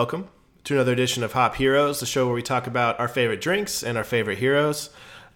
welcome 0.00 0.30
to 0.64 0.72
another 0.72 0.94
edition 0.94 1.22
of 1.22 1.34
Hop 1.34 1.56
Heroes, 1.56 2.00
the 2.00 2.06
show 2.06 2.24
where 2.24 2.34
we 2.34 2.40
talk 2.40 2.66
about 2.66 2.98
our 2.98 3.06
favorite 3.06 3.42
drinks 3.42 3.82
and 3.82 3.98
our 3.98 4.02
favorite 4.02 4.38
heroes. 4.38 4.88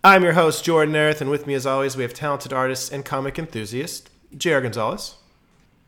I'm 0.02 0.22
your 0.22 0.32
host, 0.32 0.64
Jordan 0.64 0.96
Erith, 0.96 1.20
and 1.20 1.28
with 1.28 1.46
me, 1.46 1.52
as 1.52 1.66
always, 1.66 1.98
we 1.98 2.02
have 2.02 2.14
talented 2.14 2.50
artist 2.50 2.90
and 2.90 3.04
comic 3.04 3.38
enthusiast, 3.38 4.08
J.R. 4.34 4.62
Gonzalez. 4.62 5.16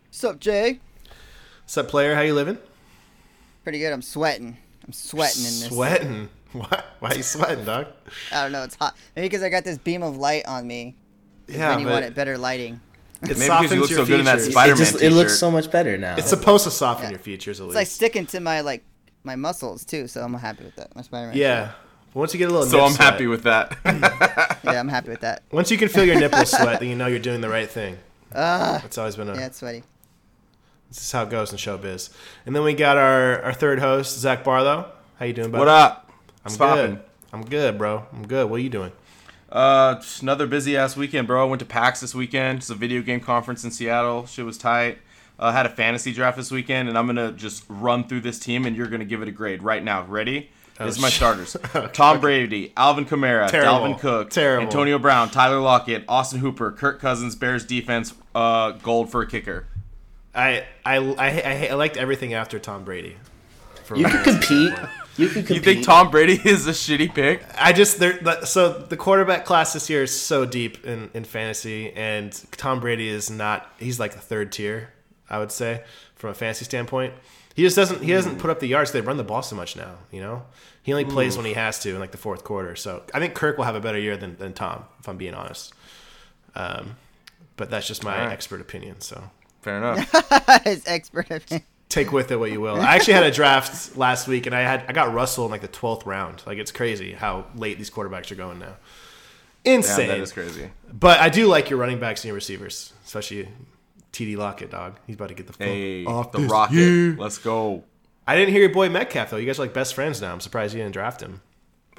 What's 0.08 0.22
up, 0.24 0.40
Jay? 0.40 0.80
What's 1.62 1.78
up, 1.78 1.88
player? 1.88 2.16
How 2.16 2.20
you 2.20 2.34
living? 2.34 2.58
Pretty 3.64 3.78
good. 3.78 3.94
I'm 3.94 4.02
sweating. 4.02 4.58
I'm 4.84 4.92
sweating 4.92 5.44
in 5.44 5.60
this. 5.60 5.68
Sweating. 5.68 6.28
Why? 6.52 6.82
Why 6.98 7.08
are 7.12 7.16
you 7.16 7.22
sweating, 7.22 7.64
dog? 7.64 7.86
I 8.30 8.42
don't 8.42 8.52
know. 8.52 8.64
It's 8.64 8.74
hot. 8.74 8.94
Maybe 9.16 9.30
because 9.30 9.42
I 9.42 9.48
got 9.48 9.64
this 9.64 9.78
beam 9.78 10.02
of 10.02 10.18
light 10.18 10.44
on 10.44 10.66
me. 10.66 10.96
Yeah, 11.48 11.70
when 11.70 11.78
you 11.78 11.86
but 11.86 11.92
want 11.92 12.04
it 12.04 12.14
better 12.14 12.36
lighting. 12.36 12.82
It 13.30 13.38
Maybe 13.38 13.46
because 13.46 13.46
softens 13.46 13.72
you 13.72 13.80
look 13.80 13.90
your 13.90 13.98
so 14.00 14.06
good 14.06 14.18
in 14.20 14.24
that 14.26 14.38
features. 14.38 14.52
Spider- 14.52 14.72
it 14.72 14.76
just 14.76 15.02
it 15.02 15.10
looks 15.12 15.38
so 15.38 15.50
much 15.50 15.70
better 15.70 15.96
now. 15.98 16.16
It's 16.16 16.28
supposed 16.28 16.64
to 16.64 16.70
soften 16.70 17.04
Yeah. 17.06 17.10
your 17.10 17.18
features, 17.18 17.60
at 17.60 17.64
least. 17.66 17.72
It's 17.72 17.80
like 17.80 17.86
sticking 17.88 18.26
to 18.26 18.40
my 18.40 18.60
like 18.62 18.84
my 19.24 19.36
muscles 19.36 19.84
too, 19.84 20.06
so 20.08 20.22
I'm 20.22 20.34
happy 20.34 20.64
with 20.64 20.76
that. 20.76 20.94
My 20.96 21.02
Spider-Man. 21.02 21.36
yeah. 21.36 21.72
Once 22.14 22.32
you 22.32 22.38
get 22.38 22.48
a 22.48 22.52
little 22.52 22.66
So 22.66 22.76
nip 22.78 22.86
I'm 22.86 22.92
sweat- 22.92 23.12
happy 23.12 23.26
with 23.26 23.42
that. 23.42 23.76
Yeah, 24.64 24.80
I'm 24.80 24.88
happy 24.88 25.10
with 25.10 25.20
that. 25.20 25.42
Once 25.52 25.70
you 25.70 25.78
can 25.78 25.88
feel 25.88 26.04
your 26.04 26.18
nipples 26.18 26.50
sweat, 26.56 26.80
then 26.80 26.88
you 26.88 26.96
know 26.96 27.06
you're 27.06 27.18
doing 27.20 27.40
the 27.40 27.48
right 27.48 27.68
thing. 27.70 27.98
Ah, 28.34 28.78
That's 28.82 28.98
always 28.98 29.14
been 29.16 29.28
a. 29.28 29.34
yeah, 29.36 29.46
it's 29.46 29.58
sweaty. 29.58 29.82
This 30.88 30.98
is 31.02 31.12
how 31.12 31.22
it 31.24 31.30
goes 31.30 31.52
in 31.52 31.58
showbiz. 31.58 32.10
And 32.46 32.54
then 32.56 32.62
we 32.64 32.74
got 32.74 32.96
our, 32.96 33.42
our 33.42 33.52
third 33.52 33.78
host, 33.80 34.18
Zach 34.18 34.42
Barlow. 34.44 34.90
How 35.18 35.26
you 35.26 35.32
doing, 35.32 35.50
buddy? 35.50 35.58
what 35.60 35.68
up? 35.68 36.10
I'm 36.44 36.48
It's 36.48 36.56
good. 36.56 37.00
I'm 37.32 37.44
good, 37.44 37.76
bro. 37.78 38.06
I'm 38.12 38.26
good. 38.26 38.48
What 38.50 38.56
are 38.56 38.62
you 38.62 38.70
doing? 38.70 38.92
Uh, 39.56 39.94
just 39.94 40.20
another 40.20 40.46
busy 40.46 40.76
ass 40.76 40.98
weekend, 40.98 41.26
bro. 41.26 41.40
I 41.40 41.48
went 41.48 41.60
to 41.60 41.66
PAX 41.66 42.00
this 42.00 42.14
weekend. 42.14 42.58
It's 42.58 42.68
a 42.68 42.74
video 42.74 43.00
game 43.00 43.20
conference 43.20 43.64
in 43.64 43.70
Seattle. 43.70 44.26
Shit 44.26 44.44
was 44.44 44.58
tight. 44.58 44.98
Uh, 45.38 45.50
had 45.50 45.64
a 45.64 45.70
fantasy 45.70 46.12
draft 46.12 46.36
this 46.36 46.50
weekend, 46.50 46.90
and 46.90 46.98
I'm 46.98 47.06
gonna 47.06 47.32
just 47.32 47.64
run 47.70 48.04
through 48.06 48.20
this 48.20 48.38
team, 48.38 48.66
and 48.66 48.76
you're 48.76 48.86
gonna 48.86 49.06
give 49.06 49.22
it 49.22 49.28
a 49.28 49.32
grade 49.32 49.62
right 49.62 49.82
now. 49.82 50.04
Ready? 50.04 50.50
this 50.78 50.96
is 50.96 51.00
my 51.00 51.08
starters: 51.08 51.56
Tom 51.94 52.20
Brady, 52.20 52.74
Alvin 52.76 53.06
Kamara, 53.06 53.48
Terrible. 53.48 53.94
Dalvin 53.94 53.98
Cook, 53.98 54.28
Terrible. 54.28 54.64
Antonio 54.64 54.98
Brown, 54.98 55.30
Tyler 55.30 55.60
Lockett, 55.60 56.04
Austin 56.06 56.40
Hooper, 56.40 56.72
Kirk 56.72 57.00
Cousins, 57.00 57.34
Bears 57.34 57.64
defense, 57.64 58.12
uh, 58.34 58.72
Gould 58.72 59.10
for 59.10 59.22
a 59.22 59.26
kicker. 59.26 59.66
I 60.34 60.66
I, 60.84 60.96
I, 60.98 61.28
I, 61.40 61.68
I 61.70 61.74
liked 61.76 61.96
everything 61.96 62.34
after 62.34 62.58
Tom 62.58 62.84
Brady. 62.84 63.16
You 63.94 64.02
my 64.02 64.10
can 64.10 64.22
compete. 64.22 64.74
Standpoint. 65.16 65.18
You 65.18 65.28
can 65.28 65.46
compete. 65.46 65.56
You 65.56 65.74
think 65.74 65.84
Tom 65.84 66.10
Brady 66.10 66.40
is 66.44 66.66
a 66.66 66.70
shitty 66.72 67.14
pick? 67.14 67.42
I 67.58 67.72
just 67.72 67.98
there. 67.98 68.44
So 68.44 68.72
the 68.72 68.96
quarterback 68.96 69.44
class 69.44 69.72
this 69.72 69.88
year 69.90 70.02
is 70.02 70.18
so 70.18 70.44
deep 70.46 70.84
in, 70.84 71.10
in 71.14 71.24
fantasy, 71.24 71.92
and 71.92 72.32
Tom 72.52 72.80
Brady 72.80 73.08
is 73.08 73.30
not. 73.30 73.70
He's 73.78 73.98
like 73.98 74.12
the 74.12 74.20
third 74.20 74.52
tier, 74.52 74.90
I 75.28 75.38
would 75.38 75.52
say, 75.52 75.82
from 76.14 76.30
a 76.30 76.34
fantasy 76.34 76.64
standpoint. 76.64 77.14
He 77.54 77.62
just 77.62 77.76
doesn't. 77.76 78.02
He 78.02 78.12
doesn't 78.12 78.38
put 78.38 78.50
up 78.50 78.60
the 78.60 78.68
yards. 78.68 78.92
They 78.92 79.00
run 79.00 79.16
the 79.16 79.24
ball 79.24 79.42
so 79.42 79.56
much 79.56 79.76
now. 79.76 79.96
You 80.12 80.20
know, 80.20 80.42
he 80.82 80.92
only 80.92 81.06
plays 81.06 81.36
when 81.36 81.46
he 81.46 81.54
has 81.54 81.78
to 81.80 81.90
in 81.90 82.00
like 82.00 82.12
the 82.12 82.18
fourth 82.18 82.44
quarter. 82.44 82.76
So 82.76 83.02
I 83.14 83.18
think 83.18 83.34
Kirk 83.34 83.56
will 83.56 83.64
have 83.64 83.76
a 83.76 83.80
better 83.80 83.98
year 83.98 84.16
than, 84.16 84.36
than 84.36 84.52
Tom, 84.52 84.84
if 85.00 85.08
I'm 85.08 85.16
being 85.16 85.34
honest. 85.34 85.72
Um, 86.54 86.96
but 87.56 87.70
that's 87.70 87.86
just 87.86 88.04
my 88.04 88.18
All 88.18 88.24
right. 88.26 88.32
expert 88.32 88.60
opinion. 88.60 89.00
So 89.00 89.30
Fair 89.66 89.78
enough. 89.78 90.62
His 90.64 90.84
expert 90.86 91.28
opinion. 91.28 91.66
Take 91.88 92.12
with 92.12 92.30
it 92.30 92.36
what 92.36 92.50
you 92.52 92.60
will. 92.60 92.80
I 92.80 92.94
actually 92.96 93.14
had 93.14 93.24
a 93.24 93.30
draft 93.30 93.96
last 93.96 94.26
week, 94.28 94.46
and 94.46 94.54
I 94.54 94.60
had 94.62 94.84
I 94.88 94.92
got 94.92 95.12
Russell 95.14 95.44
in 95.46 95.50
like 95.50 95.60
the 95.62 95.68
twelfth 95.68 96.06
round. 96.06 96.42
Like 96.46 96.58
it's 96.58 96.72
crazy 96.72 97.12
how 97.12 97.46
late 97.54 97.78
these 97.78 97.90
quarterbacks 97.90 98.30
are 98.32 98.36
going 98.36 98.58
now. 98.58 98.76
Insane. 99.64 100.08
Damn, 100.08 100.18
that 100.18 100.22
is 100.22 100.32
crazy. 100.32 100.70
But 100.92 101.20
I 101.20 101.28
do 101.28 101.46
like 101.46 101.70
your 101.70 101.78
running 101.78 101.98
backs 101.98 102.20
and 102.22 102.28
your 102.28 102.34
receivers, 102.36 102.92
especially 103.04 103.48
T.D. 104.12 104.36
Lockett, 104.36 104.70
dog. 104.70 104.98
He's 105.06 105.16
about 105.16 105.28
to 105.28 105.34
get 105.34 105.46
the 105.48 105.52
fuck 105.52 105.66
Hey, 105.66 106.04
off 106.04 106.30
the 106.32 106.40
Rocket. 106.40 106.74
year. 106.74 107.16
Let's 107.18 107.38
go. 107.38 107.82
I 108.28 108.36
didn't 108.36 108.52
hear 108.52 108.60
your 108.62 108.72
boy 108.72 108.88
Metcalf 108.88 109.30
though. 109.30 109.36
You 109.36 109.46
guys 109.46 109.58
are 109.58 109.62
like 109.62 109.74
best 109.74 109.94
friends 109.94 110.20
now. 110.20 110.32
I'm 110.32 110.40
surprised 110.40 110.74
you 110.74 110.80
didn't 110.82 110.92
draft 110.94 111.20
him. 111.20 111.40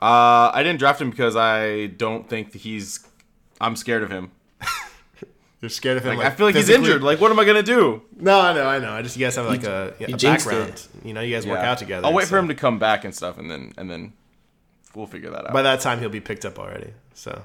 Uh, 0.01 0.51
I 0.53 0.61
didn't 0.63 0.79
draft 0.79 1.01
him 1.01 1.09
because 1.09 1.35
I 1.35 1.87
don't 1.87 2.29
think 2.29 2.51
that 2.53 2.59
he's. 2.61 3.05
I'm 3.59 3.75
scared 3.75 4.03
of 4.03 4.11
him. 4.11 4.31
You're 5.61 5.69
scared 5.69 5.97
of 5.97 6.05
him. 6.05 6.17
Like, 6.17 6.27
I 6.27 6.29
feel 6.35 6.45
like 6.45 6.55
he's 6.55 6.69
injured. 6.69 7.01
Like, 7.01 7.19
what 7.19 7.31
am 7.31 7.39
I 7.39 7.45
gonna 7.45 7.63
do? 7.63 8.03
no, 8.15 8.39
I 8.39 8.53
know, 8.53 8.67
I 8.67 8.79
know. 8.79 8.91
I 8.91 9.01
just 9.01 9.17
you 9.17 9.25
guys 9.25 9.35
have 9.37 9.47
like 9.47 9.63
a, 9.63 9.93
a 9.99 10.15
background. 10.15 10.69
it. 10.69 10.87
You 11.03 11.13
know, 11.13 11.21
you 11.21 11.33
guys 11.33 11.47
work 11.47 11.59
out 11.59 11.79
together. 11.79 12.05
I'll 12.05 12.13
wait 12.13 12.27
for 12.27 12.37
him 12.37 12.47
to 12.49 12.55
come 12.55 12.77
back 12.77 13.05
and 13.05 13.15
stuff, 13.15 13.37
and 13.39 13.49
then 13.49 13.73
and 13.77 13.89
then 13.89 14.13
we'll 14.93 15.07
figure 15.07 15.31
that 15.31 15.47
out. 15.47 15.53
By 15.53 15.63
that 15.63 15.79
time, 15.79 15.99
he'll 15.99 16.09
be 16.09 16.19
picked 16.19 16.45
up 16.45 16.59
already. 16.59 16.93
So, 17.13 17.43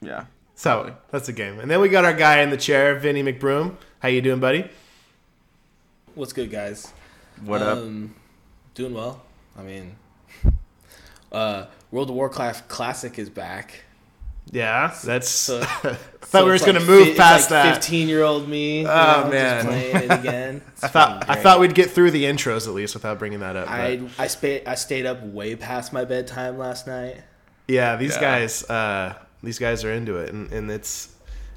yeah. 0.00 0.24
so 0.56 0.74
Probably. 0.74 0.92
that's 1.10 1.26
the 1.26 1.32
game. 1.32 1.60
And 1.60 1.70
then 1.70 1.80
we 1.80 1.88
got 1.88 2.04
our 2.04 2.12
guy 2.12 2.40
in 2.40 2.50
the 2.50 2.56
chair, 2.56 2.98
Vinny 2.98 3.22
McBroom. 3.22 3.76
How 4.00 4.08
you 4.08 4.20
doing, 4.20 4.40
buddy? 4.40 4.68
What's 6.16 6.32
good, 6.32 6.50
guys? 6.50 6.92
What 7.44 7.62
up? 7.62 7.78
Um, 7.78 8.14
doing 8.74 8.94
well. 8.94 9.22
I 9.56 9.62
mean, 9.62 9.96
uh, 11.32 11.66
World 11.90 12.10
of 12.10 12.16
Warcraft 12.16 12.68
Classic 12.68 13.18
is 13.18 13.30
back. 13.30 13.84
Yeah, 14.50 14.94
that's. 15.04 15.28
So- 15.28 15.60
I 16.26 16.28
thought 16.28 16.44
we 16.44 16.50
were 16.50 16.56
just 16.56 16.66
gonna 16.66 16.80
move 16.80 17.16
past 17.16 17.50
that. 17.50 17.76
Fifteen-year-old 17.76 18.48
me. 18.48 18.80
you 18.82 18.88
Oh, 18.88 19.22
know, 19.24 19.30
man. 19.30 19.56
just 19.64 19.66
playing 19.68 19.96
it 19.96 20.10
again. 20.20 20.62
It's 20.72 20.84
I 20.84 20.88
thought 20.88 21.30
I 21.30 21.36
thought 21.36 21.60
we'd 21.60 21.74
get 21.74 21.90
through 21.90 22.10
the 22.10 22.24
intros 22.24 22.66
at 22.66 22.74
least 22.74 22.94
without 22.94 23.18
bringing 23.20 23.40
that 23.40 23.54
up. 23.56 23.66
but- 23.66 23.74
I 23.74 24.00
I, 24.18 24.26
spa- 24.26 24.60
I 24.66 24.74
stayed 24.74 25.06
up 25.06 25.22
way 25.22 25.54
past 25.56 25.92
my 25.92 26.04
bedtime 26.04 26.58
last 26.58 26.86
night. 26.88 27.22
yeah, 27.68 27.94
these 27.96 28.14
Yeah. 28.16 28.20
guys, 28.20 28.68
uh, 28.68 29.14
these 29.42 29.58
guys 29.60 29.84
are 29.84 29.92
into 29.92 30.16
it, 30.16 30.32
and, 30.32 30.50
and 30.52 30.68
it's 30.70 31.08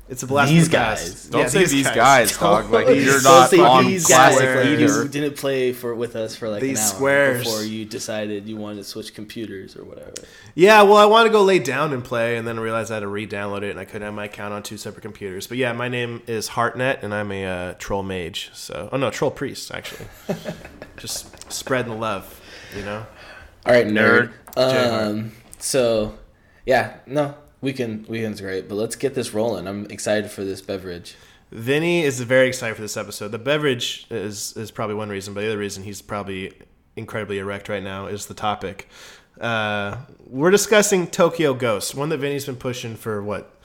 it's 0.10 0.24
a 0.24 0.28
blast. 0.28 0.50
These 0.52 0.64
from 0.64 0.72
the 0.72 0.78
past. 0.78 1.06
guys. 1.06 1.26
Don't 1.30 1.42
Yeah, 1.42 1.48
say 1.48 1.66
these, 1.66 1.88
guys, 1.88 2.38
dog. 2.38 2.72
Like 2.72 2.88
you're 2.88 3.20
Don't 3.22 3.48
say 3.48 3.60
on 3.60 3.86
these 3.86 4.06
classic 4.08 4.44
guys, 4.44 4.66
like. 4.66 4.80
You 4.80 5.08
didn't 5.08 5.38
play 5.38 5.72
for 5.72 5.94
with 5.94 6.16
us 6.16 6.36
for 6.36 6.50
like 6.50 6.62
These 6.62 6.80
an 6.80 6.84
hour 6.86 6.90
squares. 6.96 7.44
before 7.44 7.64
you 7.64 7.86
decided 7.86 8.48
you 8.48 8.58
wanted 8.58 8.78
to 8.78 8.84
switch 8.86 9.14
computers 9.14 9.76
or 9.76 9.84
whatever. 9.84 10.14
Yeah, 10.56 10.82
well, 10.82 10.98
I 10.98 11.06
wanted 11.06 11.30
to 11.30 11.34
go 11.34 11.44
lay 11.44 11.60
down 11.60 11.94
and 11.94 12.04
play, 12.04 12.38
and 12.38 12.48
then 12.48 12.58
I 12.58 12.62
realized 12.62 12.92
I 12.92 12.96
had 12.96 13.02
to 13.02 13.08
re-download 13.08 13.62
it, 13.62 13.70
and 13.70 13.80
I 13.80 13.86
couldn't 13.86 14.02
have 14.02 14.14
my 14.16 14.26
account 14.26 14.54
on 14.54 14.64
two 14.64 14.78
separate 14.78 15.04
computers. 15.04 15.46
But 15.46 15.58
yeah, 15.58 15.74
my 15.74 15.88
name 15.88 16.24
is 16.26 16.50
Heartnet, 16.50 17.04
and 17.04 17.14
I'm 17.14 17.32
a 17.32 17.46
uh, 17.46 17.74
troll 17.78 18.02
mage. 18.04 18.50
So, 18.54 18.90
oh 18.92 18.98
no, 18.98 19.12
troll 19.12 19.32
priest 19.32 19.72
actually. 19.72 20.08
Just 20.98 21.52
spreading 21.54 21.92
the 21.92 21.98
love, 21.98 22.42
you 22.76 22.82
know. 22.84 23.06
All 23.66 23.74
right, 23.74 23.86
nerd. 23.86 24.32
J-Hart. 24.56 25.04
Um, 25.08 25.32
so, 25.60 26.18
yeah, 26.66 26.98
no, 27.06 27.36
weekend 27.62 28.08
weekend's 28.08 28.42
great, 28.42 28.70
but 28.70 28.76
let's 28.76 28.96
get 28.96 29.16
this 29.16 29.34
rolling. 29.34 29.68
I'm 29.68 29.86
excited 29.88 30.32
for 30.32 30.44
this 30.44 30.62
beverage. 30.62 31.16
Vinny 31.52 32.04
is 32.04 32.22
very 32.22 32.48
excited 32.48 32.76
for 32.76 32.82
this 32.82 32.98
episode. 32.98 33.30
The 33.30 33.40
beverage 33.40 34.06
is 34.10 34.56
is 34.56 34.72
probably 34.72 34.96
one 34.96 35.10
reason, 35.10 35.34
but 35.34 35.42
the 35.42 35.48
other 35.48 35.58
reason 35.58 35.84
he's 35.84 36.02
probably 36.02 36.54
incredibly 36.96 37.40
erect 37.40 37.70
right 37.70 37.84
now 37.84 38.08
is 38.08 38.28
the 38.28 38.34
topic. 38.34 38.88
Uh, 39.40 39.98
we're 40.28 40.52
discussing 40.52 41.08
Tokyo 41.08 41.54
Ghost, 41.54 41.96
one 41.96 42.10
that 42.10 42.18
Vinny's 42.18 42.46
been 42.46 42.58
pushing 42.58 42.96
for 42.96 43.24
what 43.24 43.56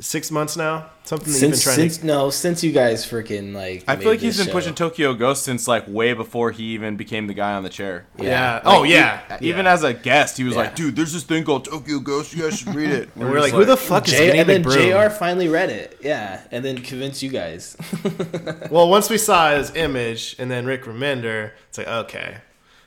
six 0.00 0.30
months 0.30 0.56
now. 0.56 0.90
Something 1.04 1.32
that 1.34 1.38
Since 1.38 1.42
you've 1.42 1.50
been 1.52 1.60
trying 1.60 1.76
since 1.90 1.98
to. 1.98 2.06
no, 2.06 2.30
since 2.30 2.64
you 2.64 2.72
guys 2.72 3.06
freaking 3.06 3.52
like, 3.54 3.84
I 3.86 3.94
made 3.94 4.02
feel 4.02 4.10
like 4.12 4.20
he's 4.20 4.38
been 4.38 4.46
show. 4.46 4.52
pushing 4.52 4.74
Tokyo 4.74 5.12
Ghost 5.12 5.42
since 5.44 5.68
like 5.68 5.84
way 5.86 6.14
before 6.14 6.50
he 6.50 6.62
even 6.72 6.96
became 6.96 7.26
the 7.26 7.34
guy 7.34 7.52
on 7.52 7.62
the 7.62 7.68
chair. 7.68 8.06
Yeah. 8.18 8.54
Like, 8.54 8.62
oh 8.64 8.82
yeah. 8.84 9.38
Even 9.42 9.66
Yeah. 9.66 9.72
as 9.74 9.82
a 9.82 9.92
guest, 9.92 10.38
he 10.38 10.44
was 10.44 10.54
Yeah. 10.54 10.60
like, 10.62 10.74
"Dude, 10.76 10.96
there's 10.96 11.12
this 11.12 11.22
thing 11.22 11.44
called 11.44 11.66
Tokyo 11.66 11.98
Ghost. 11.98 12.34
You 12.34 12.42
guys 12.44 12.58
should 12.58 12.74
read 12.74 12.90
it." 12.90 13.10
and 13.16 13.30
we're 13.30 13.40
like, 13.40 13.52
who 13.52 13.64
the 13.66 13.76
fuck 13.76 14.06
is 14.08 14.14
J- 14.14 14.26
Vinny 14.28 14.38
and 14.38 14.48
then 14.48 14.64
McBroom? 14.64 15.08
Jr. 15.10 15.14
finally 15.14 15.48
read 15.48 15.68
it, 15.70 15.98
yeah, 16.02 16.40
and 16.50 16.64
then 16.64 16.78
convinced 16.78 17.22
you 17.22 17.30
guys. 17.30 17.76
Well, 18.70 18.88
once 18.88 19.10
we 19.10 19.18
saw 19.18 19.54
his 19.54 19.74
image 19.76 20.36
and 20.38 20.50
then 20.50 20.64
Rick 20.66 20.84
Remender, 20.84 21.50
it's 21.68 21.76
like 21.78 21.86
okay, 21.86 22.38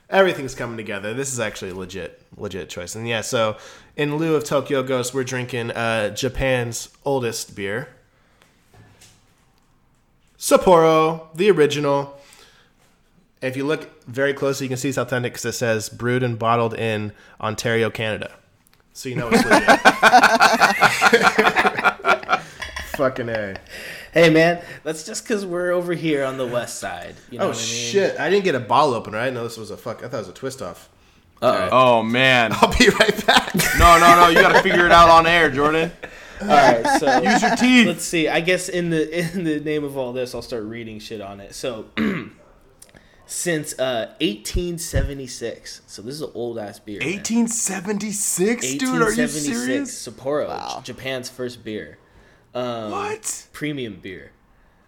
everything's 0.10 0.56
coming 0.56 0.78
together. 0.78 1.14
This 1.14 1.32
is 1.32 1.40
actually 1.40 1.70
a 1.72 1.76
legit, 1.76 2.22
legit 2.36 2.70
choice. 2.70 2.96
And 2.96 3.08
yeah, 3.08 3.22
so 3.22 3.56
in 3.96 4.18
lieu 4.18 4.36
of 4.36 4.44
Tokyo 4.44 4.84
Ghost, 4.84 5.14
we're 5.14 5.24
drinking 5.24 5.72
uh, 5.72 6.10
Japan's 6.10 6.90
oldest 7.06 7.56
beer, 7.56 7.88
Sapporo, 10.38 11.34
the 11.36 11.50
original. 11.50 12.16
If 13.42 13.58
you 13.58 13.66
look 13.66 14.04
very 14.06 14.34
closely, 14.34 14.66
you 14.66 14.70
can 14.70 14.78
see 14.78 14.90
it's 14.90 14.98
authentic 14.98 15.34
because 15.34 15.46
it 15.46 15.54
says 15.54 15.90
brewed 15.90 16.24
and 16.24 16.40
bottled 16.40 16.74
in 16.74 17.12
Ontario, 17.40 17.90
Canada. 17.90 18.32
So 18.94 19.10
you 19.10 19.16
know 19.16 19.30
it's 19.32 19.46
legit. 19.46 19.80
Fucking 22.98 23.30
a. 23.30 23.56
hey 24.14 24.30
man, 24.30 24.62
that's 24.84 25.04
just 25.06 25.24
because 25.24 25.46
we're 25.46 25.72
over 25.72 25.94
here 25.94 26.26
on 26.26 26.38
the 26.38 26.46
west 26.48 26.80
side. 26.80 27.16
You 27.32 27.40
know 27.40 27.46
Oh 27.46 27.48
what 27.50 27.58
I 27.58 27.60
mean? 27.62 27.68
shit! 27.68 28.20
I 28.20 28.30
didn't 28.30 28.44
get 28.44 28.56
a 28.56 28.60
ball 28.60 28.94
opener. 28.94 29.18
I 29.18 29.26
didn't 29.26 29.36
know 29.36 29.44
this 29.44 29.58
was 29.58 29.72
a 29.72 29.78
fuck. 29.78 30.04
I 30.04 30.08
thought 30.08 30.18
it 30.18 30.20
was 30.20 30.30
a 30.30 30.34
twist 30.34 30.62
off. 30.62 30.90
Uh-oh. 31.42 31.70
Oh 31.72 32.04
man, 32.04 32.52
I'll 32.54 32.76
be 32.78 32.90
right 32.90 33.26
back. 33.28 33.54
no, 33.80 34.00
no, 34.00 34.16
no! 34.16 34.28
You 34.30 34.42
got 34.42 34.54
to 34.54 34.62
figure 34.64 34.86
it 34.88 34.92
out 34.92 35.10
on 35.10 35.28
air, 35.28 35.50
Jordan. 35.52 35.92
All 36.42 36.48
right, 36.48 36.86
so 37.00 37.22
Use 37.22 37.42
your 37.42 37.56
teeth. 37.56 37.88
let's 37.88 38.04
see. 38.04 38.28
I 38.28 38.42
guess 38.42 38.70
in 38.70 38.90
the 38.90 39.34
in 39.36 39.44
the 39.44 39.60
name 39.60 39.84
of 39.84 39.98
all 39.98 40.14
this, 40.14 40.34
I'll 40.36 40.42
start 40.42 40.64
reading 40.64 41.00
shit 41.00 41.22
on 41.22 41.40
it. 41.40 41.54
So, 41.56 41.86
since 43.28 43.74
uh, 43.80 44.14
1876. 44.22 45.82
So 45.88 46.02
this 46.02 46.16
is 46.16 46.22
an 46.22 46.32
old 46.34 46.58
ass 46.60 46.80
beer. 46.80 47.00
man. 47.00 47.08
1876, 47.10 48.74
dude. 48.76 49.02
Are 49.02 49.12
you 49.14 49.28
serious? 49.28 50.08
Sapporo, 50.08 50.48
Wow. 50.48 50.82
Japan's 50.84 51.30
first 51.30 51.64
beer. 51.64 51.98
Um, 52.54 52.92
What? 52.92 53.48
Premium 53.54 54.00
beer. 54.02 54.32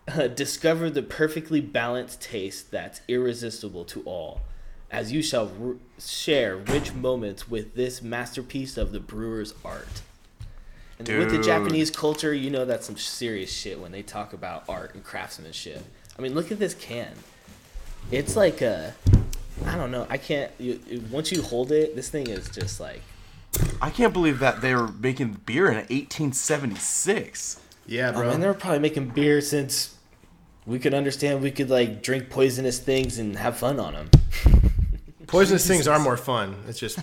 Uh, 0.08 0.28
discover 0.28 0.90
the 0.90 1.04
perfectly 1.04 1.62
balanced 1.62 2.20
taste 2.22 2.72
that's 2.72 3.02
irresistible 3.08 3.86
to 3.86 4.02
all, 4.04 4.42
as 4.90 5.12
you 5.12 5.22
shall 5.22 5.52
r- 5.62 5.76
share 6.04 6.58
rich 6.58 6.94
moments 6.94 7.48
with 7.48 7.76
this 7.76 8.02
masterpiece 8.02 8.76
of 8.76 8.92
the 8.92 9.00
brewer's 9.00 9.54
art. 9.64 10.02
And 10.98 11.08
with 11.08 11.30
the 11.32 11.40
Japanese 11.42 11.92
culture, 11.92 12.34
you 12.34 12.50
know 12.50 12.66
that's 12.66 12.86
some 12.88 12.98
serious 12.98 13.54
shit 13.54 13.80
when 13.80 13.92
they 13.92 14.02
talk 14.02 14.34
about 14.34 14.64
art 14.68 14.96
and 14.96 15.04
craftsmanship. 15.04 15.82
I 16.18 16.22
mean, 16.22 16.34
look 16.34 16.52
at 16.52 16.58
this 16.60 16.74
can. 16.74 17.14
It's 18.12 18.36
like 18.36 18.62
a, 18.62 18.96
I 19.66 19.76
don't 19.78 19.92
know. 19.92 20.08
I 20.10 20.18
can't. 20.18 20.52
You- 20.58 20.80
once 21.12 21.32
you 21.32 21.42
hold 21.44 21.72
it, 21.72 21.96
this 21.96 22.10
thing 22.10 22.28
is 22.28 22.50
just 22.50 22.80
like 22.80 23.02
I 23.82 23.90
can't 23.90 24.14
believe 24.14 24.40
that 24.40 24.62
they 24.62 24.76
were 24.76 24.88
making 24.88 25.42
beer 25.46 25.68
in 25.68 25.76
1876. 25.76 27.60
Yeah, 27.86 28.10
I 28.10 28.12
bro. 28.12 28.30
mean, 28.32 28.40
they 28.40 28.48
were 28.48 28.54
probably 28.54 28.80
making 28.80 29.10
beer 29.10 29.42
since 29.42 29.96
we 30.66 30.80
could 30.80 30.94
understand 30.94 31.42
we 31.42 31.52
could 31.52 31.70
like 31.70 32.04
drink 32.04 32.30
poisonous 32.30 32.80
things 32.80 33.18
and 33.18 33.36
have 33.38 33.58
fun 33.58 33.80
on 33.80 33.94
them. 33.94 34.10
Poisonous 35.28 35.68
things 35.68 35.88
are 35.88 36.00
more 36.00 36.18
fun. 36.18 36.56
It's 36.68 36.80
just, 36.80 37.00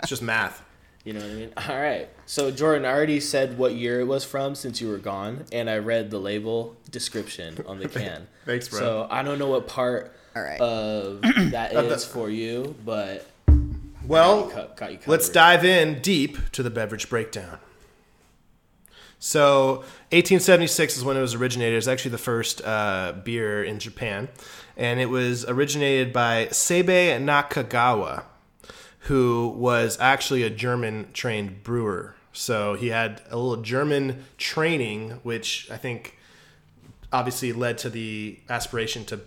it's 0.00 0.08
just 0.08 0.20
math. 0.22 0.62
You 1.04 1.14
know 1.14 1.20
what 1.20 1.30
I 1.30 1.34
mean? 1.34 1.52
All 1.56 1.80
right. 1.80 2.08
So 2.26 2.50
Jordan, 2.50 2.84
I 2.84 2.92
already 2.92 3.20
said 3.20 3.58
what 3.58 3.74
year 3.74 4.00
it 4.00 4.04
was 4.04 4.24
from 4.24 4.54
since 4.54 4.80
you 4.80 4.88
were 4.88 4.98
gone, 4.98 5.46
and 5.50 5.68
I 5.68 5.78
read 5.78 6.10
the 6.10 6.18
label 6.18 6.76
description 6.90 7.64
on 7.66 7.78
the 7.78 7.88
can. 7.90 8.28
Thanks, 8.44 8.68
bro. 8.68 8.78
So 8.78 9.08
I 9.10 9.22
don't 9.22 9.38
know 9.38 9.48
what 9.48 9.66
part 9.66 10.14
All 10.36 10.42
right. 10.42 10.60
of 10.60 11.22
that 11.50 11.74
Of 11.74 12.04
for 12.04 12.28
you, 12.30 12.74
but 12.84 13.26
Well, 14.06 14.42
got 14.42 14.48
you 14.48 14.54
co- 14.54 14.70
got 14.76 14.92
you 14.92 14.98
let's 15.06 15.28
dive 15.28 15.64
in 15.64 16.00
deep 16.00 16.50
to 16.52 16.62
the 16.62 16.70
beverage 16.70 17.08
breakdown. 17.08 17.58
So, 19.18 19.76
1876 20.10 20.96
is 20.96 21.04
when 21.04 21.16
it 21.16 21.20
was 21.20 21.34
originated. 21.34 21.76
It's 21.78 21.86
actually 21.86 22.10
the 22.10 22.18
first 22.18 22.60
uh, 22.64 23.14
beer 23.22 23.62
in 23.62 23.78
Japan, 23.78 24.28
and 24.76 24.98
it 24.98 25.06
was 25.06 25.44
originated 25.44 26.12
by 26.12 26.46
Seibei 26.46 27.16
Nakagawa, 27.22 28.24
who 29.00 29.54
was 29.56 29.96
actually 30.00 30.42
a 30.42 30.50
German-trained 30.50 31.62
brewer. 31.62 32.16
So 32.32 32.74
he 32.74 32.88
had 32.88 33.20
a 33.30 33.36
little 33.36 33.62
German 33.62 34.24
training, 34.38 35.20
which 35.22 35.70
I 35.70 35.76
think 35.76 36.18
obviously 37.12 37.52
led 37.52 37.78
to 37.78 37.90
the 37.90 38.38
aspiration 38.48 39.04
to 39.06 39.20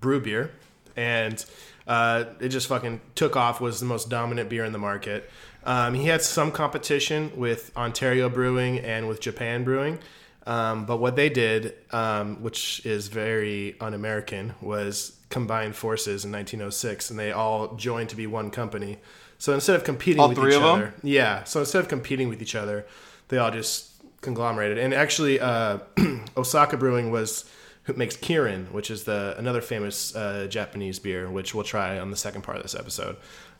brew 0.00 0.20
beer, 0.20 0.52
and 0.94 1.44
uh, 1.86 2.24
it 2.40 2.48
just 2.48 2.66
fucking 2.68 3.00
took 3.14 3.36
off. 3.36 3.60
Was 3.60 3.80
the 3.80 3.86
most 3.86 4.08
dominant 4.08 4.48
beer 4.48 4.64
in 4.64 4.72
the 4.72 4.78
market. 4.78 5.30
Um, 5.64 5.94
he 5.94 6.06
had 6.06 6.22
some 6.22 6.52
competition 6.52 7.32
with 7.34 7.76
Ontario 7.76 8.28
Brewing 8.28 8.78
and 8.78 9.08
with 9.08 9.20
Japan 9.20 9.64
Brewing, 9.64 9.98
um, 10.46 10.86
but 10.86 10.98
what 10.98 11.16
they 11.16 11.28
did, 11.28 11.74
um, 11.90 12.40
which 12.40 12.86
is 12.86 13.08
very 13.08 13.74
un-American, 13.80 14.54
was 14.60 15.16
combine 15.28 15.72
forces 15.72 16.24
in 16.24 16.30
1906, 16.30 17.10
and 17.10 17.18
they 17.18 17.32
all 17.32 17.74
joined 17.74 18.10
to 18.10 18.16
be 18.16 18.28
one 18.28 18.50
company. 18.50 18.98
So 19.38 19.52
instead 19.54 19.74
of 19.74 19.82
competing 19.82 20.20
All 20.20 20.28
with 20.28 20.38
three 20.38 20.50
each 20.50 20.56
of 20.56 20.62
them? 20.62 20.70
other, 20.70 20.94
yeah. 21.02 21.42
So 21.44 21.60
instead 21.60 21.80
of 21.80 21.88
competing 21.88 22.28
with 22.28 22.40
each 22.40 22.54
other, 22.54 22.86
they 23.28 23.38
all 23.38 23.50
just 23.50 23.90
conglomerated. 24.20 24.78
And 24.78 24.94
actually, 24.94 25.40
uh, 25.40 25.78
Osaka 26.36 26.76
Brewing 26.76 27.10
was 27.10 27.44
who 27.86 27.92
makes 27.94 28.16
Kirin, 28.16 28.70
which 28.72 28.90
is 28.90 29.04
the 29.04 29.34
another 29.38 29.60
famous 29.60 30.14
uh, 30.14 30.46
Japanese 30.48 30.98
beer, 30.98 31.30
which 31.30 31.54
we'll 31.54 31.64
try 31.64 31.98
on 31.98 32.10
the 32.10 32.16
second 32.16 32.42
part 32.42 32.56
of 32.58 32.62
this 32.64 32.74
episode. 32.74 33.16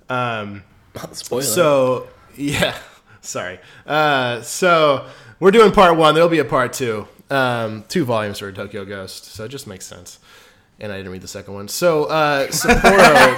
Um, 0.09 0.65
Spoiler. 1.13 1.43
so 1.43 2.09
yeah, 2.37 2.77
sorry. 3.21 3.59
Uh, 3.87 4.43
so 4.43 5.07
we're 5.41 5.53
doing 5.53 5.73
part 5.73 5.97
one. 5.97 6.15
There'll 6.15 6.29
be 6.29 6.41
a 6.41 6.45
part 6.45 6.73
two. 6.73 7.07
Um, 7.31 7.85
two 7.89 8.05
volumes 8.05 8.39
for 8.39 8.53
Tokyo 8.53 8.85
Ghost, 8.85 9.25
so 9.27 9.45
it 9.45 9.49
just 9.49 9.67
makes 9.67 9.85
sense. 9.87 10.19
And 10.79 10.93
I 10.93 10.99
didn't 10.99 11.13
read 11.13 11.23
the 11.23 11.29
second 11.29 11.55
one. 11.55 11.69
So 11.69 12.05
uh, 12.05 12.49
Sapporo 12.49 13.37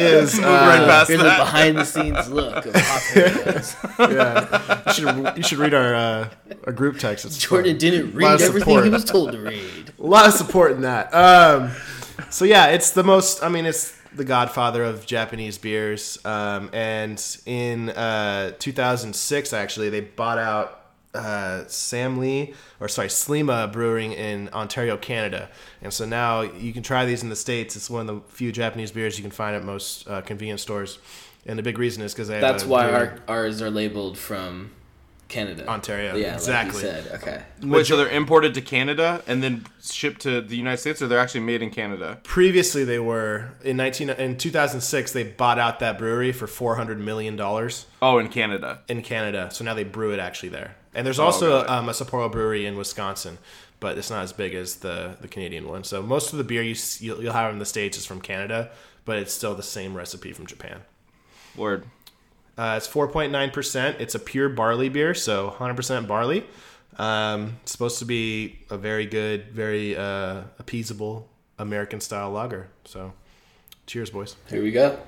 is 0.00 0.34
Move 0.36 0.44
right 0.44 0.80
uh, 0.80 0.86
past 0.86 1.08
Here's 1.08 1.20
a 1.20 1.24
behind 1.24 1.76
the 1.76 1.84
scenes 1.84 2.28
look 2.30 2.66
of 2.66 2.74
Hot 2.74 3.02
Potatoes. 3.12 3.76
yeah. 3.98 4.82
You 4.86 4.92
should, 4.92 5.36
you 5.36 5.42
should 5.42 5.58
read 5.58 5.74
our 5.74 5.94
uh, 5.94 6.28
our 6.66 6.72
group 6.72 6.98
text. 6.98 7.24
It's 7.24 7.38
Jordan 7.38 7.72
fun. 7.72 7.78
didn't 7.78 8.14
read 8.14 8.40
everything 8.40 8.60
support. 8.60 8.84
he 8.84 8.90
was 8.90 9.04
told 9.04 9.32
to 9.32 9.38
read. 9.38 9.92
a 9.98 10.06
lot 10.06 10.26
of 10.26 10.34
support 10.34 10.72
in 10.72 10.82
that. 10.82 11.12
Um, 11.14 11.70
so 12.30 12.44
yeah, 12.44 12.68
it's 12.68 12.90
the 12.90 13.04
most. 13.04 13.42
I 13.42 13.48
mean, 13.48 13.66
it's 13.66 13.96
the 14.14 14.24
godfather 14.24 14.82
of 14.84 15.06
Japanese 15.06 15.58
beers. 15.58 16.18
Um, 16.24 16.70
and 16.72 17.38
in 17.46 17.90
uh, 17.90 18.52
2006, 18.58 19.52
actually, 19.52 19.90
they 19.90 20.00
bought 20.00 20.38
out 20.38 20.79
uh, 21.14 21.64
Sam 21.66 22.18
Lee, 22.18 22.54
or 22.78 22.88
sorry, 22.88 23.08
Sleeman 23.10 23.70
Brewing 23.72 24.12
in 24.12 24.48
Ontario, 24.52 24.96
Canada. 24.96 25.48
And 25.82 25.92
so 25.92 26.04
now 26.06 26.42
you 26.42 26.72
can 26.72 26.82
try 26.82 27.04
these 27.04 27.22
in 27.22 27.28
the 27.28 27.36
states. 27.36 27.74
It's 27.76 27.90
one 27.90 28.08
of 28.08 28.14
the 28.14 28.32
few 28.32 28.52
Japanese 28.52 28.90
beers 28.92 29.18
you 29.18 29.22
can 29.22 29.32
find 29.32 29.56
at 29.56 29.64
most 29.64 30.08
uh, 30.08 30.20
convenience 30.22 30.62
stores. 30.62 30.98
And 31.46 31.58
the 31.58 31.62
big 31.62 31.78
reason 31.78 32.02
is 32.02 32.12
because 32.12 32.28
they 32.28 32.34
have 32.34 32.42
That's 32.42 32.64
why 32.64 32.88
brewery- 32.88 33.18
our, 33.28 33.36
ours 33.38 33.60
are 33.62 33.70
labeled 33.70 34.18
from 34.18 34.70
Canada. 35.28 35.66
Ontario, 35.68 36.16
Yeah, 36.16 36.34
exactly. 36.34 36.82
Like 36.82 36.96
you 36.96 37.02
said. 37.02 37.20
Okay. 37.22 37.42
Wait, 37.62 37.86
so 37.86 37.96
they're 37.96 38.08
imported 38.08 38.52
to 38.54 38.60
Canada 38.60 39.22
and 39.28 39.42
then 39.42 39.64
shipped 39.82 40.20
to 40.22 40.40
the 40.40 40.56
United 40.56 40.78
States, 40.78 41.00
or 41.00 41.06
they're 41.08 41.20
actually 41.20 41.40
made 41.40 41.62
in 41.62 41.70
Canada? 41.70 42.18
previously 42.24 42.82
they 42.84 42.98
were 42.98 43.50
in 43.64 43.76
19 43.76 44.10
in 44.10 44.36
2006 44.36 45.12
they 45.12 45.22
bought 45.22 45.58
out 45.58 45.78
that 45.78 45.98
brewery 45.98 46.32
for 46.32 46.46
400 46.48 46.98
million 46.98 47.36
dollars 47.36 47.86
Oh, 48.02 48.18
in 48.18 48.28
Canada. 48.28 48.80
in 48.88 49.02
Canada 49.02 49.48
so 49.52 49.64
now 49.64 49.74
they 49.74 49.84
brew 49.84 50.12
it 50.12 50.18
actually 50.18 50.48
there 50.50 50.74
and 50.94 51.06
there's 51.06 51.18
Oh, 51.20 51.24
also 51.26 51.50
got 51.62 51.64
it. 51.64 51.70
um, 51.70 51.88
a 51.88 51.92
Sapporo 51.92 52.30
brewery 52.30 52.66
in 52.66 52.76
Wisconsin 52.76 53.38
but 53.78 53.96
it's 53.96 54.10
not 54.10 54.22
as 54.22 54.32
big 54.32 54.54
as 54.54 54.76
the 54.76 55.16
the 55.20 55.28
Canadian 55.28 55.68
one 55.68 55.84
so 55.84 56.02
most 56.02 56.32
of 56.32 56.38
the 56.38 56.44
beer 56.44 56.62
you, 56.62 56.74
you'll, 56.98 57.22
you'll 57.22 57.32
have 57.32 57.52
in 57.52 57.58
the 57.58 57.66
states 57.66 57.96
is 57.98 58.06
from 58.06 58.20
Canada 58.20 58.70
but 59.04 59.18
it's 59.18 59.32
still 59.32 59.54
the 59.54 59.62
same 59.62 59.94
recipe 59.96 60.32
from 60.32 60.46
Japan 60.46 60.80
Word. 61.56 61.84
uh, 62.58 62.74
it's 62.76 62.86
4.9%. 62.86 63.98
It's 64.00 64.14
a 64.14 64.18
pure 64.20 64.48
barley 64.48 64.88
beer, 64.88 65.14
so 65.14 65.50
100% 65.58 66.06
barley. 66.06 66.44
Um, 66.96 67.56
it's 67.62 67.72
supposed 67.72 67.98
to 68.00 68.04
be 68.04 68.60
a 68.70 68.76
very 68.76 69.04
good, 69.06 69.48
very 69.50 69.96
uh, 69.96 70.42
appeasable 70.62 71.24
American 71.58 72.00
style 72.00 72.30
lager. 72.30 72.68
So, 72.84 73.14
cheers, 73.86 74.10
boys. 74.10 74.36
Here 74.48 74.62
we 74.62 74.70
go. 74.70 74.98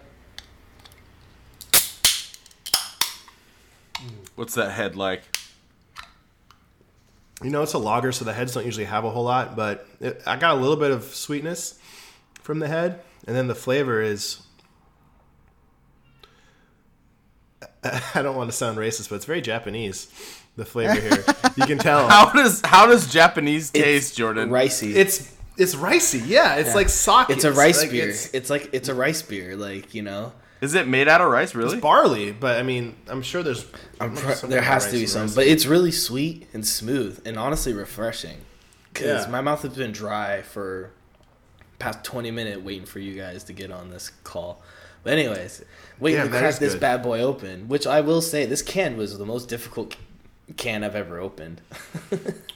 What's 4.34 4.54
that 4.54 4.72
head 4.72 4.96
like? 4.96 5.22
You 7.44 7.50
know, 7.50 7.62
it's 7.62 7.72
a 7.72 7.78
lager, 7.78 8.12
so 8.12 8.24
the 8.24 8.32
heads 8.32 8.54
don't 8.54 8.64
usually 8.64 8.86
have 8.86 9.04
a 9.04 9.10
whole 9.10 9.24
lot, 9.24 9.56
but 9.56 9.86
it, 10.00 10.22
I 10.26 10.36
got 10.36 10.56
a 10.56 10.60
little 10.60 10.76
bit 10.76 10.90
of 10.90 11.04
sweetness 11.04 11.78
from 12.42 12.58
the 12.58 12.68
head, 12.68 13.00
and 13.26 13.36
then 13.36 13.46
the 13.48 13.54
flavor 13.54 14.00
is. 14.00 14.42
I 18.14 18.22
don't 18.22 18.36
want 18.36 18.50
to 18.50 18.56
sound 18.56 18.78
racist, 18.78 19.08
but 19.08 19.16
it's 19.16 19.24
very 19.24 19.40
Japanese. 19.40 20.08
The 20.56 20.64
flavor 20.64 21.00
here, 21.00 21.24
you 21.56 21.66
can 21.66 21.78
tell. 21.78 22.08
How 22.08 22.30
does 22.30 22.60
how 22.62 22.86
does 22.86 23.10
Japanese 23.10 23.70
taste, 23.70 24.16
Jordan? 24.16 24.50
Ricey. 24.50 24.94
It's 24.94 25.34
it's 25.56 25.74
ricey, 25.74 26.22
yeah. 26.26 26.56
It's 26.56 26.74
like 26.74 26.88
sake. 26.88 27.30
It's 27.30 27.44
a 27.44 27.52
rice 27.52 27.80
like, 27.80 27.90
beer. 27.90 28.08
It's, 28.08 28.32
It's, 28.34 28.50
like 28.50 28.70
it's 28.72 28.88
a 28.88 28.94
rice 28.94 29.22
beer. 29.22 29.56
Like 29.56 29.94
you 29.94 30.02
know, 30.02 30.32
Is 30.62 30.74
it 30.74 30.86
made 30.88 31.08
out 31.08 31.20
of 31.20 31.28
rice? 31.30 31.54
Really? 31.54 31.72
it's 31.74 31.82
barley, 31.82 32.32
but 32.32 32.58
I 32.58 32.62
mean, 32.62 32.94
I'm 33.08 33.20
sure 33.20 33.42
there's. 33.42 33.66
I'm 34.00 34.14
there's 34.14 34.40
pr- 34.40 34.46
there 34.46 34.62
has 34.62 34.86
to 34.86 34.92
be 34.92 35.06
some, 35.06 35.22
rice. 35.22 35.34
but 35.34 35.46
it's 35.46 35.66
really 35.66 35.90
sweet 35.92 36.46
and 36.54 36.66
smooth 36.66 37.20
and 37.26 37.36
honestly 37.36 37.72
refreshing. 37.74 38.38
Because 38.92 39.24
Yeah. 39.26 39.30
my 39.30 39.40
mouth 39.40 39.62
has 39.62 39.74
been 39.76 39.92
dry 39.92 40.42
for 40.42 40.90
past 41.78 42.04
20 42.04 42.30
minutes 42.30 42.62
waiting 42.62 42.86
for 42.86 43.00
you 43.00 43.14
guys 43.14 43.42
to 43.44 43.52
get 43.52 43.70
on 43.72 43.90
this 43.90 44.10
call. 44.22 44.62
But 45.02 45.14
anyways, 45.14 45.64
waiting 45.98 46.20
Damn, 46.20 46.30
to 46.30 46.38
crack 46.38 46.54
this 46.56 46.74
good. 46.74 46.80
bad 46.80 47.02
boy 47.02 47.20
open, 47.20 47.68
which 47.68 47.86
I 47.86 48.00
will 48.02 48.22
say 48.22 48.46
this 48.46 48.62
can 48.62 48.96
was 48.96 49.18
the 49.18 49.26
most 49.26 49.48
difficult 49.48 49.96
can 50.56 50.84
I've 50.84 50.94
ever 50.94 51.18
opened. 51.18 51.60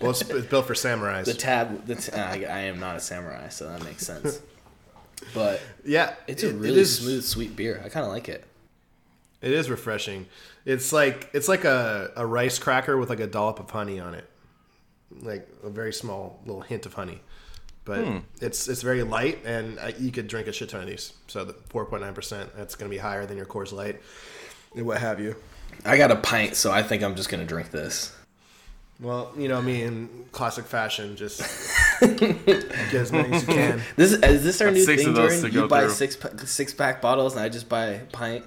well, 0.00 0.10
it's, 0.10 0.20
it's 0.22 0.46
built 0.46 0.66
for 0.66 0.75
samurais. 0.84 1.25
the 1.25 1.34
tab, 1.34 1.86
the 1.86 1.96
t- 1.96 2.12
I, 2.12 2.34
I 2.44 2.58
am 2.66 2.78
not 2.78 2.94
a 2.96 3.00
samurai, 3.00 3.48
so 3.48 3.68
that 3.68 3.82
makes 3.82 4.06
sense. 4.06 4.40
But 5.35 5.61
yeah, 5.85 6.14
it's 6.26 6.42
a 6.42 6.49
it- 6.49 6.54
it 6.54 6.58
really 6.58 6.80
is- 6.80 6.99
smooth, 6.99 7.25
sweet 7.25 7.56
beer. 7.56 7.80
I 7.85 7.88
kind 7.88 8.04
of 8.06 8.12
like 8.12 8.28
it. 8.28 8.44
It 9.42 9.52
is 9.52 9.68
refreshing. 9.70 10.26
It's 10.64 10.92
like 10.92 11.30
it's 11.32 11.49
like 11.49 11.64
a, 11.64 12.11
a 12.16 12.26
rice 12.26 12.58
cracker 12.58 12.96
with 12.96 13.08
like 13.11 13.20
a 13.20 13.26
dollop 13.26 13.61
of 13.61 13.70
honey 13.70 14.00
on 14.00 14.14
it, 14.14 14.28
like 15.23 15.49
a 15.62 15.70
very 15.70 15.92
small 15.92 16.40
little 16.46 16.62
hint 16.62 16.87
of 16.87 16.94
honey. 16.94 17.20
But 17.85 18.04
Hmm. 18.04 18.18
it's 18.40 18.66
it's 18.68 18.82
very 18.82 19.02
light, 19.04 19.38
and 19.44 19.78
uh, 19.78 19.92
you 19.99 20.11
could 20.11 20.26
drink 20.26 20.49
a 20.49 20.52
shit 20.52 20.68
ton 20.70 20.80
of 20.80 20.87
these. 20.88 21.12
So 21.28 21.44
the 21.44 21.52
four 21.68 21.85
point 21.85 22.02
nine 22.02 22.14
percent, 22.14 22.50
that's 22.56 22.75
going 22.75 22.90
to 22.90 22.94
be 22.94 22.99
higher 22.99 23.26
than 23.26 23.37
your 23.37 23.46
Coors 23.46 23.73
Light, 23.73 24.00
and 24.75 24.85
what 24.87 24.99
have 24.99 25.20
you. 25.20 25.37
I 25.85 25.96
got 25.96 26.11
a 26.11 26.16
pint, 26.16 26.56
so 26.56 26.73
I 26.73 26.82
think 26.82 27.02
I'm 27.04 27.14
just 27.14 27.28
gonna 27.28 27.44
drink 27.44 27.70
this. 27.70 28.12
Well, 28.99 29.32
you 29.37 29.46
know 29.49 29.61
me 29.62 29.82
in 29.82 30.08
classic 30.32 30.64
fashion, 30.64 31.14
just 31.16 31.40
get 32.00 32.95
as 32.95 33.12
many 33.12 33.33
as 33.35 33.43
you 33.47 33.55
can. 33.55 33.81
This 33.97 34.12
is 34.12 34.43
this 34.45 34.61
our 34.61 34.69
Got 34.69 34.75
new 34.75 34.85
six 34.85 35.03
thing, 35.03 35.11
of 35.11 35.17
Jordan? 35.17 35.53
You 35.53 35.69
buy 35.69 35.83
through. 35.85 35.91
six 35.93 36.17
pa- 36.17 36.37
six 36.45 36.75
pack 36.75 37.00
bottles, 37.03 37.35
and 37.35 37.43
I 37.43 37.49
just 37.49 37.69
buy 37.69 37.87
a 37.87 38.05
pint. 38.07 38.45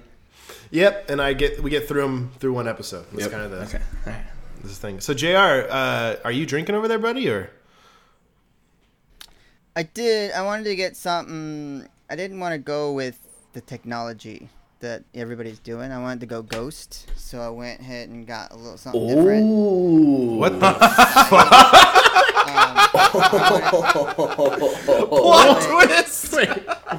Yep, 0.70 1.10
and 1.10 1.20
I 1.20 1.32
get 1.32 1.62
we 1.62 1.70
get 1.70 1.88
through 1.88 2.02
them 2.02 2.30
through 2.38 2.52
one 2.52 2.68
episode. 2.68 3.06
That's 3.12 3.28
kind 3.28 3.42
of 3.42 3.50
the 3.50 3.62
Okay. 3.62 3.80
All 4.06 4.12
right. 4.12 4.22
this 4.62 4.78
thing. 4.78 5.00
So 5.00 5.14
Jr., 5.14 5.66
uh, 5.70 6.16
are 6.24 6.32
you 6.32 6.46
drinking 6.46 6.74
over 6.74 6.86
there, 6.88 6.98
buddy, 6.98 7.28
or 7.28 7.50
I 9.76 9.82
did. 9.84 10.32
I 10.32 10.42
wanted 10.42 10.64
to 10.64 10.76
get 10.76 10.96
something. 10.96 11.88
I 12.08 12.16
didn't 12.16 12.40
want 12.40 12.52
to 12.52 12.58
go 12.58 12.92
with 12.92 13.18
the 13.52 13.60
technology 13.60 14.48
that 14.80 15.04
everybody's 15.14 15.58
doing. 15.58 15.92
I 15.92 16.00
wanted 16.00 16.20
to 16.20 16.26
go 16.26 16.42
ghost, 16.42 17.10
so 17.16 17.40
I 17.40 17.48
went 17.50 17.80
ahead 17.80 18.08
and 18.08 18.26
got 18.26 18.52
a 18.52 18.56
little 18.56 18.76
something 18.78 19.06
different. 19.08 19.44
Ooh. 19.46 20.36
what 20.36 20.58
the 20.58 20.70
Plot 25.08 25.62
twist? 25.62 26.32
Wait, 26.40 26.48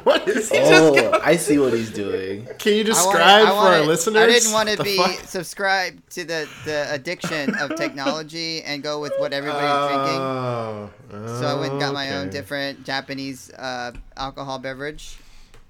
what 0.04 0.28
is 0.28 0.50
he 0.50 0.58
Oh, 0.62 1.20
I 1.24 1.36
see 1.36 1.58
what 1.58 1.74
he's 1.74 1.90
doing. 1.92 2.46
Can 2.60 2.74
you 2.74 2.82
I 2.82 2.84
describe 2.84 3.16
wanted- 3.16 3.24
I 3.24 3.50
for 3.50 3.56
wanted- 3.56 3.80
our 3.82 3.86
listeners? 3.88 4.24
I 4.24 4.28
didn't 4.28 4.52
want 4.52 4.70
to 4.70 4.76
the 4.78 4.84
be 4.84 4.98
fuck? 4.98 5.20
subscribed 5.28 6.10
to 6.12 6.24
the, 6.26 6.50
the 6.66 6.88
addiction 6.94 7.56
of 7.56 7.76
technology 7.76 8.62
and 8.64 8.84
go 8.84 9.00
with 9.00 9.14
what 9.18 9.34
everybody's 9.34 9.88
drinking. 9.88 10.22
Oh, 10.22 10.90
So 11.40 11.46
I 11.48 11.60
went 11.60 11.72
and 11.74 11.82
got 11.82 11.94
my 11.94 12.12
own 12.16 12.28
okay. 12.28 12.38
different 12.38 12.84
Japanese 12.86 13.50
uh, 13.54 13.92
alcohol 14.18 14.60
beverage. 14.60 15.18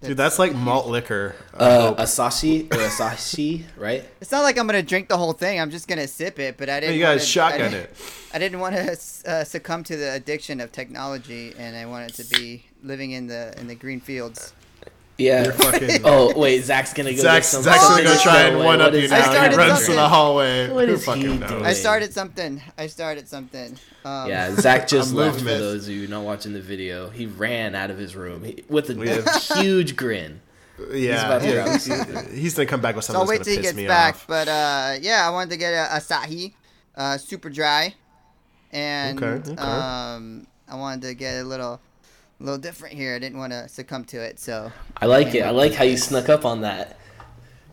Dude, 0.02 0.18
that's 0.18 0.40
like 0.40 0.56
malt 0.56 0.88
liquor. 0.88 1.36
Uh, 1.54 1.94
Asashi 1.96 2.64
or 2.74 2.78
Asashi, 2.78 3.64
right? 3.78 4.04
It's 4.20 4.32
not 4.32 4.42
like 4.42 4.58
I'm 4.58 4.66
gonna 4.66 4.82
drink 4.82 5.10
the 5.10 5.18
whole 5.18 5.34
thing. 5.34 5.60
I'm 5.60 5.70
just 5.70 5.88
gonna 5.88 6.08
sip 6.08 6.40
it. 6.40 6.58
But 6.58 6.70
I 6.70 6.80
didn't. 6.80 6.96
you 6.96 7.02
guys 7.02 7.20
wanna- 7.20 7.26
shotgun 7.26 7.62
I 7.68 7.70
didn't, 7.70 7.84
it. 7.84 7.96
I 8.34 8.40
didn't 8.40 8.60
want 8.60 8.76
to 8.76 9.32
uh, 9.32 9.44
succumb 9.44 9.84
to 9.86 9.96
the 9.98 10.14
addiction 10.14 10.60
of 10.60 10.72
technology, 10.72 11.54
and 11.58 11.76
I 11.76 11.86
wanted 11.86 12.16
to 12.16 12.24
be 12.36 12.66
living 12.84 13.12
in 13.12 13.28
the 13.28 13.54
in 13.60 13.68
the 13.68 13.76
green 13.76 14.00
fields. 14.00 14.54
Yeah. 15.22 15.44
You're 15.46 15.54
fucking. 15.54 16.02
Oh 16.06 16.38
wait, 16.40 16.64
Zach's 16.64 16.94
gonna 16.94 17.12
go. 17.14 17.18
Zach's, 17.22 17.48
get 17.48 17.52
some 17.52 17.64
Zach's 17.64 17.88
gonna 17.88 18.04
go 18.04 18.18
try 18.22 18.42
and 18.44 18.58
one 18.60 18.82
up 18.82 18.94
you 18.94 19.02
I 19.04 19.08
now. 19.08 19.16
He 19.18 19.22
started 19.24 19.58
runs 19.58 19.72
to 19.80 19.86
something. 19.86 19.96
the 19.96 20.10
hallway. 20.10 20.70
What 20.70 20.88
Who 20.88 20.94
is 20.96 21.06
fucking 21.06 21.22
he 21.22 21.38
knows? 21.38 21.50
doing? 21.50 21.66
I 21.66 21.74
started 21.74 22.14
something. 22.14 22.62
I 22.78 22.88
started 22.88 23.28
something. 23.28 23.78
Um, 24.04 24.30
Yeah, 24.30 24.56
Zach 24.56 24.88
just 24.96 25.14
left 25.14 25.40
for 25.40 25.46
those 25.46 25.88
of 25.88 25.94
you 25.94 26.08
not 26.08 26.24
watching 26.24 26.54
the 26.54 26.62
video. 26.62 27.10
He 27.10 27.26
ran 27.28 27.76
out 27.76 27.90
of 27.92 27.98
his 27.98 28.16
room 28.16 28.44
he, 28.44 28.64
with 28.68 28.90
a 28.90 28.96
We 28.96 29.10
have- 29.10 29.28
huge 29.56 29.96
grin. 29.96 30.42
Yeah, 30.92 31.28
about 31.28 31.42
to 31.44 31.48
yeah, 31.48 31.54
grab 31.64 32.26
he's, 32.32 32.40
he's 32.42 32.56
gonna 32.56 32.66
come 32.66 32.82
back 32.82 32.96
with 32.96 33.06
So 33.06 33.14
something 33.14 33.22
I'll 33.22 33.38
wait 33.40 33.44
till 33.46 33.56
he 33.56 33.62
gets 33.62 33.76
me 33.76 33.86
back. 33.88 34.16
off. 34.16 34.26
But 34.28 34.48
uh, 34.48 34.96
yeah, 35.00 35.28
I 35.28 35.30
wanted 35.30 35.52
to 35.52 35.58
get 35.58 35.74
a 35.74 35.96
Asahi, 35.98 36.54
uh, 36.96 37.18
super 37.20 37.50
dry, 37.52 37.94
and 38.72 39.22
Okay, 39.22 39.52
okay. 39.52 39.62
um, 39.62 40.48
I 40.68 40.76
wanted 40.76 41.02
to 41.08 41.14
get 41.14 41.42
a 41.42 41.44
little, 41.44 41.80
a 42.42 42.46
little 42.46 42.58
different 42.60 42.96
here. 42.96 43.16
I 43.16 43.20
didn't 43.20 43.38
want 43.38 43.54
to 43.54 43.68
succumb 43.70 44.04
to 44.06 44.22
it. 44.22 44.40
So 44.40 44.72
I 44.98 45.06
like 45.06 45.34
it. 45.36 45.42
I 45.42 45.52
like 45.52 45.74
how 45.74 45.84
you 45.84 45.98
snuck 45.98 46.30
up 46.30 46.46
on 46.46 46.62
that. 46.62 46.98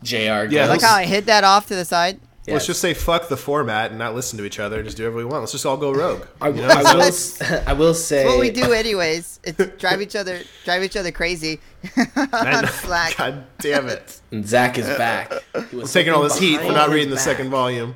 Jr. 0.03 0.15
Yeah, 0.49 0.63
I 0.63 0.67
like 0.67 0.81
how 0.81 0.95
I 0.95 1.05
hid 1.05 1.25
that 1.25 1.43
off 1.43 1.67
to 1.67 1.75
the 1.75 1.85
side. 1.85 2.19
Let's 2.47 2.65
just 2.65 2.81
say 2.81 2.95
fuck 2.95 3.29
the 3.29 3.37
format 3.37 3.91
and 3.91 3.99
not 3.99 4.15
listen 4.15 4.39
to 4.39 4.43
each 4.45 4.59
other 4.59 4.77
and 4.77 4.85
just 4.85 4.97
do 4.97 5.03
whatever 5.03 5.17
we 5.17 5.25
want. 5.25 5.41
Let's 5.43 5.51
just 5.51 5.67
all 5.67 5.77
go 5.77 5.91
rogue. 5.93 6.25
I, 6.41 6.47
you 6.49 6.61
know? 6.63 6.67
I 6.67 6.95
will. 6.95 7.01
s- 7.03 7.39
I 7.67 7.73
will 7.73 7.93
say. 7.93 8.23
It's 8.23 8.27
what 8.31 8.39
we 8.39 8.49
do 8.49 8.73
anyways. 8.73 9.39
It's 9.43 9.77
drive 9.77 10.01
each 10.01 10.15
other, 10.15 10.39
drive 10.65 10.83
each 10.83 10.97
other 10.97 11.11
crazy 11.11 11.59
on. 12.33 12.65
Slack. 12.67 13.17
God 13.17 13.45
damn 13.59 13.87
it! 13.87 14.19
And 14.31 14.47
Zach 14.47 14.79
is 14.79 14.87
back. 14.97 15.31
He 15.69 15.75
was 15.75 15.93
taking 15.93 16.11
all 16.11 16.23
this 16.23 16.39
heat 16.39 16.59
for 16.61 16.71
not 16.71 16.85
his 16.87 16.93
reading 16.95 17.09
the 17.11 17.17
back. 17.17 17.25
second 17.25 17.49
volume. 17.51 17.93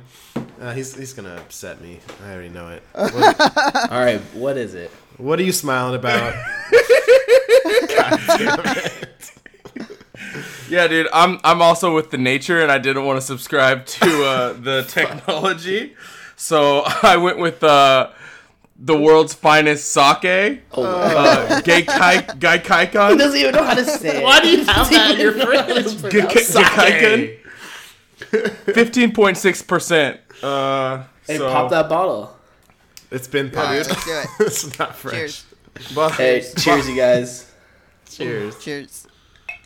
Uh, 0.60 0.72
he's 0.72 0.94
he's 0.94 1.14
gonna 1.14 1.34
upset 1.34 1.80
me. 1.80 1.98
I 2.24 2.32
already 2.32 2.48
know 2.50 2.68
it. 2.68 2.82
What, 2.92 3.90
All 3.90 3.98
right, 4.04 4.20
what 4.34 4.56
is 4.56 4.74
it? 4.74 4.92
What 5.18 5.38
are 5.38 5.42
you 5.42 5.52
smiling 5.52 5.94
about? 5.96 6.34
God 7.96 8.20
damn 8.38 8.60
it! 8.76 9.32
Yeah, 10.68 10.88
dude, 10.88 11.08
I'm 11.12 11.38
I'm 11.44 11.60
also 11.62 11.94
with 11.94 12.10
the 12.10 12.18
nature, 12.18 12.60
and 12.60 12.70
I 12.72 12.78
didn't 12.78 13.04
want 13.04 13.18
to 13.20 13.26
subscribe 13.26 13.86
to 13.86 14.24
uh, 14.24 14.52
the 14.54 14.82
technology, 14.88 15.94
so 16.36 16.82
I 17.02 17.16
went 17.16 17.38
with 17.38 17.62
uh, 17.62 18.10
the 18.78 18.96
world's 18.98 19.34
finest 19.34 19.92
sake, 19.92 20.62
Oh, 20.72 20.82
uh, 20.84 21.60
Geikai 21.60 22.32
he 22.32 22.38
Gaikaikon. 22.38 23.18
doesn't 23.18 23.38
even 23.38 23.54
know 23.54 23.62
how 23.62 23.74
to 23.74 23.84
say 23.84 24.18
it. 24.18 24.22
Why 24.24 24.40
do 24.40 24.48
you 24.48 24.64
have 24.64 24.90
that 24.90 25.12
in 25.12 25.20
your 25.20 25.32
fridge? 25.32 25.86
Geikai- 26.12 27.38
Fifteen 28.74 29.12
point 29.12 29.36
six 29.36 29.62
percent. 29.62 30.20
Uh, 30.42 31.04
Hey, 31.26 31.38
so- 31.38 31.50
pop 31.50 31.70
that 31.70 31.88
bottle. 31.88 32.33
It's 33.14 33.28
been 33.28 33.46
All 33.56 33.62
right, 33.64 33.86
popped. 33.86 33.90
let's 33.90 34.04
do 34.04 34.12
it. 34.12 34.26
it's 34.48 34.78
not 34.78 34.96
fresh. 34.96 35.14
Cheers. 35.14 35.44
But, 35.94 36.12
Hey, 36.12 36.44
cheers, 36.58 36.88
you 36.88 36.96
guys. 36.96 37.50
cheers. 38.10 38.58
Cheers. 38.62 39.06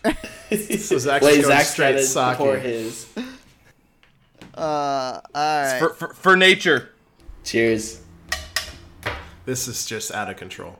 So 0.04 0.98
Zach's 0.98 1.24
Wait, 1.24 1.36
going 1.36 1.44
Zach's 1.44 1.70
straight 1.70 1.98
sake. 2.04 2.36
pour 2.36 2.56
his. 2.58 3.06
Uh, 4.54 4.60
all 4.60 5.22
right. 5.34 5.78
for, 5.78 5.88
for, 5.94 6.14
for 6.14 6.36
nature. 6.36 6.90
Cheers. 7.44 8.00
This 9.46 9.66
is 9.66 9.86
just 9.86 10.12
out 10.12 10.28
of 10.28 10.36
control. 10.36 10.78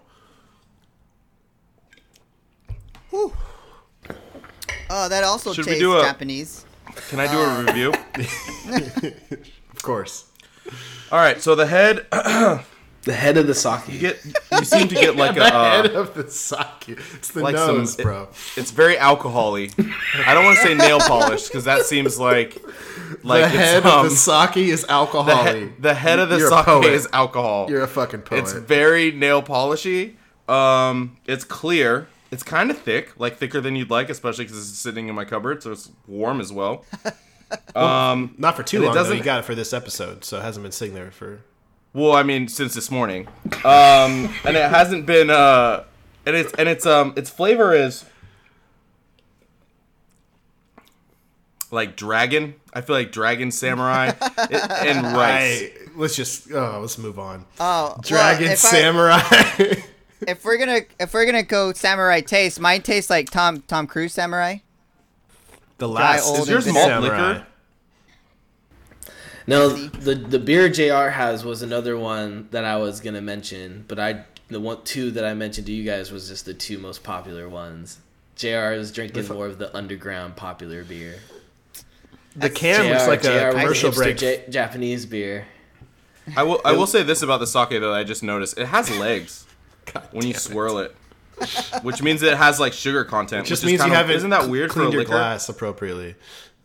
Oh, 4.90 5.08
that 5.08 5.24
also 5.24 5.52
Should 5.52 5.66
we 5.66 5.72
tastes 5.72 5.80
do 5.80 5.98
a- 5.98 6.02
Japanese. 6.02 6.64
Can 7.08 7.20
I 7.20 7.30
do 7.30 7.38
a 7.38 7.64
review? 7.64 7.92
Of 9.78 9.82
course. 9.82 10.27
All 11.10 11.18
right, 11.18 11.40
so 11.40 11.54
the 11.54 11.66
head 11.66 12.06
The 13.08 13.14
head 13.14 13.38
of 13.38 13.46
the 13.46 13.54
sake. 13.54 13.88
you 13.88 13.98
get 14.00 14.22
you 14.52 14.64
seem 14.64 14.86
to 14.88 14.94
get 14.94 15.16
like 15.16 15.36
a 15.36 15.40
the 15.40 15.50
head 15.50 15.86
uh, 15.96 16.00
of 16.00 16.12
the 16.12 16.30
sake. 16.30 16.88
It's 16.88 17.30
the 17.30 17.42
like 17.42 17.56
some- 17.56 17.78
nose, 17.78 17.96
bro. 17.96 18.28
it's 18.56 18.70
very 18.70 18.96
alcoholy. 18.96 19.72
I 20.26 20.34
don't 20.34 20.44
want 20.44 20.58
to 20.58 20.62
say 20.62 20.74
nail 20.74 20.98
polish 21.00 21.46
because 21.46 21.64
that 21.64 21.86
seems 21.86 22.18
like 22.18 22.58
like 23.22 23.44
the 23.44 23.46
it's, 23.46 23.56
head 23.56 23.86
um, 23.86 24.04
of 24.04 24.10
the 24.10 24.16
sake 24.16 24.56
is 24.58 24.84
the, 24.84 25.68
he- 25.74 25.80
the 25.80 25.94
head 25.94 26.18
of 26.18 26.28
the 26.28 26.36
You're 26.38 26.50
sake 26.50 26.84
is 26.84 27.08
alcohol. 27.12 27.70
You're 27.70 27.82
a 27.82 27.88
fucking 27.88 28.22
poet. 28.22 28.40
It's 28.40 28.52
very 28.52 29.10
nail 29.12 29.40
polishy. 29.40 30.18
Um, 30.46 31.16
it's 31.24 31.44
clear. 31.44 32.08
It's 32.30 32.42
kind 32.42 32.70
of 32.70 32.76
thick, 32.76 33.18
like 33.18 33.38
thicker 33.38 33.62
than 33.62 33.74
you'd 33.74 33.88
like, 33.88 34.10
especially 34.10 34.44
because 34.44 34.58
it's 34.58 34.78
sitting 34.78 35.08
in 35.08 35.14
my 35.14 35.24
cupboard, 35.24 35.62
so 35.62 35.72
it's 35.72 35.90
warm 36.06 36.42
as 36.42 36.52
well. 36.52 36.84
Um, 37.74 38.34
Not 38.38 38.56
for 38.56 38.62
too 38.62 38.76
and 38.78 38.84
it 38.84 38.86
long, 38.88 38.94
though. 38.94 39.00
doesn't- 39.02 39.16
You 39.18 39.22
got 39.24 39.40
it 39.40 39.44
for 39.44 39.54
this 39.54 39.72
episode, 39.72 40.24
so 40.24 40.38
it 40.38 40.42
hasn't 40.42 40.62
been 40.64 40.72
sitting 40.72 40.94
there 40.94 41.10
for... 41.10 41.40
well, 41.94 42.12
I 42.12 42.22
mean, 42.22 42.48
since 42.48 42.74
this 42.74 42.90
morning, 42.90 43.26
um, 43.64 44.32
and 44.44 44.56
it 44.56 44.70
hasn't 44.70 45.06
been. 45.06 45.30
Uh, 45.30 45.84
and 46.26 46.36
it's 46.36 46.52
and 46.54 46.68
it's 46.68 46.84
um 46.84 47.14
its 47.16 47.30
flavor 47.30 47.74
is 47.74 48.04
like 51.70 51.96
dragon. 51.96 52.54
I 52.72 52.80
feel 52.80 52.96
like 52.96 53.12
dragon 53.12 53.50
samurai 53.50 54.08
it- 54.08 54.70
and 54.86 55.16
rice. 55.16 55.60
Hey, 55.60 55.72
let's 55.96 56.16
just... 56.16 56.50
Oh, 56.52 56.78
let's 56.80 56.96
move 56.98 57.18
on. 57.18 57.44
Oh, 57.60 57.84
well, 57.94 58.00
Dragon 58.02 58.48
I- 58.50 58.54
Samurai. 58.54 59.20
if 60.26 60.44
we're 60.44 60.56
gonna 60.58 60.80
if 60.98 61.12
we're 61.14 61.26
gonna 61.26 61.42
go 61.42 61.72
samurai 61.72 62.20
taste, 62.20 62.58
mine 62.60 62.82
tastes 62.82 63.10
like 63.10 63.30
Tom 63.30 63.62
Tom 63.62 63.86
Cruise 63.86 64.12
samurai. 64.14 64.58
The 65.78 65.88
last... 65.88 66.26
old 66.28 66.40
Is 66.40 66.48
yours 66.48 66.66
malt 66.66 66.86
Samurai. 66.86 67.28
liquor? 67.32 67.46
No, 69.46 69.70
the 69.70 70.14
the 70.14 70.38
beer 70.38 70.68
Jr. 70.68 71.08
has 71.08 71.42
was 71.42 71.62
another 71.62 71.96
one 71.96 72.48
that 72.50 72.66
I 72.66 72.76
was 72.76 73.00
gonna 73.00 73.22
mention, 73.22 73.86
but 73.88 73.98
I 73.98 74.26
the 74.48 74.60
one 74.60 74.82
two 74.84 75.10
that 75.12 75.24
I 75.24 75.32
mentioned 75.32 75.66
to 75.68 75.72
you 75.72 75.84
guys 75.84 76.12
was 76.12 76.28
just 76.28 76.44
the 76.44 76.52
two 76.52 76.76
most 76.76 77.02
popular 77.02 77.48
ones. 77.48 77.98
Jr. 78.36 78.72
is 78.72 78.92
drinking 78.92 79.26
more 79.28 79.46
of 79.46 79.58
the 79.58 79.74
underground 79.74 80.36
popular 80.36 80.84
beer. 80.84 81.16
The 82.36 82.50
can 82.50 82.92
looks 82.92 83.08
like 83.08 83.24
a 83.24 83.46
was 83.46 83.54
commercial 83.54 83.90
hipster 83.90 83.96
break. 83.96 84.20
Ja- 84.20 84.50
Japanese 84.50 85.06
beer. 85.06 85.46
I 86.36 86.42
will. 86.42 86.60
I 86.64 86.72
will 86.72 86.86
say 86.86 87.02
this 87.02 87.22
about 87.22 87.40
the 87.40 87.46
sake 87.46 87.70
though. 87.70 87.94
I 87.94 88.04
just 88.04 88.22
noticed 88.22 88.58
it 88.58 88.66
has 88.66 88.96
legs 88.98 89.46
God 89.86 90.06
when 90.12 90.26
you 90.26 90.34
damn 90.34 90.38
it. 90.38 90.42
swirl 90.42 90.78
it, 90.78 90.94
which 91.82 92.02
means 92.02 92.22
it 92.22 92.36
has 92.36 92.58
like 92.60 92.72
sugar 92.72 93.04
content. 93.04 93.46
Just 93.46 93.62
which 93.62 93.68
means 93.72 93.80
is 93.80 93.86
you 93.86 93.90
kinda- 93.92 93.96
haven't 93.96 94.16
Isn't 94.16 94.30
that 94.30 94.48
weird 94.48 94.72
for 94.72 94.80
a 94.80 94.82
cleaned 94.82 94.92
your 94.94 95.02
liquor? 95.02 95.12
glass 95.12 95.48
appropriately. 95.48 96.14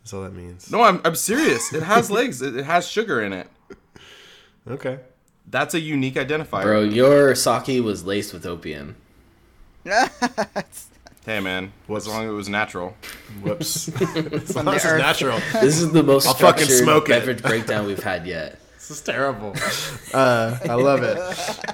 That's 0.02 0.12
all 0.12 0.22
that 0.22 0.34
means. 0.34 0.70
No, 0.70 0.82
I'm 0.82 1.00
I'm 1.04 1.14
serious. 1.14 1.72
It 1.72 1.82
has 1.82 2.10
legs. 2.10 2.42
It, 2.42 2.56
it 2.56 2.64
has 2.64 2.86
sugar 2.88 3.22
in 3.22 3.32
it. 3.32 3.48
Okay. 4.68 4.98
That's 5.46 5.74
a 5.74 5.80
unique 5.80 6.14
identifier. 6.14 6.62
Bro, 6.62 6.82
your 6.84 7.34
sake 7.34 7.82
was 7.84 8.04
laced 8.04 8.32
with 8.32 8.46
opium. 8.46 8.96
Hey 11.26 11.40
man, 11.40 11.72
Whoops. 11.86 12.04
as 12.06 12.12
long 12.12 12.24
as 12.24 12.28
it 12.30 12.34
was 12.34 12.48
natural. 12.50 12.94
Whoops. 13.40 13.88
From 13.88 14.14
the 14.66 14.72
this 14.72 14.84
is 14.84 14.98
natural. 14.98 15.40
This 15.54 15.80
is 15.80 15.90
the 15.90 16.02
most 16.02 16.26
I'll 16.26 16.34
fucking 16.34 16.64
structured 16.64 16.84
smoke 16.84 17.04
it. 17.08 17.12
beverage 17.12 17.42
breakdown 17.42 17.86
we've 17.86 18.02
had 18.02 18.26
yet. 18.26 18.58
This 18.86 18.98
is 18.98 19.00
terrible. 19.00 19.54
Uh, 20.14 20.56
I 20.70 20.74
love 20.74 21.02
it. 21.02 21.16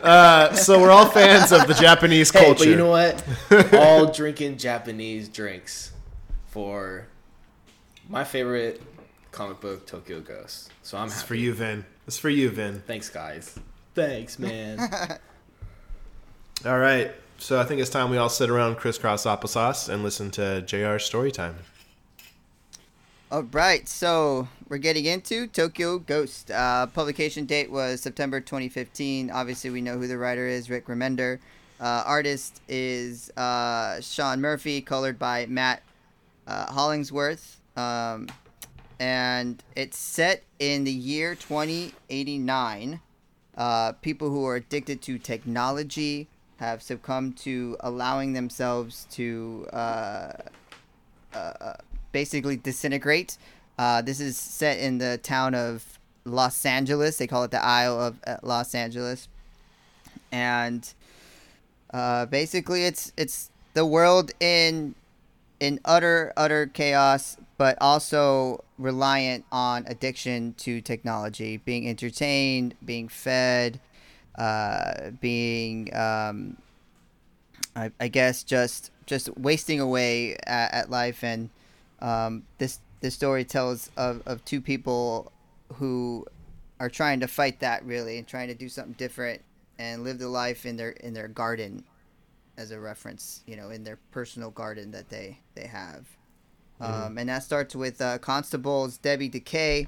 Uh, 0.03 0.55
so 0.55 0.81
we're 0.81 0.91
all 0.91 1.05
fans 1.05 1.53
of 1.53 1.67
the 1.67 1.75
Japanese 1.75 2.31
Hey, 2.31 2.43
culture. 2.45 2.59
but 2.61 2.69
you 2.69 2.77
know 2.77 2.89
what? 2.89 3.23
All 3.75 4.07
drinking 4.11 4.57
Japanese 4.57 5.29
drinks 5.29 5.93
for 6.47 7.07
my 8.09 8.25
favorite 8.25 8.81
comic 9.31 9.61
book 9.61 9.87
Tokyo 9.87 10.21
Ghost. 10.21 10.71
So 10.83 10.97
I'm 10.97 11.09
It's 11.09 11.17
happy. 11.17 11.27
for 11.27 11.35
you, 11.35 11.53
Vin. 11.53 11.85
It's 12.07 12.17
for 12.17 12.31
you, 12.31 12.49
Vin. 12.49 12.83
Thanks, 12.87 13.11
guys. 13.11 13.59
Thanks, 13.95 14.39
man. 14.39 14.79
All 16.65 16.79
right. 16.79 17.13
So 17.37 17.61
I 17.61 17.65
think 17.65 17.83
it's 17.83 17.91
time 17.91 18.09
we 18.09 18.17
all 18.17 18.29
sit 18.31 18.49
around 18.49 18.77
crisscross 18.77 19.25
applesauce 19.25 19.91
and 19.91 20.03
listen 20.03 20.31
to 20.33 20.63
JR's 20.63 21.05
story 21.05 21.31
time. 21.31 21.57
All 23.33 23.45
right, 23.45 23.89
so 23.89 24.49
we're 24.69 24.79
getting 24.79 25.05
into 25.05 25.47
Tokyo 25.47 26.01
Ghost. 26.01 26.51
Uh, 26.51 26.89
publication 26.89 27.45
date 27.45 27.71
was 27.71 28.01
September 28.01 28.41
2015. 28.41 29.31
Obviously, 29.31 29.71
we 29.71 29.81
know 29.81 29.97
who 29.99 30.09
the 30.09 30.19
writer 30.19 30.49
is, 30.49 30.69
Rick 30.69 30.87
Remender. 30.87 31.39
Uh, 31.79 32.03
artist 32.05 32.61
is 32.67 33.31
uh, 33.37 34.01
Sean 34.01 34.41
Murphy, 34.41 34.81
colored 34.81 35.17
by 35.17 35.47
Matt 35.47 35.85
uh, 36.49 36.73
Hollingsworth. 36.73 37.61
Um, 37.77 38.27
and 38.99 39.63
it's 39.77 39.97
set 39.97 40.43
in 40.59 40.83
the 40.83 40.91
year 40.91 41.37
2089. 41.37 43.01
Uh, 43.57 43.93
people 43.93 44.31
who 44.31 44.45
are 44.45 44.57
addicted 44.57 45.03
to 45.03 45.19
technology 45.21 46.27
have 46.57 46.83
succumbed 46.83 47.37
to 47.37 47.77
allowing 47.79 48.33
themselves 48.33 49.07
to 49.13 49.69
uh, 49.73 50.33
basically 52.13 52.57
disintegrate. 52.57 53.39
Uh, 53.79 54.03
this 54.03 54.21
is 54.21 54.37
set 54.37 54.79
in 54.79 54.99
the 54.99 55.19
town 55.23 55.55
of 55.55 55.99
Los 56.25 56.65
Angeles. 56.67 57.17
They 57.17 57.27
call 57.27 57.45
it 57.45 57.51
the 57.51 57.65
Isle 57.65 58.01
of 58.01 58.17
uh, 58.27 58.37
Los 58.43 58.75
Angeles, 58.75 59.29
and 60.31 60.93
uh, 61.93 62.27
basically 62.27 62.85
it's 62.85 63.13
it's 63.17 63.51
the 63.75 63.87
world 63.87 64.33
in 64.41 64.95
in 65.61 65.81
utter 65.85 66.33
utter 66.37 66.67
chaos, 66.67 67.37
but 67.57 67.77
also 67.81 68.65
reliant 68.79 69.45
on 69.53 69.85
addiction 69.87 70.55
to 70.59 70.81
technology, 70.81 71.59
being 71.59 71.89
entertained, 71.89 72.75
being 72.85 73.09
fed, 73.09 73.81
uh, 74.37 75.11
being 75.21 75.95
um, 75.95 76.57
I, 77.77 77.91
I 78.01 78.09
guess 78.09 78.43
just 78.43 78.91
just 79.07 79.37
wasting 79.37 79.81
away 79.81 80.37
at, 80.47 80.73
at 80.73 80.91
life 80.91 81.23
and 81.23 81.51
um, 82.01 82.45
this 82.59 82.81
this 83.01 83.15
story 83.15 83.45
tells 83.45 83.91
of, 83.97 84.23
of 84.27 84.45
two 84.45 84.61
people 84.61 85.33
who 85.75 86.27
are 86.79 86.91
trying 86.91 87.21
to 87.21 87.29
fight 87.29 87.61
that 87.61 87.85
really 87.85 88.19
and 88.19 88.27
trying 88.27 88.49
to 88.49 88.55
do 88.55 88.69
something 88.69 88.95
different 88.95 89.43
and 89.79 90.05
live 90.05 90.19
the 90.19 90.29
life 90.29 90.67
in 90.67 90.77
their 90.77 90.91
in 90.91 91.15
their 91.15 91.29
garden 91.29 91.85
as 92.57 92.71
a 92.71 92.81
reference 92.81 93.43
you 93.47 93.57
know 93.57 93.71
in 93.71 93.85
their 93.85 93.99
personal 94.11 94.51
garden 94.51 94.91
that 94.91 95.09
they 95.09 95.39
they 95.55 95.67
have. 95.67 96.07
Um, 96.83 97.19
and 97.19 97.29
that 97.29 97.43
starts 97.43 97.77
with 97.77 98.01
uh, 98.01 98.17
constables 98.19 98.97
debbie 98.97 99.29
decay 99.29 99.87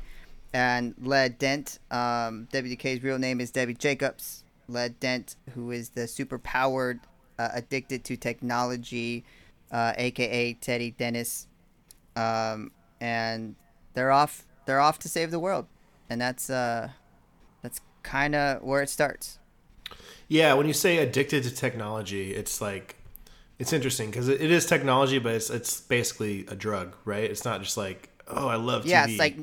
and 0.52 0.94
led 1.00 1.38
dent. 1.38 1.78
Um, 1.90 2.48
debbie 2.52 2.68
decay's 2.68 3.02
real 3.02 3.18
name 3.18 3.40
is 3.40 3.50
debbie 3.50 3.74
jacobs. 3.74 4.44
Led 4.68 5.00
dent 5.00 5.36
who 5.54 5.70
is 5.70 5.90
the 5.90 6.06
super 6.06 6.38
powered 6.38 7.00
uh, 7.38 7.48
addicted 7.54 8.04
to 8.04 8.16
technology 8.16 9.24
uh, 9.70 9.94
aka 9.96 10.52
teddy 10.54 10.90
dennis 10.90 11.46
um, 12.16 12.72
and 13.00 13.56
they're 13.94 14.10
off 14.10 14.44
they're 14.64 14.80
off 14.80 14.98
to 15.00 15.08
save 15.08 15.30
the 15.30 15.38
world. 15.38 15.66
And 16.08 16.20
that's 16.20 16.50
uh 16.50 16.90
that's 17.62 17.80
kind 18.02 18.34
of 18.34 18.62
where 18.62 18.82
it 18.82 18.88
starts. 18.88 19.38
Yeah, 20.28 20.54
when 20.54 20.66
you 20.66 20.72
say 20.72 20.98
addicted 20.98 21.42
to 21.44 21.54
technology, 21.54 22.34
it's 22.34 22.60
like 22.60 22.96
it's 23.58 23.72
interesting 23.72 24.10
because 24.10 24.28
it, 24.28 24.40
is 24.40 24.66
technology, 24.66 25.18
but 25.18 25.34
it's 25.34 25.50
it's 25.50 25.80
basically 25.80 26.46
a 26.48 26.54
drug, 26.54 26.96
right? 27.04 27.24
It's 27.24 27.44
not 27.44 27.62
just 27.62 27.76
like 27.76 28.08
oh, 28.28 28.48
I 28.48 28.56
love 28.56 28.84
TV. 28.84 28.88
yeah 28.88 29.06
it's 29.06 29.18
like 29.18 29.36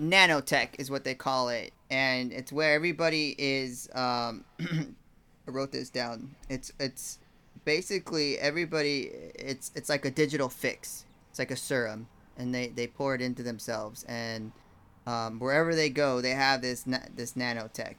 nanotech 0.00 0.78
is 0.78 0.90
what 0.90 1.04
they 1.04 1.14
call 1.14 1.48
it. 1.48 1.72
And 1.90 2.32
it's 2.32 2.52
where 2.52 2.74
everybody 2.74 3.34
is 3.38 3.88
um 3.94 4.44
i 4.60 5.50
wrote 5.50 5.72
this 5.72 5.90
down. 5.90 6.34
It's 6.48 6.72
it's 6.78 7.18
basically 7.64 8.38
everybody 8.38 9.10
it's 9.34 9.70
it's 9.74 9.88
like 9.88 10.04
a 10.04 10.10
digital 10.10 10.48
fix 10.48 11.04
it's 11.38 11.50
like 11.50 11.56
a 11.56 11.60
serum 11.60 12.08
and 12.36 12.52
they 12.52 12.68
they 12.68 12.86
pour 12.86 13.14
it 13.14 13.20
into 13.20 13.42
themselves 13.42 14.04
and 14.08 14.50
um, 15.06 15.38
wherever 15.38 15.74
they 15.74 15.88
go 15.88 16.20
they 16.20 16.30
have 16.30 16.60
this 16.62 16.86
na- 16.86 17.08
this 17.14 17.34
nanotech. 17.34 17.94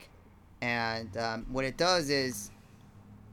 And 0.61 1.15
um, 1.15 1.45
what 1.49 1.63
it 1.63 1.77
does 1.77 2.09
is 2.09 2.51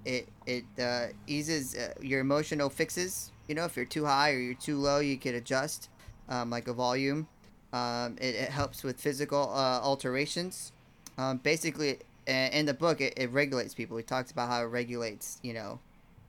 it 0.05 0.29
it 0.47 0.65
uh, 0.81 1.09
eases 1.27 1.75
uh, 1.75 1.95
your 2.01 2.21
emotional 2.21 2.71
fixes. 2.71 3.33
You 3.49 3.57
know 3.57 3.65
if 3.65 3.77
you're 3.77 3.85
too 3.85 4.05
high 4.05 4.31
or 4.31 4.39
you're 4.39 4.55
too 4.55 4.79
low 4.79 5.01
you 5.01 5.17
can 5.19 5.35
adjust 5.35 5.89
um, 6.29 6.51
like 6.51 6.69
a 6.69 6.73
volume. 6.73 7.27
Um, 7.73 8.17
it, 8.21 8.37
it 8.37 8.51
helps 8.51 8.85
with 8.85 9.01
physical 9.01 9.51
uh, 9.53 9.81
alterations. 9.83 10.73
Um, 11.19 11.39
basically 11.39 11.99
in 12.27 12.67
the 12.67 12.75
book 12.75 13.01
it, 13.01 13.15
it 13.17 13.31
regulates 13.33 13.75
people. 13.75 13.97
He 13.97 14.05
talks 14.05 14.31
about 14.31 14.49
how 14.49 14.63
it 14.63 14.67
regulates 14.67 15.41
you 15.43 15.55
know 15.55 15.81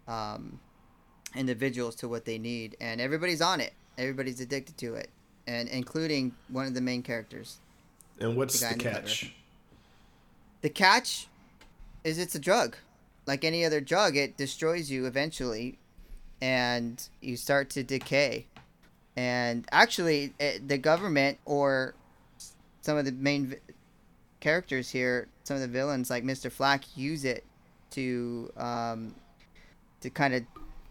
um, 0.08 0.60
individuals 1.38 1.96
to 1.96 2.08
what 2.08 2.26
they 2.26 2.38
need 2.38 2.76
and 2.82 3.00
everybody's 3.00 3.42
on 3.42 3.62
it. 3.62 3.74
Everybody's 3.98 4.40
addicted 4.40 4.78
to 4.78 4.96
it 4.96 5.10
and 5.48 5.70
including 5.70 6.36
one 6.50 6.66
of 6.66 6.74
the 6.74 6.82
main 6.82 7.02
characters. 7.04 7.58
And 8.20 8.36
what's 8.36 8.60
the 8.60 8.68
the 8.68 8.72
in 8.74 8.78
the 8.78 8.84
catch? 8.84 9.34
the 10.62 10.70
catch 10.70 11.28
is 12.04 12.18
it's 12.18 12.36
a 12.36 12.40
drug. 12.40 12.76
Like 13.26 13.44
any 13.44 13.64
other 13.66 13.82
drug 13.82 14.16
it 14.18 14.38
destroys 14.38 14.90
you 14.90 15.06
eventually 15.06 15.78
and 16.42 17.08
you 17.22 17.38
start 17.38 17.70
to 17.72 17.84
decay. 17.84 18.48
And 19.16 19.66
actually 19.72 20.34
it, 20.40 20.68
the 20.68 20.78
government 20.78 21.38
or 21.46 21.96
some 22.82 22.98
of 22.98 23.06
the 23.06 23.12
main 23.12 23.48
vi- 23.48 23.58
characters 24.40 24.90
here 24.90 25.28
some 25.44 25.56
of 25.56 25.62
the 25.62 25.68
villains 25.68 26.10
like 26.10 26.24
mr 26.24 26.52
flak 26.52 26.84
use 26.96 27.26
it 27.26 27.44
to 27.90 28.52
um, 28.56 29.16
to 30.00 30.10
kind 30.10 30.34
of 30.36 30.44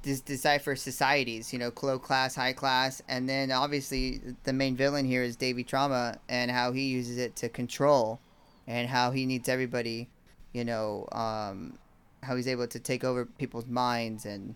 dis- 0.03 0.21
decipher 0.21 0.77
societies 0.77 1.53
you 1.53 1.59
know 1.59 1.73
low 1.83 1.99
class 1.99 2.35
high 2.35 2.53
class 2.53 3.03
and 3.09 3.29
then 3.29 3.51
obviously 3.51 4.21
the 4.45 4.53
main 4.53 4.77
villain 4.77 5.05
here 5.05 5.23
is 5.23 5.37
davy 5.37 5.65
trauma 5.65 6.19
and 6.29 6.51
how 6.51 6.73
he 6.73 6.87
uses 6.87 7.19
it 7.19 7.37
to 7.37 7.49
control 7.49 8.21
and 8.67 8.89
how 8.89 9.11
he 9.11 9.27
needs 9.27 9.49
everybody, 9.49 10.09
you 10.53 10.65
know, 10.65 11.07
um, 11.13 11.79
how 12.23 12.37
he's 12.37 12.49
able 12.49 12.67
to 12.67 12.79
take 12.79 13.05
over 13.05 13.25
people's 13.25 13.67
minds 13.67 14.27
and, 14.27 14.55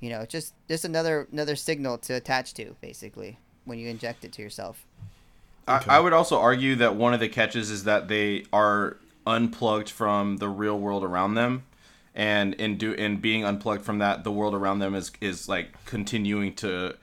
you 0.00 0.10
know, 0.10 0.24
just 0.24 0.54
just 0.68 0.84
another 0.84 1.28
another 1.32 1.56
signal 1.56 1.98
to 1.98 2.14
attach 2.14 2.54
to 2.54 2.74
basically 2.80 3.38
when 3.64 3.78
you 3.78 3.88
inject 3.88 4.24
it 4.24 4.32
to 4.32 4.42
yourself. 4.42 4.84
Okay. 5.68 5.90
I, 5.90 5.98
I 5.98 6.00
would 6.00 6.12
also 6.12 6.38
argue 6.38 6.74
that 6.76 6.96
one 6.96 7.14
of 7.14 7.20
the 7.20 7.28
catches 7.28 7.70
is 7.70 7.84
that 7.84 8.08
they 8.08 8.44
are 8.52 8.96
unplugged 9.26 9.88
from 9.88 10.38
the 10.38 10.48
real 10.48 10.78
world 10.78 11.04
around 11.04 11.34
them, 11.34 11.64
and 12.14 12.54
in 12.54 12.76
do 12.76 12.92
in 12.92 13.18
being 13.18 13.44
unplugged 13.44 13.84
from 13.84 13.98
that, 13.98 14.24
the 14.24 14.32
world 14.32 14.54
around 14.54 14.80
them 14.80 14.94
is 14.94 15.10
is 15.20 15.48
like 15.48 15.84
continuing 15.84 16.54
to 16.56 16.96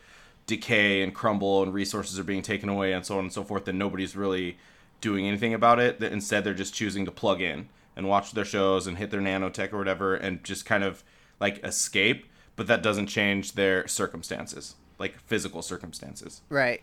decay 0.46 1.02
and 1.02 1.14
crumble, 1.14 1.64
and 1.64 1.74
resources 1.74 2.20
are 2.20 2.24
being 2.24 2.42
taken 2.42 2.70
away, 2.70 2.94
and 2.94 3.06
so 3.06 3.18
on 3.18 3.26
and 3.26 3.34
so 3.34 3.44
forth. 3.44 3.68
And 3.68 3.80
nobody's 3.80 4.16
really 4.16 4.58
doing 5.02 5.28
anything 5.28 5.54
about 5.54 5.80
it. 5.80 6.00
That 6.00 6.12
instead 6.12 6.44
they're 6.44 6.54
just 6.54 6.74
choosing 6.74 7.06
to 7.06 7.12
plug 7.12 7.42
in 7.42 7.70
and 7.96 8.08
watch 8.08 8.32
their 8.32 8.46
shows 8.46 8.88
and 8.88 8.98
hit 8.98 9.12
their 9.12 9.22
nanotech 9.22 9.74
or 9.74 9.78
whatever, 9.78 10.16
and 10.16 10.44
just 10.44 10.66
kind 10.66 10.84
of 10.84 11.04
like 11.40 11.64
escape. 11.64 12.26
But 12.56 12.68
that 12.68 12.84
doesn't 12.84 13.08
change 13.08 13.54
their 13.54 13.88
circumstances, 13.88 14.76
like 15.00 15.18
physical 15.22 15.62
circumstances. 15.62 16.42
Right. 16.50 16.82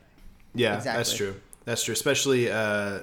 Yeah, 0.55 0.77
exactly. 0.79 0.99
that's 0.99 1.15
true. 1.15 1.41
That's 1.65 1.83
true. 1.85 1.93
Especially 1.93 2.51
uh, 2.51 3.01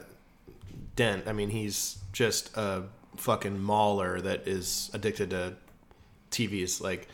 Dent. 0.95 1.27
I 1.27 1.33
mean, 1.33 1.49
he's 1.49 1.99
just 2.11 2.55
a 2.57 2.83
fucking 3.17 3.61
mauler 3.61 4.21
that 4.21 4.47
is 4.47 4.89
addicted 4.93 5.31
to 5.31 5.53
TVs. 6.31 6.81
Like, 6.81 7.07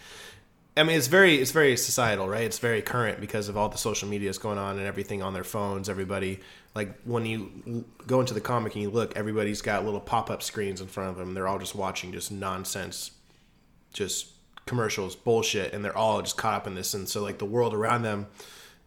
I 0.77 0.83
mean, 0.83 0.97
it's 0.97 1.07
very 1.07 1.35
it's 1.35 1.51
very 1.51 1.75
societal, 1.77 2.27
right? 2.27 2.43
It's 2.43 2.59
very 2.59 2.81
current 2.81 3.19
because 3.19 3.49
of 3.49 3.57
all 3.57 3.69
the 3.69 3.77
social 3.77 4.07
media 4.07 4.21
medias 4.21 4.37
going 4.37 4.57
on 4.57 4.77
and 4.77 4.85
everything 4.85 5.21
on 5.21 5.33
their 5.33 5.43
phones. 5.43 5.89
Everybody 5.89 6.39
like 6.75 6.99
when 7.03 7.25
you 7.25 7.85
go 8.07 8.19
into 8.19 8.33
the 8.33 8.41
comic 8.41 8.73
and 8.73 8.83
you 8.83 8.89
look, 8.89 9.15
everybody's 9.15 9.61
got 9.61 9.85
little 9.85 9.99
pop 9.99 10.29
up 10.29 10.43
screens 10.43 10.81
in 10.81 10.87
front 10.87 11.09
of 11.09 11.17
them. 11.17 11.33
They're 11.33 11.47
all 11.47 11.59
just 11.59 11.75
watching 11.75 12.11
just 12.11 12.31
nonsense, 12.31 13.11
just 13.93 14.27
commercials, 14.65 15.15
bullshit, 15.15 15.73
and 15.73 15.83
they're 15.83 15.97
all 15.97 16.21
just 16.21 16.37
caught 16.37 16.53
up 16.53 16.67
in 16.67 16.75
this. 16.75 16.93
And 16.93 17.09
so 17.09 17.21
like 17.21 17.39
the 17.39 17.45
world 17.45 17.73
around 17.73 18.03
them 18.03 18.27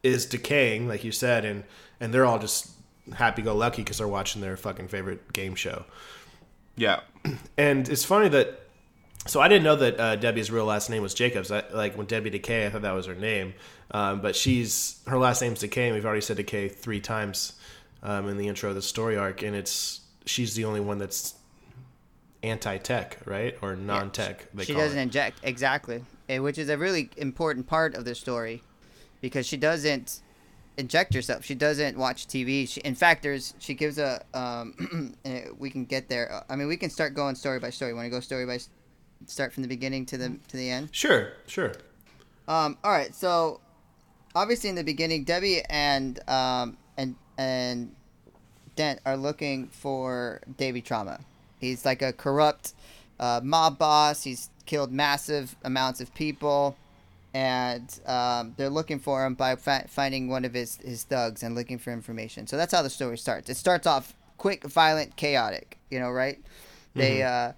is 0.02 0.26
decaying, 0.26 0.88
like 0.88 1.04
you 1.04 1.12
said, 1.12 1.44
and 1.44 1.64
and 2.00 2.14
they're 2.14 2.24
all 2.24 2.38
just 2.38 2.70
happy 3.14 3.42
go 3.42 3.54
lucky 3.54 3.82
because 3.82 3.98
they're 3.98 4.08
watching 4.08 4.40
their 4.40 4.56
fucking 4.56 4.88
favorite 4.88 5.32
game 5.32 5.54
show. 5.54 5.84
Yeah, 6.76 7.00
And 7.56 7.88
it's 7.88 8.04
funny 8.04 8.28
that 8.28 8.60
so 9.26 9.40
I 9.40 9.46
didn't 9.48 9.62
know 9.62 9.76
that 9.76 10.00
uh, 10.00 10.16
Debbie's 10.16 10.50
real 10.50 10.64
last 10.64 10.90
name 10.90 11.02
was 11.02 11.14
Jacobs. 11.14 11.52
I, 11.52 11.62
like 11.72 11.96
when 11.96 12.06
Debbie 12.06 12.30
Decay, 12.30 12.66
I 12.66 12.70
thought 12.70 12.82
that 12.82 12.92
was 12.92 13.06
her 13.06 13.14
name, 13.14 13.54
um, 13.92 14.20
but 14.20 14.34
she's 14.34 15.00
her 15.06 15.16
last 15.18 15.40
name's 15.40 15.60
Decay, 15.60 15.86
and 15.86 15.94
we've 15.94 16.04
already 16.04 16.20
said 16.20 16.38
Decay 16.38 16.68
three 16.68 17.00
times 17.00 17.52
um, 18.02 18.28
in 18.28 18.36
the 18.36 18.48
intro 18.48 18.70
of 18.70 18.74
the 18.74 18.82
story 18.82 19.16
arc, 19.16 19.42
and 19.42 19.54
it's 19.54 20.00
she's 20.26 20.54
the 20.54 20.64
only 20.64 20.80
one 20.80 20.98
that's 20.98 21.34
anti-tech, 22.42 23.18
right, 23.24 23.56
or 23.62 23.76
non-tech. 23.76 24.48
they 24.52 24.64
she 24.64 24.72
call 24.72 24.82
doesn't 24.82 24.98
it. 24.98 25.02
inject 25.02 25.38
exactly, 25.44 26.04
eh, 26.28 26.38
which 26.38 26.58
is 26.58 26.68
a 26.68 26.76
really 26.76 27.08
important 27.16 27.68
part 27.68 27.94
of 27.94 28.04
the 28.04 28.16
story, 28.16 28.60
because 29.20 29.46
she 29.46 29.56
doesn't 29.56 30.20
inject 30.76 31.14
herself. 31.14 31.44
She 31.44 31.54
doesn't 31.54 31.96
watch 31.96 32.26
TV. 32.26 32.68
She, 32.68 32.80
in 32.80 32.94
fact, 32.94 33.22
there's 33.22 33.54
she 33.58 33.74
gives 33.74 33.98
a 33.98 34.22
um. 34.34 35.16
eh, 35.24 35.46
we 35.58 35.70
can 35.70 35.84
get 35.84 36.08
there. 36.08 36.44
I 36.48 36.56
mean, 36.56 36.68
we 36.68 36.76
can 36.76 36.90
start 36.90 37.14
going 37.14 37.34
story 37.34 37.58
by 37.58 37.70
story. 37.70 37.94
Want 37.94 38.06
to 38.06 38.10
go 38.10 38.20
story 38.20 38.46
by, 38.46 38.58
start 39.26 39.52
from 39.52 39.62
the 39.62 39.68
beginning 39.68 40.06
to 40.06 40.18
the 40.18 40.36
to 40.48 40.56
the 40.56 40.70
end. 40.70 40.88
Sure, 40.92 41.32
sure. 41.46 41.72
Um, 42.48 42.76
all 42.82 42.90
right, 42.90 43.14
so 43.14 43.60
obviously 44.34 44.70
in 44.70 44.76
the 44.76 44.84
beginning, 44.84 45.24
Debbie 45.24 45.62
and 45.68 46.18
um, 46.28 46.76
and 46.96 47.16
and 47.38 47.94
Dent 48.76 49.00
are 49.04 49.16
looking 49.16 49.68
for 49.68 50.40
Davy 50.56 50.80
Trauma. 50.80 51.20
He's 51.58 51.84
like 51.84 52.02
a 52.02 52.12
corrupt 52.12 52.74
uh, 53.20 53.40
mob 53.42 53.78
boss. 53.78 54.24
He's 54.24 54.50
killed 54.66 54.92
massive 54.92 55.56
amounts 55.64 56.00
of 56.00 56.14
people, 56.14 56.76
and 57.34 58.00
um, 58.06 58.54
they're 58.56 58.70
looking 58.70 58.98
for 58.98 59.24
him 59.24 59.34
by 59.34 59.56
fi- 59.56 59.86
finding 59.88 60.28
one 60.28 60.44
of 60.44 60.54
his 60.54 60.76
his 60.76 61.04
thugs 61.04 61.42
and 61.42 61.54
looking 61.54 61.78
for 61.78 61.92
information. 61.92 62.46
So 62.46 62.56
that's 62.56 62.72
how 62.72 62.82
the 62.82 62.90
story 62.90 63.18
starts. 63.18 63.48
It 63.48 63.56
starts 63.56 63.86
off 63.86 64.14
quick, 64.36 64.64
violent, 64.64 65.16
chaotic. 65.16 65.78
You 65.90 66.00
know, 66.00 66.10
right? 66.10 66.40
They 66.94 67.22
uh, 67.22 67.52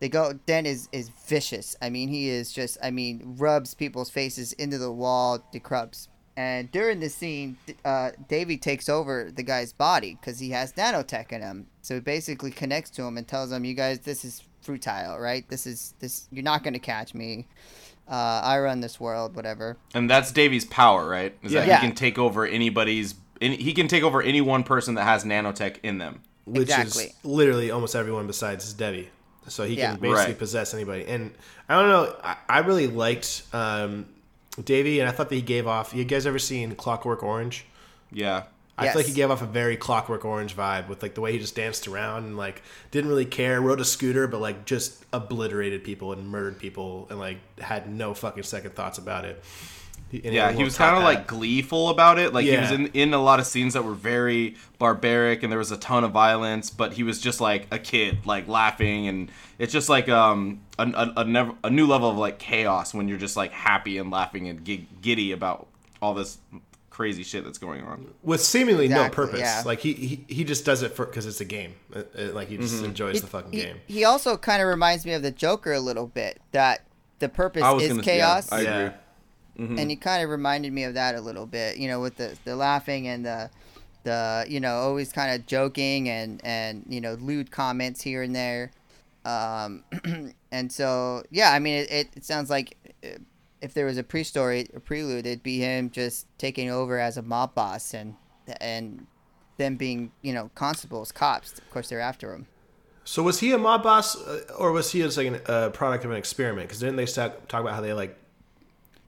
they 0.00 0.08
go 0.08 0.34
Den 0.46 0.66
is 0.66 0.88
is 0.92 1.08
vicious. 1.26 1.76
I 1.80 1.90
mean, 1.90 2.08
he 2.08 2.28
is 2.28 2.52
just 2.52 2.78
I 2.82 2.90
mean, 2.90 3.36
rubs 3.38 3.74
people's 3.74 4.10
faces 4.10 4.52
into 4.54 4.78
the 4.78 4.92
wall, 4.92 5.42
decrupts. 5.52 6.08
And 6.38 6.70
during 6.70 7.00
the 7.00 7.08
scene, 7.08 7.56
uh, 7.82 8.10
Davey 8.28 8.58
takes 8.58 8.90
over 8.90 9.30
the 9.34 9.42
guy's 9.42 9.72
body 9.72 10.18
because 10.20 10.38
he 10.38 10.50
has 10.50 10.74
nanotech 10.74 11.32
in 11.32 11.40
him. 11.40 11.66
So 11.80 11.94
he 11.94 12.00
basically 12.00 12.50
connects 12.50 12.90
to 12.90 13.02
him 13.04 13.16
and 13.16 13.26
tells 13.26 13.50
him, 13.50 13.64
"You 13.64 13.72
guys, 13.72 14.00
this 14.00 14.22
is 14.22 14.42
futile, 14.60 15.18
right? 15.18 15.48
This 15.48 15.66
is 15.66 15.94
this. 15.98 16.28
You're 16.30 16.44
not 16.44 16.62
gonna 16.62 16.78
catch 16.78 17.14
me. 17.14 17.46
Uh, 18.08 18.40
I 18.44 18.58
run 18.60 18.80
this 18.80 19.00
world, 19.00 19.34
whatever." 19.36 19.76
And 19.94 20.08
that's 20.08 20.30
Davy's 20.32 20.64
power, 20.64 21.08
right? 21.08 21.36
Is 21.42 21.52
that 21.52 21.66
Yeah. 21.66 21.80
he 21.80 21.86
can 21.86 21.94
take 21.96 22.18
over 22.18 22.46
anybody's. 22.46 23.14
Any, 23.40 23.56
he 23.56 23.72
can 23.74 23.88
take 23.88 24.02
over 24.02 24.22
any 24.22 24.40
one 24.40 24.62
person 24.62 24.94
that 24.94 25.04
has 25.04 25.24
nanotech 25.24 25.76
in 25.82 25.98
them. 25.98 26.20
Which 26.46 26.62
Exactly. 26.62 27.04
is 27.06 27.14
literally 27.24 27.70
almost 27.70 27.94
everyone 27.96 28.26
besides 28.26 28.72
Debbie. 28.72 29.10
So 29.48 29.64
he 29.64 29.74
Yeah. 29.76 29.92
can 29.92 30.00
basically 30.00 30.24
Right. 30.32 30.38
possess 30.38 30.72
anybody. 30.74 31.04
And 31.06 31.32
I 31.68 31.74
don't 31.80 31.88
know. 31.88 32.16
I, 32.24 32.36
I 32.48 32.58
really 32.60 32.86
liked 32.86 33.42
um, 33.52 34.06
Davey, 34.64 35.00
and 35.00 35.08
I 35.08 35.12
thought 35.12 35.28
that 35.28 35.34
he 35.34 35.42
gave 35.42 35.66
off. 35.66 35.92
You 35.92 36.04
guys 36.04 36.24
ever 36.26 36.38
seen 36.38 36.74
Clockwork 36.76 37.22
Orange? 37.22 37.66
Yeah. 38.10 38.44
I 38.78 38.84
feel 38.88 38.96
like 39.00 39.06
he 39.06 39.14
gave 39.14 39.30
off 39.30 39.40
a 39.42 39.46
very 39.46 39.76
Clockwork 39.76 40.24
Orange 40.24 40.54
vibe 40.54 40.88
with 40.88 41.02
like 41.02 41.14
the 41.14 41.20
way 41.22 41.32
he 41.32 41.38
just 41.38 41.54
danced 41.56 41.88
around 41.88 42.24
and 42.24 42.36
like 42.36 42.62
didn't 42.90 43.08
really 43.08 43.24
care. 43.24 43.60
Rode 43.60 43.80
a 43.80 43.84
scooter, 43.84 44.26
but 44.26 44.40
like 44.40 44.64
just 44.66 45.04
obliterated 45.12 45.82
people 45.82 46.12
and 46.12 46.28
murdered 46.28 46.58
people 46.58 47.06
and 47.10 47.18
like 47.18 47.38
had 47.58 47.90
no 47.90 48.12
fucking 48.14 48.42
second 48.42 48.74
thoughts 48.74 48.98
about 48.98 49.24
it. 49.24 49.42
He- 50.10 50.22
and 50.24 50.32
Yeah, 50.34 50.52
he 50.52 50.62
was 50.62 50.76
kind 50.76 50.94
of 50.96 51.02
like 51.02 51.26
gleeful 51.26 51.88
about 51.88 52.18
it. 52.18 52.32
Like 52.34 52.44
he 52.44 52.52
was 52.60 52.70
in 52.70 52.86
in 52.88 53.14
a 53.14 53.18
lot 53.22 53.40
of 53.40 53.46
scenes 53.46 53.72
that 53.74 53.82
were 53.82 53.94
very 53.94 54.54
barbaric, 54.78 55.42
and 55.42 55.50
there 55.50 55.58
was 55.58 55.72
a 55.72 55.76
ton 55.78 56.04
of 56.04 56.12
violence. 56.12 56.68
But 56.70 56.92
he 56.92 57.02
was 57.02 57.18
just 57.20 57.40
like 57.40 57.66
a 57.70 57.78
kid, 57.78 58.18
like 58.26 58.46
laughing, 58.46 59.08
and 59.08 59.30
it's 59.58 59.72
just 59.72 59.88
like 59.88 60.08
um 60.08 60.60
a 60.78 60.82
a, 60.84 61.12
a, 61.22 61.24
never, 61.24 61.54
a 61.64 61.70
new 61.70 61.86
level 61.86 62.10
of 62.10 62.18
like 62.18 62.38
chaos 62.38 62.92
when 62.94 63.08
you're 63.08 63.18
just 63.18 63.36
like 63.38 63.52
happy 63.52 63.98
and 63.98 64.10
laughing 64.10 64.48
and 64.48 64.64
gi- 64.64 64.86
giddy 65.00 65.32
about 65.32 65.66
all 66.02 66.12
this 66.14 66.36
crazy 66.96 67.22
shit 67.22 67.44
that's 67.44 67.58
going 67.58 67.82
on. 67.84 68.06
with 68.22 68.40
seemingly 68.40 68.88
no 68.88 69.10
purpose. 69.10 69.40
yeah. 69.40 69.62
Like 69.66 69.80
he, 69.80 69.92
he 69.92 70.24
he 70.28 70.44
just 70.44 70.64
does 70.64 70.82
it 70.82 70.92
for 70.96 71.04
because 71.04 71.26
it's 71.26 71.42
a 71.42 71.44
game. 71.44 71.74
Uh, 71.94 72.04
uh, 72.18 72.32
like 72.32 72.48
he 72.48 72.56
just 72.56 72.82
enjoys 72.82 73.20
the 73.20 73.26
fucking 73.26 73.52
he, 73.52 73.60
game. 73.60 73.76
He 73.86 74.04
also 74.04 74.38
kind 74.38 74.62
of 74.62 74.68
reminds 74.68 75.04
me 75.04 75.12
of 75.12 75.22
the 75.22 75.30
Joker 75.30 75.74
a 75.74 75.80
little 75.80 76.06
bit. 76.06 76.40
That 76.52 76.84
the 77.18 77.28
purpose 77.28 77.62
I 77.62 77.72
was 77.72 77.82
is 77.82 77.88
gonna- 77.90 78.02
chaos. 78.02 78.48
yeah, 78.50 78.56
I 78.56 78.60
Yeah. 78.62 78.92
agree. 79.58 79.78
and 79.80 79.90
he 79.90 79.96
kind 79.96 80.22
of 80.24 80.30
reminded 80.30 80.72
me 80.72 80.84
of 80.84 80.94
that 80.94 81.14
a 81.14 81.20
little 81.20 81.46
bit 81.46 81.76
you 81.78 81.88
know 81.88 82.00
with 82.00 82.16
the 82.16 82.36
the 82.44 82.54
laughing 82.56 83.08
and 83.08 83.24
the 83.24 83.50
the 84.04 84.44
you 84.48 84.60
know 84.60 84.74
always 84.76 85.12
kind 85.12 85.34
of 85.34 85.46
joking 85.46 86.08
and 86.08 86.40
and 86.44 86.84
you 86.88 87.00
know 87.00 87.14
lewd 87.14 87.50
comments 87.50 88.00
here 88.02 88.22
and 88.22 88.34
there 88.36 88.70
um 89.24 89.82
and 90.52 90.70
so 90.70 91.22
yeah 91.30 91.52
i 91.52 91.58
mean 91.58 91.74
it, 91.74 91.90
it, 91.90 92.08
it 92.16 92.24
sounds 92.24 92.50
like 92.50 92.76
uh, 93.02 93.16
if 93.66 93.74
there 93.74 93.86
was 93.90 93.98
a 93.98 94.02
pre-story 94.12 94.60
a 94.74 94.80
prelude 94.80 95.26
it'd 95.26 95.42
be 95.42 95.58
him 95.58 95.90
just 95.90 96.26
taking 96.38 96.70
over 96.70 96.94
as 97.08 97.16
a 97.16 97.22
mob 97.22 97.50
boss 97.54 97.92
and 97.94 98.14
and 98.60 99.06
them 99.58 99.76
being 99.76 100.00
you 100.22 100.32
know 100.32 100.50
constables 100.54 101.10
cops 101.12 101.58
of 101.58 101.68
course 101.70 101.88
they're 101.90 102.00
after 102.12 102.32
him 102.34 102.46
So 103.04 103.22
was 103.22 103.38
he 103.40 103.52
a 103.52 103.58
mob 103.58 103.82
boss, 103.82 104.16
uh, 104.16 104.42
or 104.58 104.72
was 104.72 104.90
he 104.92 104.98
just 105.00 105.16
like 105.16 105.28
a 105.28 105.50
uh, 105.50 105.70
product 105.70 106.04
of 106.04 106.10
an 106.10 106.16
experiment? 106.16 106.66
Because 106.66 106.80
didn't 106.80 106.96
they 106.96 107.06
talk, 107.06 107.46
talk 107.46 107.60
about 107.62 107.74
how 107.78 107.80
they 107.86 107.92
like 108.02 108.12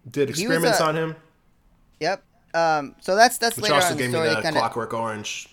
did 0.09 0.31
experiments 0.31 0.79
a- 0.81 0.85
on 0.89 0.95
him, 1.01 1.17
yep 2.01 2.23
um 2.55 2.95
so 3.01 3.11
that's 3.17 3.37
that's 3.39 3.57
which 3.57 3.65
later 3.65 3.75
also 3.75 3.87
on 3.87 3.93
in 3.93 3.99
the 3.99 4.03
gave 4.05 4.11
me 4.11 4.15
story 4.15 4.29
the 4.29 4.35
they 4.37 4.43
kind 4.43 4.57
of 4.57 4.61
Clockwork 4.63 4.95
Orange. 4.95 5.49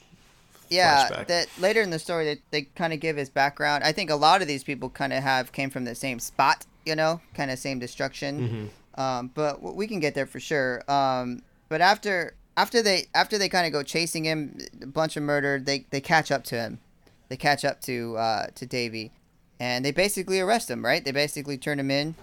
yeah 0.70 1.10
flashback. 1.10 1.28
that 1.28 1.48
later 1.60 1.82
in 1.82 1.90
the 1.90 2.00
story 2.00 2.24
they, 2.30 2.38
they 2.52 2.62
kind 2.76 2.94
of 2.94 3.00
give 3.00 3.18
his 3.18 3.30
background 3.30 3.84
i 3.84 3.92
think 3.92 4.10
a 4.10 4.16
lot 4.28 4.42
of 4.42 4.48
these 4.48 4.64
people 4.64 4.90
kind 4.90 5.12
of 5.12 5.22
have 5.24 5.52
came 5.52 5.70
from 5.70 5.84
the 5.86 5.96
same 5.96 6.20
spot 6.20 6.66
you 6.86 6.96
know 6.96 7.20
kind 7.34 7.50
of 7.52 7.58
same 7.60 7.80
destruction 7.80 8.70
um, 8.96 9.30
but 9.34 9.62
we 9.62 9.88
can 9.88 10.00
get 10.00 10.14
there 10.16 10.26
for 10.26 10.40
sure 10.40 10.84
um, 10.90 11.42
but 11.70 11.82
after 11.82 12.34
after 12.58 12.82
they 12.82 13.06
after 13.14 13.38
they 13.38 13.50
kind 13.50 13.66
of 13.68 13.74
go 13.74 13.84
chasing 13.84 14.24
him 14.26 14.58
a 14.82 14.86
bunch 14.88 15.18
of 15.18 15.24
murder 15.24 15.60
they 15.60 15.86
they 15.90 16.02
catch 16.02 16.32
up 16.32 16.44
to 16.44 16.56
him 16.56 16.80
they 17.30 17.38
catch 17.38 17.66
up 17.66 17.82
to 17.82 18.16
uh, 18.18 18.48
to 18.56 18.66
davy 18.66 19.12
and 19.60 19.84
they 19.86 19.92
basically 19.92 20.40
arrest 20.40 20.70
him 20.70 20.84
right 20.84 21.04
they 21.06 21.12
basically 21.12 21.58
turn 21.58 21.80
him 21.80 21.92
in 21.92 22.16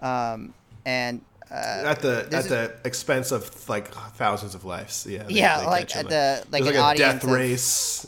um, 0.00 0.52
and 0.86 1.20
uh, 1.50 1.54
At 1.86 2.00
the 2.02 2.26
at 2.30 2.34
is- 2.34 2.48
the 2.48 2.74
expense 2.84 3.32
of 3.32 3.66
like 3.70 3.88
thousands 4.16 4.54
of 4.54 4.66
lives, 4.66 5.06
yeah. 5.08 5.22
they- 5.22 5.32
Yeah, 5.32 5.60
they 5.60 5.66
like 5.66 5.96
at 5.96 6.06
the- 6.10 6.44
like 6.52 6.62
like 6.62 6.74
a 6.74 6.98
death 6.98 7.24
of- 7.24 7.30
race. 7.30 8.06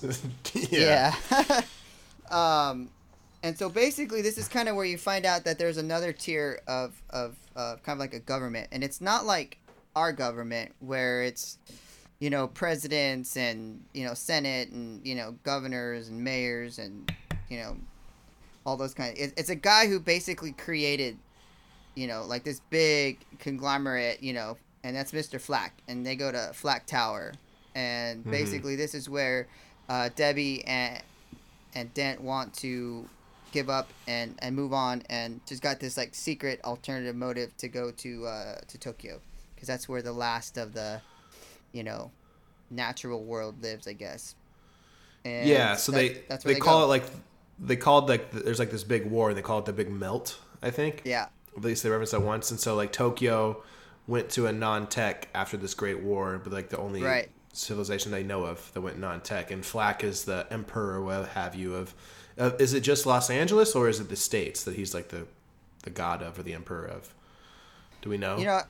yeah. 0.70 1.14
Yeah. 1.30 1.61
um, 2.30 2.90
and 3.42 3.56
so 3.56 3.70
basically, 3.70 4.20
this 4.20 4.37
is 4.37 4.46
kind 4.46 4.68
of 4.68 4.76
where 4.76 4.85
you 4.85 4.98
find 4.98 5.24
out 5.24 5.44
that 5.44 5.59
there's 5.59 5.78
another 5.78 6.12
tier 6.12 6.61
of 6.66 6.92
of 7.09 7.35
uh, 7.61 7.77
kind 7.77 7.96
of 7.96 7.99
like 7.99 8.14
a 8.14 8.20
government, 8.20 8.68
and 8.73 8.83
it's 8.83 9.01
not 9.01 9.27
like 9.27 9.59
our 9.94 10.12
government 10.12 10.73
where 10.81 11.23
it's 11.23 11.59
you 12.20 12.31
know 12.31 12.46
presidents 12.46 13.37
and 13.37 13.83
you 13.92 14.05
know 14.05 14.14
senate 14.14 14.70
and 14.70 15.05
you 15.07 15.14
know 15.14 15.35
governors 15.42 16.09
and 16.09 16.23
mayors 16.23 16.79
and 16.79 17.12
you 17.49 17.59
know 17.59 17.77
all 18.64 18.77
those 18.77 18.94
kind 18.94 19.12
of. 19.12 19.23
It, 19.23 19.35
it's 19.37 19.51
a 19.51 19.55
guy 19.55 19.88
who 19.88 20.01
basically 20.01 20.53
created 20.53 21.18
you 21.94 22.07
know 22.07 22.25
like 22.27 22.44
this 22.44 22.61
big 22.70 23.18
conglomerate 23.38 24.23
you 24.23 24.33
know 24.33 24.57
and 24.85 24.94
that's 24.94 25.12
mr 25.12 25.40
flak 25.40 25.75
and 25.88 26.07
they 26.07 26.16
go 26.16 26.33
to 26.33 26.51
flak 26.55 26.87
tower. 26.87 27.33
And 27.75 28.29
basically 28.29 28.75
this 28.75 28.94
is 28.94 29.09
where 29.09 29.46
uh, 29.88 30.11
debbie 30.16 30.64
and 30.64 31.03
and 31.75 31.92
dent 31.94 32.20
want 32.20 32.53
to 32.55 33.09
give 33.52 33.68
up 33.70 33.88
and 34.06 34.34
and 34.40 34.54
move 34.56 34.72
on 34.72 35.02
and 35.10 35.40
just 35.46 35.62
got 35.62 35.80
this 35.80 35.96
like 35.96 36.14
secret 36.14 36.60
alternative 36.64 37.14
motive 37.16 37.56
to 37.56 37.68
go 37.68 37.90
to 37.90 38.26
uh 38.26 38.60
to 38.68 38.78
tokyo 38.78 39.20
because 39.54 39.66
that's 39.66 39.88
where 39.88 40.02
the 40.02 40.12
last 40.12 40.56
of 40.56 40.72
the 40.72 41.00
you 41.72 41.82
know 41.82 42.10
natural 42.70 43.22
world 43.24 43.62
lives 43.62 43.86
i 43.86 43.92
guess 43.92 44.34
and 45.24 45.48
Yeah, 45.48 45.76
so 45.76 45.92
that- 45.92 45.98
they 45.98 46.22
that's 46.28 46.44
where 46.44 46.54
they, 46.54 46.60
call 46.60 46.80
go. 46.80 46.84
it 46.84 46.88
like 46.88 47.04
they 47.58 47.76
called 47.76 48.08
like 48.08 48.30
there's 48.30 48.58
like 48.58 48.70
this 48.70 48.84
big 48.84 49.04
war 49.06 49.28
and 49.28 49.36
they 49.38 49.42
call 49.42 49.58
it 49.58 49.66
the 49.66 49.72
big 49.72 49.90
melt. 49.90 50.38
I 50.62 50.70
think. 50.70 51.02
yeah 51.04 51.26
At 51.56 51.62
least 51.62 51.82
they 51.82 51.90
referenced 51.90 52.12
that 52.12 52.22
once, 52.22 52.50
and 52.50 52.58
so 52.60 52.74
like 52.74 52.90
Tokyo 52.92 53.62
went 54.06 54.30
to 54.30 54.46
a 54.46 54.52
non-tech 54.52 55.28
after 55.34 55.56
this 55.58 55.74
great 55.74 56.00
war, 56.00 56.40
but 56.42 56.52
like 56.54 56.68
the 56.70 56.78
only 56.78 57.02
Right. 57.02 57.28
civilization 57.52 58.12
they 58.12 58.22
know 58.22 58.44
of 58.44 58.72
that 58.72 58.80
went 58.80 58.98
non-tech, 58.98 59.50
and 59.50 59.64
Flak 59.64 60.02
is 60.04 60.24
the 60.24 60.46
emperor, 60.50 60.94
or 60.94 61.02
what 61.02 61.28
have 61.30 61.54
you 61.54 61.74
of. 61.74 61.94
Uh, 62.40 62.53
is 62.59 62.72
it 62.72 62.81
just 62.81 63.05
Los 63.05 63.29
Angeles 63.29 63.74
or 63.74 63.88
is 63.88 64.00
it 64.00 64.09
the 64.09 64.16
states 64.16 64.64
that 64.64 64.74
he's 64.74 64.94
like 64.94 65.09
the 65.11 65.26
the 65.83 65.90
god 65.90 66.22
of 66.22 66.38
or 66.38 66.42
the 66.42 66.55
emperor 66.55 66.87
of? 66.87 67.14
Do 68.03 68.09
we 68.11 68.16
know? 68.16 68.38
You 68.38 68.46
know, 68.46 68.61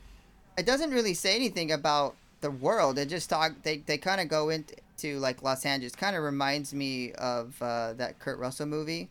it 0.58 0.66
doesn't 0.66 0.90
really 0.90 1.14
say 1.14 1.36
anything 1.36 1.70
about 1.70 2.16
the 2.40 2.50
world. 2.50 2.98
It 2.98 3.06
just 3.08 3.30
talk. 3.30 3.52
They 3.62 3.78
they 3.78 3.96
kind 3.96 4.20
of 4.20 4.28
go 4.28 4.48
into 4.50 5.18
like 5.20 5.42
Los 5.42 5.64
Angeles. 5.64 5.94
Kind 5.94 6.16
of 6.16 6.22
reminds 6.24 6.74
me 6.74 7.12
of 7.12 7.54
uh, 7.62 7.92
that 7.94 8.18
Kurt 8.18 8.38
Russell 8.38 8.66
movie. 8.66 9.08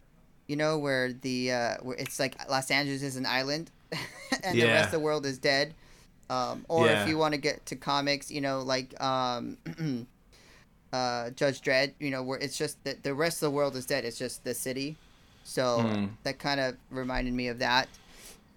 You 0.48 0.56
know, 0.58 0.78
where 0.78 1.13
the 1.13 1.52
uh, 1.52 1.76
where 1.82 1.95
it's 1.98 2.19
like 2.19 2.36
Los 2.50 2.69
Angeles 2.72 3.02
is 3.02 3.15
an 3.15 3.26
island, 3.26 3.72
and 4.43 4.60
the 4.60 4.65
rest 4.65 4.86
of 4.88 4.91
the 4.91 5.00
world 5.00 5.26
is 5.26 5.38
dead. 5.38 5.74
Um, 6.30 6.65
or 6.67 6.86
Yeah. 6.86 7.04
if 7.04 7.08
you 7.10 7.17
want 7.17 7.34
to 7.34 7.39
get 7.39 7.65
to 7.67 7.76
comics, 7.76 8.30
you 8.30 8.41
know, 8.41 8.62
like 8.62 9.00
um, 9.02 9.58
uh, 10.93 11.30
Judge 11.32 11.62
Dredd. 11.62 11.93
You 11.99 12.12
know, 12.12 12.23
where 12.23 12.39
it's 12.39 12.58
just 12.58 12.84
that 12.84 13.04
the 13.04 13.13
rest 13.13 13.38
of 13.38 13.47
the 13.47 13.52
world 13.52 13.75
is 13.75 13.86
dead. 13.86 14.06
It's 14.06 14.17
just 14.17 14.43
the 14.43 14.54
city. 14.54 14.97
So 15.43 15.80
Hmm. 15.82 16.06
that 16.23 16.38
kind 16.39 16.60
of 16.60 16.75
reminded 16.91 17.34
me 17.34 17.47
of 17.47 17.60
that. 17.60 17.88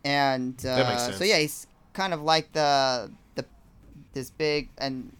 And 0.04 0.54
uh, 0.66 0.76
That 0.76 0.88
makes 1.08 1.18
so 1.18 1.24
yeah, 1.24 1.38
he's 1.38 1.66
kind 1.92 2.12
of 2.12 2.22
like 2.22 2.52
the 2.52 3.10
the 3.34 3.44
this 4.12 4.30
big 4.30 4.68
and 4.78 5.12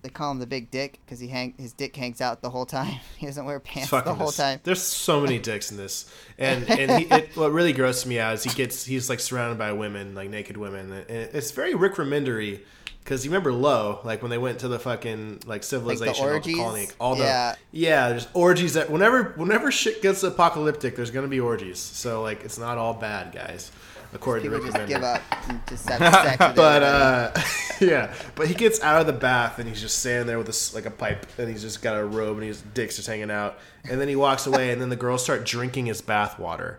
they 0.00 0.08
call 0.08 0.30
him 0.30 0.38
the 0.38 0.46
big 0.46 0.70
dick 0.70 1.00
because 1.04 1.18
he 1.20 1.26
hang 1.26 1.54
his 1.58 1.72
dick 1.72 1.94
hangs 1.96 2.20
out 2.20 2.40
the 2.40 2.50
whole 2.50 2.64
time. 2.66 2.94
he 3.16 3.26
doesn't 3.26 3.44
wear 3.44 3.56
It's 3.56 3.68
pants 3.68 3.90
the 3.90 4.14
whole 4.14 4.28
dis- 4.28 4.36
time. 4.36 4.60
There's 4.62 4.80
so 4.82 5.20
many 5.20 5.38
dicks 5.38 5.70
in 5.70 5.76
this, 5.76 6.12
and 6.38 6.68
and 6.70 7.02
he, 7.02 7.04
it, 7.14 7.36
what 7.36 7.50
really 7.52 7.72
grosses 7.72 8.06
me 8.06 8.18
out 8.18 8.34
is 8.34 8.44
he 8.44 8.50
gets 8.50 8.84
he's 8.84 9.10
like 9.10 9.20
surrounded 9.20 9.58
by 9.58 9.72
women, 9.72 10.14
like 10.14 10.30
naked 10.30 10.56
women, 10.56 10.92
and 10.92 11.10
it's 11.10 11.50
very 11.50 11.74
Rick 11.74 11.94
Remendery 11.96 12.60
Because 13.08 13.24
you 13.24 13.30
remember 13.30 13.54
Low, 13.54 14.00
like 14.04 14.20
when 14.20 14.28
they 14.28 14.36
went 14.36 14.58
to 14.58 14.68
the 14.68 14.78
fucking 14.78 15.44
like 15.46 15.62
civilization, 15.62 16.26
all 16.26 16.40
the 16.40 16.54
colony, 16.54 16.88
all 17.00 17.16
the 17.16 17.24
Yeah. 17.24 17.54
yeah, 17.72 18.10
there's 18.10 18.28
orgies 18.34 18.74
that 18.74 18.90
whenever 18.90 19.32
whenever 19.36 19.72
shit 19.72 20.02
gets 20.02 20.22
apocalyptic, 20.22 20.94
there's 20.94 21.10
gonna 21.10 21.26
be 21.26 21.40
orgies. 21.40 21.78
So 21.78 22.20
like 22.20 22.44
it's 22.44 22.58
not 22.58 22.76
all 22.76 22.92
bad, 22.92 23.32
guys. 23.32 23.72
According 24.12 24.42
People 24.42 24.58
to 24.58 24.64
Rick 24.66 24.74
just 24.74 24.88
give 24.88 25.02
up 25.02 25.22
and 25.48 25.66
just 25.66 25.88
have 25.88 26.12
sex 26.12 26.36
But 26.54 26.82
uh, 26.82 27.32
yeah, 27.80 28.12
but 28.34 28.46
he 28.46 28.52
gets 28.52 28.82
out 28.82 29.00
of 29.00 29.06
the 29.06 29.14
bath 29.14 29.58
and 29.58 29.66
he's 29.66 29.80
just 29.80 30.00
standing 30.00 30.26
there 30.26 30.36
with 30.36 30.50
a 30.50 30.74
like 30.74 30.84
a 30.84 30.90
pipe 30.90 31.24
and 31.38 31.48
he's 31.48 31.62
just 31.62 31.80
got 31.80 31.96
a 31.96 32.04
robe 32.04 32.36
and 32.36 32.46
his 32.46 32.60
dick's 32.60 32.96
just 32.96 33.08
hanging 33.08 33.30
out. 33.30 33.58
And 33.88 33.98
then 33.98 34.08
he 34.08 34.16
walks 34.16 34.46
away 34.46 34.70
and 34.70 34.82
then 34.82 34.90
the 34.90 34.96
girls 34.96 35.24
start 35.24 35.46
drinking 35.46 35.86
his 35.86 36.02
bath 36.02 36.38
water, 36.38 36.78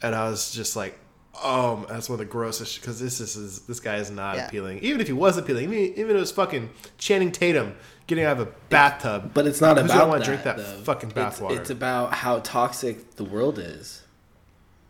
and 0.00 0.14
I 0.14 0.30
was 0.30 0.50
just 0.50 0.76
like, 0.76 0.98
Um, 1.42 1.50
oh, 1.50 1.86
that's 1.88 2.08
one 2.08 2.14
of 2.14 2.18
the 2.26 2.30
grossest 2.30 2.80
because 2.80 2.98
this 3.00 3.20
is, 3.20 3.36
is 3.36 3.60
this 3.60 3.80
guy 3.80 3.96
is 3.96 4.10
not 4.10 4.36
Yeah. 4.36 4.46
appealing. 4.46 4.78
Even 4.80 5.00
if 5.00 5.06
he 5.06 5.12
was 5.12 5.36
appealing, 5.36 5.64
even, 5.64 5.78
even 5.78 6.10
if 6.10 6.16
it 6.16 6.20
was 6.20 6.32
fucking 6.32 6.70
Channing 6.98 7.30
Tatum 7.32 7.74
getting 8.06 8.24
out 8.24 8.40
of 8.40 8.48
a 8.48 8.50
bathtub. 8.70 9.32
But 9.34 9.46
it's 9.46 9.60
not 9.60 9.78
about 9.78 9.88
gonna 9.88 10.08
wanna 10.08 10.24
drink 10.24 10.42
that 10.44 10.56
though. 10.56 10.80
fucking 10.82 11.10
It's- 11.10 11.38
bathwater? 11.38 11.58
It's, 11.58 11.70
about 11.70 12.14
how 12.14 12.40
toxic 12.40 13.16
the 13.16 13.24
world 13.24 13.58
is, 13.58 14.02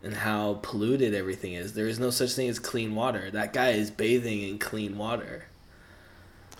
and 0.03 0.15
how 0.15 0.61
polluted 0.63 1.13
everything 1.15 1.53
is. 1.55 1.75
There 1.75 1.89
is 1.89 1.99
no 1.99 2.11
such 2.11 2.33
thing 2.33 2.49
as 2.49 2.59
clean 2.59 2.95
water. 2.95 3.31
That 3.31 3.53
guy 3.53 3.71
is 3.71 3.91
bathing 3.91 4.43
in 4.43 4.59
clean 4.59 4.97
water. 4.97 5.45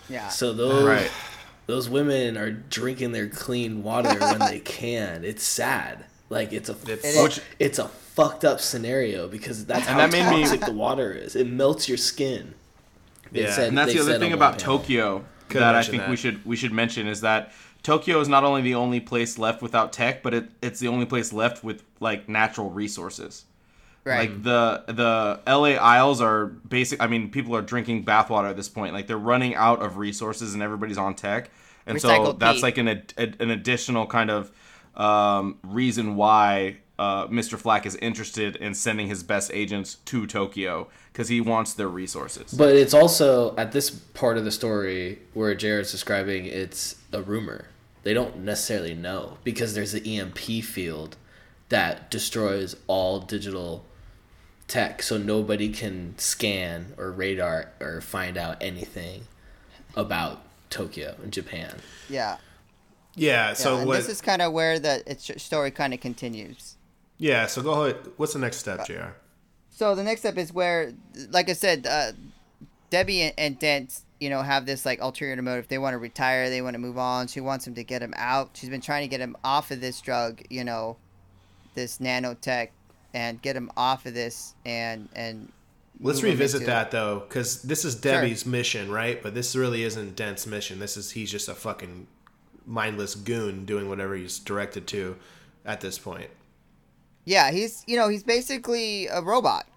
yeah. 0.09 0.27
So 0.29 0.53
those 0.53 0.83
Right. 0.83 1.11
those 1.67 1.87
women 1.89 2.37
are 2.37 2.51
drinking 2.51 3.11
their 3.11 3.27
clean 3.29 3.83
water 3.83 4.09
when 4.19 4.39
they 4.39 4.59
can. 4.63 5.23
It's 5.23 5.43
sad. 5.43 6.05
Like 6.29 6.51
it's 6.53 6.69
a 6.69 6.73
It's- 6.87 7.15
It 7.15 7.15
fuck- 7.15 7.43
it's 7.59 7.79
a 7.79 7.89
fucked 8.19 8.43
up 8.43 8.59
scenario 8.59 9.27
because 9.27 9.65
that's 9.65 9.87
And 9.87 9.95
how 9.99 10.07
that 10.07 10.11
made 10.11 10.29
me- 10.29 10.41
toxic 10.43 10.61
the 10.61 10.73
water 10.73 11.13
is. 11.13 11.35
It 11.35 11.47
melts 11.47 11.87
your 11.87 11.97
skin. 11.97 12.53
They 13.31 13.43
Yeah. 13.43 13.51
said- 13.53 13.69
And 13.69 13.77
that's 13.77 13.93
the 13.93 13.99
other 14.01 14.19
thing 14.19 14.33
about 14.33 14.57
panel. 14.59 14.77
Tokyo 14.79 15.25
Could've 15.47 15.61
that 15.61 15.75
I 15.75 15.83
think 15.83 16.03
that. 16.03 16.09
we 16.09 16.15
should 16.17 16.45
we 16.45 16.55
should 16.55 16.73
mention 16.73 17.07
is 17.07 17.21
that 17.21 17.51
Tokyo 17.81 18.19
is 18.19 18.27
not 18.27 18.43
only 18.43 18.61
the 18.61 18.75
only 18.75 18.99
place 18.99 19.37
left 19.37 19.61
without 19.61 19.93
tech, 19.93 20.21
but 20.21 20.33
it, 20.33 20.49
it's 20.61 20.79
the 20.81 20.89
only 20.89 21.05
place 21.05 21.31
left 21.31 21.63
with 21.63 21.83
like 22.01 22.27
natural 22.27 22.69
resources. 22.69 23.45
right. 24.03 24.29
Like 24.29 24.43
the 24.43 24.83
the 24.87 25.39
LA 25.47 25.75
Isles 25.77 26.19
are 26.21 26.47
basic. 26.47 27.01
I 27.01 27.07
mean, 27.07 27.29
people 27.31 27.55
are 27.55 27.61
drinking 27.61 28.03
bathwater 28.05 28.49
at 28.49 28.57
this 28.57 28.67
point. 28.69 28.93
Like 28.93 29.07
they're 29.07 29.17
running 29.17 29.55
out 29.55 29.81
of 29.81 29.97
resources, 29.97 30.53
and 30.53 30.61
everybody's 30.63 30.97
on 30.97 31.15
tech. 31.15 31.51
And 31.87 32.01
so 32.01 32.33
that's 32.33 32.57
pee. 32.57 32.61
like 32.63 32.77
an 32.77 32.87
ad- 32.89 33.13
an 33.39 33.49
additional 33.49 34.05
kind 34.07 34.29
of 34.29 34.51
um, 34.95 35.57
reason 35.63 36.15
why 36.15 36.77
uh, 36.99 37.27
Mr. 37.27 37.57
Flak 37.57 37.85
is 37.85 37.95
interested 37.95 38.57
in 38.57 38.73
sending 38.73 39.07
his 39.07 39.23
best 39.23 39.49
agents 39.53 39.95
to 40.03 40.27
Tokyo 40.27 40.89
because 41.13 41.29
he 41.29 41.39
wants 41.39 41.73
their 41.73 41.87
resources. 41.87 42.53
But 42.53 42.75
it's 42.75 42.93
also 42.93 43.55
at 43.55 43.71
this 43.71 43.89
part 43.89 44.37
of 44.37 44.43
the 44.43 44.51
story 44.51 45.19
where 45.33 45.55
Jared's 45.55 45.91
describing 45.91 46.45
it's 46.45 46.97
a 47.13 47.21
rumor. 47.21 47.67
They 48.03 48.13
don't 48.13 48.39
necessarily 48.39 48.93
know 48.93 49.37
because 49.45 49.75
there's 49.75 49.93
an 49.93 50.05
EMP 50.05 50.37
field 50.37 51.15
that 51.69 52.11
destroys 52.11 52.75
all 52.87 53.21
digital 53.21 53.85
tech, 54.67 55.01
so 55.01 55.17
nobody 55.17 55.69
can 55.69 56.15
scan 56.17 56.93
or 56.97 57.11
radar 57.11 57.71
or 57.79 58.01
find 58.01 58.37
out 58.37 58.57
anything 58.59 59.25
about 59.95 60.41
Tokyo 60.69 61.15
in 61.23 61.31
Japan. 61.31 61.75
yeah. 62.09 62.35
yeah. 63.15 63.47
yeah. 63.47 63.53
So 63.53 63.77
and 63.77 63.87
what? 63.87 63.97
this 63.97 64.09
is 64.09 64.19
kind 64.19 64.41
of 64.41 64.51
where 64.51 64.79
the 64.79 65.15
story 65.37 65.71
kind 65.71 65.93
of 65.93 66.01
continues. 66.01 66.75
Yeah. 67.19 67.45
So 67.45 67.61
go 67.61 67.83
ahead. 67.83 67.97
What's 68.17 68.33
the 68.33 68.39
next 68.39 68.57
step, 68.57 68.87
Jr. 68.87 69.09
So 69.69 69.93
the 69.93 70.03
next 70.03 70.21
step 70.21 70.37
is 70.37 70.51
where, 70.51 70.93
like 71.29 71.49
I 71.49 71.53
said, 71.53 71.85
uh, 71.85 72.13
Debbie 72.89 73.21
and, 73.21 73.33
and 73.37 73.59
Dent, 73.59 74.01
you 74.19 74.29
know, 74.29 74.41
have 74.41 74.65
this 74.65 74.85
like 74.85 74.99
ulterior 75.01 75.39
motive. 75.41 75.67
They 75.67 75.77
want 75.77 75.93
to 75.93 75.97
retire. 75.99 76.49
They 76.49 76.61
want 76.61 76.73
to 76.73 76.79
move 76.79 76.97
on. 76.97 77.27
She 77.27 77.41
wants 77.41 77.67
him 77.67 77.75
to 77.75 77.83
get 77.83 78.01
him 78.01 78.13
out. 78.17 78.51
She's 78.53 78.69
been 78.69 78.81
trying 78.81 79.03
to 79.03 79.07
get 79.07 79.19
him 79.19 79.35
off 79.43 79.71
of 79.71 79.81
this 79.81 80.01
drug, 80.01 80.41
you 80.49 80.63
know, 80.63 80.97
this 81.75 81.99
nanotech, 81.99 82.69
and 83.13 83.41
get 83.41 83.55
him 83.55 83.71
off 83.77 84.05
of 84.05 84.13
this 84.13 84.55
and 84.65 85.07
and. 85.15 85.51
Let's 86.01 86.23
revisit 86.23 86.65
that 86.65 86.91
though, 86.91 87.19
because 87.27 87.61
this 87.61 87.83
is 87.83 87.95
Debbie's 87.95 88.45
mission, 88.45 88.89
right? 88.89 89.21
But 89.21 89.33
this 89.33 89.53
really 89.53 89.83
isn't 89.83 90.15
Dent's 90.15 90.47
mission. 90.47 90.79
This 90.79 90.95
is 90.95 91.11
he's 91.11 91.29
just 91.29 91.49
a 91.49 91.53
fucking 91.53 92.07
mindless 92.65 93.15
goon 93.15 93.65
doing 93.65 93.89
whatever 93.89 94.15
he's 94.15 94.39
directed 94.39 94.87
to 94.87 95.17
at 95.65 95.81
this 95.81 95.99
point. 95.99 96.29
Yeah, 97.29 97.51
he's 97.51 97.83
you 97.85 97.95
know 97.95 98.09
he's 98.09 98.23
basically 98.23 99.05
a 99.05 99.21
robot. 99.21 99.67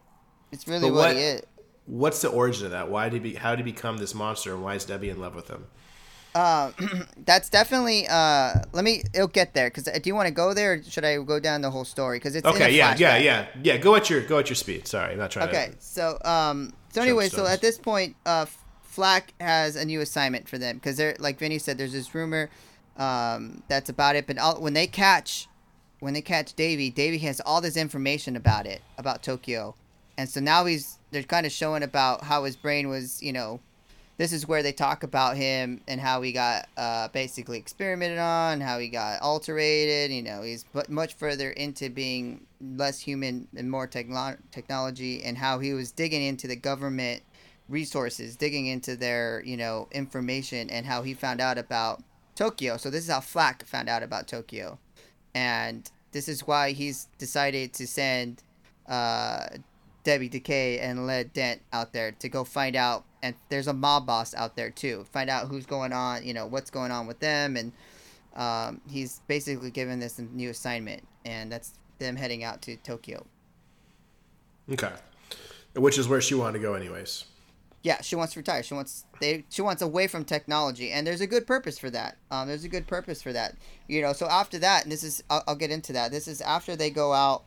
It's 0.52 0.66
really 0.66 0.90
what, 0.90 1.08
what- 1.08 1.16
he 1.16 1.22
is. 1.22 1.42
What's 1.84 2.22
the 2.22 2.28
origin 2.28 2.66
of 2.66 2.70
that? 2.72 2.90
Why 2.90 3.08
did 3.08 3.24
he? 3.24 3.34
How 3.34 3.54
did 3.54 3.66
he 3.66 3.72
become 3.72 3.98
this 3.98 4.14
monster? 4.14 4.54
And 4.54 4.62
why 4.62 4.76
is 4.76 4.84
Debbie 4.86 5.10
in 5.10 5.20
love 5.20 5.34
with 5.34 5.48
him? 5.48 5.66
Um, 6.34 6.72
that's 7.26 7.50
definitely. 7.50 8.06
Uh, 8.08 8.54
let 8.72 8.84
me. 8.84 9.02
It'll 9.12 9.26
get 9.26 9.52
there 9.52 9.68
because 9.68 9.84
do 9.84 10.08
you 10.08 10.14
want 10.14 10.28
to 10.28 10.32
go 10.32 10.54
there? 10.54 10.74
or 10.74 10.82
Should 10.82 11.04
I 11.04 11.16
go 11.18 11.38
down 11.40 11.60
the 11.60 11.70
whole 11.70 11.84
story? 11.84 12.16
Because 12.16 12.36
it's 12.36 12.46
Okay, 12.46 12.74
yeah, 12.74 12.94
yeah, 12.96 13.18
yeah, 13.18 13.46
yeah. 13.62 13.76
Go 13.76 13.96
at 13.96 14.08
your 14.08 14.22
go 14.22 14.38
at 14.38 14.48
your 14.48 14.56
speed. 14.56 14.88
Sorry, 14.88 15.12
I'm 15.12 15.18
not 15.18 15.32
trying 15.32 15.48
Okay, 15.50 15.72
to. 15.72 15.84
so 15.84 16.18
um, 16.24 16.72
so 16.90 17.02
anyway, 17.02 17.28
so 17.28 17.44
at 17.44 17.60
this 17.60 17.76
point, 17.78 18.16
uh, 18.24 18.46
Flak 18.82 19.34
has 19.40 19.76
a 19.76 19.84
new 19.84 20.00
assignment 20.00 20.48
for 20.48 20.56
them 20.56 20.76
because 20.76 20.96
they're 20.96 21.16
like 21.18 21.38
Vinny 21.38 21.58
said, 21.58 21.76
there's 21.76 21.92
this 21.92 22.14
rumor, 22.14 22.48
um, 22.96 23.62
that's 23.68 23.90
about 23.90 24.16
it. 24.16 24.26
But 24.26 24.38
all, 24.38 24.58
when 24.60 24.72
they 24.72 24.86
catch, 24.86 25.48
when 26.02 26.14
they 26.14 26.20
catch 26.20 26.54
Davy, 26.54 26.90
Davy 26.90 27.18
has 27.18 27.40
all 27.46 27.60
this 27.60 27.76
information 27.76 28.34
about 28.34 28.66
it, 28.66 28.82
about 28.98 29.22
Tokyo, 29.22 29.76
and 30.18 30.28
so 30.28 30.40
now 30.40 30.64
he's 30.64 30.98
they're 31.12 31.22
kind 31.22 31.46
of 31.46 31.52
showing 31.52 31.84
about 31.84 32.24
how 32.24 32.42
his 32.42 32.56
brain 32.56 32.88
was, 32.88 33.22
you 33.22 33.32
know. 33.32 33.60
This 34.18 34.32
is 34.32 34.46
where 34.46 34.64
they 34.64 34.72
talk 34.72 35.04
about 35.04 35.36
him 35.36 35.80
and 35.88 36.00
how 36.00 36.20
he 36.22 36.32
got 36.32 36.68
uh, 36.76 37.08
basically 37.08 37.58
experimented 37.58 38.18
on, 38.18 38.60
how 38.60 38.78
he 38.78 38.88
got 38.88 39.22
alterated. 39.22 40.10
You 40.10 40.22
know, 40.22 40.42
he's 40.42 40.64
but 40.72 40.90
much 40.90 41.14
further 41.14 41.50
into 41.50 41.88
being 41.88 42.46
less 42.60 42.98
human 42.98 43.46
and 43.56 43.70
more 43.70 43.86
techno- 43.86 44.38
technology, 44.50 45.22
and 45.22 45.38
how 45.38 45.60
he 45.60 45.72
was 45.72 45.92
digging 45.92 46.24
into 46.24 46.48
the 46.48 46.56
government 46.56 47.22
resources, 47.68 48.34
digging 48.34 48.66
into 48.66 48.96
their 48.96 49.40
you 49.46 49.56
know 49.56 49.86
information, 49.92 50.68
and 50.68 50.84
how 50.84 51.02
he 51.02 51.14
found 51.14 51.40
out 51.40 51.58
about 51.58 52.02
Tokyo. 52.34 52.76
So 52.76 52.90
this 52.90 53.04
is 53.04 53.10
how 53.10 53.20
Flak 53.20 53.64
found 53.66 53.88
out 53.88 54.02
about 54.02 54.26
Tokyo, 54.26 54.80
and 55.34 55.90
this 56.12 56.28
is 56.28 56.46
why 56.46 56.72
he's 56.72 57.08
decided 57.18 57.72
to 57.74 57.86
send 57.86 58.42
uh, 58.86 59.46
Debbie 60.04 60.28
Decay 60.28 60.78
and 60.78 61.06
Led 61.06 61.32
Dent 61.32 61.62
out 61.72 61.92
there 61.92 62.12
to 62.12 62.28
go 62.28 62.44
find 62.44 62.76
out. 62.76 63.04
And 63.22 63.34
there's 63.48 63.68
a 63.68 63.72
mob 63.72 64.06
boss 64.06 64.34
out 64.34 64.56
there 64.56 64.70
too. 64.70 65.06
Find 65.12 65.30
out 65.30 65.48
who's 65.48 65.64
going 65.64 65.92
on, 65.92 66.24
you 66.24 66.34
know, 66.34 66.46
what's 66.46 66.70
going 66.70 66.90
on 66.90 67.06
with 67.06 67.20
them, 67.20 67.56
and 67.56 67.72
um, 68.34 68.80
he's 68.90 69.20
basically 69.28 69.70
given 69.70 70.00
this 70.00 70.18
new 70.18 70.50
assignment, 70.50 71.06
and 71.24 71.52
that's 71.52 71.72
them 71.98 72.16
heading 72.16 72.42
out 72.42 72.62
to 72.62 72.76
Tokyo. 72.78 73.24
Okay, 74.72 74.92
which 75.74 75.98
is 75.98 76.08
where 76.08 76.20
she 76.20 76.34
wanted 76.34 76.54
to 76.54 76.58
go, 76.58 76.74
anyways. 76.74 77.24
Yeah, 77.82 78.00
she 78.00 78.14
wants 78.14 78.34
to 78.34 78.38
retire. 78.38 78.62
She 78.62 78.74
wants 78.74 79.04
they 79.20 79.44
she 79.48 79.60
wants 79.60 79.82
away 79.82 80.06
from 80.06 80.24
technology, 80.24 80.92
and 80.92 81.04
there's 81.04 81.20
a 81.20 81.26
good 81.26 81.46
purpose 81.46 81.78
for 81.78 81.90
that. 81.90 82.16
Um, 82.30 82.46
there's 82.46 82.64
a 82.64 82.68
good 82.68 82.86
purpose 82.86 83.20
for 83.20 83.32
that. 83.32 83.56
You 83.88 84.02
know, 84.02 84.12
so 84.12 84.26
after 84.26 84.58
that, 84.60 84.84
and 84.84 84.92
this 84.92 85.02
is 85.02 85.22
I'll, 85.28 85.42
I'll 85.48 85.56
get 85.56 85.72
into 85.72 85.92
that. 85.94 86.12
This 86.12 86.28
is 86.28 86.40
after 86.40 86.76
they 86.76 86.90
go 86.90 87.12
out, 87.12 87.42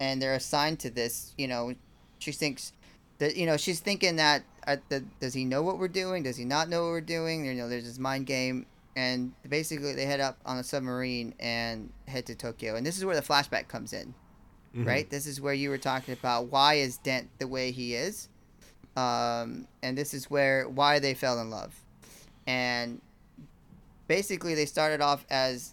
and 0.00 0.22
they're 0.22 0.34
assigned 0.34 0.80
to 0.80 0.90
this. 0.90 1.34
You 1.36 1.48
know, 1.48 1.74
she 2.18 2.32
thinks 2.32 2.72
that 3.18 3.36
you 3.36 3.44
know 3.44 3.58
she's 3.58 3.80
thinking 3.80 4.16
that, 4.16 4.42
uh, 4.66 4.76
that 4.88 5.02
does 5.20 5.34
he 5.34 5.44
know 5.44 5.62
what 5.62 5.78
we're 5.78 5.88
doing? 5.88 6.22
Does 6.22 6.38
he 6.38 6.46
not 6.46 6.70
know 6.70 6.84
what 6.84 6.88
we're 6.88 7.00
doing? 7.02 7.44
You 7.44 7.52
know, 7.52 7.68
there's 7.68 7.84
this 7.84 7.98
mind 7.98 8.24
game, 8.24 8.64
and 8.96 9.32
basically 9.46 9.92
they 9.92 10.06
head 10.06 10.20
up 10.20 10.38
on 10.46 10.56
a 10.56 10.64
submarine 10.64 11.34
and 11.38 11.90
head 12.08 12.24
to 12.26 12.34
Tokyo, 12.34 12.76
and 12.76 12.86
this 12.86 12.96
is 12.96 13.04
where 13.04 13.16
the 13.16 13.22
flashback 13.22 13.68
comes 13.68 13.92
in, 13.92 14.14
right? 14.86 15.10
This 15.10 15.26
is 15.26 15.42
where 15.42 15.54
you 15.54 15.68
were 15.68 15.78
talking 15.78 16.14
about 16.14 16.50
why 16.50 16.74
is 16.74 16.96
Dent 16.96 17.28
the 17.38 17.46
way 17.46 17.70
he 17.70 17.94
is 17.94 18.28
um, 18.96 19.66
and 19.82 19.98
this 19.98 20.14
is 20.14 20.30
where 20.30 20.68
why 20.68 20.98
they 20.98 21.14
fell 21.14 21.40
in 21.40 21.50
love. 21.50 21.74
And 22.46 23.00
basically 24.06 24.54
they 24.54 24.66
started 24.66 25.00
off 25.00 25.24
as 25.30 25.72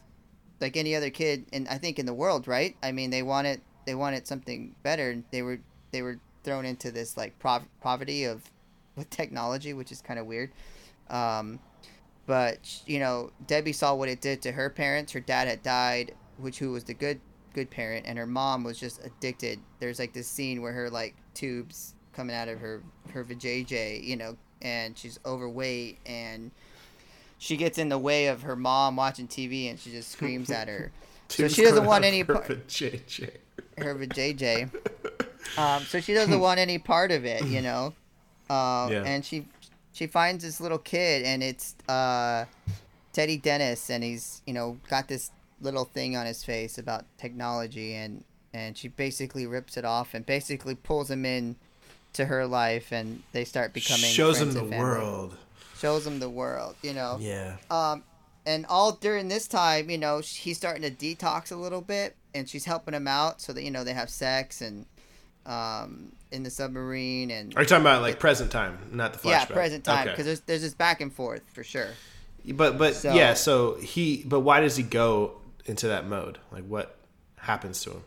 like 0.60 0.78
any 0.78 0.96
other 0.96 1.10
kid 1.10 1.46
and 1.52 1.68
i 1.68 1.78
think 1.78 2.00
in 2.00 2.06
the 2.06 2.14
world 2.14 2.48
right? 2.48 2.76
I 2.82 2.92
mean 2.92 3.10
they 3.10 3.24
wanted 3.24 3.62
they 3.86 3.96
wanted 3.96 4.28
something 4.28 4.76
better. 4.84 5.24
They 5.32 5.42
were 5.42 5.60
they 5.92 6.02
were 6.02 6.20
thrown 6.44 6.66
into 6.66 6.92
this 6.92 7.18
like 7.18 7.38
prov- 7.40 7.68
poverty 7.82 8.26
of 8.26 8.44
with 8.96 9.10
technology 9.10 9.74
which 9.74 9.92
is 9.92 10.02
kind 10.02 10.20
of 10.20 10.26
weird. 10.26 10.52
Um, 11.10 11.60
but 12.28 12.82
you 12.86 13.00
know 13.00 13.32
debbie 13.48 13.74
saw 13.74 13.96
what 13.96 14.10
it 14.10 14.22
did 14.22 14.42
to 14.44 14.52
her 14.52 14.70
parents. 14.70 15.12
Her 15.14 15.20
dad 15.20 15.48
had 15.48 15.64
died 15.64 16.14
which 16.38 16.60
who 16.60 16.72
was 16.72 16.84
the 16.84 16.94
good 16.94 17.20
good 17.54 17.70
parent 17.70 18.06
and 18.08 18.18
her 18.18 18.28
mom 18.28 18.64
was 18.64 18.80
just 18.80 19.04
addicted. 19.06 19.60
There's 19.80 20.00
like 20.00 20.14
this 20.14 20.28
scene 20.28 20.62
where 20.62 20.74
her 20.74 20.90
like 20.90 21.16
tubes 21.34 21.96
coming 22.14 22.36
out 22.36 22.48
of 22.48 22.60
her 22.60 22.82
her 23.14 23.24
vajayjay 23.24 24.04
you 24.04 24.16
know 24.16 24.36
and 24.62 24.98
she's 24.98 25.20
overweight 25.26 25.98
and 26.06 26.52
she 27.38 27.58
gets 27.58 27.78
in 27.78 27.90
the 27.90 27.98
way 27.98 28.28
of 28.28 28.44
her 28.44 28.56
mom 28.56 28.96
watching 28.96 29.28
tv 29.28 29.70
and 29.70 29.80
she 29.80 29.92
just 29.92 30.12
screams 30.12 30.50
at 30.52 30.68
her 30.68 30.92
so 31.30 31.48
she 31.48 31.64
doesn't 31.64 31.86
want 31.86 32.04
any 32.04 32.24
part 32.24 32.48
JJ. 32.68 33.32
her 33.78 33.96
vajayjay 33.96 34.70
um 35.58 35.84
so 35.84 36.00
she 36.00 36.14
doesn't 36.14 36.40
want 36.40 36.60
any 36.60 36.78
part 36.78 37.12
of 37.12 37.26
it 37.26 37.46
you 37.46 37.62
know 37.62 37.94
um 38.50 38.92
Yeah. 38.92 39.04
and 39.06 39.24
she 39.26 39.48
she 39.94 40.08
finds 40.08 40.42
this 40.44 40.62
little 40.62 40.78
kid, 40.78 41.24
and 41.24 41.44
it's 41.44 41.76
uh, 41.90 42.46
Teddy 43.12 43.36
Dennis, 43.36 43.90
and 43.90 44.04
he's 44.04 44.42
you 44.46 44.54
know 44.54 44.78
got 44.90 45.10
this 45.10 45.32
little 45.60 45.84
thing 45.84 46.16
on 46.16 46.26
his 46.26 46.44
face 46.46 46.78
about 46.78 47.04
technology, 47.18 47.94
and 47.94 48.24
and 48.54 48.78
she 48.78 48.88
basically 48.88 49.46
rips 49.46 49.76
it 49.76 49.84
off 49.84 50.14
and 50.14 50.26
basically 50.26 50.76
pulls 50.76 51.12
him 51.12 51.26
in 51.26 51.58
to 52.14 52.26
her 52.26 52.46
life, 52.46 52.92
and 52.92 53.24
they 53.32 53.46
start 53.46 53.74
becoming 53.74 54.10
Shows 54.12 54.40
him 54.42 54.52
friends 54.52 54.70
the 54.70 54.78
world. 54.78 55.38
Shows 55.80 56.06
him 56.06 56.20
the 56.20 56.30
world, 56.30 56.76
you 56.82 56.94
know. 56.94 57.18
Yeah. 57.20 57.58
Um, 57.70 58.04
and 58.46 58.66
all 58.68 58.94
during 58.94 59.28
this 59.28 59.48
time, 59.48 59.90
you 59.90 59.98
know, 59.98 60.20
he's 60.20 60.58
starting 60.58 60.82
to 60.84 60.92
detox 60.92 61.52
a 61.52 61.56
little 61.56 61.82
bit, 61.82 62.16
and 62.34 62.48
she's 62.50 62.66
helping 62.66 62.94
him 62.94 63.08
out 63.08 63.42
so 63.42 63.54
that 63.54 63.64
you 63.64 63.72
know 63.72 63.84
they 63.84 63.94
have 63.94 64.10
sex 64.10 64.62
and 64.62 64.86
um 65.48 66.12
in 66.32 66.44
the 66.44 66.50
submarine 66.52 67.32
and 67.32 67.56
Are 67.58 67.62
you 67.64 67.68
talking 67.68 67.82
about 67.82 68.04
like 68.04 68.20
present 68.20 68.52
time, 68.52 68.78
not 68.92 69.14
the 69.14 69.20
flashback? 69.20 69.32
yeah, 69.32 69.46
present 69.46 69.84
time 69.84 70.02
Okay. 70.04 70.12
because 70.12 70.26
there's 70.26 70.40
there's 70.42 70.62
this 70.62 70.74
back 70.76 71.02
and 71.02 71.12
forth 71.12 71.42
for 71.54 71.64
sure. 71.64 71.88
But 72.54 72.78
but 72.78 72.96
So- 72.96 73.14
yeah, 73.14 73.34
so 73.34 73.76
he 73.76 74.24
but 74.26 74.42
why 74.42 74.60
does 74.62 74.76
he 74.76 74.84
go 74.84 75.34
into 75.66 75.88
that 75.88 76.06
mode? 76.08 76.38
Like 76.52 76.66
what 76.66 76.96
happens 77.38 77.82
to 77.84 77.92
him? 77.92 78.04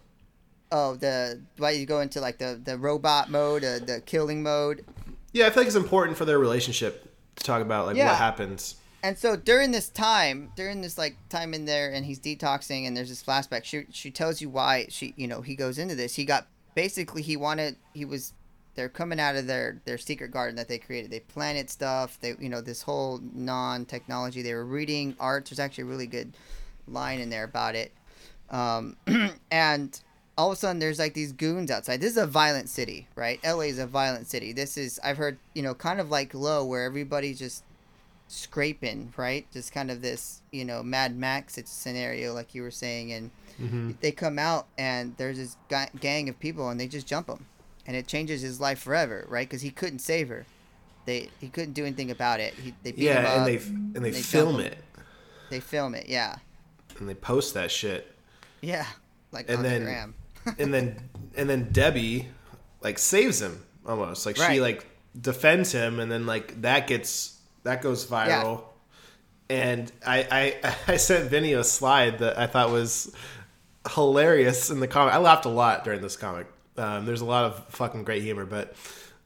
Oh, 0.76 0.96
the 0.96 1.40
why 1.58 1.70
you 1.70 1.86
go 1.86 2.00
into 2.00 2.20
like 2.20 2.38
the 2.38 2.60
the 2.62 2.76
robot 2.76 3.30
mode, 3.30 3.62
uh, 3.62 3.78
the 3.78 4.02
killing 4.04 4.42
mode, 4.42 4.84
Yeah, 5.32 5.46
I 5.46 5.50
feel 5.50 5.60
like 5.60 5.68
it's 5.68 5.76
important 5.76 6.18
for 6.18 6.24
their 6.24 6.40
relationship 6.40 7.14
to 7.36 7.44
talk 7.44 7.62
about 7.62 7.86
like 7.86 7.96
Yeah. 7.96 8.08
what 8.08 8.16
happens. 8.16 8.74
And 9.00 9.16
so 9.16 9.36
during 9.36 9.70
this 9.70 9.88
time, 9.88 10.50
during 10.56 10.80
this 10.80 10.98
like 10.98 11.16
time 11.28 11.54
in 11.54 11.64
there, 11.64 11.92
and 11.92 12.04
he's 12.04 12.18
detoxing, 12.18 12.88
and 12.88 12.96
there's 12.96 13.08
this 13.08 13.22
flashback. 13.22 13.62
She 13.62 13.86
she 13.92 14.10
tells 14.10 14.40
you 14.40 14.48
why 14.48 14.86
she 14.88 15.14
you 15.16 15.28
know 15.28 15.42
he 15.42 15.54
goes 15.54 15.78
into 15.78 15.94
this. 15.94 16.16
He 16.16 16.24
got 16.24 16.48
basically 16.74 17.22
he 17.22 17.36
wanted 17.36 17.76
he 17.92 18.04
was 18.04 18.32
they're 18.74 18.88
coming 18.88 19.20
out 19.20 19.36
of 19.36 19.46
their 19.46 19.80
their 19.84 19.98
secret 19.98 20.32
garden 20.32 20.56
that 20.56 20.66
they 20.66 20.78
created. 20.78 21.12
They 21.12 21.20
planted 21.20 21.70
stuff. 21.70 22.18
They 22.20 22.34
you 22.40 22.48
know 22.48 22.60
this 22.60 22.82
whole 22.82 23.20
non 23.32 23.84
technology. 23.84 24.42
They 24.42 24.54
were 24.54 24.66
reading 24.66 25.14
art. 25.20 25.46
There's 25.46 25.60
actually 25.60 25.84
a 25.84 25.86
really 25.94 26.08
good 26.08 26.36
line 26.88 27.20
in 27.20 27.30
there 27.30 27.44
about 27.44 27.76
it. 27.76 27.92
Um, 28.50 28.96
and 29.52 30.00
all 30.36 30.50
of 30.50 30.54
a 30.54 30.56
sudden 30.60 30.78
there's 30.80 30.98
like 30.98 31.14
these 31.14 31.32
goons 31.32 31.70
outside. 31.70 32.00
This 32.00 32.10
is 32.12 32.16
a 32.16 32.26
violent 32.26 32.68
city, 32.68 33.06
right? 33.14 33.38
LA 33.44 33.60
is 33.70 33.78
a 33.78 33.86
violent 33.86 34.26
city. 34.26 34.52
This 34.52 34.76
is 34.76 34.98
I've 35.04 35.16
heard 35.16 35.38
you 35.54 35.62
know 35.62 35.74
kind 35.74 36.00
of 36.00 36.10
like 36.10 36.34
low 36.34 36.64
where 36.64 36.84
everybody's 36.84 37.38
just 37.38 37.62
scraping, 38.28 39.12
right? 39.16 39.46
Just 39.52 39.72
kind 39.72 39.90
of 39.90 40.02
this, 40.02 40.40
you 40.50 40.64
know, 40.64 40.82
Mad 40.82 41.16
Max 41.16 41.58
scenario, 41.66 42.32
like 42.34 42.54
you 42.54 42.62
were 42.62 42.70
saying, 42.70 43.12
and 43.12 43.30
Mm-hmm. 43.62 43.92
they 44.00 44.10
come 44.10 44.36
out 44.36 44.66
and 44.76 45.14
there's 45.16 45.36
this 45.36 45.56
ga- 45.68 45.86
gang 46.00 46.28
of 46.28 46.36
people 46.40 46.70
and 46.70 46.80
they 46.80 46.88
just 46.88 47.06
jump 47.06 47.28
him, 47.28 47.46
and 47.86 47.96
it 47.96 48.08
changes 48.08 48.42
his 48.42 48.58
life 48.60 48.80
forever, 48.80 49.24
right? 49.28 49.48
Because 49.48 49.62
he 49.62 49.70
couldn't 49.70 50.00
save 50.00 50.28
her. 50.28 50.44
They 51.06 51.28
he 51.40 51.48
couldn't 51.50 51.74
do 51.74 51.84
anything 51.84 52.10
about 52.10 52.40
it. 52.40 52.54
He, 52.54 52.74
they 52.82 52.90
beat 52.90 53.02
him 53.06 53.22
Yeah, 53.22 53.36
and 53.38 53.46
they 53.46 53.56
and 53.58 53.94
they, 54.04 54.10
they 54.10 54.22
film 54.22 54.58
it 54.58 54.76
they 55.50 55.60
film 55.60 55.94
it, 55.94 56.08
yeah, 56.08 56.38
and 56.98 57.08
they 57.08 57.14
post 57.14 57.54
that 57.54 57.70
shit. 57.70 58.12
yeah, 58.60 58.86
like 59.30 59.48
And 59.48 59.58
on 59.58 59.62
then- 59.62 59.80
the 59.84 59.86
gram. 59.86 60.14
And 60.58 60.72
then 60.72 60.96
and 61.36 61.48
then 61.48 61.70
Debbie 61.72 62.28
like 62.80 62.98
saves 62.98 63.40
him 63.40 63.64
almost. 63.86 64.26
Like 64.26 64.36
she 64.36 64.60
like 64.60 64.86
defends 65.20 65.72
him 65.72 66.00
and 66.00 66.10
then 66.10 66.26
like 66.26 66.60
that 66.62 66.86
gets 66.86 67.38
that 67.62 67.82
goes 67.82 68.06
viral. 68.06 68.64
And 69.50 69.90
I, 70.06 70.56
I 70.64 70.74
I 70.94 70.96
sent 70.96 71.30
Vinny 71.30 71.52
a 71.52 71.64
slide 71.64 72.18
that 72.20 72.38
I 72.38 72.46
thought 72.46 72.70
was 72.70 73.14
hilarious 73.92 74.70
in 74.70 74.80
the 74.80 74.88
comic. 74.88 75.14
I 75.14 75.18
laughed 75.18 75.44
a 75.44 75.50
lot 75.50 75.84
during 75.84 76.00
this 76.00 76.16
comic. 76.16 76.46
Um, 76.76 77.04
there's 77.06 77.20
a 77.20 77.26
lot 77.26 77.44
of 77.44 77.68
fucking 77.68 78.04
great 78.04 78.22
humor, 78.22 78.46
but 78.46 78.74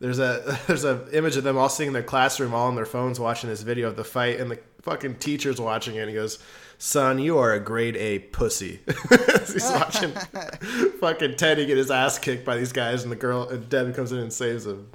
there's 0.00 0.18
a 0.18 0.58
there's 0.66 0.84
a 0.84 1.06
image 1.12 1.36
of 1.36 1.44
them 1.44 1.56
all 1.56 1.68
sitting 1.68 1.88
in 1.88 1.92
their 1.94 2.02
classroom, 2.02 2.54
all 2.54 2.68
on 2.68 2.74
their 2.74 2.86
phones, 2.86 3.18
watching 3.20 3.50
this 3.50 3.62
video 3.62 3.88
of 3.88 3.96
the 3.96 4.04
fight, 4.04 4.40
and 4.40 4.50
the 4.50 4.58
fucking 4.82 5.16
teacher's 5.16 5.60
watching 5.60 5.96
it. 5.96 6.00
and 6.00 6.08
He 6.08 6.14
goes, 6.14 6.38
"Son, 6.78 7.18
you 7.18 7.38
are 7.38 7.52
a 7.52 7.60
grade 7.60 7.96
A 7.96 8.20
pussy." 8.20 8.80
He's 9.52 9.62
watching 9.70 10.12
fucking 11.00 11.36
Teddy 11.36 11.66
get 11.66 11.76
his 11.76 11.90
ass 11.90 12.18
kicked 12.18 12.44
by 12.44 12.56
these 12.56 12.72
guys, 12.72 13.02
and 13.02 13.12
the 13.12 13.16
girl 13.16 13.48
and 13.48 13.68
Debbie 13.68 13.92
comes 13.92 14.12
in 14.12 14.18
and 14.18 14.32
saves 14.32 14.66
him. 14.66 14.88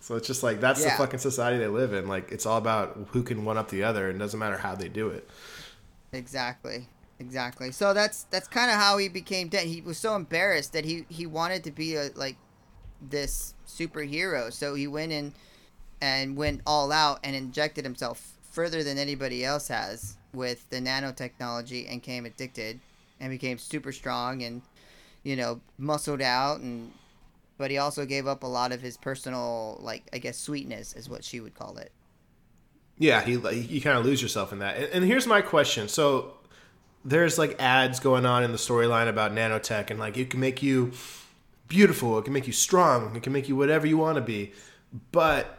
So 0.00 0.16
it's 0.16 0.26
just 0.26 0.42
like 0.42 0.60
that's 0.60 0.82
the 0.82 0.90
fucking 0.90 1.20
society 1.20 1.58
they 1.58 1.68
live 1.68 1.92
in. 1.92 2.08
Like 2.08 2.32
it's 2.32 2.46
all 2.46 2.58
about 2.58 3.08
who 3.08 3.22
can 3.22 3.44
one 3.44 3.56
up 3.56 3.68
the 3.68 3.84
other, 3.84 4.08
and 4.08 4.16
it 4.16 4.18
doesn't 4.18 4.38
matter 4.38 4.58
how 4.58 4.74
they 4.74 4.88
do 4.88 5.08
it. 5.08 5.28
Exactly. 6.12 6.88
Exactly. 7.20 7.70
So 7.70 7.92
that's 7.92 8.24
that's 8.24 8.48
kind 8.48 8.70
of 8.70 8.76
how 8.76 8.96
he 8.98 9.08
became 9.08 9.48
Dent. 9.48 9.66
He 9.66 9.82
was 9.82 9.98
so 9.98 10.16
embarrassed 10.16 10.72
that 10.72 10.84
he 10.84 11.04
he 11.08 11.26
wanted 11.26 11.64
to 11.64 11.70
be 11.70 11.94
a 11.94 12.10
like 12.14 12.36
this 13.00 13.54
superhero. 13.68 14.52
So 14.52 14.74
he 14.74 14.86
went 14.86 15.12
in 15.12 15.34
and 16.00 16.36
went 16.36 16.62
all 16.66 16.90
out 16.90 17.20
and 17.22 17.36
injected 17.36 17.84
himself 17.84 18.38
further 18.42 18.82
than 18.82 18.98
anybody 18.98 19.44
else 19.44 19.68
has 19.68 20.16
with 20.32 20.68
the 20.70 20.76
nanotechnology 20.76 21.90
and 21.90 22.02
came 22.02 22.26
addicted 22.26 22.80
and 23.20 23.30
became 23.30 23.58
super 23.58 23.92
strong 23.92 24.42
and 24.42 24.62
you 25.22 25.36
know 25.36 25.60
muscled 25.78 26.22
out 26.22 26.60
and 26.60 26.90
but 27.58 27.70
he 27.70 27.76
also 27.76 28.06
gave 28.06 28.26
up 28.26 28.42
a 28.42 28.46
lot 28.46 28.72
of 28.72 28.80
his 28.80 28.96
personal 28.96 29.78
like 29.82 30.04
I 30.14 30.18
guess 30.18 30.38
sweetness 30.38 30.94
is 30.94 31.10
what 31.10 31.22
she 31.22 31.40
would 31.40 31.54
call 31.54 31.76
it. 31.76 31.92
Yeah, 32.96 33.22
he 33.22 33.32
you 33.32 33.82
kind 33.82 33.98
of 33.98 34.04
lose 34.04 34.22
yourself 34.22 34.50
in 34.52 34.60
that. 34.60 34.76
And, 34.76 34.86
and 34.86 35.04
here's 35.04 35.26
my 35.26 35.42
question: 35.42 35.86
so 35.88 36.34
there's 37.04 37.38
like 37.38 37.60
ads 37.60 38.00
going 38.00 38.24
on 38.24 38.44
in 38.44 38.52
the 38.52 38.58
storyline 38.58 39.08
about 39.08 39.32
nanotech, 39.32 39.90
and 39.90 40.00
like 40.00 40.16
it 40.16 40.30
can 40.30 40.40
make 40.40 40.62
you 40.62 40.92
beautiful, 41.68 42.18
it 42.18 42.24
can 42.24 42.32
make 42.32 42.46
you 42.46 42.52
strong, 42.52 43.14
it 43.14 43.22
can 43.22 43.32
make 43.32 43.46
you 43.46 43.56
whatever 43.56 43.86
you 43.86 43.98
want 43.98 44.16
to 44.16 44.22
be. 44.22 44.52
But 45.12 45.58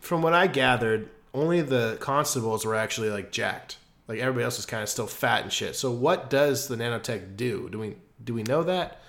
from 0.00 0.22
what 0.22 0.32
I 0.32 0.46
gathered, 0.46 1.10
only 1.32 1.60
the 1.60 1.98
constables 2.00 2.64
were 2.64 2.74
actually 2.74 3.10
like 3.10 3.30
jacked. 3.32 3.76
Like 4.06 4.18
everybody 4.18 4.44
else 4.44 4.58
is 4.58 4.66
kind 4.66 4.82
of 4.82 4.88
still 4.88 5.06
fat 5.06 5.42
and 5.42 5.52
shit. 5.52 5.76
So 5.76 5.90
what 5.90 6.28
does 6.28 6.68
the 6.68 6.76
nanotech 6.76 7.36
do? 7.36 7.68
Do 7.70 7.78
we 7.78 7.96
do 8.22 8.34
we 8.34 8.42
know 8.42 8.62
that? 8.64 9.00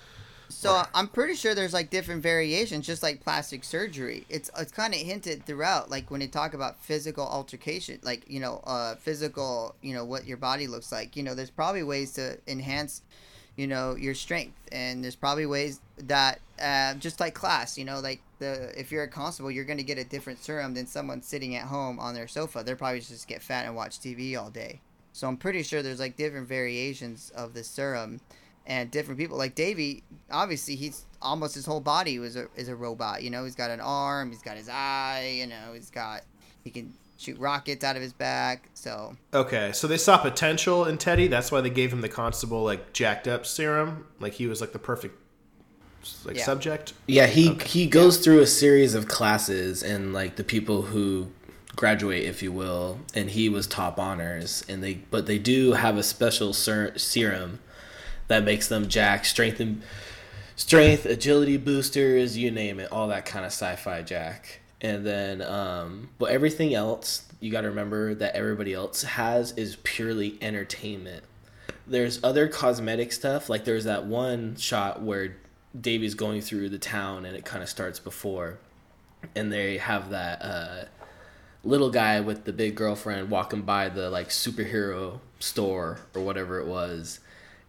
So 0.48 0.82
I'm 0.94 1.08
pretty 1.08 1.34
sure 1.34 1.54
there's 1.54 1.72
like 1.72 1.90
different 1.90 2.22
variations, 2.22 2.86
just 2.86 3.02
like 3.02 3.20
plastic 3.20 3.64
surgery. 3.64 4.24
It's 4.28 4.50
it's 4.56 4.72
kind 4.72 4.94
of 4.94 5.00
hinted 5.00 5.44
throughout, 5.44 5.90
like 5.90 6.10
when 6.10 6.20
they 6.20 6.28
talk 6.28 6.54
about 6.54 6.80
physical 6.80 7.26
altercation, 7.26 7.98
like 8.02 8.24
you 8.28 8.40
know, 8.40 8.60
uh, 8.64 8.94
physical, 8.96 9.74
you 9.82 9.94
know, 9.94 10.04
what 10.04 10.26
your 10.26 10.36
body 10.36 10.66
looks 10.66 10.92
like. 10.92 11.16
You 11.16 11.22
know, 11.22 11.34
there's 11.34 11.50
probably 11.50 11.82
ways 11.82 12.12
to 12.12 12.38
enhance, 12.46 13.02
you 13.56 13.66
know, 13.66 13.96
your 13.96 14.14
strength, 14.14 14.56
and 14.70 15.02
there's 15.02 15.16
probably 15.16 15.46
ways 15.46 15.80
that, 15.98 16.40
uh, 16.62 16.94
just 16.94 17.18
like 17.18 17.34
class, 17.34 17.76
you 17.76 17.84
know, 17.84 18.00
like 18.00 18.20
the 18.38 18.78
if 18.78 18.92
you're 18.92 19.04
a 19.04 19.08
constable, 19.08 19.50
you're 19.50 19.64
gonna 19.64 19.82
get 19.82 19.98
a 19.98 20.04
different 20.04 20.42
serum 20.42 20.74
than 20.74 20.86
someone 20.86 21.22
sitting 21.22 21.56
at 21.56 21.66
home 21.66 21.98
on 21.98 22.14
their 22.14 22.28
sofa. 22.28 22.62
They're 22.64 22.76
probably 22.76 23.00
just 23.00 23.26
get 23.26 23.42
fat 23.42 23.66
and 23.66 23.74
watch 23.74 23.98
TV 23.98 24.40
all 24.40 24.50
day. 24.50 24.80
So 25.16 25.26
I'm 25.26 25.38
pretty 25.38 25.62
sure 25.62 25.80
there's 25.80 25.98
like 25.98 26.18
different 26.18 26.46
variations 26.46 27.32
of 27.34 27.54
the 27.54 27.64
serum 27.64 28.20
and 28.66 28.90
different 28.90 29.18
people. 29.18 29.38
Like 29.38 29.54
Davey, 29.54 30.02
obviously 30.30 30.76
he's 30.76 31.06
almost 31.22 31.54
his 31.54 31.64
whole 31.64 31.80
body 31.80 32.18
was 32.18 32.36
a 32.36 32.48
is 32.54 32.68
a 32.68 32.76
robot. 32.76 33.22
You 33.22 33.30
know, 33.30 33.42
he's 33.44 33.54
got 33.54 33.70
an 33.70 33.80
arm, 33.80 34.30
he's 34.30 34.42
got 34.42 34.58
his 34.58 34.68
eye. 34.68 35.38
You 35.40 35.46
know, 35.46 35.72
he's 35.72 35.88
got 35.88 36.20
he 36.64 36.70
can 36.70 36.92
shoot 37.16 37.38
rockets 37.38 37.82
out 37.82 37.96
of 37.96 38.02
his 38.02 38.12
back. 38.12 38.68
So 38.74 39.16
Okay, 39.32 39.72
so 39.72 39.86
they 39.86 39.96
saw 39.96 40.18
potential 40.18 40.84
in 40.84 40.98
Teddy. 40.98 41.28
That's 41.28 41.50
why 41.50 41.62
they 41.62 41.70
gave 41.70 41.90
him 41.90 42.02
the 42.02 42.10
constable 42.10 42.62
like 42.62 42.92
jacked 42.92 43.26
up 43.26 43.46
serum. 43.46 44.06
Like 44.20 44.34
he 44.34 44.46
was 44.46 44.60
like 44.60 44.72
the 44.72 44.78
perfect 44.78 45.18
like 46.26 46.36
Yeah. 46.36 46.44
subject. 46.44 46.92
Yeah, 47.06 47.26
he 47.26 47.54
he 47.64 47.86
goes 47.86 48.18
through 48.18 48.40
a 48.40 48.46
series 48.46 48.94
of 48.94 49.08
classes 49.08 49.82
and 49.82 50.12
like 50.12 50.36
the 50.36 50.44
people 50.44 50.82
who 50.82 51.28
graduate, 51.76 52.24
if 52.24 52.42
you 52.42 52.50
will, 52.50 52.98
and 53.14 53.30
he 53.30 53.48
was 53.48 53.66
top 53.66 53.98
honors, 53.98 54.64
and 54.68 54.82
they 54.82 54.94
but 54.94 55.26
they 55.26 55.38
do 55.38 55.72
have 55.72 55.96
a 55.96 56.02
special 56.02 56.52
ser- 56.52 56.96
serum 56.98 57.60
that 58.28 58.42
makes 58.42 58.66
them 58.68 58.88
jack 58.88 59.24
strength 59.24 59.60
and 59.60 59.82
strength, 60.56 61.06
agility 61.06 61.56
boosters, 61.56 62.36
you 62.36 62.50
name 62.50 62.80
it, 62.80 62.90
all 62.90 63.08
that 63.08 63.24
kind 63.24 63.44
of 63.44 63.52
sci-fi 63.52 64.02
jack. 64.02 64.60
And 64.80 65.06
then, 65.06 65.40
um, 65.42 66.10
but 66.18 66.30
everything 66.30 66.74
else 66.74 67.26
you 67.40 67.52
got 67.52 67.62
to 67.62 67.68
remember 67.68 68.14
that 68.14 68.34
everybody 68.34 68.72
else 68.72 69.02
has 69.02 69.52
is 69.52 69.76
purely 69.82 70.38
entertainment. 70.40 71.24
There's 71.86 72.22
other 72.24 72.48
cosmetic 72.48 73.12
stuff, 73.12 73.48
like 73.48 73.64
there's 73.64 73.84
that 73.84 74.06
one 74.06 74.56
shot 74.56 75.02
where 75.02 75.36
Davey's 75.78 76.14
going 76.14 76.40
through 76.40 76.70
the 76.70 76.78
town 76.78 77.24
and 77.24 77.36
it 77.36 77.44
kind 77.44 77.62
of 77.62 77.68
starts 77.68 78.00
before, 78.00 78.58
and 79.34 79.52
they 79.52 79.78
have 79.78 80.10
that 80.10 80.42
uh, 80.42 80.84
little 81.66 81.90
guy 81.90 82.20
with 82.20 82.44
the 82.44 82.52
big 82.52 82.74
girlfriend 82.74 83.30
walking 83.30 83.62
by 83.62 83.88
the 83.88 84.10
like 84.10 84.28
superhero 84.28 85.20
store 85.38 86.00
or 86.14 86.22
whatever 86.22 86.60
it 86.60 86.66
was. 86.66 87.20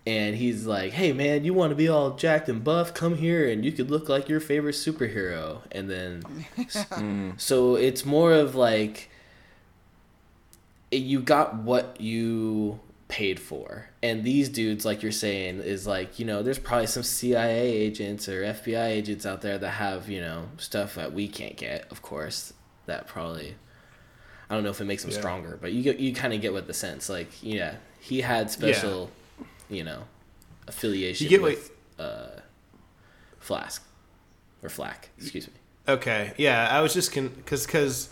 And 0.06 0.36
he's 0.36 0.66
like, 0.66 0.94
"Hey 0.94 1.12
man, 1.12 1.44
you 1.44 1.54
want 1.54 1.72
to 1.72 1.76
be 1.76 1.90
all 1.90 2.12
jacked 2.12 2.48
and 2.48 2.64
buff? 2.64 2.94
Come 2.94 3.18
here, 3.18 3.50
and 3.50 3.66
you 3.66 3.74
could 3.74 3.92
look 3.92 4.08
like 4.08 4.30
your 4.30 4.40
favorite 4.40 4.76
superhero." 4.76 5.62
And 5.72 5.90
then, 5.90 7.36
so 7.38 7.76
it's 7.76 8.06
more 8.06 8.32
of 8.32 8.56
like 8.56 9.10
you 10.92 11.20
got 11.20 11.56
what 11.56 12.00
you 12.00 12.80
paid 13.08 13.40
for. 13.40 13.90
And 14.04 14.24
these 14.24 14.50
dudes, 14.50 14.86
like 14.86 15.02
you're 15.02 15.12
saying, 15.12 15.60
is 15.60 15.88
like, 15.88 16.20
you 16.20 16.26
know, 16.26 16.44
there's 16.44 16.60
probably 16.60 16.88
some 16.88 17.04
CIA 17.04 17.72
agents 17.72 18.28
or 18.28 18.44
FBI 18.44 18.88
agents 18.88 19.26
out 19.26 19.42
there 19.42 19.58
that 19.58 19.70
have, 19.72 20.10
you 20.10 20.22
know, 20.22 20.50
stuff 20.58 20.96
that 20.96 21.14
we 21.14 21.28
can't 21.28 21.56
get, 21.56 21.90
of 21.92 22.02
course, 22.02 22.54
that 22.86 23.08
probably 23.08 23.56
I 24.50 24.56
don't 24.56 24.64
know 24.64 24.70
if 24.70 24.80
it 24.82 24.86
makes 24.86 25.04
him 25.04 25.12
Yeah. 25.12 25.18
stronger, 25.18 25.58
but 25.62 25.74
you 25.74 25.84
get 25.84 26.00
you 26.00 26.14
kind 26.14 26.34
of 26.34 26.42
get 26.42 26.54
what 26.54 26.68
the 26.68 26.74
sense 26.74 27.10
like. 27.10 27.30
Yeah, 27.42 27.76
he 28.00 28.22
had 28.22 28.50
special, 28.50 29.12
you 29.70 29.84
know, 29.84 30.04
affiliation 30.68 31.26
You 31.26 31.30
get 31.30 31.42
what- 31.42 31.52
with 31.56 31.72
uh, 32.00 32.40
Flask 33.40 33.84
or 34.64 34.70
Flak. 34.70 35.10
Excuse 35.20 35.48
me. 35.48 35.54
Okay, 35.88 36.34
yeah, 36.38 36.68
I 36.70 36.82
was 36.82 36.94
just 36.94 37.14
because 37.14 37.66
because 37.66 38.10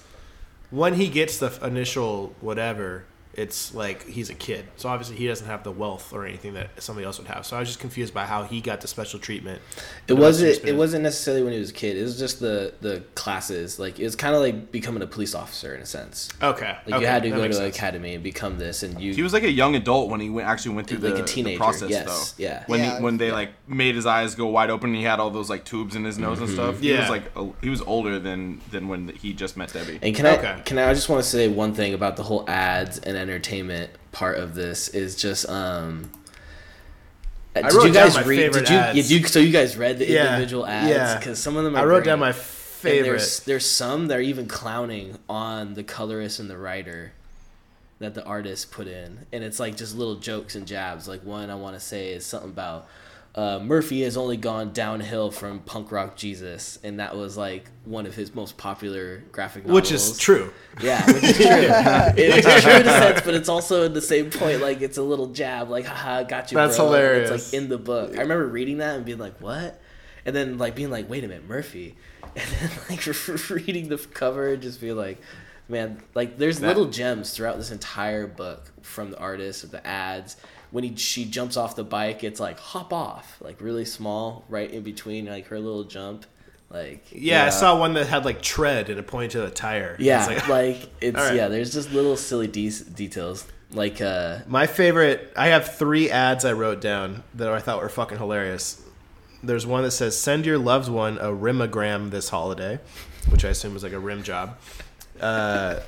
when 0.71 0.95
he 0.95 1.07
gets 1.09 1.37
the 1.39 1.57
initial 1.65 2.33
whatever, 2.41 3.05
it's 3.37 3.73
like 3.73 4.05
he's 4.07 4.29
a 4.29 4.33
kid, 4.33 4.65
so 4.77 4.89
obviously 4.89 5.15
he 5.17 5.27
doesn't 5.27 5.47
have 5.47 5.63
the 5.63 5.71
wealth 5.71 6.13
or 6.13 6.25
anything 6.25 6.53
that 6.53 6.81
somebody 6.81 7.05
else 7.05 7.17
would 7.17 7.27
have. 7.27 7.45
So 7.45 7.55
I 7.55 7.59
was 7.59 7.69
just 7.69 7.79
confused 7.79 8.13
by 8.13 8.25
how 8.25 8.43
he 8.43 8.61
got 8.61 8.81
the 8.81 8.87
special 8.87 9.19
treatment. 9.19 9.61
It 9.75 10.07
The 10.07 10.13
rest 10.15 10.17
of 10.17 10.21
wasn't. 10.25 10.47
his 10.49 10.59
It 10.59 10.75
wasn't 10.75 11.03
necessarily 11.03 11.43
when 11.43 11.53
he 11.53 11.59
was 11.59 11.69
a 11.69 11.73
kid. 11.73 11.97
It 11.97 12.03
was 12.03 12.17
just 12.17 12.39
the 12.39 12.73
the 12.81 13.03
classes. 13.15 13.79
Like 13.79 13.99
it 13.99 14.03
was 14.03 14.15
kind 14.15 14.35
of 14.35 14.41
like 14.41 14.71
becoming 14.71 15.01
a 15.03 15.07
police 15.07 15.35
officer 15.35 15.75
in 15.75 15.81
a 15.81 15.85
sense. 15.85 16.29
Okay, 16.41 16.65
Like 16.85 16.95
okay, 16.95 16.99
you 17.01 17.07
had 17.07 17.23
to 17.23 17.29
that 17.29 17.35
go 17.35 17.41
to 17.41 17.47
makes 17.47 17.57
an 17.57 17.65
academy 17.65 18.13
and 18.15 18.23
become 18.23 18.57
this, 18.57 18.83
and 18.83 18.99
you. 19.01 19.13
He 19.13 19.21
was 19.21 19.33
like 19.33 19.43
a 19.43 19.51
young 19.51 19.75
adult 19.75 20.09
when 20.09 20.19
he 20.19 20.29
went, 20.29 20.47
actually 20.47 20.75
went 20.75 20.87
through 20.87 20.99
Like 20.99 21.25
the, 21.25 21.41
a 21.41 21.43
the 21.43 21.57
process, 21.57 21.89
yes, 21.89 22.31
though. 22.31 22.43
yeah. 22.43 22.63
When 22.67 22.79
Yeah, 22.79 22.97
he, 22.97 23.03
when 23.03 23.17
they 23.17 23.27
yeah. 23.27 23.33
like 23.33 23.49
made 23.67 23.95
his 23.95 24.05
eyes 24.05 24.35
go 24.35 24.47
wide 24.47 24.69
open, 24.69 24.91
and 24.91 24.97
he 24.97 25.03
had 25.03 25.19
all 25.19 25.29
those 25.29 25.49
like 25.49 25.65
tubes 25.65 25.95
in 25.95 26.03
his 26.05 26.17
nose 26.17 26.39
and 26.39 26.47
mm-hmm. 26.47 26.55
stuff. 26.55 26.79
He 26.79 26.91
Yeah. 26.93 27.01
was 27.01 27.09
like 27.09 27.31
a, 27.35 27.49
he 27.61 27.69
was 27.69 27.81
older 27.81 28.19
than 28.19 28.61
than 28.71 28.87
when 28.87 29.09
he 29.09 29.33
just 29.33 29.57
met 29.57 29.73
Debbie. 29.73 29.99
And 30.01 30.15
can 30.15 30.25
I 30.25 30.61
can 30.61 30.77
I, 30.77 30.89
I 30.89 30.93
just 30.93 31.09
want 31.09 31.23
to 31.23 31.29
say 31.29 31.47
one 31.47 31.73
thing 31.73 31.93
about 31.93 32.15
the 32.17 32.23
whole 32.23 32.45
ads 32.49 32.99
and 32.99 33.17
entertainment 33.29 33.91
part 34.11 34.37
of 34.37 34.55
this 34.55 34.87
is 34.89 35.15
just 35.15 35.47
um. 35.49 36.09
Did 37.53 37.71
you 37.71 37.93
guys 37.93 38.21
read? 38.25 38.51
Did 38.51 38.69
you, 38.69 38.75
ads. 38.75 39.11
you? 39.11 39.23
So 39.27 39.39
you 39.39 39.51
guys 39.51 39.77
read 39.77 39.97
the 39.99 40.07
Yeah, 40.07 40.33
individual 40.33 40.65
ads? 40.65 40.89
yeah. 40.89 41.17
Because 41.17 41.39
some 41.39 41.55
of 41.55 41.63
them 41.63 41.75
are 41.75 41.79
I 41.79 41.85
wrote 41.85 41.99
great. 42.03 42.05
down 42.07 42.19
my 42.19 42.33
favorite. 42.33 43.03
there's 43.03 43.39
there's 43.41 43.65
some 43.65 44.07
that 44.07 44.17
are 44.17 44.21
even 44.21 44.47
clowning 44.47 45.17
on 45.29 45.73
the 45.73 45.83
colorist 45.83 46.39
and 46.39 46.49
the 46.49 46.57
writer 46.57 47.13
that 47.99 48.13
the 48.13 48.23
artist 48.25 48.71
put 48.71 48.87
in, 48.87 49.25
and 49.31 49.41
it's 49.43 49.57
like 49.59 49.77
just 49.77 49.95
little 49.95 50.15
jokes 50.15 50.55
and 50.55 50.67
jabs. 50.67 51.07
Like 51.07 51.23
one 51.23 51.49
I 51.49 51.55
want 51.55 51.75
to 51.75 51.79
say 51.79 52.09
is 52.11 52.25
something 52.25 52.49
about 52.49 52.87
uh, 53.35 53.59
Murphy 53.59 54.01
has 54.03 54.15
only 54.15 54.37
gone 54.37 54.71
downhill 54.71 55.29
from 55.29 55.59
punk 55.59 55.91
rock 55.91 56.15
Jesus, 56.15 56.79
and 56.83 56.99
that 57.01 57.17
was 57.17 57.35
like 57.35 57.69
one 57.83 58.05
of 58.05 58.15
his 58.15 58.33
most 58.33 58.55
popular 58.57 59.23
graphic 59.33 59.65
novels. 59.65 59.81
which 59.81 59.91
is 59.91 60.17
true. 60.17 60.53
Yeah, 60.81 61.05
which 61.05 61.21
is 61.23 61.35
true. 61.37 61.45
it's 61.47 62.63
true 62.63 62.73
in 62.73 62.81
a 62.87 62.91
sense, 62.91 63.21
but 63.25 63.33
it's 63.33 63.49
also 63.49 63.83
in 63.83 63.93
the 63.93 64.01
same 64.01 64.29
point. 64.31 64.61
Like 64.61 64.81
it's 64.81 64.97
a 64.97 65.03
little 65.03 65.27
jab, 65.27 65.69
like 65.69 65.85
haha, 65.85 66.23
got 66.23 66.49
you. 66.51 66.55
That's 66.55 66.77
bro. 66.77 66.85
Hilarious. 66.87 67.29
It's 67.29 67.53
like 67.53 67.61
in 67.61 67.67
the 67.67 67.77
book. 67.77 68.17
I 68.17 68.21
remember 68.21 68.47
reading 68.47 68.77
that 68.77 68.95
and 68.95 69.05
being 69.05 69.19
like, 69.19 69.41
what? 69.41 69.81
And 70.25 70.33
then 70.35 70.57
like 70.57 70.73
being 70.75 70.89
like, 70.89 71.09
wait 71.09 71.23
a 71.23 71.27
minute, 71.27 71.47
Murphy. 71.47 71.95
And 72.37 72.43
then 72.59 72.69
like 72.89 73.05
reading 73.49 73.87
the 73.87 73.97
cover 73.97 74.51
and 74.53 74.61
just 74.61 74.81
being 74.81 74.97
like, 74.97 75.21
man, 75.69 76.01
like 76.15 76.37
there's 76.37 76.59
That- 76.59 76.67
little 76.67 76.85
gems 76.87 77.31
throughout 77.31 77.57
this 77.57 77.71
entire 77.71 78.27
book 78.27 78.71
from 78.81 79.11
the 79.11 79.17
artist, 79.19 79.71
the 79.71 79.85
ads. 79.85 80.35
When 80.75 80.83
he 80.83 80.95
she 80.97 81.23
jumps 81.23 81.55
off 81.55 81.75
the 81.77 81.85
bike, 81.85 82.23
it's 82.25 82.39
like 82.39 82.59
hop 82.59 82.91
off, 82.91 83.37
like 83.39 83.61
really 83.61 83.85
small, 83.85 84.43
right 84.49 84.69
in 84.69 84.83
between 84.83 85.25
like 85.25 85.47
her 85.47 85.57
little 85.59 85.85
jump, 85.85 86.25
like 86.69 87.05
Yeah, 87.11 87.45
I 87.45 87.49
saw 87.49 87.79
one 87.79 87.93
that 87.93 88.07
had 88.07 88.25
like 88.25 88.41
tread 88.41 88.89
and 88.89 88.99
it 88.99 89.07
pointed 89.07 89.31
to 89.31 89.41
the 89.41 89.51
tire. 89.51 89.95
yeah, 89.99 90.19
It's 90.19 90.27
like- 90.27 90.47
like 90.81 90.89
it's 90.99 91.15
right. 91.17 91.33
yeah. 91.35 91.47
There's 91.47 91.71
just 91.71 91.91
little 91.93 92.17
silly 92.17 92.47
de- 92.47 92.69
details 92.93 93.47
like 93.71 94.01
uh 94.01 94.39
My 94.47 94.67
favorite, 94.67 95.31
I 95.37 95.47
have 95.47 95.75
three 95.75 96.09
ads 96.11 96.43
I 96.43 96.51
wrote 96.51 96.81
down 96.81 97.23
that 97.35 97.47
I 97.49 97.59
thought 97.59 97.81
were 97.81 97.87
fucking 97.89 98.17
hilarious. 98.17 98.81
There's 99.41 99.65
one 99.65 99.83
that 99.83 99.91
says, 99.91 100.17
send 100.19 100.45
your 100.45 100.57
loved 100.57 100.89
one 100.89 101.17
a 101.19 101.27
rimogram 101.29 102.09
this 102.11 102.27
holiday, 102.29 102.79
which 103.29 103.45
I 103.45 103.49
assume 103.49 103.73
was 103.73 103.83
like 103.83 103.93
a 103.93 103.99
rim 103.99 104.23
job. 104.23 104.57
Uh, 105.21 105.79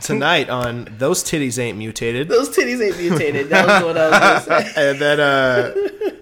tonight 0.00 0.48
on 0.48 0.88
Those 0.98 1.22
Titties 1.24 1.58
Ain't 1.58 1.78
Mutated. 1.78 2.28
those 2.28 2.48
titties 2.54 2.84
ain't 2.84 2.98
mutated. 2.98 3.48
That 3.50 3.66
was 3.66 3.82
what 3.84 3.96
I 3.98 4.08
was 4.36 4.46
gonna 4.46 4.64
say. 4.64 4.72
And 4.90 4.98
then, 4.98 5.20
uh, 5.20 5.74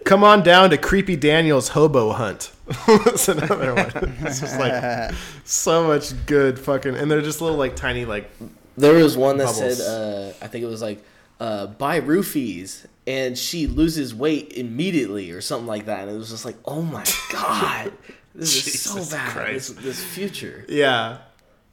come 0.05 0.25
on 0.25 0.43
down 0.43 0.71
to 0.71 0.79
Creepy 0.79 1.17
Daniel's 1.17 1.69
Hobo 1.69 2.13
Hunt. 2.13 2.53
That's 2.87 3.29
another 3.29 3.75
one. 3.75 4.17
It's 4.23 4.41
just 4.41 4.59
like 4.59 5.15
so 5.45 5.87
much 5.87 6.13
good 6.27 6.59
fucking, 6.59 6.97
and 6.97 7.11
they're 7.11 7.23
just 7.23 7.41
little 7.41 7.57
like 7.59 7.77
tiny 7.77 8.05
like 8.05 8.31
There 8.77 8.95
was 8.95 9.17
one 9.17 9.37
that 9.39 9.47
Bubbles. 9.47 9.79
said 9.79 9.87
uh 9.89 10.33
I 10.43 10.49
think 10.49 10.65
it 10.65 10.69
was 10.69 10.83
like 10.83 11.03
uh 11.39 11.67
buy 11.69 12.01
roofies 12.01 12.87
and 13.07 13.37
she 13.39 13.67
loses 13.69 14.15
weight 14.15 14.53
immediately 14.55 15.31
or 15.31 15.41
something 15.41 15.67
like 15.69 15.87
that. 15.87 16.09
And 16.09 16.11
it 16.11 16.19
was 16.19 16.31
just 16.31 16.45
like, 16.45 16.57
oh 16.65 16.83
my 16.83 17.05
god, 17.31 17.93
this 18.35 18.67
is 18.67 18.83
so 18.83 18.95
Jesus 18.97 19.13
bad. 19.13 19.55
This, 19.55 19.69
this 19.69 20.03
future. 20.03 20.65
Yeah. 20.69 21.19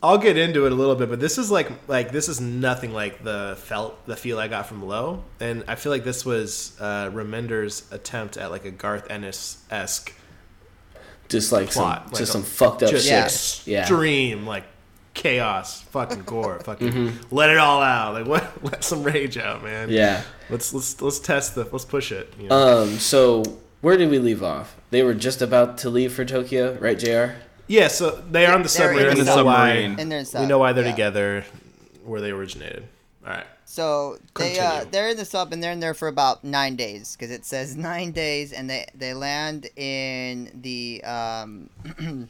I'll 0.03 0.17
get 0.17 0.37
into 0.37 0.65
it 0.65 0.73
a 0.73 0.75
little 0.75 0.95
bit, 0.95 1.09
but 1.09 1.21
this 1.21 1.37
is 1.37 1.49
like 1.49 1.71
like 1.87 2.11
this 2.11 2.27
is 2.27 2.41
nothing 2.41 2.91
like 2.91 3.23
the 3.23 3.55
felt 3.59 4.05
the 4.05 4.17
feel 4.17 4.37
I 4.37 4.49
got 4.49 4.67
from 4.67 4.85
Low, 4.85 5.23
and 5.39 5.63
I 5.67 5.75
feel 5.75 5.91
like 5.93 6.03
this 6.03 6.25
was 6.25 6.75
uh, 6.81 7.09
Remender's 7.09 7.89
attempt 7.91 8.35
at 8.35 8.51
like 8.51 8.65
a 8.65 8.71
Garth 8.71 9.09
Ennis 9.09 9.63
esque 9.71 10.13
Just 11.29 11.51
like 11.53 11.69
plot, 11.71 12.03
some 12.03 12.11
like 12.11 12.19
just 12.19 12.29
a- 12.29 12.33
some 12.33 12.43
fucked 12.43 12.83
up 12.83 12.89
just 12.91 13.05
shit. 13.63 13.67
Yeah. 13.73 13.79
extreme 13.79 14.45
like 14.45 14.65
chaos, 15.13 15.81
fucking 15.83 16.23
gore, 16.25 16.59
fucking 16.59 16.91
Mm-hmm. 16.91 17.35
let 17.35 17.49
it 17.49 17.57
all 17.57 17.81
out, 17.81 18.13
like 18.13 18.25
what 18.27 18.63
let 18.63 18.83
some 18.83 19.03
rage 19.03 19.37
out, 19.37 19.63
man. 19.63 19.89
Yeah. 19.89 20.21
let's 20.49 20.73
let's 20.73 21.01
let's 21.01 21.19
test 21.19 21.55
the 21.55 21.63
let's 21.71 21.85
push 21.85 22.11
it. 22.11 22.33
You 22.39 22.49
know? 22.49 22.81
Um 22.83 22.89
so 22.99 23.41
where 23.81 23.95
did 23.97 24.09
we 24.09 24.19
leave 24.19 24.43
off? 24.43 24.75
They 24.91 25.01
were 25.03 25.13
just 25.13 25.41
about 25.41 25.77
to 25.79 25.89
leave 25.89 26.11
for 26.13 26.25
Tokyo, 26.25 26.77
right, 26.79 26.99
JR? 26.99 27.35
Yeah, 27.67 27.87
so 27.87 28.11
they 28.29 28.45
are 28.45 28.53
on 28.53 28.63
the 28.63 28.69
They're 28.69 29.09
in 29.09 29.17
the 29.17 29.23
know 29.23 29.45
why. 29.45 29.69
submarine. 29.69 29.99
And 29.99 30.11
there's 30.11 30.35
uh, 30.35 30.39
We 30.41 30.45
know 30.47 30.59
why 30.59 30.73
they're 30.73 30.85
yeah. 30.85 30.91
together, 30.91 31.45
where 32.03 32.21
they 32.21 32.31
originated. 32.31 32.83
All 33.25 33.31
right. 33.31 33.45
So 33.65 34.19
they 34.35 34.59
uh, 34.59 34.85
they're 34.91 35.09
in 35.09 35.17
the 35.17 35.25
sub 35.25 35.51
and 35.51 35.63
they're 35.63 35.71
in 35.71 35.79
there 35.79 35.95
for 35.95 36.07
about 36.07 36.43
nine 36.43 36.75
days 36.75 37.15
because 37.15 37.31
it 37.31 37.43
says 37.45 37.75
nine 37.91 38.11
days 38.11 38.53
and 38.53 38.69
they 38.69 38.85
they 38.93 39.13
land 39.13 39.67
in 39.75 40.51
the 40.61 41.03
um, 41.03 41.69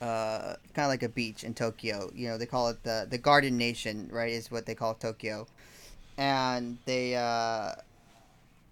uh, 0.00 0.54
kind 0.74 0.84
of 0.84 0.88
like 0.88 1.02
a 1.02 1.08
beach 1.08 1.42
in 1.42 1.54
Tokyo. 1.54 2.12
You 2.14 2.28
know 2.28 2.38
they 2.38 2.46
call 2.46 2.68
it 2.68 2.84
the 2.84 3.06
the 3.10 3.18
Garden 3.18 3.56
Nation, 3.56 4.08
right? 4.12 4.30
Is 4.30 4.50
what 4.50 4.66
they 4.66 4.76
call 4.76 4.94
Tokyo, 4.94 5.48
and 6.16 6.78
they 6.84 7.16
uh, 7.16 7.72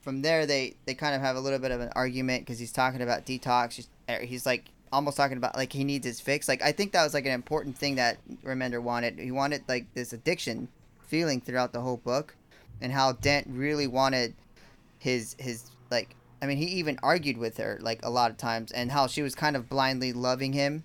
from 0.03 0.23
there 0.23 0.47
they 0.47 0.75
they 0.85 0.95
kind 0.95 1.17
of 1.17 1.21
have 1.21 1.35
a 1.35 1.41
little 1.41 1.59
bit 1.59 1.73
of 1.73 1.81
an 1.81 1.91
argument 1.97 2.43
because 2.43 2.61
he's 2.61 2.73
talking 2.73 3.03
about 3.03 3.27
detox. 3.27 3.73
He's, 3.73 3.89
he's 4.29 4.47
like 4.47 4.67
almost 4.93 5.17
talking 5.17 5.37
about 5.37 5.57
like 5.57 5.73
he 5.73 5.85
needs 5.85 6.07
his 6.07 6.21
fix. 6.21 6.49
Like 6.49 6.63
I 6.63 6.73
think 6.73 6.93
that 6.93 7.05
was 7.05 7.15
like 7.15 7.27
an 7.27 7.33
important 7.33 7.77
thing 7.77 7.97
that 7.97 8.19
Remender 8.45 8.83
wanted. 8.83 9.19
He 9.19 9.31
wanted 9.31 9.63
like 9.69 9.93
this 9.95 10.13
addiction 10.13 10.69
feeling 11.07 11.41
throughout 11.41 11.73
the 11.73 11.81
whole 11.81 11.99
book, 11.99 12.35
and 12.81 12.93
how 12.93 13.13
Dent 13.13 13.47
really 13.51 13.87
wanted 13.87 14.35
his 14.99 15.37
his 15.39 15.71
like. 15.91 16.15
I 16.43 16.47
mean, 16.47 16.59
he 16.59 16.67
even 16.67 16.99
argued 17.03 17.39
with 17.39 17.57
her 17.57 17.79
like 17.81 18.05
a 18.05 18.11
lot 18.11 18.31
of 18.31 18.37
times, 18.37 18.71
and 18.73 18.93
how 18.93 19.07
she 19.07 19.23
was 19.23 19.35
kind 19.35 19.57
of 19.57 19.69
blindly 19.69 20.13
loving 20.13 20.53
him, 20.53 20.85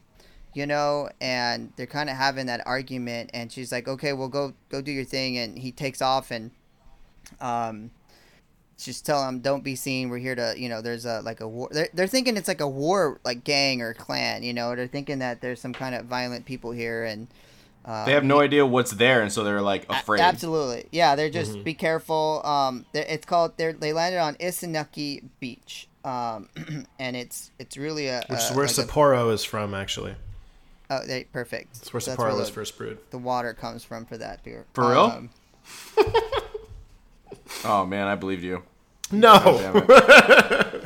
you 0.54 0.66
know. 0.66 1.10
And 1.20 1.74
they're 1.76 1.86
kind 1.86 2.10
of 2.10 2.16
having 2.16 2.46
that 2.46 2.66
argument, 2.66 3.32
and 3.34 3.52
she's 3.52 3.72
like, 3.72 3.88
"Okay, 3.88 4.14
well, 4.14 4.30
go 4.30 4.54
go 4.70 4.82
do 4.82 4.92
your 4.92 5.06
thing," 5.06 5.38
and 5.38 5.60
he 5.60 5.72
takes 5.72 6.02
off, 6.02 6.32
and 6.32 6.52
um, 7.40 7.92
just 8.86 9.06
tell 9.06 9.24
them 9.26 9.40
don't 9.40 9.64
be 9.64 9.76
seen 9.76 10.10
we're 10.10 10.18
here 10.18 10.36
to 10.36 10.54
you 10.58 10.68
know 10.70 10.82
there's 10.82 11.06
a 11.06 11.22
like 11.22 11.40
a 11.42 11.48
war 11.48 11.68
they're, 11.72 11.90
they're 11.94 12.08
thinking 12.08 12.38
it's 12.38 12.48
like 12.48 12.62
a 12.62 12.68
war 12.68 13.20
like 13.24 13.44
gang 13.44 13.82
or 13.82 13.94
clan 13.94 14.44
you 14.44 14.54
know 14.54 14.76
they're 14.76 14.88
thinking 14.88 15.20
that 15.20 15.42
there's 15.42 15.60
some 15.62 15.74
kind 15.74 15.96
of 15.96 16.06
violent 16.06 16.46
people 16.46 16.72
here 16.72 17.04
and 17.04 17.28
um, 17.84 18.06
They 18.06 18.12
have 18.12 18.24
no 18.24 18.40
idea 18.42 18.64
what's 18.64 18.92
there, 18.92 19.24
and 19.24 19.32
so 19.32 19.44
they're 19.44 19.60
like 19.62 19.88
afraid. 19.90 20.22
absolutely 20.22 20.86
yeah 20.92 21.16
they're 21.16 21.32
just 21.32 21.64
be 21.64 21.74
careful 21.74 22.42
um 22.46 22.86
it's 22.94 23.26
called 23.26 23.58
they 23.58 23.72
they 23.72 23.92
landed 23.94 24.20
on 24.20 24.36
Isanuki 24.36 25.24
beach 25.40 25.88
um 26.06 26.48
and 27.00 27.16
it's 27.16 27.52
it's 27.60 27.78
really 27.78 28.08
a 28.08 28.24
Which 28.30 28.40
is 28.40 28.52
where 28.52 28.66
like 28.68 28.78
a- 28.78 28.82
Sapporo 28.84 29.34
is 29.34 29.44
from, 29.44 29.74
actually. 29.74 30.16
oh 30.92 31.06
they 31.08 31.24
perfect 31.26 31.74
That's 31.76 31.92
where 31.94 32.02
So 32.02 32.16
Sapporo 32.16 32.38
was 32.38 32.48
the, 32.50 32.54
first 32.54 32.78
brewed. 32.78 33.00
the 33.10 33.18
water 33.18 33.54
comes 33.54 33.84
from 33.84 34.06
for 34.06 34.18
that 34.18 34.44
beer 34.44 34.66
For 34.74 34.90
real? 34.92 35.02
Um, 35.06 35.30
Oh 37.64 37.86
man, 37.86 38.08
I 38.08 38.16
believed 38.16 38.44
you. 38.44 38.64
No. 39.12 40.68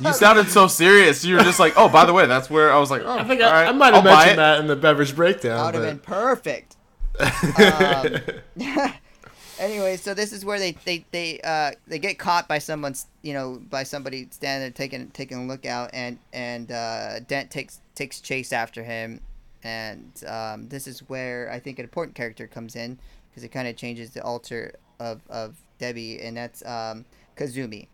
You 0.00 0.12
sounded 0.12 0.48
so 0.48 0.66
serious. 0.66 1.24
You 1.24 1.36
were 1.36 1.42
just 1.42 1.60
like, 1.60 1.74
oh, 1.76 1.88
by 1.88 2.04
the 2.06 2.12
way, 2.12 2.26
that's 2.26 2.48
where 2.48 2.72
I 2.72 2.78
was 2.78 2.90
like, 2.90 3.02
oh, 3.04 3.18
I 3.18 3.24
think 3.24 3.42
all 3.42 3.50
I, 3.50 3.52
right, 3.52 3.68
I 3.68 3.72
might 3.72 3.94
have 3.94 4.06
I'll 4.06 4.16
mentioned 4.16 4.38
that 4.38 4.60
in 4.60 4.66
the 4.66 4.76
beverage 4.76 5.14
breakdown. 5.14 5.72
That 5.72 5.78
would 5.78 5.84
have 5.84 5.94
been 5.94 5.98
perfect. 5.98 6.76
um, 7.20 8.92
anyway, 9.58 9.96
so 9.96 10.14
this 10.14 10.32
is 10.32 10.44
where 10.44 10.58
they 10.58 10.72
they 10.84 11.04
they 11.10 11.40
uh 11.42 11.72
they 11.86 11.98
get 11.98 12.18
caught 12.18 12.48
by 12.48 12.58
someone's 12.58 13.06
you 13.22 13.32
know 13.32 13.60
by 13.70 13.82
somebody 13.82 14.26
standing 14.30 14.62
there 14.62 14.70
taking 14.70 15.10
taking 15.10 15.38
a 15.38 15.46
look 15.46 15.66
out 15.66 15.90
and 15.92 16.18
and 16.32 16.72
uh, 16.72 17.20
Dent 17.20 17.50
takes 17.50 17.80
takes 17.94 18.20
chase 18.20 18.52
after 18.52 18.82
him, 18.82 19.20
and 19.62 20.10
um, 20.26 20.68
this 20.68 20.86
is 20.86 21.00
where 21.08 21.50
I 21.52 21.60
think 21.60 21.78
an 21.78 21.84
important 21.84 22.16
character 22.16 22.46
comes 22.46 22.74
in 22.74 22.98
because 23.30 23.44
it 23.44 23.48
kind 23.48 23.68
of 23.68 23.76
changes 23.76 24.10
the 24.10 24.22
alter 24.24 24.74
of 24.98 25.20
of 25.28 25.56
Debbie, 25.78 26.20
and 26.20 26.36
that's 26.36 26.64
um, 26.64 27.04
Kazumi, 27.36 27.88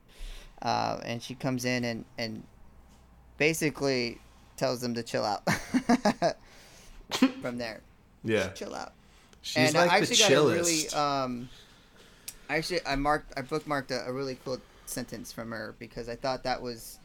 uh, 0.63 0.99
and 1.05 1.23
she 1.23 1.35
comes 1.35 1.65
in 1.65 1.85
and 1.85 2.05
and 2.19 2.43
basically 3.39 4.19
tells 4.57 4.81
them 4.81 4.95
to 4.95 5.03
chill 5.03 5.25
out. 5.25 5.43
From 7.43 7.59
there 7.59 7.81
Yeah. 8.25 8.49
chill 8.51 8.75
out. 8.75 8.93
She's 9.43 9.57
and 9.57 9.75
like 9.75 9.91
I 9.91 10.01
the 10.01 10.13
actually 10.13 10.17
got 10.17 10.33
a 10.33 10.55
really 10.55 10.89
um, 10.91 11.49
I 12.49 12.57
actually 12.57 12.81
I 12.87 12.97
marked 12.97 13.33
I 13.37 13.43
bookmarked 13.43 13.91
a, 13.91 14.09
a 14.09 14.13
really 14.13 14.37
cool 14.45 14.59
sentence 14.85 15.33
from 15.33 15.51
her 15.51 15.75
because 15.79 16.09
I 16.09 16.17
thought 16.17 16.43
that 16.45 16.61
was 16.61 16.99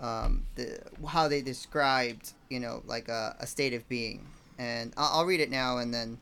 um 0.00 0.44
the 0.56 0.78
how 1.06 1.28
they 1.28 1.40
described 1.40 2.32
you 2.50 2.60
know 2.60 2.82
like 2.86 3.08
a, 3.08 3.36
a 3.38 3.46
state 3.46 3.72
of 3.72 3.88
being 3.88 4.26
and 4.58 4.92
I'll, 4.96 5.20
I'll 5.20 5.24
read 5.26 5.40
it 5.40 5.50
now 5.50 5.78
and 5.78 5.92
then 5.94 6.18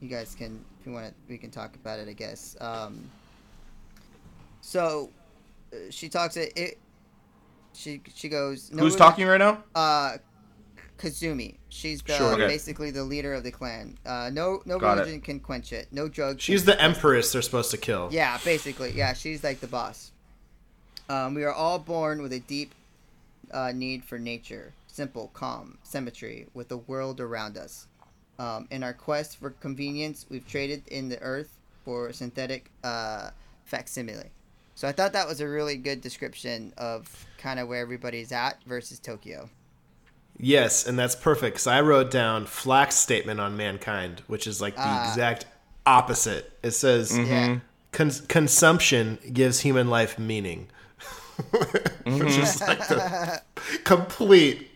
you 0.00 0.08
guys 0.08 0.34
can 0.34 0.64
if 0.80 0.86
you 0.86 0.92
want 0.92 1.08
to 1.08 1.14
we 1.28 1.36
can 1.36 1.50
talk 1.50 1.74
about 1.74 1.98
it 1.98 2.08
I 2.08 2.12
guess 2.12 2.56
um 2.60 3.10
so 4.62 5.10
uh, 5.72 5.76
she 5.90 6.08
talks 6.08 6.36
it, 6.38 6.52
it 6.56 6.78
she 7.74 8.00
she 8.14 8.28
goes 8.30 8.70
no 8.72 8.82
Who's 8.84 8.94
reli- 8.94 8.98
talking 8.98 9.26
right 9.26 9.36
now? 9.38 9.62
uh 9.74 10.16
Kazumi. 10.98 11.56
She's 11.68 12.00
the 12.02 12.12
Sure. 12.14 12.34
Okay. 12.34 12.46
basically 12.46 12.92
the 12.92 13.02
leader 13.02 13.34
of 13.34 13.42
the 13.42 13.50
clan. 13.50 13.98
Uh, 14.06 14.30
no, 14.32 14.62
no 14.66 14.78
Got 14.78 14.98
it. 14.98 15.00
religion 15.00 15.20
can 15.20 15.40
quench 15.40 15.72
it. 15.72 15.88
No 15.90 16.06
drug. 16.08 16.40
She's 16.40 16.62
can- 16.62 16.76
the 16.76 16.82
empress 16.82 17.32
they're 17.32 17.42
supposed 17.42 17.72
to 17.72 17.76
kill. 17.76 18.08
Yeah, 18.12 18.38
basically. 18.44 18.92
Yeah, 18.92 19.12
she's 19.12 19.42
like 19.42 19.58
the 19.58 19.66
boss. 19.66 20.12
Um, 21.08 21.34
we 21.34 21.42
are 21.42 21.52
all 21.52 21.80
born 21.80 22.22
with 22.22 22.32
a 22.32 22.38
deep 22.38 22.72
uh, 23.50 23.72
need 23.74 24.04
for 24.04 24.16
nature, 24.18 24.74
simple, 24.86 25.30
calm, 25.34 25.78
symmetry 25.82 26.46
with 26.54 26.68
the 26.68 26.78
world 26.78 27.20
around 27.20 27.58
us. 27.58 27.88
Um, 28.38 28.68
in 28.70 28.84
our 28.84 28.92
quest 28.92 29.38
for 29.38 29.50
convenience, 29.50 30.24
we've 30.30 30.46
traded 30.46 30.86
in 30.86 31.08
the 31.08 31.20
earth 31.20 31.58
for 31.84 32.12
synthetic 32.12 32.70
uh, 32.84 33.30
facsimile. 33.64 34.30
So 34.74 34.88
I 34.88 34.92
thought 34.92 35.12
that 35.12 35.28
was 35.28 35.40
a 35.40 35.48
really 35.48 35.76
good 35.76 36.00
description 36.00 36.72
of 36.76 37.26
kind 37.38 37.60
of 37.60 37.68
where 37.68 37.80
everybody's 37.80 38.32
at 38.32 38.62
versus 38.64 38.98
Tokyo. 38.98 39.48
Yes, 40.38 40.86
and 40.86 40.98
that's 40.98 41.14
perfect 41.14 41.54
because 41.56 41.66
I 41.66 41.82
wrote 41.82 42.10
down 42.10 42.46
Flak's 42.46 42.96
statement 42.96 43.38
on 43.38 43.56
mankind, 43.56 44.22
which 44.26 44.46
is 44.46 44.60
like 44.60 44.74
the 44.74 44.82
Ah. 44.82 45.10
exact 45.10 45.44
opposite. 45.86 46.58
It 46.62 46.70
says 46.72 47.16
Yeah. 47.16 47.58
Cons- 47.92 48.22
consumption 48.22 49.18
gives 49.32 49.60
human 49.60 49.88
life 49.88 50.18
meaning, 50.18 50.68
which 52.06 52.36
is 52.38 52.60
like 52.62 52.88
the 52.88 53.42
complete 53.84 54.70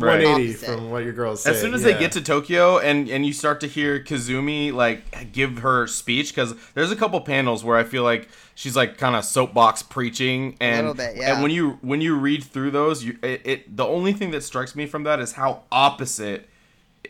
Right. 0.00 0.24
180 0.24 0.50
Opposite. 0.50 0.66
from 0.66 0.90
what 0.90 1.04
your 1.04 1.12
girls 1.12 1.42
say. 1.42 1.50
As 1.50 1.60
soon 1.60 1.74
as 1.74 1.82
they 1.82 1.98
get 1.98 2.12
to 2.12 2.22
Tokyo 2.22 2.78
and 2.78 3.08
and 3.08 3.26
you 3.26 3.32
start 3.32 3.60
to 3.60 3.66
hear 3.66 4.02
Kazumi 4.02 4.72
like 4.72 5.32
give 5.32 5.58
her 5.58 5.86
speech 5.86 6.34
because 6.34 6.54
there's 6.72 6.90
a 6.90 6.96
couple 6.96 7.20
panels 7.20 7.62
where 7.62 7.76
I 7.76 7.84
feel 7.84 8.02
like 8.02 8.28
she's 8.54 8.74
like 8.74 8.96
kind 8.96 9.14
of 9.14 9.24
soapbox 9.24 9.82
preaching 9.82 10.56
and 10.60 10.88
little 10.88 10.94
bit, 10.94 11.16
yeah. 11.16 11.34
and 11.34 11.42
when 11.42 11.50
you 11.50 11.78
when 11.82 12.00
you 12.00 12.16
read 12.16 12.42
through 12.42 12.70
those 12.70 13.04
you 13.04 13.18
it, 13.22 13.42
it 13.44 13.76
the 13.76 13.86
only 13.86 14.14
thing 14.14 14.30
that 14.30 14.42
strikes 14.42 14.74
me 14.74 14.86
from 14.86 15.02
that 15.04 15.20
is 15.20 15.32
how 15.32 15.64
opposite 15.70 16.48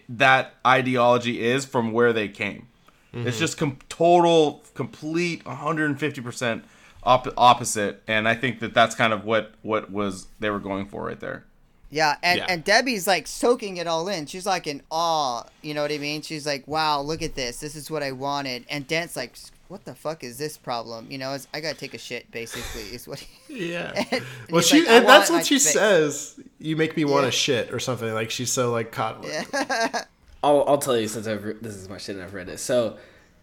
that 0.08 0.54
ideology 0.66 1.44
is 1.44 1.64
from 1.64 1.92
where 1.92 2.12
they 2.12 2.28
came. 2.28 2.66
It's 3.12 3.20
mm-hmm. 3.20 3.38
just 3.38 3.58
com- 3.58 3.78
total 3.88 4.64
complete 4.74 5.44
150% 5.44 6.62
op- 7.04 7.34
opposite 7.36 8.02
and 8.08 8.28
I 8.28 8.34
think 8.34 8.60
that 8.60 8.74
that's 8.74 8.94
kind 8.94 9.12
of 9.12 9.24
what 9.24 9.52
what 9.62 9.90
was 9.92 10.26
they 10.40 10.50
were 10.50 10.58
going 10.58 10.86
for 10.86 11.04
right 11.04 11.20
there. 11.20 11.44
Yeah, 11.90 12.16
and, 12.22 12.38
Yeah. 12.38 12.46
and 12.48 12.62
Debbie's 12.64 13.06
like 13.06 13.26
soaking 13.26 13.76
it 13.78 13.86
all 13.86 14.06
in. 14.08 14.26
She's 14.26 14.46
like 14.46 14.66
in 14.68 14.82
awe. 14.90 15.42
You 15.62 15.74
know 15.74 15.82
what 15.82 15.90
I 15.90 15.98
mean? 15.98 16.22
She's 16.22 16.46
like, 16.46 16.66
"Wow, 16.68 17.00
look 17.00 17.20
at 17.22 17.34
this. 17.34 17.58
This 17.58 17.74
is 17.74 17.90
what 17.90 18.02
I 18.02 18.12
wanted." 18.12 18.64
And 18.70 18.86
Dent's 18.86 19.16
like, 19.16 19.34
"What 19.66 19.84
the 19.84 19.94
fuck 19.96 20.22
is 20.22 20.38
this 20.38 20.56
problem?" 20.56 21.08
You 21.10 21.18
know, 21.18 21.32
it's, 21.34 21.48
I 21.52 21.60
gotta 21.60 21.76
take 21.76 21.92
a 21.94 21.98
shit. 21.98 22.30
Basically, 22.30 22.82
is 22.94 23.08
what. 23.08 23.18
He, 23.18 23.72
Yeah. 23.72 23.92
and, 23.96 24.06
and 24.12 24.24
well, 24.50 24.62
she 24.62 24.80
like, 24.80 24.88
and 24.90 25.06
that's 25.08 25.30
what 25.30 25.44
she 25.46 25.56
fix." 25.58 25.72
says. 25.72 26.38
You 26.60 26.76
make 26.76 26.96
me 26.96 27.04
want 27.04 27.24
Yeah. 27.24 27.30
to 27.30 27.36
shit 27.36 27.72
or 27.74 27.80
something. 27.80 28.12
Like 28.14 28.30
she's 28.30 28.52
so 28.52 28.70
like 28.70 28.92
caught. 28.92 29.24
Yeah. 29.24 29.44
I'll, 30.44 30.64
I'll 30.68 30.78
tell 30.78 30.96
you 30.96 31.08
since 31.08 31.26
I've 31.26 31.44
re- 31.44 31.56
this 31.60 31.74
is 31.74 31.88
my 31.88 31.98
shit 31.98 32.14
and 32.16 32.24
I've 32.24 32.32
read 32.34 32.48
it. 32.48 32.60
So 32.60 32.96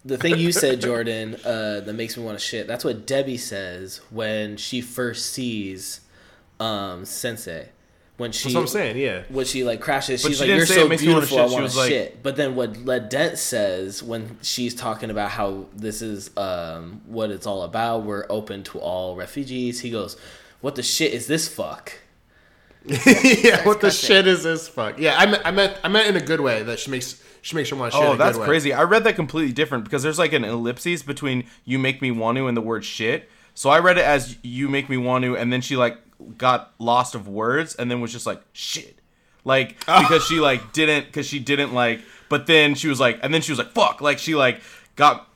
the 0.06 0.18
thing 0.18 0.40
you 0.40 0.52
said, 0.52 0.80
Jordan, 0.88 1.36
uh, 1.46 1.82
that 1.82 1.94
makes 1.94 2.16
me 2.18 2.24
want 2.24 2.40
to 2.40 2.44
shit. 2.44 2.66
That's 2.66 2.86
what 2.86 3.06
Debbie 3.06 3.38
says 3.38 4.00
when 4.10 4.56
she 4.58 4.80
first 4.82 5.28
sees 5.34 6.00
um, 6.62 7.04
Sensei. 7.06 7.70
When 8.18 8.32
she 8.32 8.46
That's 8.46 8.56
what 8.56 8.62
I'm 8.62 8.68
saying. 8.68 8.98
Yeah. 8.98 9.22
when 9.30 9.46
she 9.46 9.64
like 9.64 9.80
crashes, 9.80 10.24
But 10.24 10.30
she's 10.30 10.38
she 10.40 10.46
like, 10.46 10.58
"You're 10.58 10.66
so 10.66 10.86
it 10.86 10.90
makes 10.90 11.04
wanna 11.04 11.14
beautiful, 11.20 11.38
shit." 11.38 11.48
I 11.48 11.52
want 11.52 11.64
was 11.64 11.74
to 11.74 11.80
like- 11.80 11.90
shit." 11.90 12.24
But 12.24 12.36
then 12.36 12.56
what 12.56 12.76
Led 12.84 13.10
Dent 13.10 13.38
says 13.38 14.02
when 14.02 14.38
she's 14.42 14.74
talking 14.74 15.12
about 15.12 15.30
how 15.30 15.66
this 15.76 16.02
is 16.02 16.36
um, 16.36 17.02
what 17.06 17.30
it's 17.30 17.46
all 17.46 17.62
about, 17.62 18.04
we're 18.04 18.26
open 18.30 18.64
to 18.64 18.80
all 18.80 19.16
refugees. 19.16 19.82
He 19.82 19.92
goes, 19.92 20.18
"What 20.62 20.74
the 20.74 20.82
shit 20.84 21.14
is 21.14 21.28
this 21.28 21.48
fuck?" 21.48 21.94
yeah. 22.86 23.66
What 23.66 23.82
the 23.82 23.92
shit 23.92 24.28
is 24.28 24.44
this? 24.44 24.68
Fuck. 24.68 24.98
Yeah. 24.98 25.16
I 25.18 25.26
meant. 25.26 25.42
I 25.46 25.52
meant. 25.52 25.78
I 25.84 25.88
meant 25.90 26.08
in 26.08 26.16
a 26.16 26.26
good 26.26 26.40
way 26.42 26.64
that 26.64 26.80
she 26.80 26.90
makes. 26.90 27.22
She 27.42 27.56
makes 27.56 27.70
her 27.70 27.76
want 27.76 27.92
to 27.94 27.98
shit. 27.98 28.04
in 28.06 28.12
Oh, 28.12 28.14
a 28.16 28.18
that's 28.18 28.36
good 28.38 28.42
way. 28.42 28.48
crazy. 28.48 28.74
I 28.74 28.84
read 28.84 29.04
that 29.04 29.16
completely 29.16 29.54
different 29.54 29.84
because 29.84 30.04
there's 30.04 30.18
like 30.20 30.34
an 30.34 30.44
ellipses 30.44 31.04
between 31.04 31.46
"you 31.66 31.78
make 31.80 32.02
me 32.02 32.12
want 32.12 32.38
to" 32.38 32.48
and 32.48 32.56
the 32.58 32.62
word 32.62 32.84
"shit." 32.84 33.30
So 33.54 33.70
I 33.70 33.80
read 33.80 33.98
it 33.98 34.06
as 34.06 34.38
"you 34.42 34.70
make 34.70 34.90
me 34.90 34.98
want 34.98 35.24
to," 35.26 35.36
and 35.38 35.52
then 35.52 35.62
she 35.62 35.76
like 35.76 35.98
got 36.38 36.74
lost 36.80 37.16
of 37.16 37.28
words, 37.28 37.76
and 37.76 37.90
then 37.90 38.02
was 38.02 38.12
just 38.12 38.26
like 38.26 38.42
"shit," 38.54 39.00
like 39.44 39.80
because 39.86 40.26
she 40.26 40.40
like 40.40 40.74
didn't 40.74 41.06
because 41.06 41.28
she 41.28 41.40
didn't 41.40 41.74
like. 41.74 42.02
But 42.30 42.48
then 42.48 42.76
she 42.76 42.88
was 42.88 43.00
like, 43.00 43.20
and 43.24 43.34
then 43.34 43.42
she 43.42 43.52
was 43.52 43.60
like 43.60 43.72
"fuck," 43.72 44.02
like 44.02 44.20
she 44.20 44.36
like 44.36 44.62
got. 44.96 45.28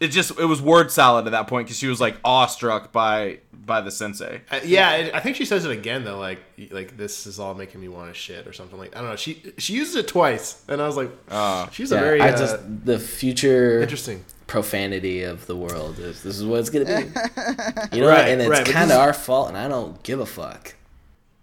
It 0.00 0.08
just 0.08 0.38
it 0.38 0.46
was 0.46 0.62
word 0.62 0.90
salad 0.90 1.26
at 1.26 1.32
that 1.32 1.46
point 1.46 1.66
because 1.66 1.78
she 1.78 1.86
was 1.86 2.00
like 2.00 2.16
awestruck 2.24 2.90
by 2.90 3.40
by 3.52 3.80
the 3.80 3.90
sensei. 3.90 4.40
Uh, 4.50 4.60
yeah, 4.64 4.96
it, 4.96 5.14
I 5.14 5.20
think 5.20 5.36
she 5.36 5.44
says 5.44 5.64
it 5.64 5.70
again 5.70 6.04
though. 6.04 6.18
Like, 6.18 6.40
like 6.70 6.96
this 6.96 7.26
is 7.26 7.38
all 7.38 7.54
making 7.54 7.80
me 7.80 7.88
want 7.88 8.08
to 8.08 8.14
shit 8.14 8.46
or 8.46 8.52
something 8.52 8.78
like. 8.78 8.96
I 8.96 9.00
don't 9.00 9.10
know. 9.10 9.16
She 9.16 9.42
she 9.58 9.74
uses 9.74 9.94
it 9.96 10.08
twice, 10.08 10.64
and 10.68 10.80
I 10.80 10.86
was 10.86 10.96
like, 10.96 11.10
Uh, 11.28 11.68
she's 11.70 11.92
a 11.92 11.98
very 12.00 12.20
I 12.20 12.30
uh, 12.30 12.36
just 12.38 12.56
the 12.84 12.98
future 12.98 13.80
interesting. 13.80 14.24
Profanity 14.50 15.22
of 15.22 15.46
the 15.46 15.56
world. 15.56 15.98
Is, 16.00 16.22
this 16.24 16.36
is 16.36 16.44
what 16.44 16.58
it's 16.58 16.70
gonna 16.70 16.84
be. 16.84 16.92
You 17.96 18.02
know, 18.02 18.08
Right, 18.08 18.28
and 18.28 18.40
it's 18.42 18.50
right, 18.50 18.66
kind 18.66 18.90
of 18.90 18.98
our 18.98 19.12
fault, 19.12 19.48
and 19.48 19.56
I 19.56 19.68
don't 19.68 20.02
give 20.02 20.18
a 20.20 20.26
fuck. 20.26 20.74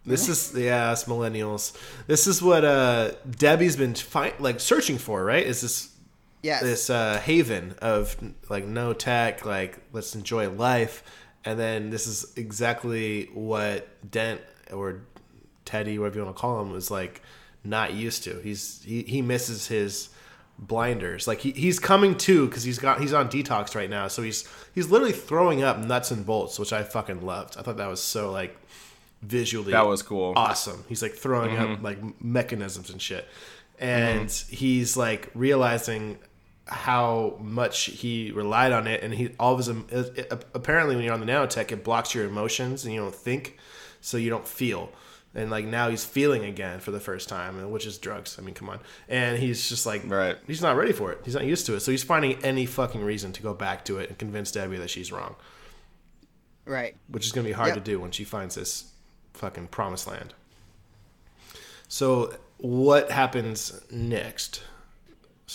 This 0.05 0.27
is 0.29 0.53
yeah, 0.57 0.91
it's 0.91 1.05
millennials. 1.05 1.75
This 2.07 2.27
is 2.27 2.41
what 2.41 2.63
uh 2.65 3.11
Debbie's 3.29 3.75
been 3.77 3.95
fi- 3.95 4.33
like 4.39 4.59
searching 4.59 4.97
for, 4.97 5.23
right? 5.23 5.45
Is 5.45 5.61
this 5.61 5.89
Yes. 6.43 6.61
this 6.61 6.89
uh 6.89 7.19
haven 7.19 7.75
of 7.81 8.15
like 8.49 8.65
no 8.65 8.93
tech, 8.93 9.45
like 9.45 9.79
let's 9.93 10.13
enjoy 10.13 10.49
life, 10.49 11.01
and 11.45 11.57
then 11.59 11.89
this 11.89 12.07
is 12.07 12.33
exactly 12.35 13.29
what 13.33 13.87
Dent 14.11 14.41
or 14.71 15.01
Teddy, 15.65 15.97
whatever 15.97 16.19
you 16.19 16.25
want 16.25 16.35
to 16.35 16.41
call 16.41 16.61
him, 16.61 16.71
was 16.71 16.91
like 16.91 17.21
not 17.63 17.93
used 17.93 18.23
to. 18.25 18.39
He's 18.41 18.81
he, 18.83 19.03
he 19.03 19.21
misses 19.21 19.67
his 19.67 20.09
blinders. 20.59 21.27
Like 21.27 21.39
he, 21.39 21.51
he's 21.51 21.79
coming 21.79 22.17
to 22.19 22.47
because 22.47 22.63
he's 22.63 22.79
got 22.79 22.99
he's 22.99 23.13
on 23.13 23.29
detox 23.29 23.75
right 23.75 23.89
now, 23.89 24.07
so 24.07 24.21
he's 24.21 24.47
he's 24.73 24.89
literally 24.89 25.13
throwing 25.13 25.63
up 25.63 25.79
nuts 25.79 26.11
and 26.11 26.25
bolts, 26.25 26.59
which 26.59 26.73
I 26.73 26.83
fucking 26.83 27.25
loved. 27.25 27.57
I 27.57 27.61
thought 27.61 27.77
that 27.77 27.87
was 27.87 28.01
so 28.01 28.31
like 28.31 28.57
visually 29.21 29.71
That 29.71 29.87
was 29.87 30.01
cool. 30.01 30.33
awesome. 30.35 30.83
He's 30.87 31.01
like 31.01 31.13
throwing 31.13 31.57
up 31.57 31.67
mm-hmm. 31.69 31.83
like 31.85 32.23
mechanisms 32.23 32.89
and 32.89 33.01
shit. 33.01 33.25
Mm-hmm. 33.79 33.85
And 33.85 34.31
he's 34.31 34.97
like 34.97 35.29
realizing 35.33 36.19
how 36.65 37.37
much 37.39 37.85
he 37.85 38.31
relied 38.31 38.73
on 38.73 38.87
it 38.87 39.01
and 39.01 39.13
he 39.13 39.29
all 39.39 39.53
of 39.53 39.59
his 39.59 39.69
em- 39.69 39.87
it, 39.89 40.17
it- 40.17 40.45
apparently 40.53 40.95
when 40.95 41.05
you're 41.05 41.13
on 41.13 41.21
the 41.21 41.25
nanotech 41.25 41.71
it 41.71 41.81
blocks 41.81 42.13
your 42.13 42.25
emotions 42.25 42.83
and 42.83 42.93
you 42.93 42.99
don't 42.99 43.15
think 43.15 43.57
so 44.01 44.17
you 44.17 44.29
don't 44.29 44.45
feel 44.45 44.89
and 45.38 45.49
like 45.49 45.63
now 45.65 45.89
he's 45.89 46.03
feeling 46.03 46.43
again 46.43 46.79
for 46.81 46.91
the 46.91 46.99
first 46.99 47.29
time 47.29 47.71
which 47.71 47.85
is 47.85 47.97
drugs 47.97 48.35
i 48.38 48.41
mean 48.41 48.53
come 48.53 48.69
on 48.69 48.79
and 49.07 49.38
he's 49.38 49.69
just 49.69 49.85
like 49.85 50.01
Right. 50.05 50.35
he's 50.47 50.61
not 50.61 50.75
ready 50.75 50.91
for 50.91 51.11
it 51.13 51.21
he's 51.23 51.35
not 51.35 51.45
used 51.45 51.65
to 51.67 51.75
it 51.75 51.79
so 51.79 51.91
he's 51.91 52.03
finding 52.03 52.43
any 52.43 52.65
fucking 52.65 53.01
reason 53.03 53.31
to 53.33 53.41
go 53.41 53.53
back 53.53 53.85
to 53.85 53.97
it 53.99 54.09
and 54.09 54.17
convince 54.17 54.51
debbie 54.51 54.77
that 54.77 54.89
she's 54.89 55.11
wrong 55.11 55.35
right. 56.65 56.95
which 57.07 57.25
is 57.25 57.31
going 57.31 57.45
to 57.45 57.49
be 57.49 57.53
hard 57.53 57.69
Yep. 57.69 57.75
to 57.75 57.81
do 57.81 57.99
when 57.99 58.11
she 58.11 58.23
finds 58.25 58.55
this 58.55 58.91
fucking 59.33 59.67
promised 59.67 60.07
land. 60.07 60.33
So, 61.88 62.33
what 62.57 63.11
happens 63.11 63.79
next? 63.91 64.63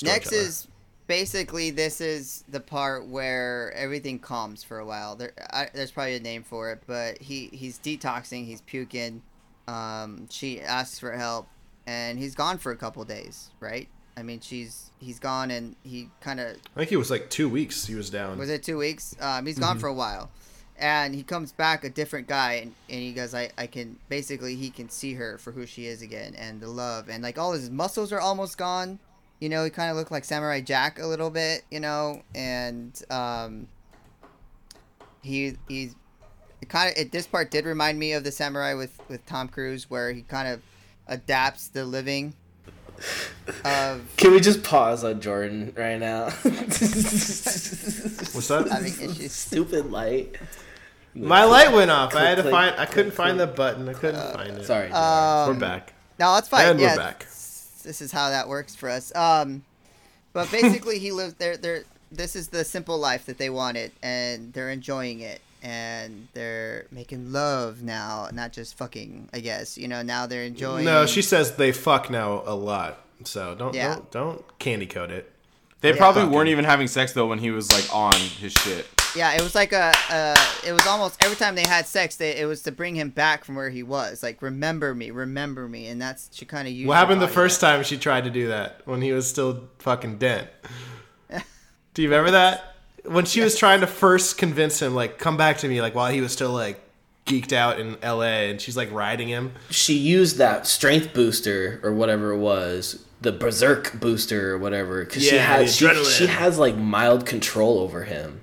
Next 0.03 0.29
Storyteller? 0.29 0.43
is 0.49 0.69
basically 1.07 1.71
this 1.71 2.01
is 2.01 2.45
the 2.49 2.61
part 2.61 3.07
where 3.07 3.73
everything 3.75 4.19
calms 4.19 4.63
for 4.63 4.79
a 4.79 4.87
while. 4.87 5.17
There, 5.17 5.33
I, 5.51 5.69
there's 5.75 5.91
probably 5.91 6.17
a 6.17 6.21
name 6.21 6.43
for 6.43 6.71
it, 6.73 6.83
but 6.87 7.19
he 7.21 7.49
he's 7.53 7.79
detoxing. 7.79 8.47
He's 8.47 8.63
puking. 8.63 9.21
Um, 9.69 10.29
she 10.31 10.61
asks 10.61 10.99
for 10.99 11.13
help, 11.13 11.47
and 11.87 12.19
he's 12.19 12.35
gone 12.35 12.59
for 12.59 12.73
a 12.73 12.77
couple 12.77 13.05
days. 13.05 13.51
Right? 13.61 13.89
I 14.17 14.23
mean, 14.23 14.41
she's 14.41 14.91
he's 14.99 15.19
gone, 15.19 15.51
and 15.51 15.75
he 15.83 16.09
kind 16.21 16.39
of 16.41 16.57
I 16.77 16.81
think 16.81 16.93
it 16.93 16.97
was 16.99 17.11
like 17.11 17.31
two 17.31 17.49
weeks 17.49 17.87
he 17.87 17.95
was 17.95 18.11
down. 18.11 18.39
was 18.39 18.51
it 18.51 18.63
two 18.63 18.79
weeks? 18.79 19.15
Um, 19.21 19.47
he's 19.47 19.57
Mm-hmm. 19.57 19.65
gone 19.65 19.79
for 19.79 19.87
a 19.87 19.95
while, 19.95 20.31
and 20.79 21.15
he 21.15 21.23
comes 21.23 21.53
back 21.53 21.83
a 21.85 21.89
different 21.91 22.29
guy, 22.29 22.55
and, 22.55 22.75
and 22.91 23.01
he 23.01 23.13
goes, 23.13 23.35
I, 23.35 23.51
I 23.57 23.67
can 23.67 23.99
basically 24.11 24.55
he 24.57 24.69
can 24.71 24.91
see 24.91 25.15
her 25.15 25.39
for 25.39 25.51
who 25.53 25.65
she 25.65 25.87
is 25.87 26.03
again, 26.03 26.35
and 26.35 26.61
the 26.61 26.69
love, 26.69 27.09
and 27.09 27.23
like 27.23 27.39
all 27.39 27.53
his 27.53 27.71
muscles 27.71 28.13
are 28.13 28.21
almost 28.21 28.59
gone. 28.59 28.99
You 29.41 29.49
know, 29.49 29.65
he 29.65 29.71
kind 29.71 29.91
of 29.91 29.97
looked 29.97 30.13
like 30.13 30.25
Samurai 30.25 30.61
Jack 30.61 31.01
a 31.01 31.07
little 31.07 31.31
bit, 31.31 31.63
you 31.71 31.81
know, 31.81 32.23
and 32.35 33.01
um, 33.11 33.67
he 35.23 35.57
he's 35.69 35.95
kind 36.67 36.97
of 36.97 37.11
this 37.11 37.27
part 37.27 37.51
did 37.51 37.65
remind 37.65 37.99
me 37.99 38.13
of 38.13 38.25
the 38.25 38.33
Samurai 38.33 38.75
with 38.75 38.99
with 39.09 39.25
Tom 39.27 39.49
Cruise, 39.49 39.91
where 39.91 40.13
he 40.13 40.23
kind 40.23 40.49
of 40.49 40.61
adapts 41.07 41.69
the 41.69 41.85
living 41.85 42.35
of 43.65 44.13
Can 44.17 44.33
we 44.33 44.41
just 44.41 44.63
pause 44.63 45.05
on 45.05 45.21
Jordan 45.21 45.73
right 45.77 45.99
now? 45.99 46.25
What's 46.31 46.49
that? 48.49 48.69
having 48.71 49.11
issues. 49.11 49.33
Stupid 49.33 49.91
light. 49.91 50.37
My 51.15 51.45
light 51.45 51.73
went 51.73 51.91
off. 51.91 52.15
I 52.15 52.25
had 52.25 52.37
to 52.37 52.43
click, 52.43 52.53
find. 52.53 52.75
I 52.75 52.85
click, 52.85 52.91
couldn't 52.91 53.13
find 53.13 53.39
the 53.39 53.47
button. 53.47 53.89
I 53.89 53.93
couldn't 53.93 54.33
find 54.33 54.51
it. 54.57 54.65
Sorry. 54.65 54.91
Um, 54.91 55.49
We're 55.49 55.61
back. 55.61 55.93
No, 56.19 56.35
that's 56.35 56.49
fine. 56.49 56.69
And 56.69 56.81
we're 56.81 56.97
back. 56.97 57.21
This 57.21 58.01
is 58.01 58.13
how 58.13 58.31
that 58.31 58.49
works 58.49 58.77
for 58.77 58.89
us. 58.89 59.15
Um, 59.15 59.65
but 60.33 60.51
basically, 60.53 60.99
he 60.99 61.13
lives 61.13 61.35
there. 61.35 61.57
They're 61.57 61.85
this 62.11 62.37
is 62.37 62.49
the 62.49 62.65
simple 62.65 62.99
life 62.99 63.27
that 63.27 63.39
they 63.39 63.51
wanted, 63.51 63.93
and 64.03 64.53
they're 64.53 64.71
enjoying 64.71 65.21
it, 65.21 65.41
and 65.63 66.29
they're 66.35 66.87
making 66.91 67.33
love 67.33 67.83
now, 67.83 68.29
not 68.33 68.53
just 68.53 68.77
fucking. 68.77 69.29
I 69.33 69.41
guess 69.41 69.79
you 69.79 69.89
know 69.89 70.03
now 70.03 70.27
they're 70.27 70.45
enjoying. 70.45 70.85
No, 70.85 71.07
she 71.07 71.23
says 71.23 71.57
they 71.57 71.73
fuck 71.73 72.11
now 72.11 72.43
a 72.45 72.55
lot. 72.55 72.99
So 73.25 73.55
don't 73.55 73.75
Yeah. 73.75 73.95
don't 73.95 74.11
don't 74.11 74.59
candy 74.59 74.87
coat 74.87 75.11
it. 75.11 75.31
They 75.81 75.91
Yeah. 75.91 75.97
probably 75.97 76.23
Fucking- 76.23 76.35
weren't 76.37 76.49
even 76.49 76.65
having 76.65 76.87
sex 76.89 77.13
though 77.13 77.27
when 77.27 77.39
he 77.39 77.51
was 77.51 77.71
like 77.73 77.93
on 77.95 78.13
his 78.15 78.53
shit. 78.53 78.87
Yeah, 79.15 79.35
it 79.35 79.43
was 79.43 79.55
like 79.55 79.73
a. 79.75 79.93
Uh, 80.09 80.35
it 80.67 80.73
was 80.73 80.87
almost 80.87 81.23
every 81.23 81.37
time 81.37 81.55
they 81.55 81.67
had 81.67 81.87
sex, 81.87 82.17
they, 82.17 82.35
it 82.37 82.47
was 82.47 82.63
to 82.63 82.73
bring 82.73 82.95
him 82.97 83.11
back 83.11 83.45
from 83.45 83.57
where 83.57 83.69
he 83.69 83.83
was. 83.83 84.23
Like, 84.23 84.41
remember 84.41 84.95
me, 84.95 85.11
remember 85.11 85.69
me, 85.69 85.87
and 85.89 86.01
that's 86.01 86.31
she 86.33 86.47
kind 86.47 86.67
of 86.67 86.73
used. 86.73 86.89
What 86.89 86.97
happened 86.97 87.21
the 87.21 87.29
first 87.29 87.61
time 87.61 87.83
she 87.83 87.99
tried 87.99 88.25
to 88.25 88.31
do 88.31 88.49
that 88.49 88.81
when 88.87 89.03
he 89.03 89.13
was 89.13 89.29
still 89.29 89.69
fucking 89.81 90.17
Dent? 90.17 90.49
Do 91.95 92.01
you 92.01 92.09
remember 92.09 92.31
that? 92.31 92.72
When 93.05 93.25
she 93.25 93.41
was 93.41 93.57
trying 93.59 93.81
to 93.81 93.87
first 93.87 94.39
convince 94.39 94.81
him, 94.81 94.95
like, 94.95 95.19
come 95.19 95.37
back 95.37 95.59
to 95.59 95.69
me, 95.69 95.81
like, 95.81 95.95
while 95.95 96.11
he 96.13 96.21
was 96.21 96.33
still, 96.33 96.53
like, 96.53 96.81
geeked 97.27 97.53
out 97.53 97.81
in 97.81 97.97
LA, 98.03 98.49
and 98.51 98.61
she's, 98.61 98.77
like, 98.77 98.93
riding 98.93 99.29
him. 99.29 99.53
she 99.71 99.95
used 99.95 100.37
that 100.39 100.67
strength 100.67 101.13
booster 101.13 101.81
or 101.83 101.93
whatever 101.93 102.31
it 102.33 102.39
was, 102.39 103.05
the 103.21 103.33
berserk 103.33 103.99
booster 104.01 104.53
or 104.55 104.59
whatever, 104.59 105.05
because 105.05 105.23
she 105.25 105.35
Yeah, 105.37 105.59
the 105.59 105.65
has 105.65 105.77
she, 105.77 105.85
adrenaline. 105.87 106.19
she 106.19 106.27
has 106.27 106.59
like 106.59 106.77
mild 106.77 107.25
control 107.27 107.79
over 107.79 108.03
him. 108.05 108.41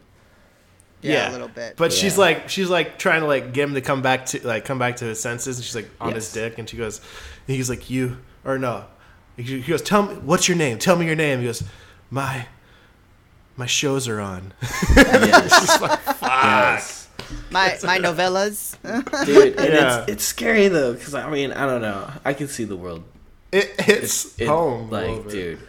Yeah, 1.01 1.29
a 1.29 1.33
little 1.33 1.47
bit. 1.49 1.75
But 1.77 1.91
she's 1.93 2.15
Yeah. 2.15 2.19
like, 2.21 2.49
she's 2.49 2.69
like 2.69 2.97
trying 2.99 3.21
to 3.21 3.27
like 3.27 3.53
get 3.53 3.63
him 3.65 3.73
to 3.75 3.81
come 3.81 4.01
back 4.01 4.25
to 4.27 4.45
like 4.47 4.63
come 4.65 4.79
back 4.79 4.97
to 4.97 5.05
his 5.05 5.19
senses, 5.19 5.57
and 5.57 5.65
she's 5.65 5.75
like 5.75 5.89
on 5.99 6.13
his 6.15 6.25
Yes. 6.25 6.33
dick, 6.33 6.57
and 6.59 6.69
she 6.69 6.77
goes, 6.77 6.99
and 7.47 7.55
he's 7.57 7.69
like, 7.69 7.89
you 7.89 8.17
or 8.45 8.57
no, 8.57 8.85
he 9.37 9.43
he 9.43 9.61
goes, 9.61 9.81
tell 9.81 10.03
me 10.03 10.15
what's 10.15 10.47
your 10.47 10.57
name? 10.57 10.77
Tell 10.79 10.95
me 10.95 11.05
your 11.05 11.15
name. 11.15 11.39
He 11.39 11.45
goes, 11.45 11.63
my 12.09 12.47
my 13.59 13.65
shows 13.67 14.07
are 14.07 14.19
on. 14.21 14.53
Yes. 14.95 15.79
yes. 16.21 17.07
my 17.51 17.77
my 17.83 17.97
novellas. 17.99 18.77
Dude, 19.25 19.59
and 19.59 19.73
Yeah. 19.73 20.01
it's, 20.01 20.11
it's 20.11 20.23
scary 20.23 20.67
though, 20.69 20.93
because 20.93 21.13
I 21.13 21.29
mean, 21.29 21.51
I 21.51 21.65
don't 21.65 21.81
know. 21.81 22.09
I 22.25 22.33
can 22.33 22.47
see 22.47 22.63
the 22.63 22.77
world. 22.77 23.03
It 23.51 23.79
hits 23.81 24.39
It- 24.39 24.47
home, 24.47 24.87
a 24.89 24.91
like, 24.91 25.07
little 25.07 25.23
bit. 25.23 25.31
dude. 25.31 25.59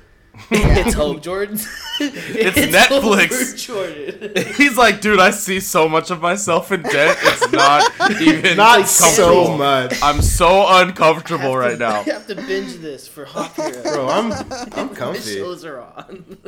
it's 0.53 0.95
home, 0.95 1.20
Jordan. 1.20 1.57
it's 2.01 2.59
Netflix. 2.74 3.59
Jordan. 3.66 4.55
He's 4.55 4.76
like, 4.78 5.01
dude, 5.03 5.18
I 5.20 5.32
see 5.32 5.61
so 5.61 5.86
much 5.88 6.11
of 6.11 6.22
myself 6.22 6.72
in 6.72 6.80
Dent. 6.82 7.18
It's 7.22 7.53
not 7.53 7.82
even 8.22 8.57
Not 8.57 8.86
so 8.88 9.57
much, 9.59 10.01
I'm 10.03 10.22
so 10.22 10.64
uncomfortable 10.80 11.57
right 11.57 11.78
now. 11.78 12.01
I 12.01 12.03
have 12.05 12.26
to 12.28 12.36
binge 12.36 12.76
this 12.76 13.07
for 13.09 13.24
Hawk 13.26 13.55
Hero. 13.57 13.82
bro. 13.82 14.09
I'm 14.09 14.32
I'm 14.78 14.88
The 14.88 14.95
comfy. 14.95 15.34
shows 15.36 15.64
are 15.66 15.80
on. 15.80 16.38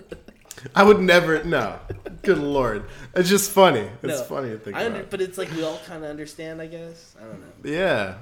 I 0.75 0.83
would 0.83 1.01
never. 1.01 1.43
No, 1.45 1.79
good 2.23 2.39
lord, 2.39 2.85
it's 3.15 3.29
just 3.29 3.51
funny. 3.51 3.89
It's 4.03 4.19
No, 4.21 4.25
funny 4.25 4.51
to 4.51 4.59
think 4.59 4.77
I 4.77 4.87
under, 4.87 4.99
about. 5.01 5.11
but 5.11 5.21
it's 5.21 5.39
like 5.39 5.51
we 5.53 5.63
all 5.65 5.81
kind 5.87 6.05
of 6.05 6.11
understand, 6.11 6.61
I 6.61 6.67
guess. 6.67 7.15
I 7.21 7.25
don't 7.25 7.41
know. 7.41 7.71
Yeah, 7.71 8.15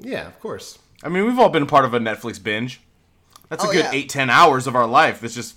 yeah, 0.00 0.26
of 0.26 0.38
course. 0.40 0.78
I 1.02 1.08
mean, 1.08 1.24
we've 1.26 1.38
all 1.38 1.48
been 1.50 1.66
part 1.66 1.84
of 1.84 1.94
a 1.94 1.98
Netflix 1.98 2.42
binge. 2.42 2.80
That's 3.48 3.64
oh, 3.64 3.68
a 3.68 3.70
Oh, 3.70 3.72
good 3.72 3.84
yeah. 3.86 3.90
eight, 3.92 4.08
ten 4.08 4.30
hours 4.30 4.66
of 4.66 4.74
our 4.76 4.86
life 4.86 5.20
that's 5.20 5.34
just 5.34 5.56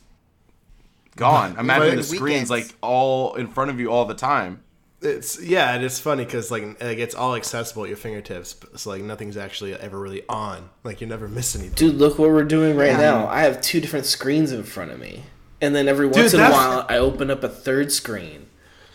gone. 1.16 1.58
Imagine 1.58 1.96
the 1.98 2.04
screens 2.04 2.50
Weekends. 2.50 2.50
like 2.50 2.76
all 2.82 3.36
in 3.36 3.48
front 3.48 3.70
of 3.72 3.80
you 3.80 3.92
all 3.92 4.06
the 4.06 4.14
time. 4.16 4.62
It's 5.02 5.42
yeah, 5.42 5.74
and 5.76 5.84
it's 5.84 6.00
funny 6.00 6.26
because 6.26 6.50
like 6.52 6.64
like 6.82 6.98
it's 6.98 7.14
all 7.14 7.36
accessible 7.36 7.84
at 7.84 7.90
your 7.90 7.98
fingertips. 7.98 8.56
So 8.76 8.90
like 8.90 9.02
nothing's 9.04 9.38
actually 9.38 9.74
ever 9.76 10.00
really 10.00 10.24
on. 10.28 10.70
Like 10.84 11.00
you 11.00 11.06
never 11.08 11.28
miss 11.28 11.56
anything. 11.56 11.76
Dude, 11.76 11.96
look 11.96 12.18
what 12.18 12.30
we're 12.30 12.44
doing 12.44 12.76
right 12.76 12.88
Yeah. 12.92 12.98
now. 12.98 13.28
I 13.28 13.42
have 13.42 13.62
two 13.62 13.80
different 13.80 14.06
screens 14.08 14.52
in 14.52 14.64
front 14.64 14.92
of 14.92 15.00
me, 15.00 15.24
and 15.62 15.76
then 15.76 15.88
every 15.88 16.08
once 16.08 16.34
in 16.34 16.39
a 16.39 16.49
while, 16.49 16.86
I 16.89 16.97
open 16.97 17.32
up 17.32 17.43
a 17.43 17.49
third 17.49 17.91
screen. 17.91 18.47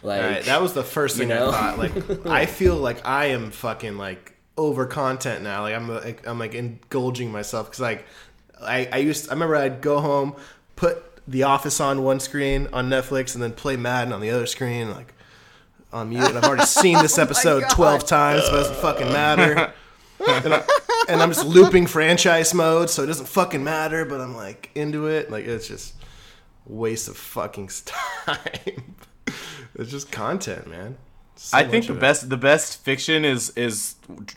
Like 0.02 0.22
right, 0.22 0.44
that 0.44 0.62
was 0.62 0.72
the 0.72 0.82
first 0.82 1.16
you 1.16 1.20
thing 1.20 1.28
know? 1.28 1.50
I 1.50 1.52
thought. 1.52 1.78
Like 1.78 2.26
I 2.26 2.46
feel 2.46 2.76
like 2.76 3.06
I 3.06 3.26
am 3.26 3.50
fucking 3.50 3.96
like 3.96 4.34
over 4.56 4.86
content 4.86 5.42
now. 5.42 5.62
Like 5.62 5.74
I'm 5.74 5.88
like, 5.88 6.26
I'm 6.26 6.38
like 6.38 6.54
indulging 6.54 7.30
myself 7.30 7.66
because 7.66 7.80
like 7.80 8.04
I 8.62 8.88
I 8.92 8.96
used 8.98 9.28
I 9.28 9.32
remember 9.32 9.56
I'd 9.56 9.80
go 9.80 10.00
home, 10.00 10.36
put 10.76 11.02
The 11.28 11.42
Office 11.42 11.80
on 11.80 12.02
one 12.02 12.20
screen 12.20 12.68
on 12.72 12.88
Netflix, 12.88 13.34
and 13.34 13.42
then 13.42 13.52
play 13.52 13.76
Madden 13.76 14.12
on 14.12 14.20
the 14.20 14.30
other 14.30 14.46
screen 14.46 14.90
like 14.90 15.12
on 15.92 16.08
mute. 16.08 16.24
And 16.24 16.38
I've 16.38 16.44
already 16.44 16.64
seen 16.66 16.98
this 16.98 17.18
oh 17.18 17.22
episode 17.22 17.61
God. 17.62 17.70
twelve 17.70 18.06
times, 18.06 18.44
so 18.44 18.54
it 18.54 18.58
doesn't 18.58 18.76
fucking 18.76 19.12
matter. 19.12 19.72
and, 20.28 20.54
I, 20.54 20.62
and 21.08 21.22
I'm 21.22 21.30
just 21.30 21.46
looping 21.46 21.86
franchise 21.86 22.52
mode, 22.54 22.90
so 22.90 23.02
it 23.02 23.06
doesn't 23.06 23.28
fucking 23.28 23.64
matter. 23.64 24.04
But 24.04 24.20
I'm 24.20 24.36
like 24.36 24.70
into 24.74 25.06
it. 25.06 25.30
Like 25.30 25.44
it's 25.46 25.68
just 25.68 25.94
waste 26.70 27.08
of 27.08 27.16
fucking 27.16 27.70
time. 27.84 28.94
it's 29.74 29.90
just 29.90 30.10
content, 30.10 30.66
man. 30.66 30.96
So 31.36 31.56
I 31.56 31.64
think 31.64 31.86
the 31.86 31.92
of 31.92 31.98
it. 31.98 32.00
best 32.00 32.28
the 32.28 32.36
best 32.36 32.82
fiction 32.84 33.24
is 33.24 33.50
is 33.56 33.94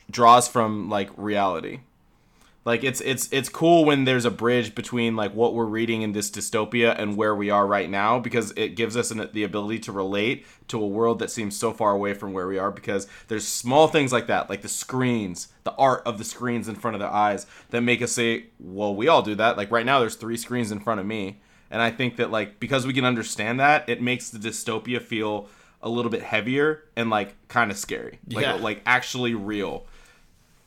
draws 0.10 0.48
from 0.48 0.90
like 0.90 1.10
reality. 1.18 1.82
Like 2.66 2.86
it's 2.86 3.02
it's 3.02 3.28
it's 3.34 3.50
cool 3.50 3.84
when 3.84 4.06
there's 4.06 4.24
a 4.24 4.32
bridge 4.32 4.74
between 4.74 5.18
like 5.18 5.34
what 5.36 5.54
we're 5.54 5.66
reading 5.66 6.02
in 6.02 6.14
this 6.14 6.32
dystopia 6.32 6.98
and 6.98 7.18
where 7.18 7.36
we 7.36 7.50
are 7.50 7.68
right 7.68 7.90
now 7.90 8.20
because 8.20 8.54
it 8.56 8.70
gives 8.78 8.96
us 8.96 9.12
an, 9.12 9.30
the 9.34 9.44
ability 9.44 9.80
to 9.80 9.92
relate 9.92 10.46
to 10.70 10.82
a 10.82 10.88
world 10.88 11.20
that 11.20 11.30
seems 11.30 11.58
so 11.58 11.74
far 11.74 11.92
away 11.92 12.14
from 12.14 12.32
where 12.32 12.48
we 12.48 12.58
are 12.58 12.72
because 12.72 13.06
there's 13.28 13.46
small 13.46 13.90
things 13.90 14.14
like 14.14 14.28
that 14.28 14.50
like 14.50 14.62
the 14.62 14.70
screens, 14.70 15.50
the 15.66 15.74
art 15.74 16.04
of 16.06 16.18
the 16.18 16.24
screens 16.24 16.70
in 16.70 16.76
front 16.76 16.96
of 16.96 17.02
their 17.02 17.12
eyes 17.12 17.46
that 17.72 17.82
make 17.82 18.02
us 18.02 18.14
say, 18.14 18.46
"Well, 18.62 18.96
we 18.96 19.10
all 19.10 19.22
do 19.22 19.36
that." 19.36 19.58
Like 19.58 19.70
right 19.70 19.86
now 19.86 20.00
there's 20.00 20.16
three 20.16 20.38
screens 20.38 20.72
in 20.72 20.80
front 20.80 21.02
of 21.02 21.06
me. 21.06 21.42
And 21.74 21.82
I 21.82 21.90
think 21.92 22.18
that 22.18 22.30
like 22.32 22.60
because 22.60 22.86
we 22.88 22.94
can 22.94 23.04
understand 23.04 23.60
that, 23.60 23.90
it 23.90 24.02
makes 24.02 24.30
the 24.30 24.38
dystopia 24.40 25.02
feel 25.02 25.50
a 25.82 25.90
little 25.90 26.12
bit 26.12 26.22
heavier 26.22 26.84
and 26.96 27.10
like 27.10 27.36
kind 27.50 27.72
of 27.72 27.78
scary. 27.78 28.20
Like 28.32 28.46
Yeah. 28.46 28.54
like 28.54 28.82
actually 28.86 29.34
real. 29.34 29.86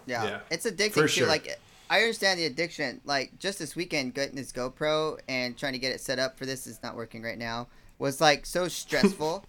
Yeah. 0.05 0.25
Yeah. 0.25 0.39
It's 0.51 0.67
addicting 0.67 0.93
For 0.93 1.03
too. 1.03 1.09
sure. 1.09 1.29
Like 1.29 1.59
I 1.89 2.01
understand 2.01 2.41
the 2.41 2.47
addiction. 2.47 3.01
Like 3.05 3.39
just 3.39 3.59
this 3.61 3.77
weekend 3.77 4.15
getting 4.15 4.35
this 4.35 4.53
GoPro 4.53 5.19
and 5.29 5.57
trying 5.57 5.73
to 5.75 5.79
get 5.79 5.93
it 5.93 6.01
set 6.01 6.19
up 6.19 6.37
for 6.37 6.45
this 6.45 6.67
is 6.67 6.83
not 6.83 6.97
working 6.97 7.23
right 7.23 7.39
now 7.39 7.69
was 7.99 8.21
like 8.21 8.45
so 8.45 8.67
stressful 8.83 9.45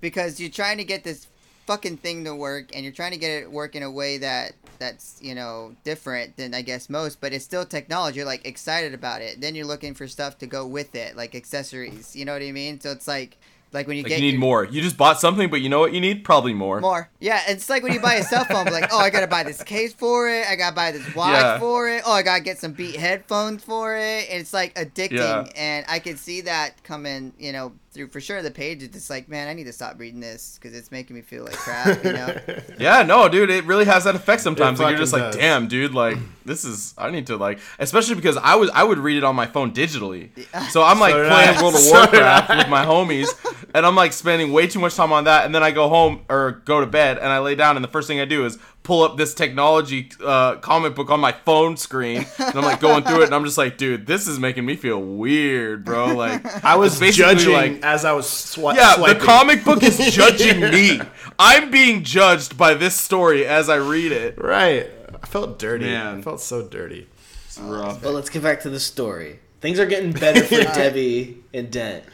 because 0.00 0.40
you're 0.40 0.50
trying 0.50 0.78
to 0.78 0.84
get 0.84 1.04
this 1.04 1.28
fucking 1.70 1.96
thing 1.98 2.24
to 2.24 2.34
work 2.34 2.70
and 2.74 2.82
you're 2.84 2.92
trying 2.92 3.12
to 3.12 3.16
get 3.16 3.30
it 3.30 3.48
work 3.48 3.76
in 3.76 3.84
a 3.84 3.90
way 3.90 4.18
that 4.18 4.54
that's, 4.80 5.20
you 5.22 5.36
know, 5.36 5.72
different 5.84 6.36
than 6.36 6.52
I 6.52 6.62
guess 6.62 6.90
most, 6.90 7.20
but 7.20 7.32
it's 7.32 7.44
still 7.44 7.64
technology. 7.64 8.16
You're 8.16 8.26
like 8.26 8.44
excited 8.44 8.92
about 8.92 9.22
it. 9.22 9.40
Then 9.40 9.54
you're 9.54 9.66
looking 9.66 9.94
for 9.94 10.08
stuff 10.08 10.36
to 10.38 10.46
go 10.48 10.66
with 10.66 10.96
it, 10.96 11.16
like 11.16 11.36
accessories. 11.36 12.16
You 12.16 12.24
know 12.24 12.32
what 12.32 12.42
I 12.42 12.50
mean? 12.50 12.80
So 12.80 12.90
it's 12.90 13.06
like 13.06 13.36
like 13.72 13.86
when 13.86 13.96
you 13.96 14.02
Like 14.02 14.10
get 14.10 14.18
you 14.18 14.24
need 14.24 14.32
your- 14.32 14.40
more. 14.40 14.64
You 14.64 14.82
just 14.82 14.96
bought 14.96 15.20
something, 15.20 15.48
but 15.48 15.60
you 15.60 15.68
know 15.68 15.78
what 15.78 15.92
you 15.94 16.00
need? 16.00 16.24
Probably 16.24 16.52
more. 16.52 16.80
more. 16.80 17.08
Yeah, 17.20 17.40
it's 17.46 17.70
like 17.70 17.84
when 17.84 17.92
you 17.92 18.00
buy 18.00 18.14
a 18.14 18.24
cell 18.24 18.44
phone, 18.44 18.64
like, 18.66 18.88
oh, 18.92 18.98
I 18.98 19.10
gotta 19.10 19.28
buy 19.28 19.44
this 19.44 19.62
case 19.62 19.92
for 19.94 20.28
it. 20.28 20.44
I 20.50 20.56
gotta 20.56 20.74
buy 20.74 20.90
this 20.90 21.14
watch 21.14 21.34
Yeah. 21.40 21.60
for 21.60 21.88
it. 21.88 22.02
Oh, 22.04 22.10
I 22.12 22.22
gotta 22.22 22.42
get 22.42 22.58
some 22.58 22.72
beat 22.72 22.96
headphones 22.96 23.62
for 23.62 23.94
it. 23.94 24.28
And 24.28 24.40
it's 24.40 24.52
like 24.52 24.74
addicting, 24.74 25.12
Yeah. 25.12 25.44
and 25.54 25.86
I 25.88 26.00
can 26.00 26.16
see 26.16 26.40
that 26.40 26.82
coming, 26.82 27.32
you 27.38 27.52
know, 27.52 27.70
through 27.92 28.08
for 28.08 28.20
sure. 28.20 28.42
The 28.42 28.50
page 28.50 28.82
it's 28.82 28.94
just 28.94 29.10
like, 29.10 29.28
man, 29.28 29.48
I 29.48 29.52
need 29.54 29.64
to 29.64 29.72
stop 29.72 29.98
reading 29.98 30.20
this 30.20 30.58
because 30.60 30.76
it's 30.76 30.90
making 30.90 31.16
me 31.16 31.22
feel 31.22 31.44
like 31.44 31.54
crap. 31.54 32.04
You 32.04 32.12
know? 32.12 32.36
Yeah, 32.78 33.02
no, 33.02 33.28
dude, 33.28 33.50
it 33.50 33.64
really 33.64 33.84
has 33.84 34.04
that 34.04 34.14
effect 34.14 34.40
sometimes. 34.42 34.78
Like 34.78 34.96
you're 34.96 35.06
fucking 35.06 35.32
just 35.32 35.36
like, 35.36 35.40
damn, 35.40 35.68
dude, 35.68 35.92
like 35.94 36.16
this 36.44 36.64
is 36.64 36.94
I 36.96 37.10
need 37.10 37.26
to 37.26 37.36
like 37.36 37.58
especially 37.78 38.14
because 38.14 38.36
I 38.38 38.54
was 38.54 38.70
I 38.70 38.84
would 38.84 38.98
read 38.98 39.18
it 39.18 39.24
on 39.24 39.36
my 39.36 39.46
phone 39.46 39.72
digitally. 39.72 40.30
So 40.70 40.82
I'm 40.82 40.98
like 40.98 41.12
So 41.12 41.28
playing 41.28 41.56
I. 41.58 41.62
World 41.62 41.74
of 41.74 41.80
Warcraft 41.90 42.50
I. 42.50 42.56
with 42.58 42.68
my 42.68 42.84
homies 42.86 43.28
and 43.74 43.84
I'm 43.84 43.94
like 43.96 44.12
spending 44.12 44.52
way 44.52 44.66
too 44.66 44.78
much 44.78 44.94
time 44.94 45.12
on 45.12 45.24
that 45.24 45.44
and 45.44 45.54
then 45.54 45.62
I 45.62 45.70
go 45.70 45.88
home 45.88 46.20
or 46.30 46.62
go 46.64 46.80
to 46.80 46.86
bed 46.86 47.18
and 47.18 47.26
I 47.28 47.38
lay 47.40 47.54
down 47.54 47.76
and 47.76 47.84
the 47.84 47.88
first 47.88 48.08
thing 48.08 48.20
I 48.20 48.24
do 48.24 48.44
is 48.46 48.56
pull 48.82 49.02
up 49.02 49.16
this 49.16 49.34
technology 49.34 50.10
uh, 50.24 50.56
comic 50.56 50.94
book 50.94 51.10
on 51.10 51.20
my 51.20 51.32
phone 51.32 51.76
screen 51.76 52.24
and 52.38 52.56
I'm 52.56 52.64
like 52.64 52.80
going 52.80 53.04
through 53.04 53.20
it 53.22 53.24
and 53.26 53.34
I'm 53.34 53.44
just 53.44 53.58
like, 53.58 53.76
dude, 53.76 54.06
this 54.06 54.26
is 54.26 54.38
making 54.38 54.64
me 54.64 54.74
feel 54.76 54.98
weird, 55.00 55.84
bro. 55.84 56.14
Like 56.14 56.44
I 56.64 56.76
was 56.76 56.98
basically 56.98 57.34
judging 57.34 57.52
like 57.52 57.82
as 57.84 58.04
I 58.04 58.12
was 58.12 58.26
swi- 58.26 58.74
yeah, 58.76 58.94
swiping. 58.94 59.18
the 59.18 59.24
comic 59.24 59.64
book 59.64 59.82
is 59.82 59.98
judging 60.14 60.60
me. 60.60 61.00
I'm 61.38 61.70
being 61.70 62.02
judged 62.04 62.56
by 62.56 62.74
this 62.74 62.96
story 62.96 63.46
as 63.46 63.68
I 63.68 63.76
read 63.76 64.12
it. 64.12 64.36
Right. 64.42 64.90
I 65.22 65.26
felt 65.26 65.58
dirty. 65.58 65.84
Man. 65.84 66.18
I 66.18 66.22
felt 66.22 66.40
so 66.40 66.66
dirty. 66.66 67.06
It's 67.46 67.58
rough. 67.58 68.02
But 68.02 68.12
let's 68.12 68.30
get 68.30 68.42
back 68.42 68.60
to 68.62 68.70
the 68.70 68.80
story. 68.80 69.40
Things 69.60 69.78
are 69.78 69.86
getting 69.86 70.12
better 70.12 70.42
for 70.42 70.54
Debbie 70.74 71.42
and 71.52 71.70
Dent. 71.70 72.04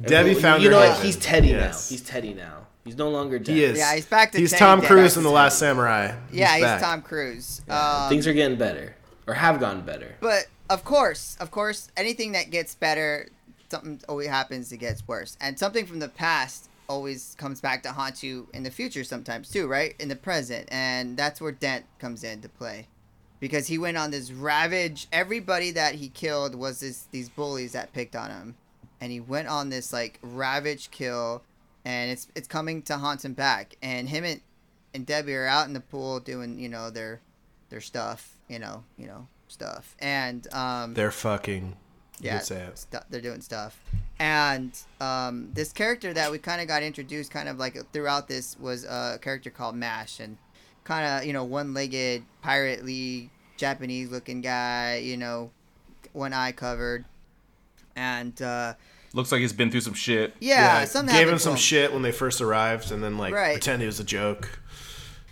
Debbie 0.00 0.30
you, 0.30 0.40
found 0.40 0.62
You 0.62 0.68
her 0.70 0.74
know 0.76 0.88
what? 0.88 1.02
He's 1.02 1.16
Teddy 1.16 1.48
Yes. 1.48 1.90
now. 1.90 1.94
He's 1.96 2.02
Teddy 2.06 2.34
now. 2.34 2.65
He's 2.86 2.96
no 2.96 3.10
longer 3.10 3.38
Dent. 3.38 3.58
He 3.58 3.64
is. 3.64 3.76
Yeah, 3.78 3.94
he's 3.96 4.06
back 4.06 4.32
to 4.32 4.38
He's 4.38 4.52
Tom 4.52 4.78
Dent. 4.80 4.90
Cruise 4.90 5.16
in 5.16 5.24
The 5.24 5.30
Last 5.30 5.58
Samurai. 5.58 6.14
yeah, 6.32 6.54
he's 6.54 6.62
back. 6.62 6.80
Tom 6.80 7.02
Cruise. 7.02 7.60
Yeah, 7.68 8.04
Um, 8.04 8.08
things 8.08 8.26
are 8.26 8.32
getting 8.32 8.56
better 8.56 8.94
or 9.26 9.34
have 9.34 9.58
gotten 9.60 9.82
better. 9.82 10.14
But 10.20 10.46
of 10.70 10.84
course, 10.84 11.36
of 11.40 11.50
course, 11.50 11.88
anything 11.96 12.32
that 12.32 12.50
gets 12.50 12.74
better, 12.74 13.28
something 13.70 14.00
always 14.08 14.28
happens 14.28 14.70
that 14.70 14.76
gets 14.78 15.06
worse, 15.06 15.36
and 15.40 15.58
something 15.58 15.84
from 15.86 15.98
the 15.98 16.08
past 16.08 16.68
always 16.88 17.34
comes 17.36 17.60
back 17.60 17.82
to 17.82 17.90
haunt 17.90 18.22
you 18.22 18.46
in 18.54 18.62
the 18.62 18.70
future 18.70 19.02
sometimes 19.02 19.50
too, 19.50 19.66
right? 19.66 19.96
In 19.98 20.08
the 20.08 20.14
present, 20.16 20.68
and 20.70 21.16
that's 21.16 21.40
where 21.40 21.50
Dent 21.50 21.84
comes 21.98 22.22
into 22.22 22.48
play, 22.48 22.86
because 23.40 23.66
he 23.66 23.76
went 23.78 23.96
on 23.96 24.12
this 24.12 24.30
ravage. 24.30 25.08
Everybody 25.12 25.72
that 25.72 25.96
he 25.96 26.08
killed 26.08 26.54
was 26.54 26.78
this 26.78 27.08
these 27.10 27.28
bullies 27.28 27.72
that 27.72 27.92
picked 27.92 28.14
on 28.14 28.30
him, 28.30 28.54
and 29.00 29.10
he 29.10 29.18
went 29.18 29.48
on 29.48 29.68
this 29.70 29.92
like 29.92 30.20
ravage 30.22 30.92
kill, 30.92 31.42
and 31.86 32.10
it's 32.10 32.26
it's 32.34 32.48
coming 32.48 32.82
to 32.82 32.98
haunt 32.98 33.24
him 33.24 33.32
back. 33.32 33.76
And 33.80 34.08
him 34.08 34.24
and 34.24 34.40
and 34.92 35.06
Debbie 35.06 35.34
are 35.36 35.46
out 35.46 35.68
in 35.68 35.72
the 35.72 35.80
pool 35.80 36.18
doing 36.20 36.58
you 36.58 36.68
know 36.68 36.90
their 36.90 37.20
their 37.70 37.80
stuff, 37.80 38.36
you 38.48 38.58
know, 38.58 38.82
you 38.98 39.06
know 39.06 39.28
stuff, 39.48 39.96
and 40.00 40.52
um, 40.52 40.92
They're 40.94 41.10
fucking. 41.10 41.76
Yeah, 42.18 42.38
say 42.38 42.62
it. 42.62 42.78
stu- 42.78 42.98
they're 43.10 43.20
doing 43.20 43.42
stuff. 43.42 43.78
And 44.18 44.72
um, 45.02 45.50
this 45.52 45.70
character 45.70 46.14
that 46.14 46.32
we 46.32 46.38
kind 46.38 46.62
of 46.62 46.66
got 46.66 46.82
introduced, 46.82 47.30
kind 47.30 47.46
of 47.46 47.58
like 47.58 47.76
throughout 47.92 48.26
this, 48.26 48.58
was 48.58 48.84
a 48.84 49.18
character 49.20 49.50
called 49.50 49.76
Mash, 49.76 50.18
and 50.18 50.38
kind 50.84 51.06
of 51.06 51.26
you 51.26 51.32
know 51.34 51.44
one-legged 51.44 52.24
pirate 52.42 52.84
league 52.84 53.30
Japanese-looking 53.58 54.40
guy, 54.40 54.96
you 55.04 55.16
know, 55.18 55.50
one 56.14 56.32
eye 56.32 56.52
covered, 56.52 57.04
and 57.94 58.40
uh, 58.40 58.74
Looks 59.16 59.32
like 59.32 59.40
he's 59.40 59.52
been 59.52 59.70
through 59.70 59.80
some 59.80 59.94
shit. 59.94 60.34
yeah, 60.40 60.84
something 60.84 61.12
gave 61.14 61.22
him 61.22 61.28
happened 61.28 61.38
to 61.40 61.44
some 61.44 61.52
him. 61.54 61.58
shit 61.58 61.92
when 61.92 62.02
they 62.02 62.12
first 62.12 62.40
arrived, 62.40 62.92
and 62.92 63.02
then 63.02 63.16
like 63.18 63.32
Right. 63.34 63.54
pretend 63.54 63.82
it 63.82 63.86
was 63.86 63.98
a 63.98 64.04
joke. 64.04 64.60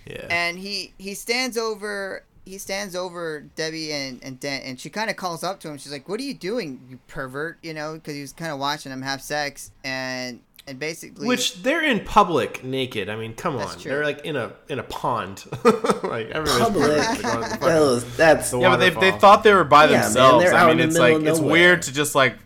Yeah. 0.06 0.26
and 0.30 0.58
he 0.58 0.92
he 0.98 1.14
stands 1.14 1.56
over 1.56 2.24
he 2.44 2.58
stands 2.58 2.94
over 2.96 3.40
Debbie 3.56 3.92
and 3.92 4.22
and 4.22 4.38
Dent, 4.40 4.64
and 4.64 4.78
she 4.80 4.90
kind 4.90 5.08
of 5.10 5.16
calls 5.16 5.42
up 5.44 5.60
to 5.60 5.68
him. 5.68 5.78
She's 5.78 5.92
like, 5.92 6.08
"What 6.08 6.20
are 6.20 6.24
you 6.24 6.34
doing, 6.34 6.80
you 6.90 6.98
pervert?" 7.08 7.58
You 7.62 7.72
know, 7.74 7.94
because 7.94 8.14
he 8.14 8.20
was 8.20 8.32
kind 8.32 8.52
of 8.52 8.58
watching 8.58 8.90
them 8.90 9.00
have 9.02 9.22
sex, 9.22 9.70
and 9.84 10.40
and 10.66 10.78
basically, 10.78 11.26
Which 11.26 11.62
they're 11.62 11.82
in 11.84 12.00
public 12.04 12.64
naked. 12.64 13.08
I 13.10 13.16
mean, 13.16 13.34
come 13.34 13.56
That's 13.58 13.74
on. 13.74 13.80
true. 13.80 13.90
They're 13.92 14.04
like 14.04 14.24
in 14.24 14.36
a 14.36 14.52
in 14.68 14.78
a 14.78 14.82
pond. 14.82 15.44
like 15.64 16.28
everybody's 16.30 16.58
Public. 16.58 16.86
they're 16.86 16.94
going 16.94 17.40
the 17.40 17.46
fucking- 17.48 17.60
That 17.68 17.80
was- 17.80 18.16
that's 18.16 18.50
the 18.50 18.60
Yeah, 18.60 18.68
but 18.70 18.76
they, 18.78 18.88
they 18.90 18.94
waterfall. 18.96 19.18
thought 19.20 19.42
they 19.42 19.52
were 19.54 19.64
by 19.64 19.84
Yeah, 19.84 19.90
man, 19.92 20.00
themselves. 20.02 20.44
they're 20.44 20.54
I 20.54 20.60
out 20.60 20.68
mean, 20.68 20.72
in 20.72 20.78
the 20.78 20.84
it's 20.84 20.94
middle 20.98 21.12
like 21.18 21.22
of 21.22 21.28
it's 21.28 21.38
nowhere. 21.38 21.52
weird 21.52 21.82
to 21.82 21.92
just 21.94 22.14
like 22.14 22.36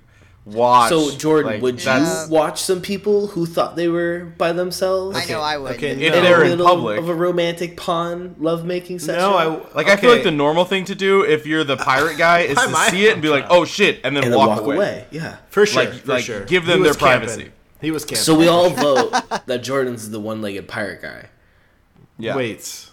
watch. 0.53 0.89
So 0.91 1.11
Jordan, 1.17 1.53
like, 1.53 1.63
would 1.63 1.85
you 1.85 2.07
watch 2.31 2.61
some 2.63 2.81
people 2.81 3.27
who 3.29 3.47
thought 3.47 3.77
they 3.77 3.89
were 3.89 4.33
by 4.39 4.53
themselves? 4.53 5.17
I 5.17 5.25
know 5.27 5.41
I 5.41 5.57
would. 5.57 5.73
okay, 5.73 5.91
If 5.93 5.99
no. 6.13 6.19
in 6.19 6.25
they're 6.25 6.41
a 6.41 6.45
in 6.45 6.51
middle 6.51 6.67
public. 6.67 6.99
of 6.99 7.09
a 7.09 7.15
romantic 7.15 7.77
pond 7.77 8.37
lovemaking 8.39 8.99
session. 8.99 9.21
No, 9.21 9.37
I 9.37 9.75
Like 9.75 9.89
I 9.89 9.97
feel 9.97 10.11
like 10.11 10.23
the 10.25 10.31
normal 10.31 10.65
thing 10.65 10.85
to 10.87 10.95
do 10.95 11.23
if 11.23 11.47
you're 11.47 11.65
the 11.65 11.77
pirate 11.77 12.19
guy 12.19 12.41
is 12.41 12.57
to 12.59 12.75
see 12.91 13.07
it 13.07 13.13
and 13.15 13.23
be 13.23 13.29
like, 13.29 13.47
"Oh 13.51 13.65
shit," 13.65 14.01
and 14.05 14.17
then, 14.17 14.25
and 14.25 14.33
then 14.33 14.39
walk, 14.39 14.49
walk 14.49 14.61
away. 14.63 14.77
away. 14.77 15.07
Yeah. 15.11 15.37
for 15.51 15.67
sure, 15.67 15.85
like- 15.85 15.95
for 15.95 16.13
like, 16.13 16.25
sure. 16.25 16.45
give 16.45 16.67
them 16.67 16.81
was 16.81 16.97
their 16.97 17.09
camping. 17.09 17.29
privacy. 17.29 17.53
He 17.81 17.91
was 17.91 18.05
camping. 18.05 18.23
So 18.25 18.37
we 18.37 18.49
all 18.49 18.71
vote 18.71 19.13
that 19.47 19.63
Jordan's 19.63 20.11
the 20.11 20.19
one-legged 20.19 20.67
pirate 20.67 21.01
guy. 21.03 21.27
Yeah. 22.19 22.35
Wait. 22.37 22.87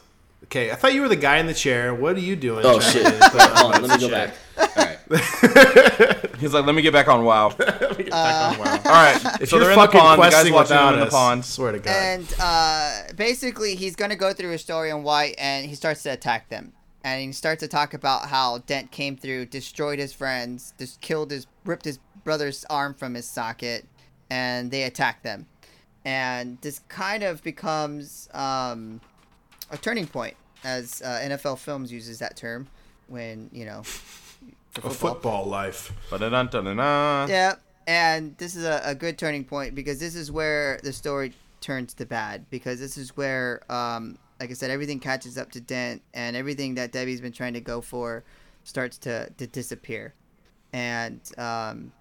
Okay, 0.44 0.70
I 0.70 0.76
thought 0.76 0.94
you 0.94 1.02
were 1.02 1.10
the 1.10 1.16
guy 1.16 1.38
in 1.38 1.48
the 1.48 1.56
chair. 1.56 1.92
What 1.96 2.16
are 2.16 2.20
you 2.20 2.36
doing? 2.36 2.64
Oh 2.66 2.80
shit! 2.80 3.04
to 3.04 3.30
put 3.32 3.42
on 3.42 3.56
Hold 3.56 3.74
on, 3.76 3.82
let 3.82 4.00
me 4.00 4.08
shit? 4.08 4.12
go 4.12 4.66
back. 4.76 4.95
All 5.12 5.18
right. 5.18 6.36
He's 6.40 6.54
like, 6.54 6.66
"Let 6.66 6.76
me 6.76 6.82
get 6.82 6.94
back 6.94 7.08
on 7.08 7.24
WoW." 7.24 7.50
All 7.50 7.56
Let 7.60 7.98
me 7.98 8.04
get 8.06 8.12
back 8.12 8.60
on 8.60 8.66
WoW. 8.66 8.82
right. 8.86 9.42
If 9.42 9.50
so 9.50 9.58
you're 9.58 9.66
they're 9.66 9.74
in 9.74 9.80
the 9.80 9.86
fucking 9.86 10.00
pond. 10.00 10.20
The 10.20 10.24
guys 10.24 10.32
questing 10.32 10.54
watching 10.54 10.76
them 10.76 10.94
in 10.96 11.00
the 11.00 11.06
us, 11.08 11.14
pond. 11.14 11.46
swear 11.46 11.72
to 11.72 11.80
God. 11.80 11.92
And 11.92 12.36
uh, 12.40 13.14
basically, 13.16 13.76
he's 13.76 13.96
gonna 13.96 14.16
go 14.16 14.34
through 14.34 14.52
his 14.52 14.62
story 14.62 14.92
on 14.92 15.04
why, 15.04 15.36
and 15.38 15.66
he 15.66 15.76
starts 15.76 16.04
to 16.04 16.10
attack 16.10 16.50
them. 16.50 16.74
And 17.04 17.22
he 17.22 17.32
starts 17.34 17.60
to 17.60 17.68
talk 17.68 17.94
about 17.94 18.30
how 18.30 18.60
Dent 18.60 18.92
came 18.92 19.16
through, 19.16 19.46
destroyed 19.46 20.00
his 20.00 20.12
friends, 20.12 20.74
just 20.80 21.02
killed 21.02 21.30
his, 21.30 21.46
ripped 21.64 21.86
his 21.86 22.00
brother's 22.24 22.66
arm 22.66 22.96
from 22.96 23.14
his 23.14 23.28
socket, 23.30 23.86
and 24.32 24.72
they 24.72 24.84
attack 24.84 25.22
them. 25.22 25.46
And 26.04 26.58
this 26.62 26.80
kind 26.88 27.24
of 27.24 27.44
becomes 27.44 28.28
um, 28.34 29.02
a 29.70 29.78
turning 29.78 30.08
point, 30.08 30.36
as 30.64 31.02
uh, 31.04 31.20
NFL 31.24 31.60
Films 31.60 31.92
uses 31.92 32.20
that 32.20 32.36
term 32.36 32.68
when 33.08 33.50
you 33.54 33.66
know. 33.66 33.84
For 34.82 34.88
a 34.88 34.92
football 34.92 35.46
life. 35.46 35.92
Ba-da-dun-dun-dun. 36.10 37.30
Yeah, 37.30 37.56
and 37.88 38.38
this 38.38 38.56
is 38.56 38.66
a, 38.66 38.82
a 38.84 38.96
good 38.96 39.18
turning 39.18 39.44
point 39.44 39.76
because 39.76 40.00
this 40.00 40.16
is 40.16 40.32
where 40.32 40.80
the 40.84 40.94
story 40.94 41.34
turns 41.62 41.94
to 41.96 42.06
bad 42.06 42.46
because 42.50 42.80
this 42.80 42.98
is 42.98 43.16
where, 43.18 43.62
um, 43.72 44.18
like 44.40 44.52
I 44.52 44.54
said, 44.54 44.70
everything 44.70 45.00
catches 45.00 45.38
up 45.38 45.52
to 45.52 45.62
Dent 45.62 46.02
and 46.14 46.36
everything 46.36 46.76
that 46.76 46.92
Debbie's 46.92 47.22
been 47.22 47.32
trying 47.32 47.54
to 47.54 47.62
go 47.62 47.82
for 47.82 48.24
starts 48.64 48.98
to, 49.00 49.30
to 49.38 49.48
disappear. 49.48 50.14
And 50.74 51.22
um, 51.38 51.92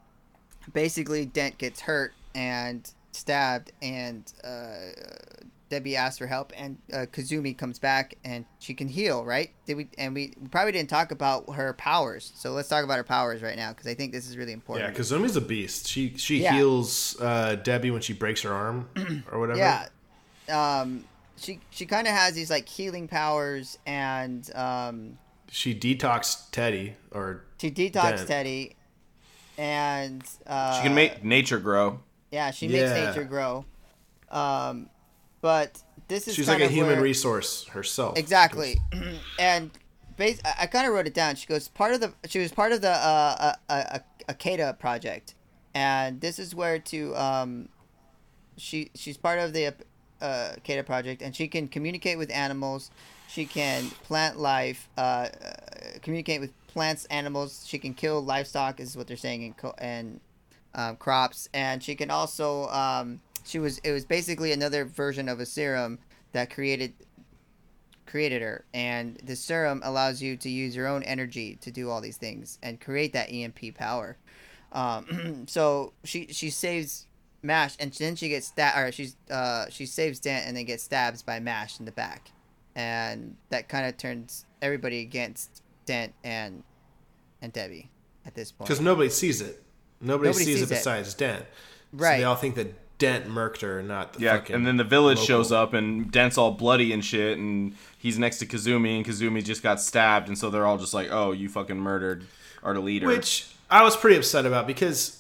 basically, 0.73 1.27
Dent 1.27 1.59
gets 1.59 1.81
hurt 1.81 2.13
and 2.35 2.91
stabbed, 3.13 3.71
and 3.81 4.31
uh, 4.43 4.91
Debbie 5.71 5.97
asks 5.97 6.19
for 6.19 6.27
help, 6.27 6.53
and 6.57 6.79
uh, 6.93 7.07
Kazumi 7.11 7.57
comes 7.57 7.79
back 7.79 8.15
and 8.25 8.45
she 8.59 8.75
can 8.75 8.87
heal, 8.89 9.25
right? 9.25 9.51
Did 9.67 9.77
we? 9.77 9.89
And 9.99 10.15
we 10.15 10.35
probably 10.51 10.73
didn't 10.73 10.91
talk 10.91 11.11
about 11.11 11.55
her 11.55 11.73
powers, 11.73 12.33
so 12.37 12.53
let's 12.53 12.69
talk 12.69 12.85
about 12.85 12.99
her 12.99 13.05
powers 13.05 13.43
right 13.43 13.57
now 13.57 13.71
because 13.73 13.87
I 13.87 13.95
think 13.95 14.13
this 14.13 14.29
is 14.29 14.37
really 14.37 14.53
important. 14.53 14.85
Yeah, 14.85 14.89
important. 15.01 15.25
Kazumi's 15.33 15.37
a 15.37 15.41
beast. 15.41 15.89
She 15.89 16.15
she 16.17 16.43
Yeah. 16.43 16.55
heals 16.55 17.17
uh, 17.21 17.57
Debbie 17.57 17.91
when 17.91 18.03
she 18.03 18.13
breaks 18.13 18.43
her 18.43 18.53
arm 18.53 18.89
or 19.33 19.41
whatever. 19.41 19.59
Yeah. 19.59 19.89
Um, 20.49 21.05
she 21.37 21.61
she 21.71 21.87
kind 21.87 22.07
of 22.07 22.13
has 22.13 22.35
these 22.35 22.51
like 22.51 22.69
healing 22.69 23.09
powers, 23.09 23.79
and 23.87 24.49
um, 24.55 25.19
She 25.51 25.75
detoxed 25.75 26.51
Teddy 26.53 26.95
or 27.11 27.45
she 27.61 27.71
detox 27.71 28.17
Dent. 28.17 28.29
Teddy, 28.29 28.77
and 29.57 30.23
uh, 30.47 30.77
She 30.77 30.83
can 30.85 30.95
make 30.95 31.25
nature 31.25 31.59
grow. 31.59 32.01
yeah 32.31 32.51
she 32.51 32.69
makes 32.69 32.91
Yeah. 32.91 33.07
nature 33.07 33.25
grow. 33.25 33.65
Um, 34.31 34.91
but 35.45 35.83
this 36.09 36.27
is 36.27 36.35
she's 36.35 36.47
kind 36.47 36.63
like 36.63 36.71
a 36.71 36.73
human 36.73 36.95
where- 36.95 37.03
resource 37.03 37.67
herself. 37.67 38.17
Exactly, 38.17 38.79
and 39.39 39.71
bas- 40.17 40.41
I, 40.43 40.55
I 40.63 40.67
kind 40.67 40.87
of 40.87 40.95
wrote 40.95 41.07
it 41.07 41.13
down. 41.13 41.37
She 41.37 41.47
goes 41.47 41.69
part 41.69 41.93
of 41.93 42.01
the 42.01 42.15
she 42.27 42.39
was 42.39 42.51
part 42.51 42.73
of 42.73 42.81
the 42.81 42.91
uh, 42.93 43.55
uh, 43.69 43.73
uh, 43.75 43.99
Akeda 44.27 44.79
project, 44.79 45.35
and 45.75 46.19
this 46.23 46.39
is 46.39 46.55
where 46.55 46.79
to 46.79 47.15
um, 47.15 47.69
she 48.57 48.91
she's 48.95 49.19
part 49.19 49.39
of 49.39 49.53
the 49.53 49.75
uh, 50.23 50.55
Akeda 50.59 50.87
project, 50.87 51.21
and 51.21 51.37
she 51.37 51.47
can 51.47 51.69
communicate 51.69 52.17
with 52.17 52.31
animals. 52.33 52.91
She 53.29 53.45
can 53.45 53.91
plant 54.05 54.39
life, 54.39 54.89
uh, 54.97 55.01
uh, 55.01 55.29
communicate 56.01 56.41
with 56.41 56.53
plants, 56.69 57.05
animals. 57.11 57.67
She 57.67 57.79
can 57.79 57.93
kill 57.93 58.25
livestock. 58.25 58.81
Is 58.81 58.97
what 58.97 59.09
they're 59.09 59.19
saying 59.19 59.43
in 59.43 59.53
co- 59.53 59.75
and 59.77 60.21
um, 60.75 60.97
crops, 60.97 61.51
and 61.53 61.83
she 61.83 61.95
can 61.97 62.11
also 62.11 62.67
um, 62.69 63.21
she 63.45 63.59
was 63.59 63.79
it 63.79 63.93
was 63.93 64.05
basically 64.05 64.53
another 64.53 64.85
version 64.85 65.29
of 65.29 65.41
a 65.41 65.47
serum 65.47 65.99
that 66.33 66.51
created 66.51 66.93
created 68.07 68.43
her 68.43 68.65
and 68.75 69.17
the 69.25 69.35
serum 69.35 69.81
allows 69.85 70.23
you 70.23 70.37
to 70.37 70.49
use 70.49 70.77
your 70.77 70.87
own 70.87 71.03
energy 71.03 71.57
to 71.61 71.71
do 71.71 71.91
all 71.91 72.01
these 72.01 72.17
things 72.17 72.59
and 72.63 72.81
create 72.81 73.13
that 73.13 73.29
emp 73.31 73.59
power 73.77 74.17
um, 74.73 75.45
so 75.49 75.93
she 76.05 76.27
she 76.29 76.51
saves 76.51 77.07
mash 77.43 77.77
and 77.81 77.93
then 77.95 78.15
she 78.17 78.29
gets 78.29 78.47
stabbed 78.47 78.79
or 78.79 78.93
she's 78.93 79.17
uh 79.31 79.67
she 79.69 79.85
saves 79.87 80.19
dent 80.21 80.47
and 80.47 80.57
then 80.57 80.65
gets 80.65 80.83
stabbed 80.83 81.25
by 81.27 81.39
mash 81.41 81.79
in 81.79 81.85
the 81.87 81.93
back 81.93 82.31
and 82.75 83.37
that 83.51 83.69
kind 83.69 83.87
of 83.87 83.97
turns 83.97 84.47
everybody 84.63 85.01
against 85.01 85.63
dent 85.87 86.13
and 86.25 86.63
and 87.43 87.53
debbie 87.53 87.91
at 88.27 88.35
this 88.35 88.51
point 88.53 88.69
because 88.69 88.81
nobody 88.81 89.09
sees 89.11 89.41
it. 89.41 89.63
Nobody, 90.01 90.29
Nobody 90.31 90.45
sees, 90.45 90.55
sees 90.59 90.63
it 90.71 90.73
it. 90.73 90.77
besides 90.77 91.15
Dent. 91.15 91.45
So 91.45 91.99
Right. 91.99 92.19
they 92.19 92.25
all 92.25 92.35
think 92.37 92.57
that 92.57 92.75
Dent 92.99 93.27
murked 93.29 93.61
her, 93.63 93.83
not 93.83 94.13
the 94.15 94.21
Yeah, 94.21 94.37
fucking 94.37 94.55
and 94.57 94.67
then 94.67 94.77
the 94.77 94.85
village 94.85 95.17
local- 95.19 95.27
shows 95.27 95.53
up 95.53 95.75
and 95.75 96.11
Dent's 96.13 96.39
all 96.39 96.53
bloody 96.53 96.93
and 96.93 97.05
shit, 97.05 97.37
and 97.39 97.75
he's 97.99 98.19
next 98.19 98.39
to 98.39 98.47
Kazumi, 98.47 98.97
and 98.97 99.05
Kazumi 99.05 99.43
just 99.45 99.63
got 99.63 99.81
stabbed, 99.81 100.29
and 100.29 100.39
so 100.39 100.49
they're 100.51 100.65
all 100.67 100.79
just 100.79 100.95
like, 100.95 101.09
"Oh, 101.11 101.33
you 101.33 101.49
fucking 101.49 101.79
murdered 101.79 102.25
our 102.63 102.79
leader." 102.79 103.07
which 103.07 103.47
I 103.71 103.83
was 103.83 103.97
pretty 103.97 104.17
upset 104.17 104.47
about 104.47 104.67
because 104.67 105.19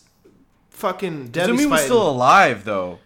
fucking 0.70 1.28
Debbie's 1.28 1.60
Kazumi 1.60 1.70
was 1.70 1.80
fighting- 1.80 1.86
still 1.86 2.08
alive 2.08 2.64
though 2.64 2.98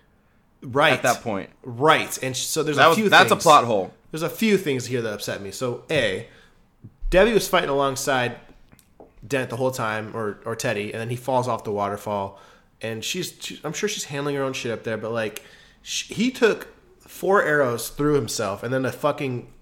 right 0.62 0.92
at 0.92 1.02
that 1.02 1.22
point. 1.22 1.50
Right, 1.62 2.18
and 2.22 2.36
so 2.36 2.62
there's 2.62 2.76
That 2.76 2.86
a 2.86 2.88
was 2.90 2.98
few. 2.98 3.08
that's 3.08 3.30
a 3.32 3.36
plot 3.36 3.64
hole. 3.64 3.92
There's 4.10 4.22
a 4.22 4.30
few 4.30 4.56
things 4.58 4.86
here 4.86 5.02
that 5.02 5.12
upset 5.12 5.40
me. 5.42 5.50
So 5.50 5.84
a, 5.90 6.26
Debbie 7.10 7.32
was 7.32 7.46
fighting 7.48 7.68
alongside 7.70 8.36
Dent 9.26 9.50
the 9.50 9.56
whole 9.56 9.70
time, 9.70 10.14
or 10.14 10.38
or 10.44 10.54
Teddy, 10.56 10.92
and 10.92 11.00
then 11.00 11.10
he 11.10 11.16
falls 11.16 11.48
off 11.48 11.64
the 11.64 11.72
waterfall, 11.72 12.40
and 12.80 13.04
she's, 13.04 13.34
she, 13.40 13.60
I'm 13.64 13.72
sure 13.72 13.88
she's 13.88 14.04
handling 14.04 14.36
her 14.36 14.42
own 14.42 14.52
shit 14.52 14.72
up 14.72 14.84
there, 14.84 14.96
but 14.96 15.12
like, 15.12 15.42
sh 15.82 16.04
he 16.10 16.30
took 16.30 16.68
four 17.00 17.42
arrows 17.42 17.88
through 17.88 18.14
himself, 18.14 18.62
and 18.62 18.72
then 18.72 18.84
a 18.84 18.92
fucking 18.92 19.52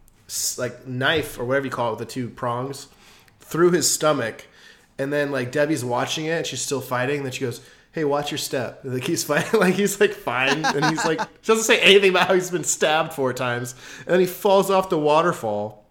like 0.59 0.87
knife 0.87 1.39
or 1.39 1.45
whatever 1.45 1.67
you 1.67 1.71
call 1.71 1.89
it, 1.89 1.99
with 1.99 2.09
the 2.09 2.13
two 2.13 2.29
prongs, 2.29 2.89
through 3.41 3.71
his 3.71 3.91
stomach, 3.91 4.47
and 4.99 5.13
then 5.13 5.31
like 5.31 5.53
Debbie's 5.53 5.85
watching 5.85 6.27
it, 6.27 6.31
and 6.31 6.47
she's 6.47 6.61
still 6.61 6.81
fighting. 6.81 7.19
And 7.19 7.27
then 7.27 7.33
she 7.33 7.41
goes. 7.41 7.61
Hey, 7.93 8.05
watch 8.05 8.31
your 8.31 8.37
step. 8.37 8.85
And, 8.85 8.93
like 8.95 9.05
he's 9.05 9.25
fighting, 9.25 9.59
like 9.61 9.73
he's 9.73 9.99
like 9.99 10.13
fine, 10.13 10.67
and 10.67 10.85
he's 10.85 11.03
like 11.07 11.19
she 11.41 11.47
doesn't 11.47 11.65
say 11.65 11.81
anything 11.81 12.11
about 12.11 12.29
how 12.29 12.35
he's 12.35 12.51
been 12.51 12.63
stabbed 12.63 13.15
four 13.15 13.33
times, 13.33 13.75
and 14.01 14.09
then 14.09 14.21
he 14.21 14.27
falls 14.27 14.71
off 14.71 14.91
the 14.91 14.99
waterfall, 14.99 15.86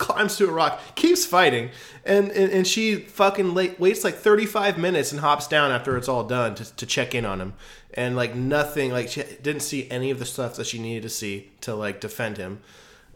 climbs 0.00 0.36
to 0.38 0.48
a 0.48 0.50
rock, 0.50 0.80
keeps 0.96 1.24
fighting, 1.24 1.70
and 2.04 2.30
and, 2.32 2.50
and 2.52 2.66
she 2.66 2.96
fucking 2.96 3.54
late, 3.54 3.78
waits 3.78 4.02
like 4.02 4.16
35 4.16 4.78
minutes 4.78 5.12
and 5.12 5.20
hops 5.20 5.46
down 5.46 5.70
after 5.70 5.96
it's 5.96 6.08
all 6.08 6.24
done 6.24 6.54
to, 6.56 6.74
to 6.76 6.86
check 6.86 7.14
in 7.14 7.24
on 7.24 7.40
him. 7.40 7.52
And 7.94 8.16
like 8.16 8.34
nothing, 8.34 8.90
like 8.92 9.08
she 9.08 9.22
didn't 9.42 9.62
see 9.62 9.88
any 9.90 10.10
of 10.10 10.18
the 10.18 10.24
stuff 10.24 10.56
that 10.56 10.66
she 10.66 10.78
needed 10.78 11.02
to 11.04 11.08
see 11.08 11.50
to 11.62 11.74
like 11.74 12.00
defend 12.00 12.36
him. 12.38 12.60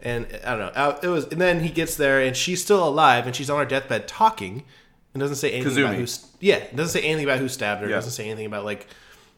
And 0.01 0.27
I 0.45 0.51
don't 0.55 0.59
know. 0.59 0.71
uh, 0.81 0.99
It 1.01 1.07
was, 1.07 1.25
and 1.25 1.39
then 1.41 1.61
he 1.61 1.69
gets 1.69 1.95
there, 1.95 2.19
and 2.21 2.35
she's 2.35 2.61
still 2.61 2.85
alive, 2.87 3.25
and 3.25 3.35
she's 3.35 3.49
on 3.49 3.57
her 3.59 3.65
deathbed 3.65 4.07
talking, 4.07 4.63
and 5.13 5.21
doesn't 5.21 5.37
say 5.37 5.51
anything 5.53 5.81
about 5.83 5.95
Kazumi. 5.95 5.99
who's 5.99 6.27
yeah, 6.41 6.59
doesn't 6.75 6.89
say 7.01 7.07
anything 7.07 7.23
about 7.25 7.39
who 7.39 7.47
stabbed 7.47 7.81
her. 7.81 7.87
Yeah. 7.89 7.95
Doesn't 7.95 8.11
say 8.11 8.25
anything 8.25 8.45
about 8.45 8.65
like 8.65 8.85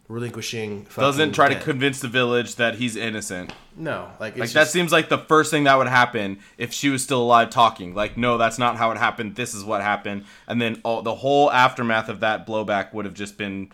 relinquishing. 0.08 0.88
Doesn't 0.96 1.34
try 1.34 1.50
to 1.54 1.60
convince 1.60 2.00
the 2.00 2.08
village 2.08 2.56
that 2.56 2.76
he's 2.76 2.96
innocent. 2.96 3.52
No, 3.76 4.10
like 4.20 4.34
it's 4.34 4.40
Like 4.40 4.46
just, 4.48 4.54
that 4.54 4.68
seems 4.70 4.92
like 4.92 5.10
the 5.10 5.18
first 5.18 5.52
thing 5.52 5.66
that 5.66 5.78
would 5.78 5.88
happen 5.88 6.40
if 6.58 6.74
she 6.74 6.90
was 6.90 7.04
still 7.04 7.22
alive 7.22 7.50
talking. 7.50 7.94
Like, 7.94 8.18
no, 8.18 8.38
that's 8.38 8.58
not 8.58 8.78
how 8.78 8.92
it 8.92 8.98
happened. 8.98 9.36
This 9.36 9.54
is 9.54 9.64
what 9.64 9.82
happened, 9.82 10.26
and 10.48 10.62
then 10.62 10.80
all 10.84 11.02
the 11.02 11.16
whole 11.16 11.52
aftermath 11.52 12.10
of 12.10 12.22
that 12.22 12.48
blowback 12.48 12.94
would 12.94 13.06
have 13.06 13.14
just 13.14 13.38
been 13.38 13.70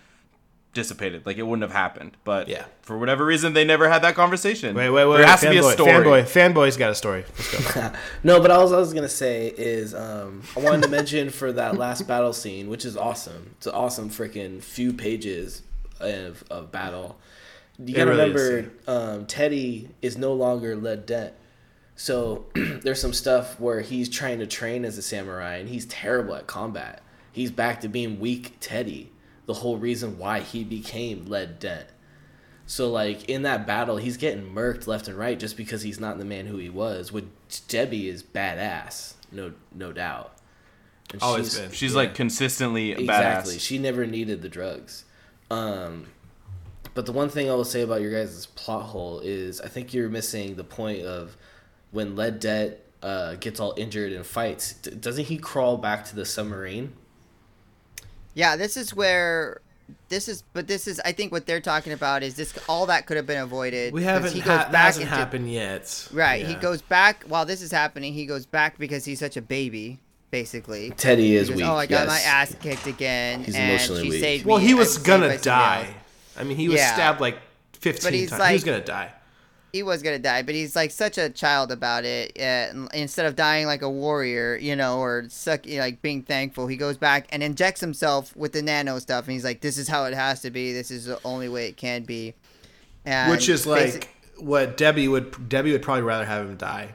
dissipated. 0.74 1.24
Like 1.26 1.38
it 1.38 1.44
wouldn't 1.44 1.62
have 1.62 1.72
happened. 1.72 2.18
But 2.24 2.48
Yeah. 2.48 2.66
for 2.82 2.98
whatever 2.98 3.24
reason, 3.24 3.54
they 3.54 3.64
never 3.64 3.88
had 3.90 4.02
that 4.02 4.16
conversation. 4.16 4.76
Wait, 4.76 4.90
wait, 4.90 5.06
wait. 5.06 5.18
There 5.18 5.28
has 5.28 5.42
fanboy, 5.42 5.44
to 5.44 5.50
be 5.52 5.58
a 5.60 5.72
story. 5.72 5.92
Fanboy, 5.94 6.24
fanboy's 6.24 6.78
got 6.78 6.90
a 6.90 6.96
story. 6.96 7.26
Let's 7.38 7.74
go. 7.74 7.92
No, 8.24 8.40
but 8.42 8.50
all 8.50 8.74
I 8.74 8.78
was 8.80 8.92
gonna 8.92 9.08
say 9.08 9.50
is 9.56 9.94
um, 9.94 10.42
I 10.58 10.62
wanted 10.62 10.82
to 10.84 10.88
mention 10.90 11.30
for 11.30 11.52
that 11.52 11.78
last 11.78 12.08
battle 12.08 12.34
scene, 12.34 12.70
which 12.70 12.86
is 12.86 12.98
awesome. 12.98 13.52
It's 13.58 13.68
an 13.68 13.74
awesome 13.76 14.10
freaking 14.10 14.64
few 14.64 14.94
pages 14.94 15.62
of, 16.04 16.44
of 16.50 16.72
battle. 16.72 17.18
You 17.80 17.96
gotta 17.96 18.12
really 18.12 18.32
remember, 18.32 18.72
um, 18.88 19.26
Teddy 19.26 19.90
is 20.02 20.18
no 20.18 20.34
longer 20.34 20.76
led 20.76 21.06
dent. 21.06 21.34
So 21.96 22.46
there's 22.56 23.02
some 23.02 23.14
stuff 23.14 23.60
where 23.60 23.82
he's 23.82 24.10
trying 24.10 24.40
to 24.40 24.48
train 24.48 24.86
as 24.86 24.98
a 24.98 25.02
samurai, 25.02 25.56
and 25.58 25.70
he's 25.70 25.86
terrible 25.86 26.36
at 26.36 26.48
combat. 26.48 27.02
He's 27.32 27.52
back 27.52 27.82
to 27.82 27.88
being 27.88 28.20
weak 28.20 28.58
Teddy. 28.60 29.12
The 29.46 29.56
whole 29.56 29.78
reason 29.78 30.18
why 30.18 30.40
he 30.40 30.64
became 30.64 31.26
led 31.26 31.60
dent. 31.60 31.88
So 32.66 32.90
like 32.90 33.28
in 33.30 33.42
that 33.42 33.68
battle, 33.68 33.98
he's 33.98 34.18
getting 34.18 34.54
murked 34.54 34.88
left 34.88 35.08
and 35.08 35.18
right 35.18 35.38
just 35.38 35.58
because 35.58 35.82
he's 35.82 36.00
not 36.00 36.18
the 36.18 36.26
man 36.26 36.46
who 36.46 36.58
he 36.58 36.70
was. 36.70 37.12
Which 37.12 37.26
Debbie 37.68 38.08
is 38.08 38.24
badass, 38.24 39.14
no 39.32 39.54
no 39.74 39.92
doubt. 39.92 40.34
And 41.12 41.22
Always 41.22 41.52
she's- 41.54 41.60
been. 41.62 41.72
She's 41.72 41.92
yeah, 41.92 41.98
like 41.98 42.16
consistently 42.16 42.92
exactly. 42.94 43.56
badass. 43.56 43.60
She 43.60 43.78
never 43.80 44.06
needed 44.06 44.42
the 44.42 44.50
drugs. 44.50 45.04
Um, 45.52 46.08
but 46.94 47.06
the 47.06 47.12
one 47.12 47.30
thing 47.30 47.50
I 47.50 47.54
will 47.54 47.66
say 47.66 47.82
about 47.82 48.02
your 48.02 48.12
guys' 48.12 48.46
plot 48.48 48.84
hole 48.84 49.20
is 49.20 49.62
I 49.62 49.68
think 49.68 49.94
you're 49.94 50.10
missing 50.10 50.56
the 50.56 50.64
point 50.64 51.02
of 51.04 51.36
when 51.92 52.16
Led 52.16 52.40
Dent 52.40 52.76
uh, 53.02 53.36
gets 53.36 53.60
all 53.60 53.74
injured 53.78 54.12
and 54.14 54.26
fights. 54.26 54.74
D- 54.74 54.92
doesn't 54.92 55.26
he 55.26 55.38
crawl 55.38 55.78
back 55.78 56.06
to 56.06 56.16
the 56.16 56.26
submarine? 56.26 56.94
Yeah, 58.34 58.56
this 58.56 58.78
is 58.78 58.94
where 58.96 59.62
this 60.10 60.28
is, 60.28 60.44
but 60.54 60.66
this 60.68 60.88
is. 60.88 61.00
I 61.04 61.12
think 61.12 61.32
what 61.32 61.46
they're 61.46 61.60
talking 61.62 61.94
about 61.94 62.24
is 62.24 62.36
this. 62.36 62.54
All 62.68 62.86
that 62.88 63.06
could 63.06 63.18
have 63.18 63.28
been 63.28 63.42
avoided. 63.42 63.94
We 63.94 64.04
haven't. 64.04 64.34
He 64.34 64.40
Ha- 64.40 64.46
goes 64.48 64.58
that 64.58 64.72
back 64.72 64.86
hasn't 64.86 65.04
into- 65.04 65.16
happened 65.16 65.52
yet. 65.52 66.08
Right. 66.12 66.46
He 66.46 66.56
goes 66.56 66.82
back 66.82 67.24
while 67.28 67.46
this 67.46 67.62
is 67.62 67.72
happening. 67.72 68.14
He 68.14 68.26
goes 68.26 68.46
back 68.46 68.80
because 68.80 69.06
he's 69.06 69.20
such 69.20 69.38
a 69.38 69.42
baby, 69.42 70.00
basically. 70.34 70.90
Teddy 70.98 71.36
is 71.36 71.48
He 71.48 71.54
weak. 71.56 71.66
oh, 71.66 71.76
I 71.76 71.86
got 71.86 72.08
my 72.08 72.20
ass 72.20 72.56
kicked 72.60 72.88
again. 72.88 73.44
He's 73.44 73.54
and 73.56 73.70
emotionally 73.70 74.04
she 74.06 74.10
weak. 74.10 74.20
saved 74.22 74.46
Well, 74.46 74.58
me. 74.58 74.66
he 74.66 74.74
was 74.74 74.98
gonna 74.98 75.38
die. 75.38 75.94
I 76.36 76.44
mean, 76.44 76.58
he 76.58 76.68
was 76.68 76.78
Yeah. 76.80 76.94
stabbed 76.96 77.22
like 77.22 77.38
15 77.80 78.12
he's 78.14 78.30
times. 78.32 78.48
he 78.48 78.54
was 78.54 78.64
gonna 78.64 78.84
die. 78.84 79.12
He 79.72 79.84
was 79.84 80.02
gonna 80.02 80.18
die, 80.20 80.42
but 80.42 80.56
he's 80.56 80.76
like 80.76 80.90
such 80.92 81.18
a 81.20 81.30
child 81.30 81.72
about 81.72 82.04
it. 82.04 82.36
Uh, 82.40 82.88
instead 82.96 83.28
of 83.28 83.36
dying 83.36 83.68
like 83.68 83.84
a 83.84 83.90
warrior, 83.90 84.56
you 84.56 84.76
know, 84.76 84.98
or 85.00 85.26
suck, 85.30 85.66
you 85.68 85.78
know, 85.78 85.84
like 85.84 86.02
being 86.02 86.24
thankful, 86.24 86.66
he 86.68 86.78
goes 86.78 86.98
back 86.98 87.28
and 87.30 87.44
injects 87.44 87.80
himself 87.82 88.36
with 88.36 88.54
the 88.54 88.62
nano 88.64 88.98
stuff, 89.00 89.26
and 89.26 89.34
he's 89.34 89.44
like, 89.44 89.62
"This 89.62 89.78
is 89.78 89.88
how 89.88 90.06
it 90.06 90.14
has 90.16 90.42
to 90.42 90.50
be. 90.52 90.74
This 90.74 90.90
is 90.92 91.06
the 91.06 91.20
only 91.24 91.48
way 91.50 91.68
it 91.68 91.78
can 91.78 92.04
be." 92.04 92.34
And 93.06 93.30
Which 93.32 93.50
is 93.50 93.66
basi- 93.66 93.94
like 93.94 94.10
what 94.38 94.78
Debbie 94.78 95.08
would. 95.08 95.48
Debbie 95.50 95.72
would 95.72 95.82
probably 95.84 96.04
rather 96.04 96.26
have 96.26 96.48
him 96.48 96.56
die. 96.58 96.90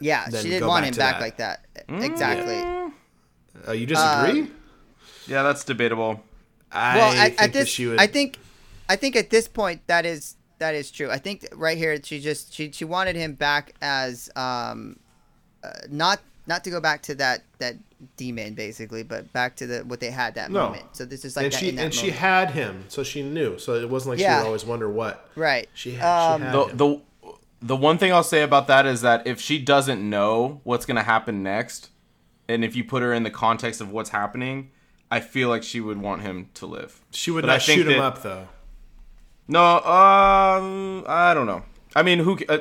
Yeah, 0.00 0.28
then 0.28 0.42
she 0.42 0.50
didn't 0.50 0.62
go 0.62 0.68
want 0.68 0.84
back 0.84 0.92
him 0.92 0.98
back 0.98 1.14
that. 1.14 1.20
like 1.20 1.36
that. 1.88 2.04
Exactly. 2.04 2.92
Uh, 3.66 3.72
you 3.72 3.86
disagree? 3.86 4.50
Yeah, 5.26 5.42
that's 5.42 5.64
debatable. 5.64 6.22
I 6.70 6.96
well, 6.96 7.10
think 7.10 7.22
at, 7.22 7.36
that 7.36 7.44
at 7.44 7.52
this, 7.52 7.68
she 7.68 7.86
would. 7.86 7.98
I 7.98 8.06
think, 8.06 8.38
I 8.88 8.96
think 8.96 9.16
at 9.16 9.30
this 9.30 9.48
point 9.48 9.86
that 9.86 10.04
is 10.04 10.36
that 10.58 10.74
is 10.74 10.90
true. 10.90 11.10
I 11.10 11.18
think 11.18 11.46
right 11.54 11.76
here 11.76 11.98
she 12.02 12.20
just 12.20 12.52
she 12.52 12.70
she 12.72 12.84
wanted 12.84 13.16
him 13.16 13.34
back 13.34 13.74
as 13.80 14.30
um, 14.36 14.98
uh, 15.62 15.70
not 15.90 16.20
not 16.46 16.64
to 16.64 16.70
go 16.70 16.80
back 16.80 17.02
to 17.02 17.14
that 17.16 17.42
that 17.58 17.76
demon 18.16 18.54
basically, 18.54 19.02
but 19.02 19.32
back 19.32 19.56
to 19.56 19.66
the 19.66 19.78
what 19.80 20.00
they 20.00 20.10
had 20.10 20.34
that 20.34 20.50
No. 20.50 20.66
moment. 20.66 20.84
So 20.92 21.04
this 21.04 21.24
is 21.24 21.36
like 21.36 21.44
and 21.44 21.52
that 21.52 21.58
she 21.58 21.68
in 21.68 21.76
that 21.76 21.84
and 21.84 21.94
she 21.94 22.10
had 22.10 22.50
him, 22.50 22.84
so 22.88 23.02
she 23.02 23.22
knew. 23.22 23.58
So 23.58 23.74
it 23.74 23.88
wasn't 23.88 24.12
like 24.12 24.18
she 24.20 24.24
would 24.26 24.46
always 24.46 24.64
wonder 24.64 24.88
what 24.88 25.28
right. 25.34 25.68
she 25.74 25.92
had. 25.92 26.06
Um, 26.06 26.40
she 26.40 26.44
had 26.44 26.52
the 26.52 26.64
him. 26.64 26.76
the 26.76 27.00
the 27.66 27.76
one 27.76 27.98
thing 27.98 28.12
I'll 28.12 28.22
say 28.22 28.42
about 28.42 28.66
that 28.68 28.86
is 28.86 29.00
that 29.02 29.26
if 29.26 29.40
she 29.40 29.58
doesn't 29.58 30.08
know 30.08 30.60
what's 30.64 30.86
gonna 30.86 31.02
happen 31.02 31.42
next, 31.42 31.90
and 32.48 32.64
if 32.64 32.76
you 32.76 32.84
put 32.84 33.02
her 33.02 33.12
in 33.12 33.22
the 33.24 33.30
context 33.30 33.80
of 33.80 33.90
what's 33.90 34.10
happening, 34.10 34.70
I 35.10 35.20
feel 35.20 35.48
like 35.48 35.62
she 35.62 35.80
would 35.80 36.00
want 36.00 36.22
him 36.22 36.48
to 36.54 36.66
live. 36.66 37.00
she 37.10 37.30
would 37.30 37.42
but 37.42 37.50
I 37.50 37.54
not 37.54 37.62
think 37.62 37.82
shoot 37.82 37.90
him 37.92 38.00
up 38.00 38.22
though. 38.22 38.48
No, 39.48 39.76
um, 39.78 41.04
I 41.06 41.32
don't 41.34 41.46
know. 41.46 41.62
I 41.94 42.02
mean, 42.02 42.18
who? 42.20 42.38
Uh, 42.48 42.58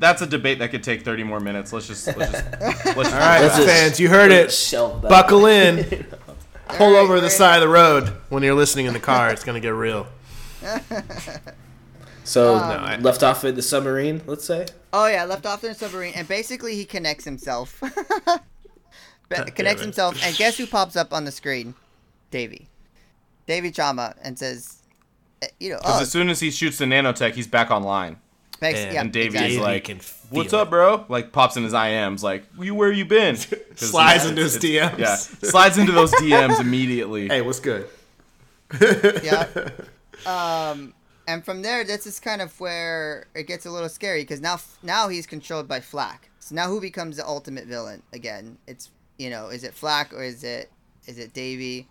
that's 0.00 0.20
a 0.22 0.26
debate 0.26 0.58
that 0.58 0.70
could 0.70 0.82
take 0.82 1.02
thirty 1.02 1.22
more 1.22 1.40
minutes. 1.40 1.72
Let's 1.72 1.86
just 1.86 2.06
let's 2.06 2.32
just 2.32 2.44
let's 2.60 2.82
just 2.84 2.96
All 2.96 3.02
right, 3.04 3.40
Let's 3.40 3.56
just- 3.56 3.68
fans, 3.68 4.00
you 4.00 4.08
heard 4.08 4.32
it. 4.32 4.52
Shelve. 4.52 5.02
Buckle 5.02 5.46
in. 5.46 6.06
Pull 6.68 6.92
right, 6.92 6.98
over 6.98 7.20
the 7.20 7.28
side 7.30 7.56
of 7.56 7.60
the 7.60 7.68
road 7.68 8.08
when 8.30 8.42
you're 8.42 8.54
listening 8.54 8.86
in 8.86 8.94
the 8.94 9.00
car. 9.00 9.30
It's 9.30 9.44
gonna 9.44 9.60
get 9.60 9.74
real. 9.74 10.06
So 12.24 12.54
Um, 12.56 12.68
No, 12.68 12.76
I- 12.76 12.96
left 12.96 13.22
off 13.22 13.44
in 13.44 13.54
the 13.54 13.62
submarine, 13.62 14.22
let's 14.26 14.44
say. 14.44 14.66
Oh 14.92 15.06
yeah, 15.06 15.24
left 15.24 15.46
off 15.46 15.62
in 15.64 15.70
the 15.70 15.78
submarine, 15.78 16.12
and 16.14 16.26
basically 16.26 16.74
he 16.74 16.84
connects 16.84 17.24
himself. 17.24 17.80
Connects 19.56 19.82
himself, 19.82 20.16
and 20.22 20.36
guess 20.36 20.56
who 20.58 20.66
pops 20.76 20.96
up 20.96 21.12
on 21.12 21.24
the 21.24 21.32
screen? 21.32 21.74
Davy. 22.30 22.68
Davy 23.46 23.70
Trauma, 23.72 24.14
and 24.22 24.38
says, 24.38 24.82
eh, 25.42 25.48
you 25.58 25.70
know, 25.70 25.78
Because 25.78 25.98
oh, 25.98 26.02
as 26.02 26.10
soon 26.12 26.28
as 26.28 26.40
he 26.40 26.50
shoots 26.50 26.78
the 26.78 26.84
nanotech, 26.84 27.32
he's 27.32 27.46
back 27.48 27.70
online. 27.70 28.16
Bex- 28.60 28.78
and 28.78 28.94
yeah, 28.94 29.02
Davey 29.04 29.38
is 29.38 29.56
exactly. 29.56 29.58
like, 29.58 30.02
"What's 30.30 30.52
up, 30.52 30.70
bro?" 30.70 31.04
Like 31.08 31.32
pops 31.32 31.56
in 31.56 31.64
his 31.64 31.72
IMs, 31.72 32.22
like, 32.22 32.44
"You 32.58 32.74
where 32.74 32.92
you 32.92 33.04
been?" 33.04 33.36
Slides 33.74 34.24
into 34.26 34.42
his 34.42 34.58
DMs. 34.58 34.98
Yeah, 34.98 35.16
slides 35.16 35.76
into 35.78 35.90
those 35.92 36.12
DMs 36.12 36.60
immediately. 36.60 37.26
Hey, 37.28 37.42
what's 37.42 37.60
good? 37.60 37.88
yeah. 39.22 39.48
Um, 40.24 40.94
and 41.26 41.44
from 41.44 41.62
there, 41.62 41.84
this 41.84 42.06
is 42.06 42.20
kind 42.20 42.42
of 42.42 42.58
where 42.60 43.26
it 43.34 43.46
gets 43.46 43.66
a 43.66 43.70
little 43.70 43.88
scary 43.88 44.22
because 44.22 44.40
now, 44.40 44.58
now 44.82 45.08
he's 45.08 45.26
controlled 45.26 45.66
by 45.66 45.80
Flak. 45.80 46.30
So 46.38 46.54
now, 46.54 46.68
who 46.68 46.80
becomes 46.80 47.16
the 47.16 47.26
ultimate 47.26 47.66
villain 47.66 48.02
again? 48.12 48.58
It's 48.66 48.90
you 49.18 49.30
know, 49.30 49.48
is 49.48 49.64
it 49.64 49.72
Flak 49.74 50.12
or 50.12 50.22
is 50.22 50.44
it 50.44 50.70
is 51.06 51.18
it 51.18 51.32
Davy? 51.32 51.88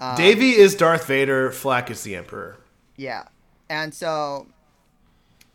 Um, 0.00 0.16
Davy 0.16 0.50
is 0.50 0.74
Darth 0.74 1.06
Vader. 1.06 1.50
Flak 1.50 1.90
is 1.90 2.02
the 2.02 2.16
Emperor. 2.16 2.58
Yeah, 2.96 3.24
and 3.70 3.94
so 3.94 4.46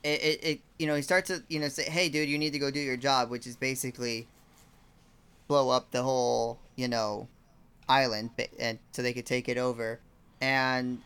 it, 0.04 0.22
it, 0.22 0.44
it 0.44 0.60
you 0.80 0.88
know 0.88 0.96
he 0.96 1.02
starts 1.02 1.28
to 1.28 1.44
you 1.50 1.60
know 1.60 1.68
say, 1.68 1.84
hey 1.84 2.10
dude, 2.10 2.30
you 2.30 2.38
need 2.38 2.54
to 2.54 2.60
go 2.60 2.72
do 2.72 2.80
your 2.80 2.98
job, 2.98 3.30
which 3.30 3.46
is 3.46 3.56
basically 3.56 4.28
blow 5.48 5.70
up 5.70 5.92
the 5.92 6.02
whole 6.02 6.60
you 6.76 6.88
know 6.88 7.28
island, 7.88 8.32
and 8.60 8.80
so 8.92 9.02
they 9.02 9.14
could 9.14 9.26
take 9.26 9.50
it 9.50 9.58
over. 9.58 10.00
And 10.42 11.02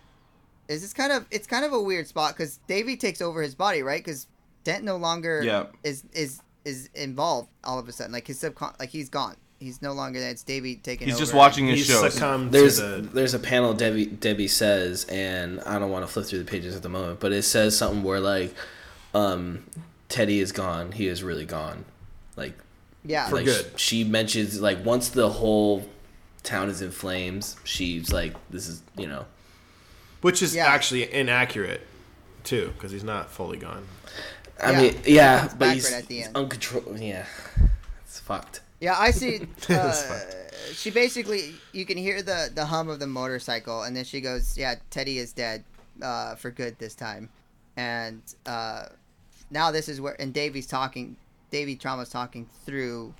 is 0.67 0.81
this 0.81 0.93
kind 0.93 1.11
of 1.11 1.25
it's 1.31 1.47
kind 1.47 1.65
of 1.65 1.73
a 1.73 1.81
weird 1.81 2.07
spot 2.07 2.33
because 2.35 2.57
Davy 2.67 2.95
takes 2.97 3.21
over 3.21 3.41
his 3.41 3.55
body, 3.55 3.81
right? 3.83 3.99
Because 4.03 4.27
Dent 4.63 4.83
no 4.83 4.97
longer 4.97 5.41
Yeah. 5.43 5.65
is 5.83 6.03
is 6.13 6.41
is 6.65 6.89
involved 6.95 7.49
all 7.63 7.77
of 7.79 7.87
a 7.89 7.91
sudden. 7.91 8.13
Like 8.13 8.27
his 8.27 8.41
subcon 8.41 8.77
like 8.79 8.89
he's 8.89 9.09
gone. 9.09 9.35
He's 9.59 9.81
no 9.81 9.93
longer 9.93 10.19
there. 10.19 10.29
It's 10.29 10.43
Davy 10.43 10.75
taking 10.75 11.07
He's 11.07 11.15
over. 11.15 11.21
just 11.21 11.33
watching 11.33 11.67
his 11.67 11.79
He's 11.79 11.87
shows. 11.87 12.19
There's 12.51 12.79
to 12.79 12.85
the. 13.01 13.09
there's 13.13 13.33
a 13.33 13.39
panel 13.39 13.73
Debbie 13.73 14.05
Debbie 14.07 14.47
says, 14.49 15.05
and 15.05 15.61
I 15.61 15.79
don't 15.79 15.89
want 15.91 16.05
to 16.05 16.11
flip 16.11 16.25
through 16.25 16.39
the 16.39 16.45
pages 16.51 16.75
at 16.75 16.81
the 16.83 16.89
moment, 16.89 17.19
but 17.21 17.31
it 17.31 17.43
says 17.43 17.77
something 17.77 18.03
where 18.03 18.19
like, 18.19 18.53
um, 19.13 19.63
Teddy 20.09 20.39
is 20.39 20.51
gone. 20.51 20.91
He 20.91 21.07
is 21.07 21.23
really 21.23 21.45
gone. 21.45 21.85
Like, 22.35 22.57
Yeah, 23.05 23.29
For 23.29 23.35
like 23.37 23.45
good. 23.45 23.65
sh- 23.77 23.81
she 23.81 24.03
mentions 24.03 24.59
like 24.59 24.83
once 24.83 25.09
the 25.09 25.29
whole 25.29 25.85
town 26.43 26.69
is 26.69 26.81
in 26.81 26.91
flames, 26.91 27.55
she's 27.63 28.11
like, 28.11 28.33
this 28.49 28.67
is 28.67 28.81
you 28.97 29.07
know. 29.07 29.25
Which 30.23 30.41
is 30.41 30.55
Yeah. 30.55 30.65
actually 30.67 31.13
inaccurate, 31.13 31.85
too, 32.43 32.73
because 32.75 32.91
he's 32.91 33.03
not 33.03 33.29
fully 33.31 33.57
gone. 33.59 33.87
I 34.61 34.71
Yeah. 34.71 34.81
mean, 34.81 35.01
yeah, 35.05 35.45
It's 35.45 35.53
but 35.53 35.59
backward 35.59 35.73
he's, 35.75 35.93
at 35.93 36.07
the 36.07 36.15
he's 36.17 36.25
end. 36.27 36.35
uncontrolled. 36.37 36.99
Yeah, 36.99 37.25
it's 38.05 38.19
fucked. 38.19 38.61
Yeah, 38.79 38.95
I 38.97 39.11
see. 39.11 39.47
Uh, 39.69 39.93
she 40.73 40.89
basically, 40.91 41.53
you 41.73 41.85
can 41.85 41.97
hear 41.97 42.21
the 42.21 42.49
the 42.53 42.65
hum 42.65 42.87
of 42.89 42.99
the 42.99 43.07
motorcycle, 43.07 43.83
and 43.83 43.95
then 43.95 44.03
she 44.05 44.21
goes, 44.21 44.57
"Yeah, 44.57 44.75
Teddy 44.89 45.17
is 45.19 45.33
dead, 45.33 45.63
uh, 46.01 46.35
for 46.35 46.51
good 46.51 46.79
this 46.79 46.95
time." 46.95 47.29
And 47.75 48.21
uh, 48.45 48.85
now 49.51 49.71
this 49.71 49.89
is 49.89 49.99
where, 49.99 50.15
and 50.21 50.33
Davy's 50.33 50.67
talking. 50.67 51.17
Davy 51.51 51.75
Trauma's 51.75 52.09
talking 52.09 52.47
through 52.65 53.13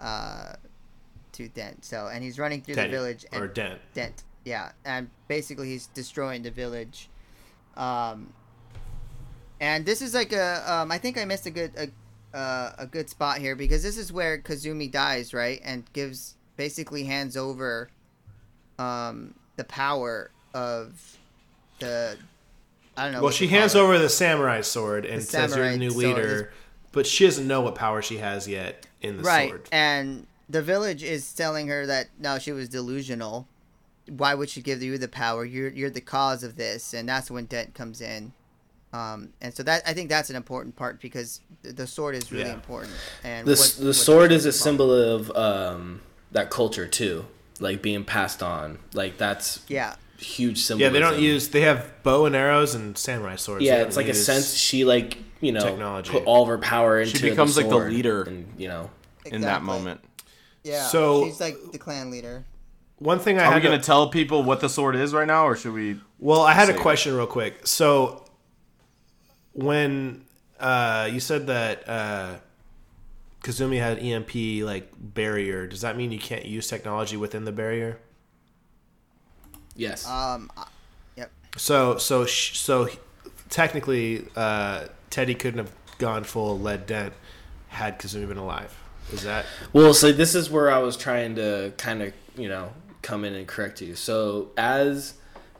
uh, 0.00 0.54
to 1.32 1.48
Dent. 1.48 1.84
So 1.84 2.08
and 2.08 2.22
he's 2.24 2.38
running 2.38 2.62
through 2.62 2.74
Teddy, 2.76 2.90
the 2.90 2.96
village 2.96 3.26
and 3.32 3.42
or 3.42 3.46
Dent. 3.48 3.78
Dent. 3.94 4.22
Yeah, 4.44 4.72
and 4.84 5.10
basically 5.28 5.68
he's 5.68 5.86
destroying 5.88 6.42
the 6.42 6.50
village. 6.50 7.08
Um, 7.76 8.32
and 9.60 9.84
this 9.84 10.00
is 10.02 10.14
like 10.14 10.32
a 10.32 10.72
um, 10.72 10.90
I 10.90 10.98
think 10.98 11.18
I 11.18 11.24
missed 11.24 11.46
a 11.46 11.50
good 11.50 11.72
a, 11.76 12.36
uh, 12.36 12.72
a 12.78 12.86
good 12.86 13.10
spot 13.10 13.38
here 13.38 13.54
because 13.54 13.82
this 13.82 13.98
is 13.98 14.12
where 14.12 14.38
Kazumi 14.38 14.90
dies, 14.90 15.34
right? 15.34 15.60
And 15.64 15.84
gives 15.92 16.36
basically 16.56 17.04
hands 17.04 17.36
over 17.36 17.90
um, 18.78 19.34
the 19.56 19.64
power 19.64 20.30
of 20.54 21.18
the 21.78 22.16
I 22.96 23.04
don't 23.04 23.12
know. 23.12 23.22
Well, 23.22 23.30
she 23.30 23.46
hands 23.46 23.74
over 23.74 23.98
the 23.98 24.08
samurai 24.08 24.62
sword 24.62 25.04
and 25.04 25.20
The 25.20 25.26
says 25.26 25.56
you're 25.56 25.70
the 25.70 25.76
new 25.76 25.90
leader, 25.90 26.52
but 26.92 27.06
she 27.06 27.24
doesn't 27.24 27.46
know 27.46 27.60
what 27.60 27.74
power 27.74 28.02
she 28.02 28.18
has 28.18 28.48
yet 28.48 28.86
in 29.00 29.18
the 29.18 29.22
right 29.22 29.50
sword. 29.50 29.68
and 29.72 30.26
the 30.48 30.60
village 30.62 31.02
is 31.02 31.32
telling 31.32 31.68
her 31.68 31.86
that 31.86 32.08
no 32.18 32.38
she 32.38 32.52
was 32.52 32.68
delusional 32.68 33.46
why 34.16 34.34
would 34.34 34.48
she 34.50 34.60
give 34.60 34.82
you 34.82 34.98
the 34.98 35.08
power 35.08 35.44
you're 35.44 35.68
you're 35.70 35.90
the 35.90 36.00
cause 36.00 36.42
of 36.42 36.56
this 36.56 36.92
and 36.94 37.08
that's 37.08 37.30
when 37.30 37.44
dent 37.46 37.74
comes 37.74 38.00
in 38.00 38.32
um, 38.92 39.28
and 39.40 39.54
so 39.54 39.62
that 39.62 39.82
i 39.86 39.92
think 39.92 40.08
that's 40.08 40.30
an 40.30 40.36
important 40.36 40.74
part 40.74 41.00
because 41.00 41.40
the 41.62 41.86
sword 41.86 42.14
is 42.16 42.32
really 42.32 42.44
Yeah. 42.48 42.54
important 42.54 42.92
and 43.22 43.46
The, 43.46 43.52
what- 43.54 43.76
the 43.78 43.86
what 43.86 43.94
sword 43.94 44.32
is 44.32 44.46
a 44.46 44.48
it's 44.48 44.58
symbol 44.60 44.92
of 44.92 45.30
um, 45.36 46.00
that 46.32 46.50
culture 46.50 46.86
too, 46.88 47.26
like 47.60 47.82
being 47.82 48.04
passed 48.04 48.42
on. 48.42 48.78
Like 48.94 49.16
that's 49.18 49.60
yeah 49.68 49.94
huge 50.18 50.58
symbol. 50.62 50.82
Yeah, 50.82 50.88
they 50.90 51.00
don't 51.00 51.18
use. 51.20 51.48
They 51.48 51.62
have 51.62 51.90
bow 52.02 52.26
and 52.26 52.34
arrows 52.36 52.74
and 52.74 52.96
samurai 52.96 53.36
swords. 53.36 53.64
Yeah, 53.64 53.82
it's 53.82 53.96
like 53.96 54.06
a 54.08 54.14
sense 54.14 54.54
she 54.54 54.84
like 54.84 55.18
you 55.40 55.52
know 55.52 55.60
technology. 55.62 56.10
put 56.10 56.24
all 56.24 56.42
of 56.42 56.48
her 56.48 56.58
power 56.58 57.00
into. 57.00 57.16
She 57.18 57.30
becomes, 57.30 57.54
the 57.56 57.62
like, 57.62 57.70
the 57.70 57.76
leader. 57.90 58.22
and 58.22 58.52
you 58.58 58.68
know. 58.68 58.90
in 59.24 59.40
that 59.42 59.62
moment. 59.62 60.00
yeah 60.64 60.86
So- 60.86 61.24
she's 61.26 61.40
like 61.40 61.56
the 61.72 61.78
clan 61.78 62.10
leader 62.10 62.44
One 63.00 63.18
thing 63.18 63.38
I 63.38 63.46
Are 63.46 63.54
we 63.54 63.60
gonna 63.60 63.78
tell 63.80 64.08
people 64.10 64.42
what 64.44 64.60
the 64.60 64.68
sword 64.68 64.94
is 64.94 65.12
right 65.12 65.26
now, 65.26 65.46
or 65.46 65.56
should 65.56 65.72
we? 65.72 65.98
well, 66.18 66.42
I 66.42 66.52
had 66.52 66.68
a 66.68 66.72
Say 66.72 66.78
it. 66.78 66.82
question 66.82 67.16
real 67.16 67.26
quick. 67.26 67.66
So 67.66 68.24
when 69.52 70.24
uh, 70.60 71.08
you 71.10 71.18
said 71.18 71.46
that 71.48 71.88
uh, 71.88 72.34
Kazumi 73.42 73.78
had 73.80 73.98
EMP 73.98 74.64
like 74.66 74.92
barrier, 74.98 75.66
does 75.66 75.80
that 75.80 75.96
mean 75.96 76.12
you 76.12 76.18
can't 76.18 76.44
use 76.44 76.68
technology 76.68 77.16
within 77.16 77.44
the 77.44 77.52
barrier? 77.52 77.98
Yes. 79.76 80.06
um 80.06 80.50
yep 81.16 81.30
So 81.56 81.96
so 81.96 82.26
sh- 82.26 82.58
so 82.58 82.88
technically, 83.48 84.26
uh, 84.36 84.86
Teddy 85.08 85.34
couldn't 85.34 85.58
have 85.58 85.72
gone 85.98 86.24
full 86.24 86.58
Led 86.58 86.86
Dent 86.86 87.14
had 87.68 87.98
Kazumi 87.98 88.28
been 88.28 88.36
alive. 88.36 88.76
Is 89.12 89.22
that 89.22 89.46
Well, 89.72 89.94
so 89.94 90.12
this 90.12 90.34
is 90.34 90.50
where 90.50 90.70
I 90.70 90.78
was 90.78 90.96
trying 90.98 91.34
to 91.36 91.72
kind 91.78 92.02
of, 92.02 92.12
you 92.36 92.48
know, 92.48 92.72
come 93.02 93.24
in 93.24 93.34
and 93.34 93.46
correct 93.46 93.80
you. 93.80 93.94
So 93.94 94.50
as 94.56 95.14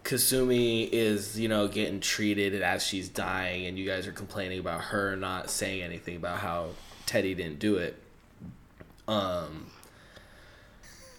Kasumi 0.04 0.88
is, 0.90 1.38
you 1.38 1.48
know, 1.48 1.68
getting 1.68 2.00
treated 2.00 2.54
and 2.54 2.62
as 2.62 2.84
she's 2.84 3.08
dying, 3.08 3.66
and 3.66 3.78
you 3.78 3.86
guys 3.86 4.06
are 4.06 4.12
complaining 4.12 4.58
about 4.58 4.80
her 4.82 5.16
not 5.16 5.50
saying 5.50 5.82
anything 5.82 6.16
about 6.16 6.38
how 6.38 6.70
Teddy 7.06 7.34
didn't 7.34 7.58
do 7.58 7.76
it. 7.76 8.00
Um, 9.06 9.70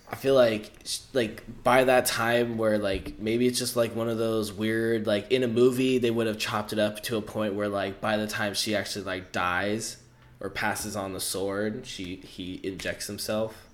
I 0.09 0.15
feel 0.15 0.35
like, 0.35 0.71
like 1.13 1.63
by 1.63 1.83
that 1.85 2.05
time, 2.05 2.57
where 2.57 2.77
like 2.77 3.19
maybe 3.19 3.47
it's 3.47 3.59
just 3.59 3.75
like 3.75 3.95
one 3.95 4.09
of 4.09 4.17
those 4.17 4.51
weird, 4.51 5.07
like 5.07 5.31
in 5.31 5.43
a 5.43 5.47
movie, 5.47 5.97
they 5.97 6.11
would 6.11 6.27
have 6.27 6.37
chopped 6.37 6.73
it 6.73 6.79
up 6.79 7.01
to 7.03 7.17
a 7.17 7.21
point 7.21 7.53
where 7.53 7.69
like 7.69 8.01
by 8.01 8.17
the 8.17 8.27
time 8.27 8.53
she 8.53 8.75
actually 8.75 9.05
like 9.05 9.31
dies 9.31 9.97
or 10.39 10.49
passes 10.49 10.95
on 10.95 11.13
the 11.13 11.19
sword, 11.19 11.85
she 11.85 12.15
he 12.17 12.59
injects 12.63 13.07
himself. 13.07 13.67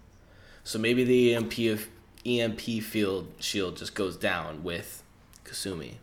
So 0.63 0.77
maybe 0.77 1.03
the 1.03 1.33
EMP 1.33 1.59
of 1.71 1.87
EMP 2.27 2.59
field 2.83 3.27
shield 3.39 3.77
just 3.77 3.95
goes 3.95 4.15
down 4.17 4.63
with 4.63 5.03
Kasumi. 5.45 5.93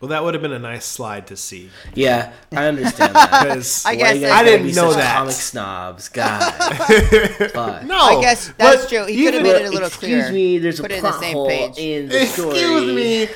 well? 0.00 0.08
That 0.08 0.22
would 0.24 0.34
have 0.34 0.42
been 0.42 0.52
a 0.52 0.58
nice 0.58 0.84
slide 0.86 1.26
to 1.26 1.36
see 1.36 1.70
Yeah, 1.94 2.32
I 2.52 2.66
understand 2.66 3.14
that. 3.14 3.42
because 3.44 3.84
I 3.84 3.90
Why 3.90 3.96
guess 3.96 4.14
you 4.16 4.20
guys 4.22 4.30
I 4.32 4.38
I 4.38 4.44
didn't 4.44 4.66
be 4.66 4.72
know 4.72 4.90
such 4.90 5.00
that. 5.00 5.16
Comic 5.18 5.32
snobs, 5.34 6.08
God. 6.08 6.52
Fuck. 7.52 7.84
no. 7.84 7.98
I 7.98 8.20
guess 8.20 8.52
that's 8.56 8.88
true. 8.88 9.04
He 9.06 9.24
could 9.24 9.34
have 9.34 9.42
made 9.42 9.56
it 9.56 9.66
a 9.66 9.70
little 9.70 9.88
Excuse 9.88 9.98
clearer. 9.98 10.20
Excuse 10.20 10.34
me, 10.34 10.58
there's 10.58 10.80
Put 10.80 10.90
a 10.90 10.94
it 10.94 10.98
in 10.98 11.02
the 11.04 11.08
plot 11.10 11.20
same 11.20 11.32
hole 11.34 11.48
page. 11.48 11.78
in 11.78 12.08
the 12.08 12.26
story. 12.26 12.58
Excuse 12.58 12.94
me. 12.94 13.28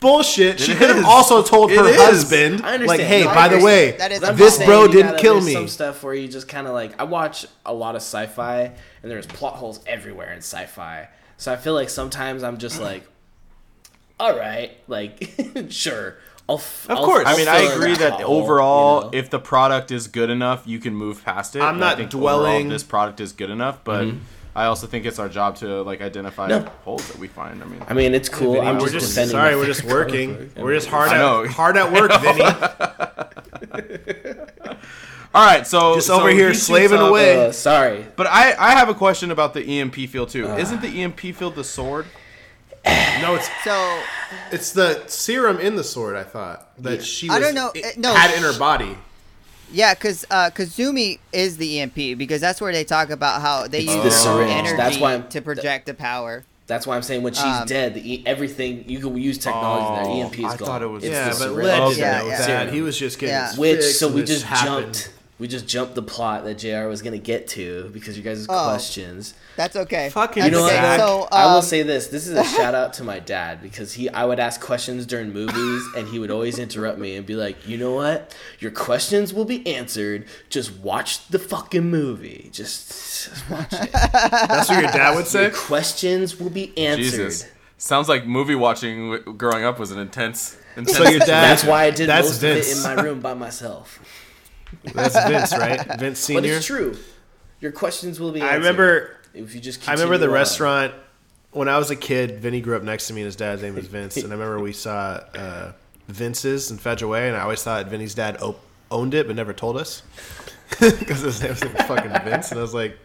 Bullshit. 0.00 0.58
She 0.60 0.74
could 0.74 0.88
have 0.90 1.04
also 1.04 1.42
told 1.42 1.70
It 1.70 1.78
her 1.78 1.86
is. 1.86 1.96
husband, 1.96 2.62
I 2.64 2.74
understand. 2.74 2.86
like, 2.88 3.00
"Hey, 3.00 3.22
No, 3.24 3.30
I 3.30 3.34
by 3.34 3.48
the 3.48 3.62
way, 3.62 3.92
That 3.92 4.10
is 4.12 4.20
But 4.20 4.28
I'm 4.30 4.34
a 4.34 4.38
this 4.38 4.56
bro 4.64 4.80
saying 4.80 4.90
didn't 4.92 5.06
gotta- 5.12 5.22
kill 5.22 5.40
me." 5.42 5.52
Some 5.52 5.68
stuff 5.68 6.02
where 6.02 6.14
you 6.14 6.26
just 6.26 6.48
kind 6.48 6.66
of 6.66 6.72
like 6.72 6.98
I 6.98 7.04
watch 7.04 7.46
a 7.66 7.72
lot 7.74 7.94
of 7.96 8.00
sci-fi, 8.02 8.72
and 9.02 9.10
there's 9.10 9.26
plot 9.26 9.56
holes 9.56 9.80
everywhere 9.86 10.32
in 10.32 10.38
sci-fi. 10.38 11.08
So 11.40 11.50
I 11.50 11.56
feel 11.56 11.72
like 11.72 11.88
sometimes 11.88 12.42
I'm 12.42 12.58
just 12.58 12.82
like, 12.82 13.02
all 14.20 14.36
right, 14.36 14.72
like 14.88 15.32
sure, 15.70 16.18
I'll. 16.46 16.58
F- 16.58 16.84
Of 16.90 16.98
I'll- 16.98 17.04
course. 17.06 17.24
I'll 17.26 17.34
I 17.34 17.38
mean, 17.38 17.48
I 17.48 17.60
agree 17.60 17.96
that 17.96 18.20
hole, 18.20 18.42
overall, 18.42 18.98
you 18.98 19.04
know? 19.12 19.18
if 19.18 19.30
the 19.30 19.38
product 19.38 19.90
is 19.90 20.06
good 20.06 20.28
enough, 20.28 20.66
you 20.66 20.78
can 20.78 20.94
move 20.94 21.24
past 21.24 21.56
it. 21.56 21.62
I'm 21.62 21.76
And 21.76 21.84
I 21.84 21.88
not 21.88 21.96
think 21.96 22.14
overall 22.14 22.40
dwelling- 22.40 22.68
This 22.68 22.82
product 22.82 23.20
is 23.20 23.32
good 23.32 23.48
enough, 23.48 23.82
but 23.84 24.04
mm-hmm. 24.04 24.18
I 24.54 24.66
also 24.66 24.86
think 24.86 25.06
it's 25.06 25.18
our 25.18 25.30
job 25.30 25.56
to 25.56 25.80
like 25.80 26.02
identify 26.02 26.48
No. 26.48 26.60
holes 26.84 27.08
that 27.08 27.18
we 27.18 27.28
find. 27.28 27.62
I 27.62 27.66
mean, 27.66 27.82
I 27.88 27.94
mean, 27.94 28.14
it's 28.14 28.28
cool. 28.28 28.52
Vinny, 28.52 28.66
I'm 28.66 28.74
we're 28.74 28.90
just, 28.90 28.92
just 28.92 29.08
defending 29.14 29.32
sorry. 29.32 29.56
We're 29.56 29.64
just 29.64 29.84
working. 29.84 30.52
We're 30.58 30.74
just 30.74 30.88
hard 30.88 31.10
at 31.10 31.46
hard 31.52 31.78
at 31.78 31.90
work, 31.90 32.12
Vinny. 32.20 32.44
all 35.34 35.46
right, 35.46 35.66
so 35.66 35.94
Just 35.96 36.08
so 36.08 36.18
over 36.20 36.30
here 36.30 36.48
he 36.48 36.54
slaving 36.54 36.98
up- 36.98 37.08
away. 37.10 37.46
Uh, 37.48 37.52
sorry. 37.52 38.06
But 38.16 38.26
I 38.26 38.54
I 38.58 38.70
have 38.72 38.88
a 38.88 38.94
question 38.94 39.30
about 39.30 39.54
the 39.54 39.62
EMP 39.80 39.94
field 40.08 40.28
too. 40.30 40.46
Isn't 40.54 40.82
the 40.82 40.88
EMP 41.02 41.20
field 41.34 41.54
the 41.54 41.64
sword? 41.64 42.06
no, 42.86 43.34
it's 43.36 43.48
So 43.62 44.00
it's 44.50 44.72
the 44.72 45.02
serum 45.06 45.58
in 45.58 45.76
the 45.76 45.84
sword. 45.84 46.16
I 46.16 46.24
thought 46.24 46.70
that 46.82 47.04
she 47.04 47.28
was, 47.28 47.36
I 47.36 47.40
don't 47.40 47.54
know, 47.54 47.70
it 47.74 47.84
uh, 47.84 48.00
no. 48.00 48.14
had 48.14 48.34
in 48.36 48.42
her 48.42 48.58
body. 48.58 48.96
yeah, 49.70 49.94
because 49.94 50.24
uh, 50.30 50.50
Kazumi 50.50 51.18
is 51.32 51.58
the 51.58 51.80
EMP 51.80 52.16
because 52.18 52.40
that's 52.40 52.60
where 52.60 52.72
they 52.72 52.82
talk 52.84 53.10
about 53.10 53.40
how 53.42 53.66
they 53.68 53.80
It's 53.82 53.94
use 53.94 53.96
the 53.96 54.00
their 54.02 54.32
own 54.32 54.38
syringe. 54.48 54.50
energy 54.52 54.76
That's 54.76 54.98
why- 54.98 55.18
to 55.18 55.40
project 55.42 55.86
the 55.86 55.94
power. 55.94 56.44
That's 56.66 56.86
why 56.86 56.94
I'm 56.96 57.02
saying 57.02 57.22
when 57.24 57.32
she's 57.34 57.42
Um, 57.42 57.66
dead, 57.66 57.94
the 57.94 58.12
e- 58.14 58.22
everything 58.24 58.84
you 58.88 59.00
can 59.00 59.16
use 59.16 59.38
technology 59.38 59.86
Oh, 60.08 60.14
there. 60.14 60.24
EMP 60.26 60.38
is 60.38 60.44
I 60.44 60.56
gone. 60.56 60.66
thought 60.68 60.82
it 60.82 60.86
was- 60.86 61.02
It's 61.04 61.12
Yeah, 61.12 61.24
the 61.24 61.30
but 61.30 61.36
syringe. 61.38 61.64
Led 61.64 61.96
Yeah, 61.98 62.24
yeah. 62.26 62.46
that. 62.46 62.72
He 62.72 62.80
was 62.80 62.96
just 62.96 63.18
getting 63.18 63.34
Yeah. 63.34 63.48
his 63.50 63.58
Which 63.58 63.82
so 63.82 64.06
we 64.08 64.22
just 64.22 64.44
happened. 64.44 64.94
jumped. 64.94 65.08
We 65.40 65.48
just 65.48 65.66
jumped 65.66 65.94
the 65.96 66.02
plot 66.02 66.44
that 66.44 66.58
Jr. 66.58 66.86
was 66.86 67.00
gonna 67.02 67.16
get 67.18 67.48
to 67.48 67.88
because 67.94 68.16
you 68.16 68.22
guys' 68.22 68.46
Oh. 68.48 68.64
questions. 68.68 69.34
That's 69.56 69.74
okay. 69.74 70.10
Fucking 70.10 70.44
You 70.44 70.50
know 70.50 70.60
what? 70.62 70.72
okay. 70.72 70.80
Zach. 70.82 71.00
So 71.00 71.26
I 71.32 71.46
will 71.46 71.56
um, 71.56 71.62
say 71.62 71.82
this. 71.82 72.06
This 72.08 72.28
is 72.28 72.36
a 72.36 72.44
shout 72.56 72.74
out 72.74 72.92
to 72.94 73.04
my 73.04 73.18
dad 73.18 73.62
because 73.62 73.94
he 73.94 74.08
I 74.10 74.26
would 74.26 74.38
ask 74.38 74.60
questions 74.60 75.06
during 75.06 75.32
movies 75.32 75.82
and 75.96 76.06
he 76.06 76.18
would 76.18 76.30
always 76.30 76.58
interrupt 76.58 76.98
me 76.98 77.16
and 77.16 77.24
be 77.26 77.34
like, 77.36 77.66
"You 77.66 77.78
know 77.78 77.92
what? 77.92 78.36
Your 78.60 78.70
questions 78.70 79.32
will 79.32 79.46
be 79.46 79.66
answered. 79.66 80.26
Just 80.50 80.76
watch 80.78 81.26
the 81.28 81.38
fucking 81.38 81.88
movie. 81.90 82.50
Just, 82.52 82.88
just 83.30 83.50
watch 83.50 83.72
it. 83.72 83.90
That's 84.12 84.68
what 84.68 84.82
your 84.82 84.92
dad 84.92 85.14
would 85.16 85.26
say. 85.26 85.42
Your 85.44 85.50
questions 85.52 86.38
will 86.38 86.50
be 86.50 86.76
answered." 86.78 87.02
Jesus, 87.30 87.46
sounds 87.78 88.10
like 88.10 88.26
movie 88.26 88.54
watching 88.54 89.16
growing 89.38 89.64
up 89.64 89.78
was 89.78 89.90
an 89.90 89.98
intense. 89.98 90.58
intense 90.76 90.96
So 90.98 91.04
your 91.08 91.20
dad. 91.20 91.28
That's 91.28 91.64
why 91.64 91.84
I 91.84 91.90
did 91.90 92.10
That's 92.10 92.28
most 92.28 92.40
Vince. 92.42 92.66
of 92.66 92.72
it 92.72 92.90
in 92.90 92.96
my 92.96 93.02
room 93.02 93.20
by 93.20 93.32
myself. 93.32 93.98
That's 94.94 95.14
Vince, 95.28 95.52
right? 95.56 95.80
Vince 95.98 96.18
Senior. 96.18 96.40
But 96.42 96.50
it's 96.56 96.66
true. 96.66 96.96
Your 97.60 97.72
questions 97.72 98.18
will 98.20 98.32
be 98.32 98.40
Answered 98.40 98.52
I 98.52 98.56
remember. 98.56 99.16
if 99.34 99.54
you 99.54 99.60
just 99.60 99.86
I 99.88 99.92
remember 99.92 100.18
the 100.18 100.26
on. 100.26 100.32
restaurant 100.32 100.94
when 101.52 101.68
I 101.68 101.78
was 101.78 101.90
a 101.90 101.96
kid. 101.96 102.40
Vinny 102.40 102.60
grew 102.60 102.76
up 102.76 102.82
next 102.82 103.06
to 103.08 103.12
me, 103.12 103.20
and 103.22 103.26
his 103.26 103.36
dad's 103.36 103.62
name 103.62 103.74
was 103.74 103.86
Vince. 103.86 104.16
And 104.16 104.26
I 104.28 104.30
remember 104.36 104.60
we 104.60 104.72
saw 104.72 105.20
uh, 105.34 105.72
Vince's 106.08 106.70
in 106.70 106.78
Fedgeway, 106.78 107.28
and 107.28 107.36
I 107.36 107.40
always 107.40 107.62
thought 107.62 107.86
Vinny's 107.88 108.14
dad 108.14 108.40
op- 108.40 108.60
owned 108.90 109.14
it, 109.14 109.26
but 109.26 109.36
never 109.36 109.52
told 109.52 109.76
us 109.76 110.02
because 110.80 111.20
his 111.20 111.42
name 111.42 111.50
was 111.50 111.60
fucking 111.60 112.10
Vince. 112.24 112.50
And 112.52 112.58
I 112.58 112.62
was 112.62 112.72
like, 112.74 112.96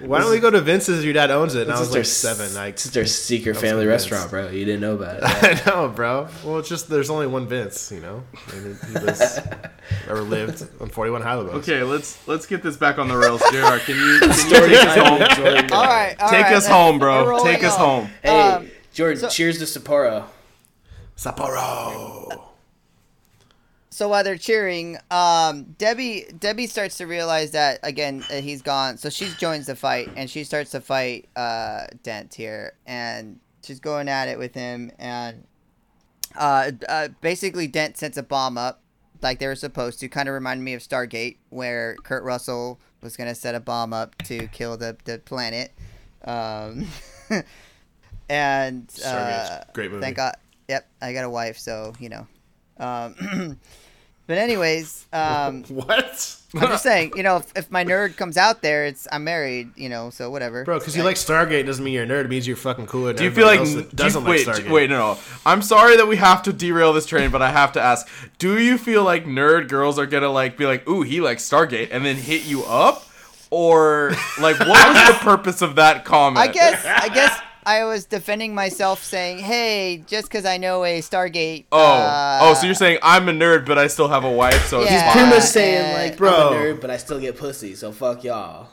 "Why 0.00 0.20
don't 0.20 0.30
we 0.30 0.38
go 0.40 0.50
to 0.50 0.60
Vince's? 0.60 1.04
Your 1.04 1.12
dad 1.14 1.30
owns 1.30 1.54
it." 1.54 1.62
And 1.62 1.72
I 1.72 1.78
was 1.80 1.88
like 1.88 1.94
their 1.94 2.04
seven. 2.04 2.56
I, 2.56 2.70
This 2.70 2.86
is 2.86 2.92
their 2.92 3.06
secret 3.06 3.54
family 3.56 3.82
convinced. 3.84 4.10
restaurant, 4.10 4.30
bro. 4.30 4.48
You 4.50 4.64
didn't 4.64 4.80
know 4.80 4.94
about 4.94 5.16
it. 5.18 5.22
I 5.66 5.70
know, 5.70 5.88
bro. 5.88 6.28
Well, 6.44 6.58
it's 6.58 6.68
just 6.68 6.88
there's 6.88 7.10
only 7.10 7.26
one 7.26 7.46
Vince, 7.48 7.90
you 7.92 8.00
know. 8.00 8.22
And 8.54 8.76
he 8.86 8.92
lives 8.98 9.40
or 10.08 10.20
lived 10.20 10.66
on 10.80 10.88
41 10.88 11.22
Highland. 11.22 11.50
Okay, 11.50 11.82
let's 11.82 12.26
let's 12.28 12.46
get 12.46 12.62
this 12.62 12.76
back 12.76 12.98
on 12.98 13.08
the 13.08 13.16
rails, 13.16 13.42
Jr. 13.50 13.78
Can 13.84 13.96
you 13.96 14.18
can 14.20 14.28
you 14.30 14.50
take 14.68 14.86
us 14.86 14.96
home? 14.96 15.18
Jordan. 15.44 15.72
all 15.72 15.84
right, 15.84 16.16
all 16.20 16.28
Take 16.30 16.42
right, 16.44 16.54
us 16.54 16.64
let's- 16.64 16.66
home, 16.68 16.98
bro. 16.98 17.42
Take 17.44 17.64
us 17.64 17.74
on. 17.74 17.78
home. 17.80 18.10
Hey, 18.22 18.30
Um, 18.52 18.70
Jordan, 18.94 19.18
so- 19.22 19.28
cheers 19.28 19.58
to 19.58 19.64
Sapporo. 19.64 20.24
Sapporo. 21.16 22.40
So 23.92 24.08
while 24.08 24.24
they're 24.24 24.38
cheering, 24.38 24.96
um, 25.10 25.74
Debbie 25.76 26.24
Debbie 26.38 26.66
starts 26.66 26.96
to 26.96 27.06
realize 27.06 27.50
that 27.50 27.78
again 27.82 28.24
uh, 28.30 28.36
he's 28.36 28.62
gone. 28.62 28.96
So 28.96 29.10
she 29.10 29.28
joins 29.38 29.66
the 29.66 29.76
fight 29.76 30.08
and 30.16 30.30
she 30.30 30.44
starts 30.44 30.70
to 30.70 30.80
fight 30.80 31.28
uh, 31.36 31.88
Dent 32.02 32.32
here, 32.32 32.72
and 32.86 33.38
she's 33.62 33.80
going 33.80 34.08
at 34.08 34.28
it 34.28 34.38
with 34.38 34.54
him. 34.54 34.92
And 34.98 35.44
uh, 36.34 36.72
uh, 36.88 37.08
basically, 37.20 37.66
Dent 37.66 37.98
sets 37.98 38.16
a 38.16 38.22
bomb 38.22 38.56
up 38.56 38.80
like 39.20 39.40
they 39.40 39.46
were 39.46 39.54
supposed 39.54 40.00
to. 40.00 40.08
Kind 40.08 40.26
of 40.26 40.32
reminded 40.32 40.64
me 40.64 40.72
of 40.72 40.80
Stargate, 40.80 41.36
where 41.50 41.94
Kurt 42.02 42.24
Russell 42.24 42.80
was 43.02 43.14
gonna 43.14 43.34
set 43.34 43.54
a 43.54 43.60
bomb 43.60 43.92
up 43.92 44.16
to 44.22 44.46
kill 44.48 44.78
the 44.78 44.96
the 45.04 45.18
planet. 45.18 45.70
Um, 46.24 46.86
and 48.30 48.90
uh, 49.04 49.64
great 49.74 49.90
movie. 49.90 50.00
Thank 50.00 50.16
God. 50.16 50.36
Yep, 50.68 50.88
I 51.02 51.12
got 51.12 51.24
a 51.26 51.30
wife, 51.30 51.58
so 51.58 51.92
you 52.00 52.08
know. 52.08 52.26
Um, 52.78 53.58
but 54.26 54.38
anyways, 54.38 55.06
um, 55.12 55.62
What? 55.68 56.36
I'm 56.54 56.60
just 56.68 56.82
saying, 56.82 57.12
you 57.16 57.22
know, 57.22 57.38
if, 57.38 57.50
if 57.56 57.70
my 57.70 57.82
nerd 57.82 58.18
comes 58.18 58.36
out 58.36 58.60
there, 58.60 58.84
it's 58.84 59.08
I'm 59.10 59.24
married, 59.24 59.70
you 59.74 59.88
know, 59.88 60.10
so 60.10 60.30
whatever. 60.30 60.64
Bro, 60.64 60.80
because 60.80 60.94
you 60.94 61.02
like 61.02 61.16
Stargate 61.16 61.64
doesn't 61.64 61.82
mean 61.82 61.94
you're 61.94 62.04
a 62.04 62.06
nerd. 62.06 62.26
It 62.26 62.28
means 62.28 62.46
you're 62.46 62.58
fucking 62.58 62.86
cooler. 62.88 63.14
than 63.14 63.16
Do 63.16 63.24
you 63.24 63.30
feel 63.30 63.46
like 63.46 63.60
everybody 63.60 63.80
else 63.84 63.88
that 63.90 63.96
do 63.96 64.02
you- 64.02 64.06
doesn't 64.08 64.24
wait 64.24 64.46
like 64.46 64.56
Stargate? 64.56 64.70
wait 64.70 64.90
no 64.90 65.14
no 65.14 65.18
I'm 65.46 65.62
sorry 65.62 65.96
that 65.96 66.06
we 66.06 66.16
have 66.16 66.42
to 66.42 66.52
derail 66.52 66.92
this 66.92 67.06
train 67.06 67.30
but 67.30 67.40
I 67.40 67.50
have 67.50 67.72
to 67.72 67.80
ask 67.80 68.06
do 68.38 68.58
you 68.58 68.76
feel 68.76 69.02
like 69.02 69.24
nerd 69.24 69.68
girls 69.68 69.98
are 69.98 70.04
gonna 70.04 70.28
like 70.28 70.58
be 70.58 70.66
like 70.66 70.86
ooh 70.86 71.00
he 71.00 71.22
likes 71.22 71.42
Stargate 71.48 71.88
and 71.90 72.04
then 72.04 72.16
hit 72.16 72.44
you 72.44 72.64
up 72.64 73.06
or 73.48 74.10
like 74.38 74.58
what 74.60 74.68
was 74.94 75.08
the 75.08 75.18
purpose 75.24 75.62
of 75.62 75.76
that 75.76 76.04
comment 76.04 76.38
I 76.38 76.48
guess 76.52 76.84
I 76.84 77.08
guess 77.08 77.40
I 77.64 77.84
was 77.84 78.06
defending 78.06 78.54
myself, 78.54 79.04
saying, 79.04 79.38
"Hey, 79.38 80.02
just 80.06 80.24
because 80.28 80.44
I 80.44 80.56
know 80.56 80.84
a 80.84 81.00
Stargate." 81.00 81.66
oh 81.72 81.78
uh, 81.80 82.38
oh 82.42 82.54
so 82.54 82.66
you're 82.66 82.74
saying 82.74 82.98
I'm 83.02 83.28
a 83.28 83.32
nerd 83.32 83.66
but 83.66 83.78
I 83.78 83.86
still 83.86 84.08
have 84.08 84.24
a 84.24 84.30
wife 84.30 84.66
so 84.66 84.80
Yeah. 84.80 84.84
it's 84.84 85.02
He's 85.04 85.12
pretty 85.12 85.28
much 85.28 85.38
Uh, 85.38 85.40
saying 85.42 85.94
uh, 85.94 85.98
like, 85.98 86.16
Bro. 86.16 86.30
I'm 86.30 86.52
a 86.52 86.56
nerd, 86.56 86.80
but 86.80 86.90
I 86.90 86.96
still 86.96 87.20
get 87.20 87.36
pussy, 87.38 87.74
so 87.74 87.92
fuck 87.92 88.24
y'all. 88.24 88.68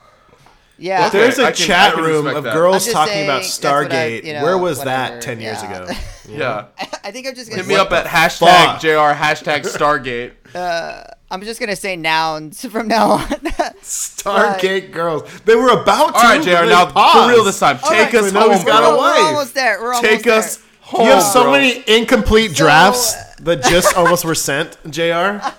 yeah. 0.77 1.07
Okay. 1.07 1.19
There's 1.19 1.37
a 1.37 1.45
can- 1.47 1.53
chat 1.55 1.95
room 1.97 2.25
of 2.27 2.43
that. 2.45 2.53
girls 2.53 2.85
talking 2.91 3.25
about 3.25 3.43
saying, 3.43 3.61
that's 3.61 3.63
what 3.63 3.91
I- 3.91 4.09
Stargate. 4.19 4.23
you 4.23 4.33
know, 4.33 4.43
Where 4.43 4.57
was 4.57 4.79
whatever, 4.79 5.13
that 5.15 5.21
ten 5.21 5.39
years 5.39 5.61
yeah. 5.61 5.83
ago? 5.83 5.93
yeah 6.29 6.65
I 7.03 7.11
think 7.11 7.27
I'm 7.27 7.35
just 7.35 7.49
gonna 7.49 7.63
hit 7.63 7.67
me 7.69 7.75
up 7.75 7.91
at 7.91 8.05
hashtag 8.05 8.73
Fuck. 8.73 8.81
jr 8.81 8.87
hashtag 9.19 9.61
Stargate 9.65 10.33
I'm 11.32 11.41
just 11.41 11.59
gonna 11.59 11.75
say 11.75 11.95
nouns 11.95 12.65
from 12.65 12.88
now 12.88 13.11
on. 13.11 13.21
Stargate 13.82 14.91
girls. 14.91 15.23
They 15.41 15.55
were 15.55 15.69
about 15.69 16.09
to. 16.13 16.17
all 16.17 16.23
right 16.23 16.38
but 16.39 16.43
jr 16.45 16.65
they 16.65 16.69
now 16.69 16.88
for 16.88 17.30
real 17.30 17.43
this 17.43 17.59
time 17.59 17.80
All 17.84 17.89
take 17.89 18.13
right, 18.13 18.15
us 18.15 18.25
we 18.25 18.39
know 18.39 18.49
he's 18.49 18.59
home 18.59 18.67
got 18.67 18.84
a 18.84 18.89
we're, 18.91 18.97
wife. 18.97 19.19
we're 19.19 19.27
almost 19.27 19.53
there. 19.53 19.82
We're 19.82 19.93
almost 19.93 20.03
take 20.13 20.23
there. 20.23 20.34
us 20.39 20.63
home 20.82 21.05
You 21.05 21.11
have 21.13 21.23
so 21.23 21.43
bro. 21.43 21.51
many 21.53 21.84
incomplete 21.88 22.51
So, 22.51 22.57
drafts 22.57 23.15
uh, 23.15 23.34
that 23.41 23.63
just 23.63 23.95
almost 23.95 24.25
were 24.25 24.36
sent, 24.36 24.77
Jr. 24.89 25.39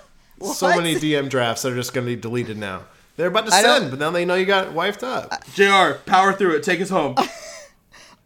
So 0.55 0.69
many 0.69 0.95
DM 0.95 1.29
drafts 1.29 1.61
that 1.63 1.73
are 1.73 1.77
just 1.77 1.93
going 1.93 2.07
to 2.07 2.17
be 2.17 2.19
deleted 2.19 2.57
now. 2.57 2.85
They're 3.17 3.29
about 3.29 3.45
to 3.47 3.53
I 3.53 3.61
send, 3.61 3.91
but 3.91 3.99
now 4.01 4.11
they 4.11 4.25
know 4.25 4.35
you 4.37 4.47
got 4.47 4.69
wifed 4.69 5.03
up. 5.03 5.45
jr 5.53 5.99
power 6.07 6.33
through 6.33 6.57
it 6.57 6.63
take 6.63 6.81
us 6.81 6.89
home 6.89 7.15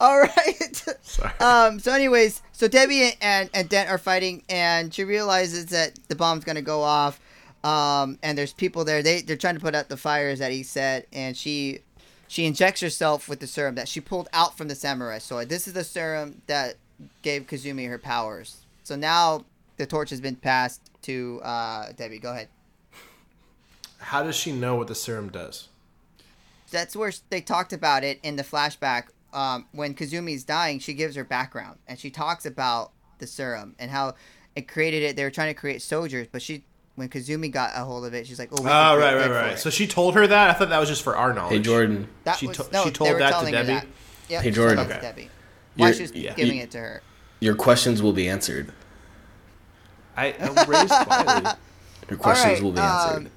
All 0.00 0.20
right. 0.20 0.84
Sorry. 1.02 1.32
Um. 1.40 1.78
So, 1.80 1.92
anyways, 1.92 2.40
so 2.52 2.68
Debbie 2.68 3.12
and 3.20 3.50
and 3.54 3.68
Dent 3.68 3.88
are 3.90 3.98
fighting, 3.98 4.42
and 4.48 4.92
she 4.94 5.02
realizes 5.04 5.66
that 5.66 5.98
the 6.08 6.14
bomb's 6.14 6.44
gonna 6.44 6.62
go 6.62 6.82
off. 6.82 7.18
Um. 7.64 8.18
And 8.22 8.36
there's 8.36 8.52
people 8.52 8.84
there. 8.84 9.02
They 9.02 9.22
they're 9.22 9.36
trying 9.36 9.54
to 9.56 9.60
put 9.60 9.74
out 9.74 9.88
the 9.88 9.96
fires 9.96 10.38
that 10.38 10.52
he 10.52 10.62
set, 10.62 11.06
and 11.12 11.36
she 11.36 11.80
she 12.28 12.46
injects 12.46 12.80
herself 12.80 13.28
with 13.28 13.40
the 13.40 13.46
serum 13.46 13.74
that 13.76 13.88
she 13.88 14.00
pulled 14.00 14.28
out 14.32 14.56
from 14.56 14.68
the 14.68 14.74
samurai 14.74 15.18
sword. 15.18 15.48
This 15.48 15.66
is 15.66 15.72
the 15.72 15.84
serum 15.84 16.42
that 16.46 16.76
gave 17.22 17.46
Kazumi 17.46 17.88
her 17.88 17.98
powers. 17.98 18.58
So 18.82 18.96
now 18.96 19.44
the 19.76 19.86
torch 19.86 20.10
has 20.10 20.20
been 20.20 20.36
passed 20.36 20.80
to 21.02 21.40
uh, 21.42 21.92
Debbie. 21.92 22.18
Go 22.18 22.32
ahead. 22.32 22.48
How 23.98 24.22
does 24.22 24.36
she 24.36 24.52
know 24.52 24.76
what 24.76 24.88
the 24.88 24.94
serum 24.94 25.30
does? 25.30 25.68
that's 26.74 26.96
where 26.96 27.12
they 27.30 27.40
talked 27.40 27.72
about 27.72 28.04
it 28.04 28.18
in 28.22 28.36
the 28.36 28.42
flashback. 28.42 29.04
Um, 29.32 29.66
when 29.72 29.94
Kazumi's 29.94 30.44
dying, 30.44 30.78
she 30.78 30.92
gives 30.92 31.16
her 31.16 31.24
background 31.24 31.78
and 31.88 31.98
she 31.98 32.10
talks 32.10 32.44
about 32.44 32.92
the 33.18 33.26
serum 33.26 33.74
and 33.78 33.90
how 33.90 34.14
it 34.54 34.68
created 34.68 35.02
it. 35.02 35.16
They 35.16 35.24
were 35.24 35.30
trying 35.30 35.54
to 35.54 35.58
create 35.58 35.82
soldiers, 35.82 36.26
but 36.30 36.42
she, 36.42 36.64
when 36.96 37.08
Kazumi 37.08 37.50
got 37.50 37.72
a 37.74 37.84
hold 37.84 38.04
of 38.04 38.14
it, 38.14 38.26
she's 38.26 38.38
like, 38.38 38.50
"Oh, 38.52 38.62
we 38.62 38.68
Oh, 38.70 38.96
right, 38.96 39.14
right, 39.14 39.30
right. 39.30 39.52
it." 39.52 39.58
So 39.58 39.70
she 39.70 39.86
told 39.86 40.14
her 40.14 40.26
that? 40.26 40.50
I 40.50 40.52
thought 40.52 40.68
that 40.68 40.78
was 40.78 40.88
just 40.88 41.02
for 41.02 41.16
our 41.16 41.32
knowledge. 41.32 41.54
Hey 41.56 41.62
Jordan, 41.62 42.08
that 42.24 42.38
she 42.38 42.46
was, 42.46 42.56
to- 42.58 42.68
no, 42.72 42.84
she 42.84 42.90
told 42.90 43.18
that 43.18 43.44
to 43.44 43.50
Debbie? 43.50 43.66
that. 43.68 43.86
Yep, 44.28 44.42
Hey, 44.42 44.50
she 44.50 44.54
told 44.54 44.54
Jordan. 44.54 44.76
that 44.76 44.84
to 44.88 44.92
Okay. 44.94 45.00
Debbie. 45.06 45.30
Why 45.76 45.86
You're- 45.88 45.96
she 45.96 46.02
was 46.02 46.12
yeah. 46.12 46.34
giving 46.34 46.56
You- 46.56 46.62
it 46.62 46.70
to 46.72 46.78
her. 46.78 47.02
your 47.40 47.54
questions 47.56 48.00
will 48.02 48.12
be 48.12 48.28
answered. 48.28 48.72
I, 50.16 50.26
I 50.38 50.64
raised 50.66 50.88
quietly. 50.92 51.50
Your 52.10 52.18
questions 52.18 52.52
right, 52.54 52.62
will 52.62 52.72
be 52.72 52.78
um, 52.80 52.86
answered. 53.16 53.30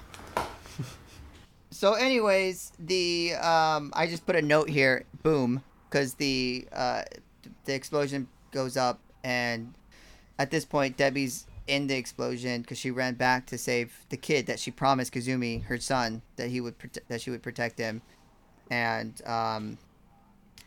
So, 1.71 1.93
anyways, 1.93 2.71
the 2.79 3.33
um, 3.35 3.91
I 3.95 4.07
just 4.07 4.25
put 4.25 4.35
a 4.35 4.41
note 4.41 4.69
here. 4.69 5.05
Boom, 5.23 5.63
because 5.89 6.15
the 6.15 6.67
uh, 6.73 7.03
the 7.65 7.73
explosion 7.73 8.27
goes 8.51 8.77
up, 8.77 8.99
and 9.23 9.73
at 10.39 10.51
this 10.51 10.65
point, 10.65 10.97
Debbie's 10.97 11.45
in 11.67 11.87
the 11.87 11.95
explosion 11.95 12.61
because 12.61 12.77
she 12.77 12.91
ran 12.91 13.15
back 13.15 13.45
to 13.47 13.57
save 13.57 14.05
the 14.09 14.17
kid 14.17 14.45
that 14.47 14.59
she 14.59 14.71
promised 14.71 15.13
Kazumi, 15.13 15.63
her 15.65 15.77
son, 15.79 16.21
that 16.37 16.49
he 16.49 16.61
would 16.61 16.77
prote- 16.79 16.99
that 17.07 17.21
she 17.21 17.29
would 17.29 17.43
protect 17.43 17.77
him, 17.77 18.01
and 18.71 19.21
um, 19.25 19.77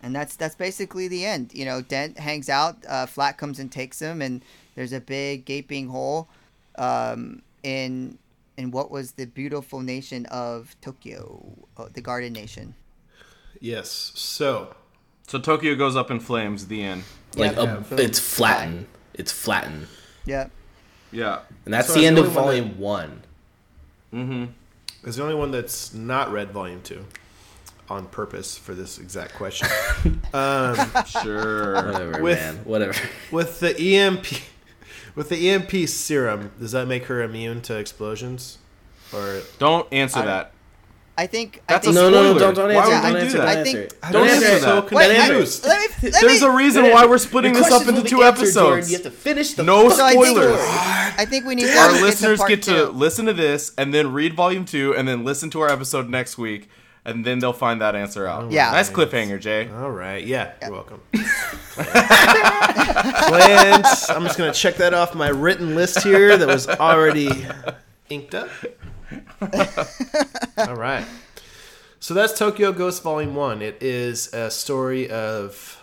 and 0.03 0.14
that's 0.14 0.36
that's 0.36 0.55
basically 0.55 1.09
the 1.09 1.24
end. 1.24 1.53
You 1.55 1.64
know, 1.64 1.80
Dent 1.82 2.18
hangs 2.18 2.48
out. 2.48 2.76
Uh, 2.88 3.07
Flak 3.07 3.38
comes 3.38 3.59
and 3.59 3.70
takes 3.70 4.01
him, 4.01 4.20
and 4.22 4.42
there's 4.74 4.92
a 4.92 5.01
big 5.01 5.44
gaping 5.44 5.88
hole 5.88 6.28
um, 6.76 7.42
in 7.62 8.18
in 8.57 8.70
what 8.70 8.90
was 8.90 9.12
the 9.12 9.24
beautiful 9.24 9.80
nation 9.80 10.26
of 10.26 10.76
Tokyo, 10.82 11.66
uh, 11.78 11.86
the 11.92 12.01
Garden 12.03 12.32
Nation. 12.34 12.74
Yes. 13.59 14.12
So, 14.14 14.74
so 15.26 15.38
Tokyo 15.38 15.74
goes 15.74 15.96
up 15.96 16.11
in 16.11 16.20
flames 16.20 16.66
the 16.68 16.82
end 16.82 17.05
Like 17.36 17.57
yeah, 17.57 17.78
a, 17.78 17.80
boom. 17.80 17.98
it's 17.98 18.18
flattened. 18.18 18.86
It's 19.14 19.32
flattened, 19.32 19.86
Yeah. 20.24 20.48
Yeah 21.12 21.40
and 21.64 21.74
that's 21.74 21.88
So 21.88 21.94
the 21.94 22.06
end 22.06 22.16
the 22.16 22.22
of 22.24 22.36
only 22.36 22.61
one 22.61 22.68
that- 22.68 22.74
volume 22.76 22.78
one. 22.80 23.22
mm-hmm 24.14 24.45
There's 25.03 25.16
the 25.16 25.22
only 25.22 25.34
one 25.34 25.50
that's 25.50 25.92
not 25.95 26.30
read 26.32 26.50
volume 26.50 26.80
two 26.82 27.04
on 27.88 28.07
purpose 28.07 28.57
for 28.57 28.72
this 28.74 28.99
exact 28.99 29.34
question. 29.34 29.68
um, 30.34 30.76
sure 31.07 31.74
Whatever, 31.74 32.22
With- 32.22 32.38
man. 32.38 32.57
Whatever. 32.64 32.95
with 33.32 33.58
the 33.61 33.76
EMP, 33.96 34.26
with 35.16 35.28
the 35.28 35.50
EMP 35.50 35.88
serum, 35.88 36.53
does 36.61 36.70
that 36.72 36.87
make 36.87 37.07
her 37.07 37.20
immune 37.22 37.61
to 37.62 37.76
explosions? 37.76 38.58
Or 39.12 39.41
don't 39.58 39.92
answer 39.92 40.20
I- 40.20 40.24
that 40.26 40.53
I 41.21 41.26
think. 41.26 41.63
That's 41.68 41.87
I 41.87 41.91
a 41.91 41.92
think, 41.92 42.03
No, 42.03 42.09
no, 42.11 42.33
no! 42.33 42.38
Don't, 42.38 42.55
don't 42.55 42.75
Why 42.75 42.80
answer. 42.80 42.95
would 42.95 43.03
Don't 43.03 43.13
they 43.13 43.21
do 43.21 43.29
that? 43.33 43.38
Don't 43.38 43.49
I 43.59 43.63
think- 43.63 44.01
Don't 44.01 44.13
Don't 44.13 44.29
answer. 44.29 44.47
answer 44.47 44.57
it. 44.57 44.61
that. 44.61 44.88
So 44.88 44.97
Wait, 44.97 45.09
don't 45.09 45.17
I- 45.17 45.29
let 45.29 45.38
me, 46.03 46.11
let 46.11 46.21
there's 46.22 46.41
me, 46.41 46.47
a 46.47 46.51
reason 46.51 46.84
why 46.91 47.05
we're 47.05 47.18
splitting 47.18 47.53
this 47.53 47.71
up 47.71 47.87
into 47.87 48.03
two 48.03 48.18
be 48.18 48.22
answered, 48.25 48.55
Jordan. 48.55 48.79
episodes 48.79 48.91
You 48.91 48.97
have 48.97 49.05
to 49.05 49.11
finish 49.11 49.53
the 49.53 49.63
No 49.63 49.91
So 49.91 50.03
I 50.05 50.13
think, 50.13 50.25
spoilers. 50.26 50.59
I 50.61 51.26
think 51.29 51.45
we 51.45 51.55
need 51.57 51.67
to 51.67 51.76
our 51.76 51.92
listeners 51.92 52.41
get 52.49 52.63
to 52.63 52.71
two. 52.87 52.92
listen 52.92 53.26
to 53.26 53.34
this 53.34 53.72
and 53.76 53.92
then 53.92 54.13
read 54.14 54.33
volume 54.34 54.64
two 54.64 54.95
and 54.97 55.07
then 55.07 55.22
listen 55.25 55.51
to 55.51 55.61
our 55.61 55.68
episode 55.68 56.09
next 56.09 56.38
week 56.38 56.71
and 57.05 57.22
then 57.26 57.38
they'll 57.38 57.53
find 57.53 57.83
that 57.83 57.95
answer 57.95 58.26
out 58.26 58.51
Yeah. 58.51 58.71
nice 58.71 58.88
cliffhanger 58.91 59.38
jay 59.38 59.68
all 59.68 59.91
right, 59.91 60.25
yeah, 60.26 60.53
you're 60.63 60.72
welcome. 60.72 61.03
Planned. 61.75 63.84
I'm 64.09 64.25
just 64.25 64.38
gonna 64.38 64.55
check 64.55 64.76
that 64.76 64.95
off 64.95 65.14
my 65.14 65.29
written 65.29 65.75
list 65.75 66.03
here 66.03 66.38
that 66.38 66.49
was 66.49 66.67
already 66.67 67.29
inked 68.09 68.34
up. 68.34 68.49
all 70.68 70.74
right. 70.76 71.04
So 71.99 72.14
that's 72.14 72.38
Tokyo 72.38 72.72
Ghost 72.72 73.03
Volume 73.03 73.34
One. 73.34 73.61
It 73.62 73.82
is 73.82 74.32
a 74.32 74.50
story 74.50 75.11
of 75.11 75.80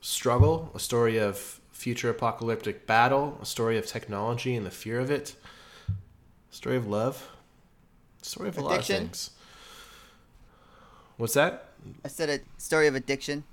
struggle, 0.00 0.70
a 0.74 0.80
story 0.80 1.18
of 1.18 1.60
future 1.70 2.10
apocalyptic 2.10 2.86
battle, 2.86 3.38
a 3.42 3.46
story 3.46 3.76
of 3.78 3.86
technology 3.86 4.54
and 4.56 4.64
the 4.66 4.70
fear 4.70 5.00
of 5.00 5.10
it, 5.10 5.34
a 5.88 6.54
story 6.54 6.76
of 6.76 6.86
love, 6.86 7.28
a 8.22 8.24
story 8.24 8.48
of 8.48 8.56
a 8.58 8.60
lot 8.60 8.72
of 8.72 8.74
Addiction. 8.76 8.96
things. 9.06 9.30
What's 11.16 11.34
that? 11.34 11.68
I 12.04 12.08
said 12.08 12.28
a 12.30 12.40
story 12.60 12.86
of 12.86 12.94
addiction. 12.94 13.44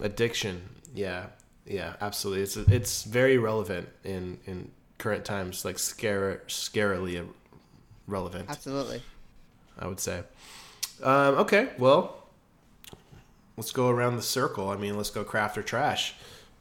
Addiction. 0.00 0.62
Yeah, 0.94 1.26
yeah, 1.66 1.94
absolutely. 2.00 2.42
It's 2.42 2.56
it's 2.56 3.04
very 3.04 3.38
relevant 3.38 3.88
in 4.04 4.38
in 4.46 4.70
current 4.98 5.24
times, 5.24 5.64
like 5.64 5.78
scare 5.78 6.42
scarily 6.48 7.26
relevant. 8.06 8.46
Absolutely. 8.50 9.02
I 9.78 9.86
would 9.86 10.00
say. 10.00 10.22
Um, 11.02 11.34
okay, 11.36 11.70
well, 11.78 12.24
let's 13.56 13.72
go 13.72 13.88
around 13.88 14.16
the 14.16 14.22
circle. 14.22 14.70
I 14.70 14.76
mean, 14.76 14.96
let's 14.96 15.10
go 15.10 15.24
craft 15.24 15.58
or 15.58 15.62
trash. 15.62 16.14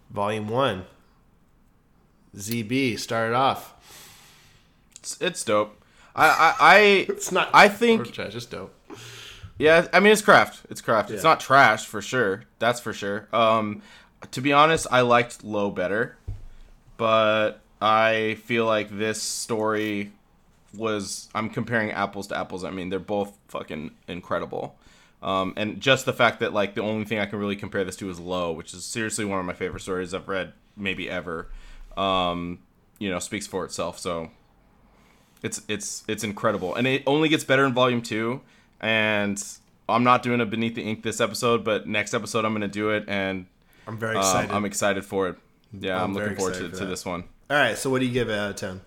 Volume 0.10 0.48
one. 0.50 0.86
ZB 2.36 3.00
started 3.00 3.34
off. 3.34 3.74
it's, 5.00 5.18
it's 5.22 5.44
dope 5.44 5.82
I, 6.16 6.28
I 6.28 6.56
i 6.60 6.78
It's 7.10 7.32
not. 7.32 7.50
I 7.54 7.68
or 7.68 7.70
think 7.70 8.12
trash. 8.14 8.36
It's 8.36 8.46
dope. 8.46 8.74
yeah 9.58 9.88
i 9.94 10.02
mean 10.02 10.12
it's 10.12 10.22
craft 10.22 10.66
it's 10.70 10.82
craft 10.82 11.12
it's 11.12 11.24
not 11.24 11.40
trash 11.40 11.86
for 11.86 12.02
sure 12.02 12.44
that's 12.60 12.82
for 12.82 12.92
sure 12.92 13.30
um 13.32 13.82
to 14.32 14.42
be 14.42 14.52
honest 14.52 14.86
i 14.92 15.00
liked 15.00 15.46
low 15.46 15.72
better 15.72 16.18
but 16.98 17.62
i 17.82 18.36
feel 18.44 18.66
like 18.66 18.90
this 18.98 19.22
story 19.22 20.12
was 20.78 21.30
i'm 21.36 21.50
comparing 21.50 21.92
apples 21.92 22.28
to 22.28 22.38
apples 22.38 22.64
i 22.64 22.70
mean 22.70 22.90
they're 22.90 23.00
both 23.00 23.38
fucking 23.48 23.92
incredible 24.08 24.78
um, 25.24 25.54
and 25.58 25.82
just 25.82 26.06
the 26.06 26.14
fact 26.14 26.40
that 26.42 26.54
like 26.54 26.76
the 26.76 26.82
only 26.82 27.06
thing 27.06 27.20
i 27.20 27.26
can 27.26 27.40
really 27.40 27.56
compare 27.56 27.84
this 27.84 27.96
to 27.96 28.10
is 28.10 28.20
low 28.20 28.52
which 28.52 28.74
is 28.74 28.86
seriously 28.86 29.26
one 29.26 29.40
of 29.40 29.46
my 29.46 29.54
favorite 29.54 29.82
stories 29.82 30.14
i've 30.14 30.28
read 30.28 30.54
maybe 30.76 31.10
ever 31.10 31.48
um, 31.98 32.60
you 33.00 33.10
know 33.10 33.20
speaks 33.20 33.48
for 33.48 33.66
itself 33.66 33.98
so 33.98 34.30
it's 35.42 35.62
it's 35.68 36.04
it's 36.08 36.24
incredible 36.24 36.76
and 36.76 36.86
it 36.88 37.04
only 37.08 37.30
gets 37.30 37.44
better 37.44 37.66
in 37.66 37.74
volume 37.74 38.02
two 38.02 38.42
and 38.82 39.42
I'm 39.88 40.04
not 40.04 40.24
doing 40.24 40.42
a 40.42 40.46
Beneath 40.46 40.76
the 40.76 40.82
Ink 40.82 41.04
this 41.04 41.22
episode, 41.22 41.64
but 41.64 41.88
next 41.88 42.14
episode 42.14 42.46
I'm 42.46 42.54
gonna 42.54 42.68
do 42.68 42.90
it, 42.92 43.06
and 43.08 43.46
I'm 43.88 43.98
very 43.98 44.16
um, 44.16 44.22
excited. 44.22 44.52
I'm 44.52 44.66
excited 44.66 45.06
for 45.06 45.30
it. 45.30 45.36
Yeah, 45.74 45.98
I'm, 45.98 46.06
I'm 46.06 46.14
looking 46.14 46.36
forward 46.36 46.56
to, 46.56 46.70
for 46.70 46.78
to 46.78 46.86
this 46.86 47.06
one. 47.06 47.26
All 47.50 47.58
right, 47.58 47.78
so 47.78 47.90
what 47.90 48.00
do 48.00 48.06
you 48.06 48.14
give 48.14 48.30
it 48.30 48.38
out 48.38 48.52
of 48.52 48.56
ten? 48.56 48.82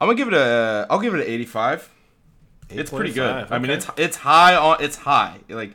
I'm 0.00 0.08
gonna 0.08 0.16
give 0.16 0.28
it 0.28 0.34
a. 0.34 0.86
I'll 0.90 0.98
give 0.98 1.14
it 1.14 1.20
an 1.20 1.26
85. 1.26 1.90
It's 2.68 2.90
pretty 2.90 3.12
good. 3.12 3.46
8.5, 3.46 3.50
I 3.50 3.58
mean, 3.58 3.70
it's 3.70 3.86
it's 3.96 4.16
high 4.16 4.56
on. 4.56 4.82
It's 4.82 4.96
high. 4.96 5.38
Like, 5.48 5.74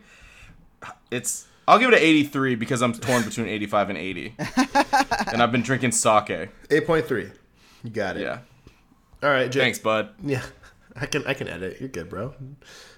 it's. 1.10 1.48
I'll 1.68 1.80
give 1.80 1.89
it 1.89 1.95
an 1.95 2.02
83 2.02 2.56
because 2.56 2.81
I'm 2.81 2.91
torn 2.93 3.23
between 3.23 3.48
85 3.48 3.89
and 3.89 3.98
80, 3.98 4.35
and 5.31 5.41
I've 5.41 5.52
been 5.52 5.61
drinking 5.61 5.91
sake. 5.91 6.49
Eight 6.69 6.85
point 6.85 7.06
three. 7.07 7.31
You 7.84 7.89
got 7.89 8.18
it. 8.18 8.23
Yeah. 8.23 8.39
All 9.23 9.30
right, 9.30 9.49
Jay. 9.52 9.60
Thanks, 9.60 9.80
bud. 9.80 10.10
Yeah, 10.23 10.43
I 10.95 11.06
can 11.06 11.26
I 11.26 11.34
can 11.34 11.48
edit. 11.48 11.77
You're 11.80 11.89
good, 11.89 12.10
bro. 12.10 12.34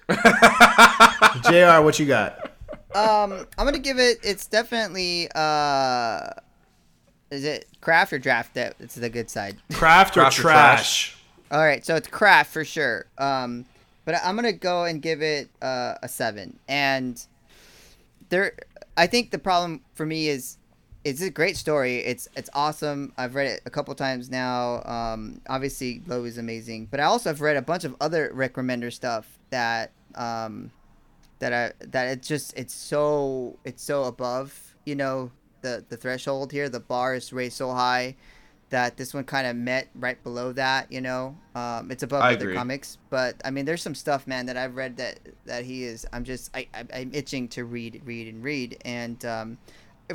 Jr. 0.10 1.82
What 1.82 1.98
you 1.98 2.06
got? 2.06 2.50
Um, 2.94 3.46
I'm 3.56 3.64
gonna 3.64 3.78
give 3.78 3.98
it. 3.98 4.18
It's 4.22 4.46
definitely. 4.46 5.28
Uh, 5.34 6.30
is 7.34 7.44
it 7.44 7.66
craft 7.80 8.12
or 8.12 8.18
draft? 8.18 8.54
That 8.54 8.76
it's 8.80 8.94
the 8.94 9.10
good 9.10 9.28
side. 9.28 9.56
Craft 9.72 10.16
or 10.16 10.20
Craft 10.20 10.38
or 10.38 10.42
trash? 10.42 11.16
All 11.50 11.60
right, 11.60 11.84
so 11.84 11.94
it's 11.94 12.08
craft 12.08 12.52
for 12.52 12.64
sure. 12.64 13.06
Um, 13.18 13.66
but 14.04 14.16
I'm 14.24 14.34
gonna 14.34 14.52
go 14.52 14.84
and 14.84 15.00
give 15.00 15.22
it 15.22 15.48
uh, 15.62 15.94
a 16.02 16.08
seven. 16.08 16.58
And 16.68 17.24
there, 18.28 18.54
I 18.96 19.06
think 19.06 19.30
the 19.30 19.38
problem 19.38 19.82
for 19.94 20.06
me 20.06 20.28
is, 20.28 20.58
it's 21.04 21.20
a 21.20 21.30
great 21.30 21.56
story. 21.56 21.98
It's 21.98 22.28
it's 22.34 22.48
awesome. 22.54 23.12
I've 23.18 23.34
read 23.34 23.46
it 23.46 23.62
a 23.66 23.70
couple 23.70 23.94
times 23.94 24.30
now. 24.30 24.82
Um, 24.84 25.42
obviously, 25.48 26.00
Low 26.06 26.24
is 26.24 26.38
amazing, 26.38 26.86
but 26.90 26.98
I 26.98 27.04
also 27.04 27.28
have 27.28 27.42
read 27.42 27.58
a 27.58 27.62
bunch 27.62 27.84
of 27.84 27.94
other 28.00 28.30
Rick 28.32 28.54
Remender 28.54 28.90
stuff 28.90 29.38
that 29.50 29.92
um, 30.14 30.70
that 31.40 31.52
I 31.52 31.72
that 31.86 32.08
it's 32.08 32.26
just 32.26 32.56
it's 32.56 32.72
so 32.72 33.58
it's 33.64 33.82
so 33.82 34.04
above 34.04 34.74
you 34.86 34.94
know 34.94 35.30
the 35.64 35.84
the 35.88 35.96
threshold 35.96 36.52
here. 36.52 36.68
The 36.68 36.78
bar 36.78 37.16
is 37.16 37.32
raised 37.32 37.56
so 37.56 37.72
high 37.72 38.14
that 38.70 38.96
this 38.96 39.12
one 39.12 39.24
kind 39.24 39.46
of 39.46 39.56
met 39.56 39.88
right 39.94 40.22
below 40.22 40.52
that. 40.52 40.92
You 40.92 41.00
know, 41.00 41.36
um, 41.56 41.90
it's 41.90 42.04
above 42.04 42.22
I 42.22 42.34
other 42.34 42.46
agree. 42.46 42.54
comics, 42.54 42.98
but 43.10 43.40
I 43.44 43.50
mean, 43.50 43.64
there's 43.64 43.82
some 43.82 43.94
stuff, 43.94 44.26
man, 44.26 44.46
that 44.46 44.56
I've 44.56 44.76
read 44.76 44.96
that 44.98 45.18
that 45.46 45.64
he 45.64 45.84
is. 45.84 46.06
I'm 46.12 46.22
just 46.22 46.54
I, 46.54 46.68
I 46.72 46.84
I'm 46.94 47.10
itching 47.12 47.48
to 47.48 47.64
read, 47.64 48.02
read, 48.04 48.28
and 48.32 48.44
read, 48.44 48.78
and 48.84 49.24
um, 49.24 49.58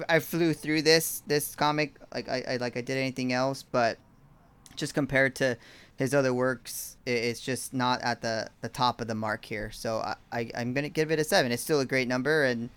I 0.07 0.19
flew 0.19 0.53
through 0.53 0.84
this 0.84 1.23
this 1.27 1.55
comic 1.55 1.95
like 2.13 2.30
I, 2.30 2.43
I 2.47 2.57
like 2.57 2.77
I 2.77 2.81
did 2.81 2.97
anything 2.97 3.34
else, 3.34 3.63
but 3.63 3.97
just 4.76 4.93
compared 4.93 5.35
to 5.35 5.57
his 5.97 6.13
other 6.13 6.34
works, 6.34 6.95
it's 7.05 7.41
just 7.41 7.73
not 7.73 8.01
at 8.01 8.21
the, 8.21 8.49
the 8.61 8.69
top 8.69 9.01
of 9.01 9.07
the 9.07 9.15
mark 9.15 9.43
here. 9.43 9.69
So 9.69 9.97
I, 9.97 10.15
I 10.31 10.51
I'm 10.55 10.73
gonna 10.73 10.89
give 10.89 11.11
it 11.11 11.19
a 11.19 11.26
seven. 11.26 11.51
It's 11.51 11.61
still 11.61 11.81
a 11.81 11.85
great 11.85 12.07
number, 12.07 12.45
and 12.45 12.69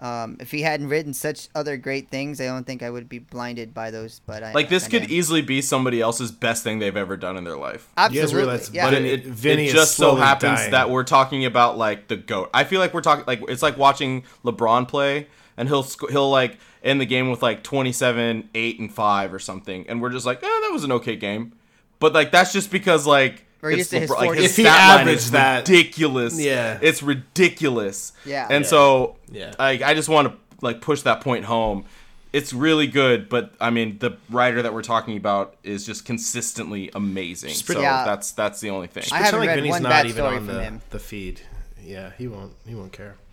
um, 0.00 0.36
if 0.40 0.50
he 0.50 0.62
hadn't 0.62 0.88
written 0.88 1.12
such 1.12 1.48
other 1.54 1.76
great 1.76 2.08
things, 2.08 2.40
I 2.40 2.46
don't 2.46 2.64
think 2.66 2.82
I 2.82 2.90
would 2.90 3.08
be 3.08 3.18
blinded 3.18 3.74
by 3.74 3.90
those. 3.90 4.20
But 4.26 4.42
I 4.42 4.52
Like 4.52 4.68
this 4.68 4.86
I 4.86 4.90
could 4.90 5.02
am. 5.04 5.10
easily 5.10 5.42
be 5.42 5.60
somebody 5.60 6.00
else's 6.00 6.30
best 6.30 6.62
thing 6.62 6.78
they've 6.78 6.96
ever 6.96 7.16
done 7.16 7.36
in 7.36 7.44
their 7.44 7.56
life. 7.56 7.88
Absolutely 7.96 8.60
yeah. 8.72 8.86
But 8.86 8.94
Vinny- 8.94 9.08
it, 9.10 9.20
it, 9.20 9.26
Vinny 9.26 9.64
it 9.64 9.68
is 9.68 9.72
just 9.74 9.96
so 9.96 10.14
happens 10.14 10.58
dying. 10.60 10.70
that 10.70 10.90
we're 10.90 11.04
talking 11.04 11.44
about 11.44 11.76
like 11.78 12.08
the 12.08 12.16
goat. 12.16 12.50
I 12.54 12.64
feel 12.64 12.80
like 12.80 12.94
we're 12.94 13.00
talking 13.00 13.24
like 13.26 13.40
it's 13.48 13.62
like 13.62 13.76
watching 13.76 14.24
LeBron 14.44 14.86
play, 14.86 15.26
and 15.56 15.68
he'll 15.68 15.86
he'll 16.10 16.30
like 16.30 16.58
end 16.84 17.00
the 17.00 17.06
game 17.06 17.28
with 17.30 17.42
like 17.42 17.64
27, 17.64 18.50
8, 18.54 18.78
and 18.78 18.92
five 18.94 19.34
or 19.34 19.40
something, 19.40 19.84
and 19.88 20.00
we're 20.00 20.10
just 20.10 20.24
like, 20.26 20.38
eh, 20.42 20.46
that 20.46 20.70
was 20.72 20.84
an 20.84 20.92
okay 20.92 21.16
game. 21.16 21.52
But 21.98 22.12
like 22.12 22.30
that's 22.30 22.52
just 22.52 22.70
because 22.70 23.04
like 23.06 23.44
We're 23.60 23.72
used 23.72 23.90
to 23.90 24.00
his 24.00 24.10
LeBron- 24.10 24.26
like, 24.28 24.38
his 24.38 24.50
If 24.50 24.56
he 24.56 24.62
stat 24.62 24.88
line 24.88 25.00
averaged 25.00 25.18
is 25.20 25.30
that- 25.32 25.68
ridiculous. 25.68 26.38
Yeah. 26.40 26.78
it's 26.80 27.02
ridiculous. 27.02 28.12
Yeah. 28.24 28.46
and 28.50 28.64
Yeah. 28.64 28.70
so 28.70 29.16
Yeah. 29.32 29.52
like 29.58 29.82
I 29.82 29.94
just 29.94 30.08
want 30.08 30.28
to 30.28 30.34
like 30.60 30.80
push 30.80 31.02
that 31.02 31.20
point 31.20 31.44
home. 31.44 31.84
It's 32.32 32.52
really 32.52 32.86
good, 32.86 33.28
but 33.28 33.52
I 33.60 33.70
mean 33.70 33.98
the 33.98 34.12
writer 34.30 34.62
that 34.62 34.72
we're 34.74 34.82
talking 34.82 35.16
about 35.16 35.56
is 35.64 35.84
just 35.86 36.04
consistently 36.04 36.90
amazing. 36.94 37.54
So 37.54 37.64
pretty- 37.66 37.80
Yeah. 37.82 38.04
that's 38.04 38.32
that's 38.32 38.60
the 38.60 38.70
only 38.70 38.86
thing. 38.86 39.04
I 39.10 39.16
haven't 39.18 39.30
Pretend 39.40 39.40
like 39.40 39.48
read 39.48 39.54
Vinny's 39.56 39.70
one 39.72 39.82
not 39.82 39.88
bad 39.90 40.06
even 40.06 40.16
story 40.16 40.36
on 40.36 40.46
from 40.46 40.54
the, 40.56 40.62
him. 40.62 40.80
the 40.90 40.98
feed. 40.98 41.40
Yeah, 41.82 42.10
he 42.18 42.28
won't. 42.28 42.52
He 42.66 42.74
won't 42.74 42.92
care. 42.92 43.16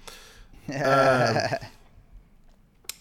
Um, 0.67 1.59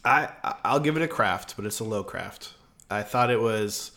I 0.04 0.28
I- 0.44 0.54
I'll 0.64 0.80
give 0.80 0.96
it 0.96 1.02
a 1.02 1.08
craft, 1.08 1.54
but 1.56 1.64
it's 1.64 1.80
a 1.80 1.84
low 1.84 2.04
craft. 2.04 2.50
I 2.90 3.02
thought 3.02 3.30
it 3.30 3.40
was 3.40 3.92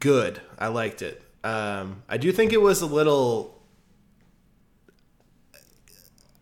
good. 0.00 0.40
I 0.58 0.68
liked 0.68 1.00
it. 1.02 1.22
Um, 1.42 2.02
I 2.08 2.16
do 2.16 2.32
think 2.32 2.52
it 2.52 2.60
was 2.60 2.82
a 2.82 2.86
little. 2.86 3.58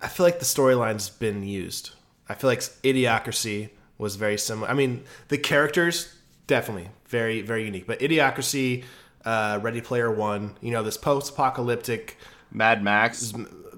I 0.00 0.08
feel 0.08 0.24
like 0.24 0.38
the 0.38 0.44
storyline's 0.44 1.08
been 1.08 1.42
used. 1.42 1.90
I 2.28 2.34
feel 2.34 2.48
like 2.48 2.60
Idiocracy 2.60 3.70
was 3.96 4.16
very 4.16 4.38
similar. 4.38 4.68
I 4.68 4.74
mean, 4.74 5.04
the 5.28 5.38
characters 5.38 6.14
definitely 6.46 6.90
very 7.06 7.42
very 7.42 7.64
unique, 7.64 7.86
but 7.86 8.00
Idiocracy, 8.00 8.84
uh, 9.24 9.58
Ready 9.62 9.80
Player 9.80 10.10
One, 10.10 10.56
you 10.60 10.70
know, 10.70 10.82
this 10.82 10.96
post-apocalyptic 10.96 12.16
Mad 12.50 12.82
Max. 12.82 13.32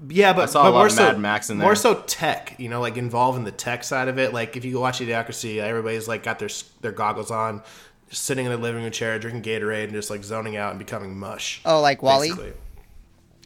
yeah, 0.08 0.32
but, 0.32 0.42
I 0.42 0.46
saw 0.46 0.62
a 0.62 0.64
lot 0.64 0.72
more 0.72 0.86
of 0.86 0.92
so 0.92 1.04
Mad 1.04 1.18
Max 1.18 1.50
in 1.50 1.58
there. 1.58 1.66
more 1.66 1.74
so 1.74 2.02
tech. 2.02 2.54
You 2.58 2.68
know, 2.68 2.80
like 2.80 2.96
involved 2.96 3.38
in 3.38 3.44
the 3.44 3.52
tech 3.52 3.84
side 3.84 4.08
of 4.08 4.18
it. 4.18 4.32
Like 4.32 4.56
if 4.56 4.64
you 4.64 4.72
go 4.72 4.80
watch 4.80 5.00
Idiocracy, 5.00 5.58
everybody's 5.58 6.08
like 6.08 6.22
got 6.22 6.38
their 6.38 6.50
their 6.80 6.92
goggles 6.92 7.30
on, 7.30 7.62
just 8.10 8.24
sitting 8.24 8.44
in 8.44 8.52
the 8.52 8.58
living 8.58 8.82
room 8.82 8.90
chair, 8.92 9.18
drinking 9.18 9.42
Gatorade, 9.42 9.84
and 9.84 9.92
just 9.92 10.10
like 10.10 10.22
zoning 10.24 10.56
out 10.56 10.70
and 10.70 10.78
becoming 10.78 11.18
mush. 11.18 11.60
Oh, 11.64 11.80
like 11.80 12.02
WALL-E. 12.02 12.28
basically. 12.28 12.52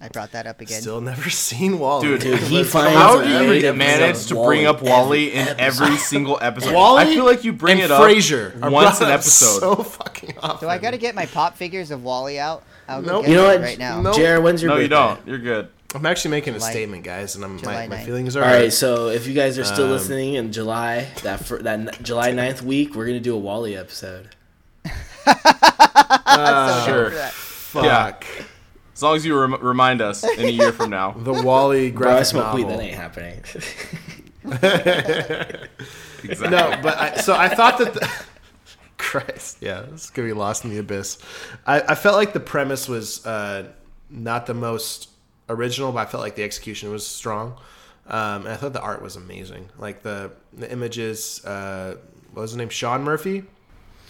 I 0.03 0.09
brought 0.09 0.33
that 0.33 0.47
up 0.47 0.61
again. 0.61 0.81
Still 0.83 1.01
never 1.01 1.31
seen 1.31 1.79
WALL-E. 1.79 2.03
Dude, 2.07 2.21
Dude, 2.21 2.41
he 2.41 2.57
Let's- 2.59 2.71
finds 2.73 2.95
How 2.97 3.23
do 3.23 3.29
you 3.31 3.73
manage 3.73 4.27
to 4.27 4.35
bring 4.35 4.67
up 4.67 4.83
WALL-E 4.83 5.31
every 5.33 5.53
in 5.53 5.61
every 5.61 5.97
single 5.97 6.37
episode? 6.43 6.75
WALL-E 6.75 7.03
I 7.03 7.05
feel 7.15 7.25
like 7.25 7.45
you 7.45 7.53
bring 7.53 7.79
it 7.79 7.91
up 7.91 8.03
Frasier 8.03 8.55
once 8.71 9.01
an 9.01 9.09
episode. 9.11 9.61
So 9.61 9.77
fucking 9.77 10.35
often. 10.43 10.67
Do 10.67 10.71
I 10.71 10.79
got 10.79 10.91
to 10.91 10.99
get 10.99 11.15
my 11.15 11.27
pop 11.27 11.57
figures 11.57 11.91
of 11.93 12.03
WALL-E 12.03 12.39
out? 12.39 12.65
I'll 12.89 13.01
Nope. 13.03 13.23
get 13.23 13.31
You 13.31 13.37
know 13.37 13.45
what? 13.45 13.61
right 13.61 13.79
now. 13.79 14.03
No. 14.03 14.13
Jared, 14.13 14.43
when's 14.43 14.61
your 14.63 14.71
no, 14.71 14.75
birthday? 14.75 14.83
you 14.83 14.89
don't. 14.89 15.27
You're 15.29 15.39
good. 15.39 15.69
I'm 15.95 16.05
actually 16.07 16.33
making 16.33 16.55
a 16.57 16.61
statement, 16.61 17.05
guys, 17.05 17.37
and 17.37 17.45
I'm, 17.45 17.61
my, 17.63 17.87
my 17.87 18.03
feelings 18.03 18.35
are. 18.35 18.43
All 18.43 18.51
right, 18.51 18.73
so 18.73 19.09
if 19.11 19.29
you 19.29 19.33
guys 19.33 19.61
are 19.61 19.65
still 19.65 19.85
Um, 19.85 19.93
listening 19.93 20.35
in 20.35 20.51
July, 20.51 21.07
that 21.23 21.45
fir- 21.45 21.63
that 21.63 22.03
July 22.03 22.33
9th 22.33 22.63
week, 22.63 22.97
we're 22.97 23.07
gonna 23.07 23.21
do 23.21 23.33
a 23.37 23.39
WALL-E 23.39 23.77
episode. 23.77 24.34
Uh, 26.27 26.85
Sure. 26.85 27.11
Fuck. 27.11 27.85
Yeah. 27.85 28.15
As 28.95 29.03
long 29.03 29.17
as 29.17 29.25
you 29.25 29.39
rem- 29.39 29.61
remind 29.63 30.01
us 30.01 30.25
in 30.25 30.47
a 30.47 30.51
year 30.51 30.73
from 30.73 30.91
now. 30.91 31.13
The 31.19 31.33
WALL-E 31.33 31.91
Bro, 31.91 32.09
I 32.09 32.13
graphic 32.13 32.27
smoke 32.27 32.45
novel. 32.59 32.69
That 32.69 32.81
ain't 32.81 32.95
happening. 32.97 33.43
Exactly. 36.25 36.49
no, 36.51 36.79
but 36.83 36.99
I, 36.99 37.17
so 37.17 37.35
I 37.35 37.49
thought 37.49 37.79
that. 37.79 37.95
The, 37.95 38.11
Christ, 38.97 39.59
yeah, 39.61 39.83
this 39.83 40.05
is 40.05 40.11
gonna 40.11 40.29
be 40.29 40.33
lost 40.33 40.65
in 40.65 40.71
the 40.71 40.79
abyss. 40.79 41.19
I, 41.67 41.81
I 41.83 41.95
felt 41.95 42.17
like 42.17 42.33
the 42.33 42.41
premise 42.41 42.89
was 42.89 43.25
uh, 43.27 43.69
not 44.09 44.47
the 44.47 44.55
most 44.55 45.11
original, 45.51 45.93
but 45.93 45.99
I 46.01 46.11
felt 46.11 46.23
like 46.23 46.37
the 46.37 46.43
execution 46.43 46.91
was 46.91 47.07
strong. 47.07 47.57
Um, 48.07 48.43
and 48.43 48.49
I 48.49 48.57
thought 48.57 48.73
the 48.73 48.81
art 48.81 49.03
was 49.03 49.17
amazing. 49.17 49.69
Like 49.79 50.03
the 50.03 50.33
the 50.55 50.71
images. 50.73 51.45
Uh, 51.45 51.97
what 52.33 52.43
was 52.43 52.53
his 52.53 52.57
name? 52.59 52.71
Sean 52.71 53.03
Murphy. 53.03 53.45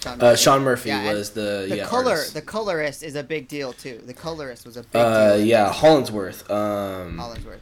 Sean 0.04 0.20
Uh, 0.20 0.36
Sean 0.36 0.62
Murphy 0.62 0.90
Yeah, 0.90 1.12
was 1.12 1.30
the, 1.30 1.66
The 1.68 1.76
yeah, 1.78 1.86
color, 1.86 2.12
artist. 2.12 2.34
the 2.34 2.42
colorist 2.42 3.02
is 3.02 3.14
a 3.16 3.22
big 3.22 3.48
deal 3.48 3.72
too. 3.72 4.00
The 4.04 4.14
colorist 4.14 4.66
was 4.66 4.76
a 4.76 4.82
big 4.82 5.00
uh, 5.00 5.36
deal. 5.36 5.44
yeah, 5.46 5.68
this. 5.68 5.76
Hollingsworth. 5.78 6.50
Um, 6.50 7.18
Hollingsworth, 7.18 7.60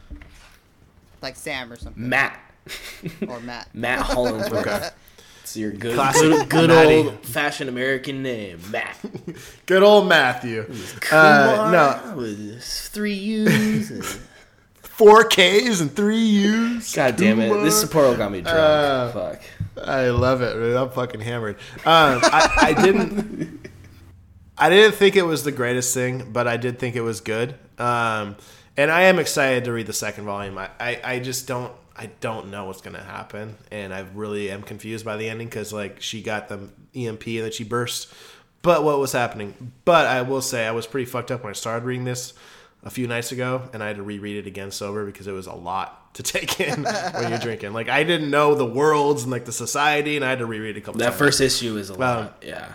like 1.21 1.35
Sam 1.35 1.71
or 1.71 1.77
something, 1.77 2.07
Matt. 2.09 2.39
or 3.27 3.39
Matt. 3.39 3.69
Matt 3.73 3.99
Hollingsworth. 3.99 4.67
Okay. 4.67 4.89
It's 5.43 5.57
your 5.57 5.71
good, 5.71 5.95
Classic 5.95 6.21
good, 6.21 6.49
good 6.49 6.71
old 6.71 7.19
fashioned 7.25 7.69
American 7.69 8.23
name, 8.23 8.59
Matt. 8.71 8.97
Good 9.65 9.83
old 9.83 10.07
Matthew. 10.07 10.61
Uh, 11.11 11.55
Kumar 11.57 11.71
no, 11.71 12.15
with 12.15 12.63
three 12.63 13.13
U's. 13.15 13.91
and- 13.91 14.05
four 14.81 15.25
Ks 15.25 15.81
and 15.81 15.93
three 15.93 16.17
U's. 16.17 16.93
God 16.95 17.17
damn 17.17 17.41
it! 17.41 17.49
This 17.63 17.83
Kumar. 17.83 18.13
Sapporo 18.13 18.17
got 18.17 18.31
me 18.31 18.39
drunk. 18.39 18.57
Uh, 18.57 19.11
Fuck. 19.11 19.41
I 19.81 20.09
love 20.09 20.41
it. 20.41 20.75
I'm 20.75 20.89
fucking 20.89 21.21
hammered. 21.21 21.55
Um, 21.85 22.19
I, 22.23 22.57
I 22.61 22.81
didn't. 22.81 23.69
I 24.57 24.69
didn't 24.69 24.95
think 24.95 25.15
it 25.15 25.23
was 25.23 25.43
the 25.43 25.51
greatest 25.51 25.93
thing, 25.93 26.31
but 26.31 26.47
I 26.47 26.57
did 26.57 26.77
think 26.77 26.95
it 26.95 27.01
was 27.01 27.21
good. 27.21 27.55
Um, 27.79 28.35
and 28.77 28.91
I 28.91 29.03
am 29.03 29.19
excited 29.19 29.65
to 29.65 29.73
read 29.73 29.87
the 29.87 29.93
second 29.93 30.25
volume. 30.25 30.57
I, 30.57 30.69
I, 30.79 31.01
I 31.03 31.19
just 31.19 31.47
don't. 31.47 31.71
I 31.95 32.07
don't 32.21 32.49
know 32.49 32.65
what's 32.65 32.81
gonna 32.81 33.03
happen, 33.03 33.55
and 33.71 33.93
I 33.93 34.05
really 34.13 34.49
am 34.49 34.63
confused 34.63 35.05
by 35.05 35.17
the 35.17 35.29
ending 35.29 35.47
because 35.47 35.71
like 35.71 36.01
she 36.01 36.21
got 36.21 36.47
the 36.47 36.69
EMP 36.95 37.27
and 37.27 37.43
then 37.43 37.51
she 37.51 37.63
burst. 37.63 38.11
But 38.63 38.83
what 38.83 38.97
was 38.97 39.11
happening? 39.11 39.73
But 39.85 40.07
I 40.07 40.21
will 40.21 40.41
say 40.41 40.65
I 40.65 40.71
was 40.71 40.87
pretty 40.87 41.05
fucked 41.05 41.29
up 41.31 41.43
when 41.43 41.51
I 41.51 41.53
started 41.53 41.85
reading 41.85 42.05
this 42.05 42.33
a 42.83 42.89
few 42.89 43.07
nights 43.07 43.31
ago, 43.31 43.69
and 43.73 43.83
I 43.83 43.87
had 43.87 43.97
to 43.97 44.03
reread 44.03 44.37
it 44.37 44.47
again 44.47 44.71
sober 44.71 45.05
because 45.05 45.27
it 45.27 45.33
was 45.33 45.47
a 45.47 45.53
lot 45.53 46.02
to 46.13 46.23
take 46.23 46.59
in 46.59 46.83
when 46.83 47.29
you're 47.29 47.39
drinking. 47.39 47.73
Like 47.73 47.89
I 47.89 48.03
didn't 48.03 48.29
know 48.29 48.55
the 48.55 48.65
worlds 48.65 49.23
and 49.23 49.31
like 49.31 49.45
the 49.45 49.51
society, 49.51 50.15
and 50.15 50.23
I 50.25 50.29
had 50.29 50.39
to 50.39 50.45
reread 50.45 50.77
a 50.77 50.81
couple 50.81 50.99
That 50.99 51.05
times. 51.09 51.17
first 51.17 51.41
issue 51.41 51.77
is 51.77 51.89
a 51.89 51.95
Well, 51.95 52.19
lot. 52.21 52.43
Yeah. 52.45 52.73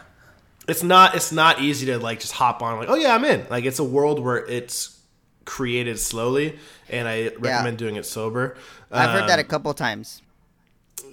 it's 0.67 0.83
not 0.83 1.15
it's 1.15 1.33
not 1.33 1.61
easy 1.61 1.87
to 1.87 1.99
like 1.99 2.21
just 2.21 2.33
hop 2.33 2.63
on 2.63 2.79
like 2.79 2.89
oh 2.89 2.97
yeah 2.97 3.15
I'm 3.15 3.25
in. 3.25 3.47
Like 3.51 3.65
it's 3.65 3.79
a 3.79 3.85
world 3.85 4.21
where 4.21 4.45
it's 4.47 4.99
created 5.45 5.99
slowly, 5.99 6.59
and 6.91 7.09
I 7.09 7.29
recommend 7.39 7.79
doing 7.79 7.97
it 7.97 8.05
sober. 8.07 8.57
I've 8.91 9.11
heard 9.11 9.29
that 9.29 9.39
a 9.39 9.43
Um, 9.43 9.49
couple 9.49 9.73
times. 9.75 10.21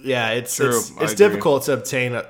yeah, 0.02 0.30
it's 0.30 0.56
True, 0.56 0.68
it's, 0.78 0.90
it's 1.00 1.14
difficult 1.14 1.64
to 1.64 1.72
obtain 1.74 2.14
uh 2.14 2.24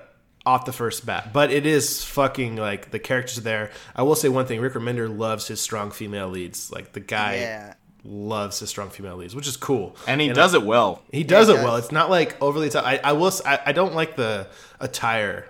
off 0.44 0.64
the 0.64 0.72
first 0.72 1.04
bat, 1.04 1.32
but 1.32 1.50
it 1.50 1.66
is 1.66 2.04
fucking 2.04 2.54
like 2.54 2.92
the 2.92 3.00
characters 3.00 3.38
are 3.38 3.40
there. 3.40 3.70
I 3.96 4.02
will 4.04 4.14
say 4.14 4.28
one 4.28 4.46
thing: 4.46 4.60
Rick 4.60 4.74
Remender 4.74 5.08
loves 5.18 5.48
his 5.48 5.60
strong 5.60 5.90
female 5.90 6.28
leads. 6.28 6.70
Like 6.70 6.92
the 6.92 7.00
guy 7.00 7.36
Yeah. 7.38 7.74
Loves 8.06 8.58
his 8.60 8.68
strong 8.70 8.88
female 8.90 9.16
leads, 9.16 9.34
which 9.34 9.46
is 9.48 9.56
cool. 9.56 9.96
And 10.06 10.20
he 10.20 10.28
does 10.28 10.54
it 10.54 10.62
well. 10.62 11.02
He 11.12 11.24
does 11.24 11.48
he 11.48 11.54
it 11.54 11.56
well. 11.58 11.76
It's 11.76 11.92
not 11.92 12.08
like 12.10 12.40
overly 12.40 12.70
tough. 12.70 12.84
I, 12.84 13.00
I 13.02 13.12
will. 13.12 13.26
s- 13.28 13.42
I, 13.44 13.60
I 13.66 13.72
don't 13.72 13.94
like 13.94 14.16
the 14.16 14.48
attire 14.80 15.46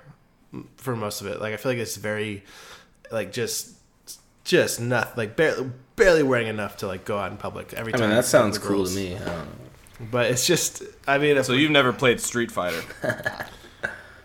for 0.77 0.97
most 0.97 1.20
of 1.20 1.27
it. 1.27 1.41
Like 1.41 1.53
I 1.55 1.57
feel 1.57 1.73
like 1.73 1.78
it's 1.78 1.97
very, 1.97 2.45
like 3.12 3.33
just, 3.33 3.74
just 4.45 4.81
nothing. 4.81 5.12
Like 5.16 5.37
barely, 5.37 5.70
barely 5.97 6.23
wearing 6.23 6.47
enough 6.47 6.78
to 6.78 6.87
like 6.87 7.05
go 7.05 7.19
out 7.19 7.31
in 7.31 7.37
public 7.37 7.74
every 7.74 7.93
I 7.95 7.97
time. 7.99 8.09
mean, 8.09 8.16
that 8.16 8.24
sounds 8.24 8.59
the 8.59 8.66
cool 8.66 8.77
girls. 8.78 8.95
to 8.95 9.01
me. 9.01 9.15
I 9.16 9.19
don't 9.19 9.27
know. 9.27 9.47
But 10.11 10.31
it's 10.31 10.47
just. 10.47 10.83
I 11.07 11.19
mean, 11.19 11.43
So 11.45 11.53
you've 11.53 11.70
never 11.70 11.93
played 11.93 12.20
Street 12.20 12.51
Fighter. 12.51 12.83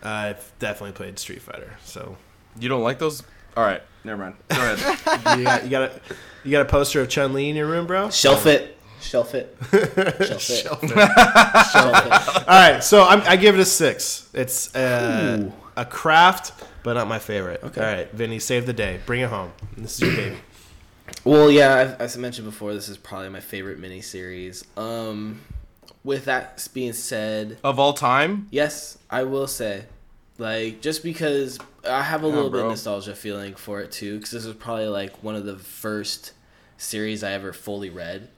I've 0.02 0.52
definitely 0.58 0.92
played 0.92 1.18
Street 1.18 1.42
Fighter, 1.42 1.74
so 1.84 2.16
You 2.58 2.68
don't 2.68 2.82
like 2.82 2.98
those? 2.98 3.22
All 3.56 3.64
right, 3.64 3.82
never 4.04 4.22
mind. 4.22 4.34
Go 4.48 4.72
ahead. 4.72 5.38
you 5.38 5.44
got 5.44 5.64
you 5.64 5.70
got 5.70 5.82
a 5.82 6.00
you 6.44 6.50
got 6.50 6.62
a 6.62 6.68
poster 6.68 7.00
of 7.00 7.08
Chun 7.08 7.32
Li 7.32 7.50
in 7.50 7.56
your 7.56 7.66
room, 7.66 7.86
bro. 7.86 8.10
Shelf 8.10 8.46
it. 8.46 8.78
Shelf 9.00 9.34
it. 9.34 9.56
Shelf 9.70 9.80
it. 9.80 10.26
Shelf 10.26 10.84
it. 10.84 10.90
Shelf 10.90 12.06
it. 12.06 12.48
All 12.48 12.72
right, 12.72 12.80
so 12.82 13.04
I'm, 13.04 13.20
I 13.22 13.36
give 13.36 13.56
it 13.56 13.60
a 13.60 13.64
six. 13.64 14.28
It's 14.32 14.74
uh, 14.76 15.50
a 15.76 15.84
craft, 15.84 16.52
but 16.82 16.94
not 16.94 17.08
my 17.08 17.18
favorite. 17.18 17.62
Okay. 17.64 17.80
All 17.80 17.86
right, 17.86 18.12
Vinny, 18.12 18.38
save 18.38 18.64
the 18.66 18.72
day. 18.72 19.00
Bring 19.04 19.20
it 19.22 19.28
home. 19.28 19.52
This 19.76 19.94
is 19.94 20.00
your 20.00 20.16
baby. 20.16 20.36
Well, 21.24 21.50
yeah, 21.50 21.96
as 21.98 22.16
I 22.16 22.20
mentioned 22.20 22.46
before, 22.46 22.74
this 22.74 22.88
is 22.88 22.96
probably 22.96 23.28
my 23.28 23.40
favorite 23.40 23.80
miniseries. 23.80 24.64
Um, 24.78 25.40
with 26.04 26.24
that 26.24 26.66
being 26.72 26.92
said, 26.92 27.58
of 27.62 27.78
all 27.78 27.92
time, 27.92 28.48
yes, 28.50 28.98
I 29.10 29.24
will 29.24 29.46
say, 29.46 29.84
like, 30.42 30.82
just 30.82 31.02
because 31.02 31.58
I 31.88 32.02
have 32.02 32.22
a 32.22 32.26
little 32.26 32.50
bit 32.50 32.60
bro. 32.60 32.68
nostalgia 32.68 33.14
feeling 33.14 33.54
for 33.54 33.80
it 33.80 33.90
too, 33.90 34.16
because 34.16 34.32
this 34.32 34.44
was 34.44 34.56
probably 34.56 34.88
like 34.88 35.22
one 35.22 35.34
of 35.36 35.44
the 35.44 35.56
first 35.56 36.32
series 36.76 37.24
I 37.24 37.32
ever 37.32 37.52
fully 37.52 37.88
read. 37.88 38.28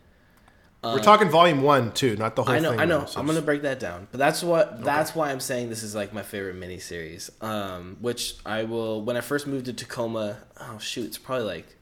We're 0.92 0.98
talking 1.00 1.30
volume 1.30 1.62
one 1.62 1.92
too, 1.92 2.14
not 2.16 2.36
the 2.36 2.42
whole 2.42 2.54
I 2.54 2.58
know, 2.58 2.70
thing. 2.70 2.80
I 2.80 2.84
know. 2.84 3.00
though, 3.00 3.06
so 3.06 3.18
I'm 3.18 3.26
gonna 3.26 3.40
break 3.40 3.62
that 3.62 3.80
down, 3.80 4.06
but 4.10 4.18
that's 4.18 4.42
what 4.42 4.84
that's 4.84 5.14
why 5.14 5.30
I'm 5.30 5.40
saying 5.40 5.70
this 5.70 5.82
is 5.82 5.94
like 5.94 6.12
my 6.12 6.22
favorite 6.22 6.56
miniseries. 6.60 7.30
Um, 7.42 7.96
which 8.00 8.36
I 8.44 8.64
will 8.64 9.00
when 9.02 9.16
I 9.16 9.22
first 9.22 9.46
moved 9.46 9.64
to 9.64 9.72
Tacoma. 9.72 10.38
Oh 10.60 10.78
shoot, 10.78 11.06
it's 11.06 11.16
probably 11.16 11.46
like 11.46 11.76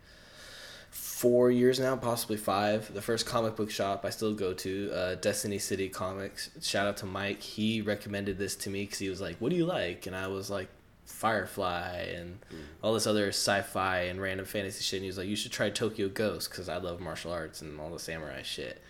four 1.23 1.53
years 1.53 1.79
now, 1.79 1.95
possibly 1.95 2.37
five. 2.37 2.93
The 2.93 3.01
first 3.01 3.27
comic 3.27 3.55
book 3.55 3.71
shop 3.71 4.05
I 4.05 4.11
still 4.11 4.35
go 4.35 4.53
to, 4.55 4.91
uh, 4.93 5.15
Destiny 5.15 5.61
City 5.61 5.89
Comics. 5.89 6.51
Shout 6.61 6.89
out 6.89 6.97
to 6.97 7.07
Mike. 7.07 7.41
He 7.41 7.81
recommended 7.81 8.39
this 8.39 8.57
to 8.57 8.71
me 8.71 8.83
because 8.83 8.99
he 8.99 9.09
was 9.09 9.21
like, 9.21 9.37
"What 9.37 9.51
do 9.51 9.57
you 9.57 9.65
like?" 9.65 10.07
And 10.07 10.17
I 10.17 10.27
was 10.27 10.51
like, 10.51 10.69
Firefly 11.05 12.15
and 12.17 12.41
all 12.83 12.95
this 12.95 13.07
other 13.07 13.29
sci-fi 13.29 14.01
and 14.01 14.21
random 14.21 14.47
fantasy 14.47 14.83
shit. 14.83 14.99
And 14.99 15.05
he 15.05 15.09
was 15.09 15.19
like, 15.19 15.29
"You 15.29 15.37
should 15.37 15.53
try 15.53 15.71
Tokyo 15.71 16.09
Ghost 16.09 16.51
because 16.51 16.69
I 16.69 16.79
love 16.79 16.99
martial 17.01 17.31
arts 17.31 17.63
and 17.63 17.79
all 17.81 17.91
the 17.91 18.01
samurai 18.01 18.43
shit." 18.43 18.83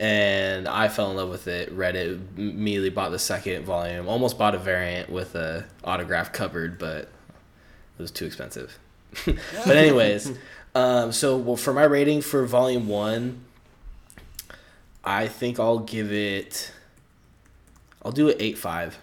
and 0.00 0.66
I 0.66 0.88
fell 0.88 1.10
in 1.12 1.16
love 1.16 1.30
with 1.30 1.46
it. 1.46 1.70
Read 1.70 1.94
it 1.94 2.18
immediately. 2.36 2.90
Bought 2.90 3.12
the 3.12 3.18
second 3.18 3.64
volume. 3.64 4.08
Almost 4.08 4.38
bought 4.38 4.54
a 4.56 4.58
variant 4.58 5.08
with 5.08 5.36
a 5.36 5.66
autograph 5.84 6.32
covered, 6.32 6.78
but 6.78 7.02
it 7.02 8.02
was 8.02 8.10
too 8.10 8.24
expensive. 8.24 8.76
but 9.24 9.76
anyways, 9.76 10.36
um, 10.74 11.12
so 11.12 11.36
well, 11.36 11.56
for 11.56 11.72
my 11.72 11.84
rating 11.84 12.20
for 12.20 12.44
volume 12.46 12.88
one, 12.88 13.44
I 15.04 15.28
think 15.28 15.60
I'll 15.60 15.78
give 15.78 16.12
it. 16.12 16.72
I'll 18.02 18.12
do 18.12 18.28
it 18.28 18.36
eight 18.40 18.58
five. 18.58 18.98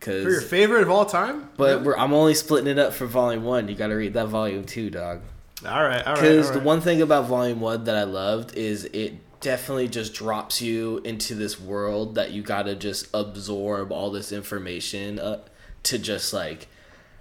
For 0.00 0.12
your 0.12 0.40
favorite 0.42 0.82
of 0.82 0.90
all 0.90 1.06
time? 1.06 1.48
but 1.56 1.82
we're, 1.82 1.96
I'm 1.96 2.12
only 2.12 2.34
splitting 2.34 2.70
it 2.70 2.78
up 2.78 2.92
for 2.92 3.06
volume 3.06 3.42
one. 3.42 3.68
You 3.68 3.74
got 3.74 3.86
to 3.86 3.94
read 3.94 4.12
that 4.12 4.28
volume 4.28 4.64
two, 4.64 4.90
dog. 4.90 5.22
all 5.66 5.82
right, 5.82 6.06
all 6.06 6.12
right. 6.12 6.20
Because 6.20 6.48
all 6.48 6.52
the 6.52 6.58
right. 6.58 6.66
one 6.66 6.80
thing 6.82 7.00
about 7.00 7.24
Volume 7.24 7.60
One 7.60 7.84
that 7.84 7.96
I 7.96 8.02
loved 8.02 8.54
is 8.54 8.84
it 8.84 9.14
definitely 9.40 9.88
just 9.88 10.12
drops 10.12 10.60
you 10.60 11.00
into 11.04 11.34
this 11.34 11.58
world 11.58 12.16
that 12.16 12.32
you 12.32 12.42
gotta 12.42 12.74
just 12.74 13.08
absorb 13.14 13.92
all 13.92 14.10
this 14.10 14.30
information 14.30 15.18
uh, 15.18 15.40
to 15.84 15.98
just 15.98 16.34
like 16.34 16.68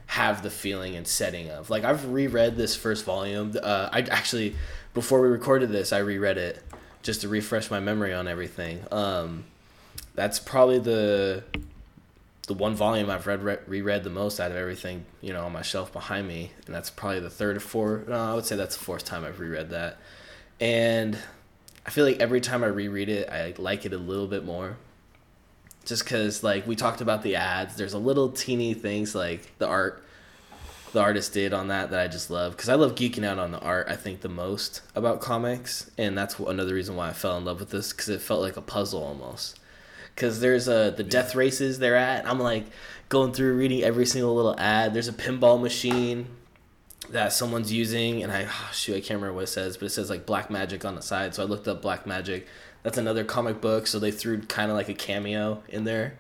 have 0.08 0.44
the 0.44 0.50
feeling 0.50 0.96
and 0.96 1.08
setting 1.08 1.50
of. 1.50 1.70
Like 1.70 1.84
I've 1.84 2.10
reread 2.12 2.56
this 2.56 2.76
first 2.76 3.06
volume. 3.06 3.56
Uh, 3.62 3.90
I 3.92 4.02
actually 4.02 4.56
before 4.94 5.22
we 5.22 5.28
recorded 5.28 5.70
this, 5.70 5.92
I 5.92 6.00
reread 6.00 6.38
it 6.38 6.64
just 7.02 7.22
to 7.22 7.28
refresh 7.28 7.70
my 7.72 7.80
memory 7.80 8.14
on 8.14 8.28
everything. 8.28 8.82
Um, 8.92 9.46
that's 10.16 10.40
probably 10.40 10.80
the 10.80 11.44
the 12.48 12.54
one 12.54 12.76
volume 12.76 13.10
I've 13.10 13.26
read 13.26 13.42
re- 13.42 13.58
reread 13.68 14.04
the 14.04 14.10
most 14.10 14.40
out 14.40 14.52
of 14.52 14.58
everything 14.58 15.06
you 15.22 15.32
know 15.32 15.46
on 15.46 15.52
my 15.52 15.62
shelf 15.62 15.92
behind 15.94 16.28
me, 16.28 16.52
and 16.66 16.76
that's 16.76 16.90
probably 16.90 17.20
the 17.20 17.30
third 17.30 17.58
or 17.58 17.62
fourth. 17.62 18.08
No, 18.08 18.16
I 18.16 18.34
would 18.34 18.46
say 18.46 18.56
that's 18.56 18.78
the 18.78 18.84
fourth 18.84 19.06
time 19.06 19.24
I've 19.24 19.40
reread 19.40 19.70
that, 19.72 19.98
and 20.60 21.18
I 21.86 21.90
feel 21.90 22.06
like 22.06 22.20
every 22.20 22.42
time 22.42 22.64
I 22.64 22.68
reread 22.68 23.10
it, 23.10 23.30
I 23.30 23.54
like 23.58 23.86
it 23.86 23.94
a 23.94 23.98
little 23.98 24.28
bit 24.28 24.46
more. 24.46 24.78
Just 25.86 26.04
because, 26.06 26.44
like 26.44 26.66
we 26.66 26.76
talked 26.76 27.02
about 27.02 27.24
the 27.24 27.36
ads, 27.36 27.76
there's 27.76 27.94
a 27.94 27.98
little 27.98 28.30
teeny 28.30 28.74
things 28.74 29.14
like 29.14 29.58
the 29.58 29.68
art 29.68 30.04
the 30.94 31.02
artist 31.02 31.34
did 31.34 31.54
on 31.54 31.70
that 31.70 31.90
that 31.90 32.00
I 32.00 32.08
just 32.08 32.30
love 32.30 32.56
because 32.56 32.70
I 32.70 32.76
love 32.76 32.94
geeking 32.96 33.26
out 33.26 33.40
on 33.40 33.52
the 33.52 33.60
art. 33.60 33.88
I 33.90 33.96
think 33.96 34.22
the 34.22 34.30
most 34.30 34.82
about 34.96 35.22
comics, 35.22 35.90
and 35.98 36.18
that's 36.18 36.40
another 36.40 36.76
reason 36.76 36.96
why 36.96 37.10
I 37.10 37.14
fell 37.14 37.38
in 37.38 37.46
love 37.46 37.60
with 37.60 37.72
this 37.72 37.92
because 37.92 38.10
it 38.10 38.22
felt 38.22 38.42
like 38.42 38.58
a 38.58 38.62
puzzle 38.62 39.04
almost 39.04 39.60
because 40.16 40.40
there's 40.40 40.70
uh, 40.70 40.92
the 40.92 41.04
death 41.04 41.36
races 41.36 41.80
they're 41.80 41.96
at. 41.96 42.28
I'm 42.28 42.40
like 42.40 42.66
going 43.10 43.34
through 43.34 43.56
reading 43.58 43.84
every 43.84 44.06
single 44.06 44.36
little 44.36 44.58
ad. 44.60 44.94
There's 44.94 45.08
a 45.08 45.14
pinball 45.14 45.62
machine 45.62 46.28
that 47.10 47.34
someone's 47.34 47.74
using, 47.74 48.24
and 48.24 48.32
I 48.32 48.46
oh, 48.48 48.70
shoot 48.74 48.96
I 48.96 49.00
can't 49.00 49.20
remember 49.20 49.34
what 49.34 49.44
it 49.46 49.48
says, 49.48 49.78
but 49.78 49.88
it 49.88 49.90
says 49.90 50.10
like 50.10 50.26
Black 50.26 50.50
Magic 50.50 50.86
on 50.86 50.96
the 50.96 51.02
side. 51.02 51.36
So 51.36 51.44
I 51.44 51.46
looked 51.46 51.68
up 51.68 51.82
Black 51.82 52.06
Magic. 52.06 52.48
That's 52.84 52.98
another 52.98 53.24
comic 53.24 53.62
book, 53.62 53.88
so 53.88 53.98
they 54.00 54.12
threw 54.12 54.42
kind 54.42 54.70
of 54.70 54.78
like 54.78 54.90
a 54.90 54.94
cameo 54.94 55.64
in 55.70 55.86
there 55.86 56.20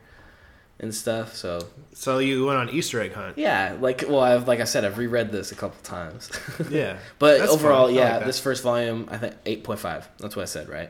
and 0.79 0.93
stuff. 0.93 1.35
So 1.35 1.67
so 1.93 2.19
you 2.19 2.45
went 2.45 2.57
on 2.57 2.69
Easter 2.69 3.01
egg 3.01 3.13
hunt. 3.13 3.37
yeah, 3.37 3.75
like 3.79 4.03
well, 4.07 4.21
I've 4.21 4.47
like 4.47 4.59
I 4.59 4.63
said, 4.65 4.85
I've 4.85 4.97
reread 4.97 5.31
this 5.31 5.51
a 5.51 5.55
couple 5.55 5.81
times. 5.83 6.29
Yeah, 6.69 6.97
but 7.19 7.39
That's 7.39 7.51
overall, 7.51 7.87
fun. 7.87 7.95
Yeah, 7.95 8.17
like 8.17 8.25
this 8.25 8.39
first 8.39 8.63
volume, 8.63 9.07
I 9.11 9.17
think 9.17 9.35
eight 9.45 9.63
point 9.63 9.79
five. 9.79 10.07
That's 10.19 10.35
what 10.35 10.43
I 10.43 10.45
said, 10.45 10.69
right? 10.69 10.89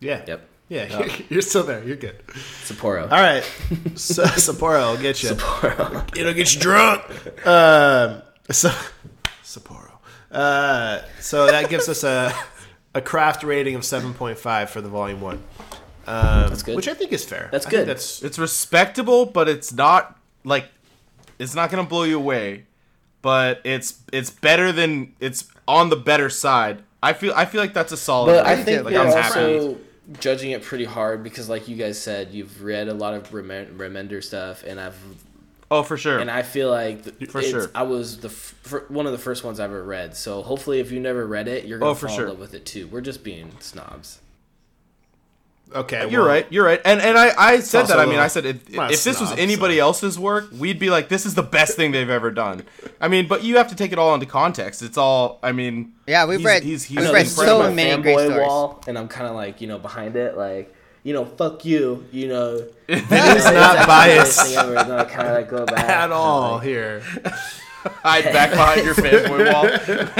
Yeah. 0.00 0.22
Yep. 0.26 0.46
Yeah, 0.68 1.16
you're 1.28 1.42
still 1.42 1.64
there. 1.64 1.82
You're 1.82 1.96
good. 1.96 2.24
Sapporo. 2.62 3.02
All 3.02 3.08
right, 3.20 3.42
so, 3.96 4.22
Sapporo, 4.24 4.78
I'll 4.80 4.96
get 4.96 5.20
you. 5.20 5.30
Sapporo. 5.30 6.16
It'll 6.16 6.32
get 6.32 6.54
you 6.54 6.60
drunk. 6.60 7.02
Um, 7.44 8.22
so 8.50 8.70
Sapporo. 9.42 9.90
Uh, 10.30 11.00
so 11.20 11.46
that 11.46 11.68
gives 11.70 11.88
us 11.88 12.04
a 12.04 12.32
a 12.94 13.00
craft 13.00 13.42
rating 13.42 13.74
of 13.74 13.84
seven 13.84 14.14
point 14.14 14.38
five 14.38 14.70
for 14.70 14.80
the 14.80 14.88
volume 14.88 15.20
one. 15.20 15.42
Um, 16.06 16.48
That's 16.48 16.62
good. 16.62 16.76
Which 16.76 16.88
I 16.88 16.94
think 16.94 17.12
is 17.12 17.24
fair. 17.24 17.48
That's 17.52 17.66
I 17.66 17.70
good. 17.70 17.86
That's 17.88 18.22
it's 18.22 18.38
respectable, 18.38 19.26
but 19.26 19.48
it's 19.48 19.72
not 19.72 20.18
like 20.44 20.66
it's 21.38 21.54
not 21.54 21.70
gonna 21.70 21.84
blow 21.84 22.02
you 22.04 22.16
away. 22.16 22.66
But 23.22 23.60
it's 23.64 24.00
it's 24.12 24.30
better 24.30 24.72
than 24.72 25.14
it's 25.20 25.46
on 25.68 25.90
the 25.90 25.96
better 25.96 26.30
side. 26.30 26.82
I 27.02 27.12
feel 27.12 27.32
I 27.36 27.44
feel 27.44 27.60
like 27.60 27.74
that's 27.74 27.92
a 27.92 27.96
solid. 27.96 28.32
But 28.32 28.46
I 28.46 28.50
rating. 28.52 28.64
think 28.64 28.84
like, 28.84 28.94
we're 28.94 29.00
I'm 29.00 29.24
also 29.24 29.78
judging 30.18 30.50
it 30.52 30.62
pretty 30.62 30.84
hard 30.86 31.22
because, 31.22 31.48
like 31.48 31.68
you 31.68 31.76
guys 31.76 32.00
said, 32.00 32.32
you've 32.32 32.62
read 32.62 32.88
a 32.88 32.94
lot 32.94 33.14
of 33.14 33.30
Remen- 33.30 33.76
Remender 33.76 34.24
stuff, 34.24 34.64
and 34.64 34.80
I've 34.80 34.96
oh 35.70 35.82
for 35.82 35.96
sure. 35.96 36.18
and 36.18 36.30
I 36.30 36.42
feel 36.42 36.70
like 36.70 37.04
th- 37.18 37.30
For 37.30 37.42
sure. 37.42 37.70
I 37.74 37.82
was 37.84 38.18
the 38.18 38.28
f- 38.28 38.88
one 38.90 39.06
of 39.06 39.12
the 39.12 39.18
first 39.18 39.44
ones 39.44 39.60
I 39.60 39.64
ever 39.64 39.82
read. 39.82 40.16
So 40.16 40.42
hopefully, 40.42 40.80
if 40.80 40.90
you 40.92 41.00
never 41.00 41.26
read 41.26 41.48
it, 41.48 41.64
you're 41.66 41.78
oh, 41.78 41.80
gonna 41.80 41.90
Oh, 41.92 41.94
for 41.94 42.08
fall 42.08 42.16
sure. 42.16 42.24
in 42.26 42.30
love 42.32 42.40
with 42.40 42.54
it 42.54 42.66
too. 42.66 42.86
We're 42.88 43.00
just 43.00 43.22
being 43.24 43.52
snobs. 43.60 44.20
okay. 45.74 46.00
Uh, 46.00 46.06
you're 46.08 46.20
well, 46.22 46.28
right. 46.28 46.46
You're 46.50 46.64
right. 46.64 46.80
And 46.84 47.00
and 47.00 47.16
I, 47.16 47.32
I 47.38 47.60
said 47.60 47.84
that. 47.86 47.98
I 48.00 48.06
mean, 48.06 48.18
I 48.18 48.26
said 48.28 48.44
if, 48.46 48.68
if 48.68 49.04
this 49.04 49.20
was 49.20 49.30
anybody 49.38 49.76
so- 49.76 49.82
else's 49.82 50.18
work, 50.18 50.48
we'd 50.58 50.78
be 50.78 50.90
like, 50.90 51.08
this 51.08 51.24
is 51.26 51.34
the 51.34 51.42
best 51.42 51.76
thing 51.76 51.92
they've 51.92 52.10
ever 52.10 52.30
done. 52.30 52.64
I 53.00 53.08
mean, 53.08 53.28
but 53.28 53.44
you 53.44 53.56
have 53.58 53.68
to 53.68 53.76
take 53.76 53.92
it 53.92 53.98
all 53.98 54.12
into 54.14 54.26
context. 54.26 54.82
It's 54.82 54.98
all. 54.98 55.38
I 55.42 55.52
mean, 55.52 55.92
Yeah, 56.06 56.26
we've 56.26 56.40
he's- 56.40 56.46
read 56.46 56.62
he's- 56.64 56.82
he's 56.84 56.98
we've 56.98 57.06
read 57.12 57.26
they 57.26 57.30
incredible. 57.30 57.58
put 57.60 57.66
so 57.68 57.72
many 57.74 58.02
great 58.02 58.16
fanboy 58.18 58.24
stories. 58.26 58.46
wall, 58.48 58.84
and 58.88 58.98
I'm 58.98 59.08
kind 59.08 59.28
of 59.28 59.34
like 59.36 59.60
you 59.60 59.68
know 59.68 59.78
behind 59.78 60.16
it, 60.16 60.36
like 60.36 60.74
you 61.02 61.12
know, 61.14 61.24
fuck 61.24 61.64
you, 61.64 62.06
you 62.12 62.28
know. 62.28 62.64
He's 62.86 63.10
not 63.10 63.86
biased 63.86 64.56
I 64.56 65.04
kind 65.04 65.28
of 65.28 65.34
like 65.34 65.48
go 65.48 65.64
back 65.66 65.84
at 65.88 66.10
all 66.12 66.54
like, 66.56 66.64
here. 66.64 67.00
hide 67.82 68.24
back 68.24 68.50
behind 68.50 68.84
your 68.84 68.94
fanboy 68.94 69.52
wall. 69.52 69.64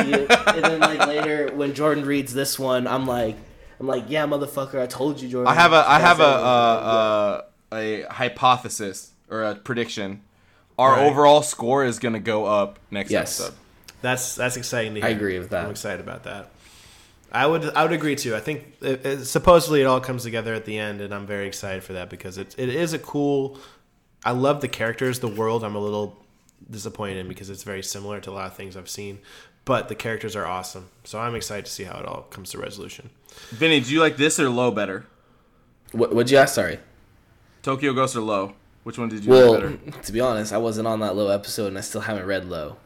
Yeah, 0.07 0.55
and 0.55 0.65
then 0.65 0.81
like 0.81 1.07
later 1.07 1.53
when 1.55 1.75
Jordan 1.75 2.05
reads 2.05 2.33
this 2.33 2.59
one, 2.59 2.87
I'm 2.87 3.07
like, 3.07 3.37
I'm 3.79 3.87
like, 3.87 4.05
yeah, 4.09 4.27
motherfucker, 4.27 4.81
I 4.81 4.87
told 4.87 5.21
you, 5.21 5.29
Jordan. 5.29 5.51
I 5.51 5.55
have 5.55 5.73
a 5.73 5.85
I 5.87 5.99
That's 5.99 6.05
have 6.05 6.21
a 6.21 6.23
it. 6.23 6.27
uh, 6.29 6.53
uh, 6.91 7.43
a 7.73 8.03
hypothesis 8.13 9.13
or 9.31 9.43
a 9.43 9.55
prediction. 9.55 10.23
Our 10.79 10.93
Right. 10.93 11.07
overall 11.11 11.43
score 11.43 11.85
is 11.85 11.99
gonna 11.99 12.21
go 12.21 12.47
up 12.47 12.79
next 12.91 13.11
Yes. 13.11 13.39
episode. 13.41 13.57
That's 14.01 14.35
that's 14.35 14.57
exciting 14.57 14.95
to 14.95 15.01
hear. 15.01 15.09
I 15.11 15.13
agree 15.13 15.39
with 15.39 15.51
that. 15.51 15.65
I'm 15.65 15.71
excited 15.71 16.01
about 16.01 16.25
that. 16.25 16.49
I 17.33 17.47
would 17.47 17.65
I 17.75 17.83
would 17.83 17.93
agree 17.93 18.17
too. 18.17 18.35
I 18.35 18.41
think 18.41 18.75
it, 18.81 19.07
it, 19.07 19.25
supposedly 19.25 19.81
it 19.81 19.85
all 19.85 20.01
comes 20.01 20.23
together 20.25 20.55
at 20.55 20.65
the 20.65 20.79
end, 20.79 21.01
and 21.01 21.15
I'm 21.15 21.27
very 21.27 21.47
excited 21.47 21.85
for 21.85 21.93
that 21.93 22.11
because 22.11 22.39
it 22.39 22.55
it 22.59 22.69
is 22.69 22.93
a 22.93 22.99
cool. 22.99 23.59
I 24.25 24.33
love 24.33 24.61
the 24.61 24.69
characters, 24.69 25.21
the 25.21 25.29
world. 25.29 25.65
I'm 25.65 25.77
a 25.77 25.81
little 25.81 26.19
disappointed 26.69 27.19
in 27.19 27.29
because 27.29 27.49
it's 27.49 27.63
very 27.63 27.83
similar 27.83 28.21
to 28.21 28.31
a 28.31 28.33
lot 28.33 28.47
of 28.47 28.55
things 28.55 28.77
I've 28.77 28.91
seen, 28.91 29.21
but 29.65 29.89
the 29.89 29.95
characters 29.95 30.37
are 30.37 30.47
awesome. 30.47 30.89
So 31.05 31.19
I'm 31.19 31.35
excited 31.35 31.67
to 31.67 31.71
see 31.71 31.85
how 31.85 31.99
it 31.99 32.07
all 32.07 32.23
comes 32.23 32.51
to 32.51 32.59
resolution. 32.59 33.11
Vinny, 33.51 33.81
do 33.81 33.93
you 33.93 34.01
like 34.01 34.17
this 34.17 34.39
or 34.39 34.49
low 34.51 34.71
better? 34.71 35.07
What 35.93 36.15
would 36.15 36.31
you 36.31 36.39
ask? 36.39 36.55
Sorry. 36.55 36.79
Tokyo 37.63 37.93
Ghost 37.93 38.17
or 38.17 38.21
low? 38.21 38.55
Which 38.85 38.99
one 38.99 39.09
did 39.09 39.25
you 39.25 39.31
Well, 39.31 39.53
like 39.53 39.85
better? 39.85 40.03
to 40.03 40.13
be 40.13 40.21
honest, 40.21 40.53
I 40.53 40.59
wasn't 40.59 40.87
on 40.87 41.01
that 41.01 41.15
low 41.15 41.29
episode, 41.29 41.69
and 41.69 41.79
I 41.79 41.83
still 41.83 42.01
haven't 42.03 42.27
read 42.27 42.47
low. 42.47 42.77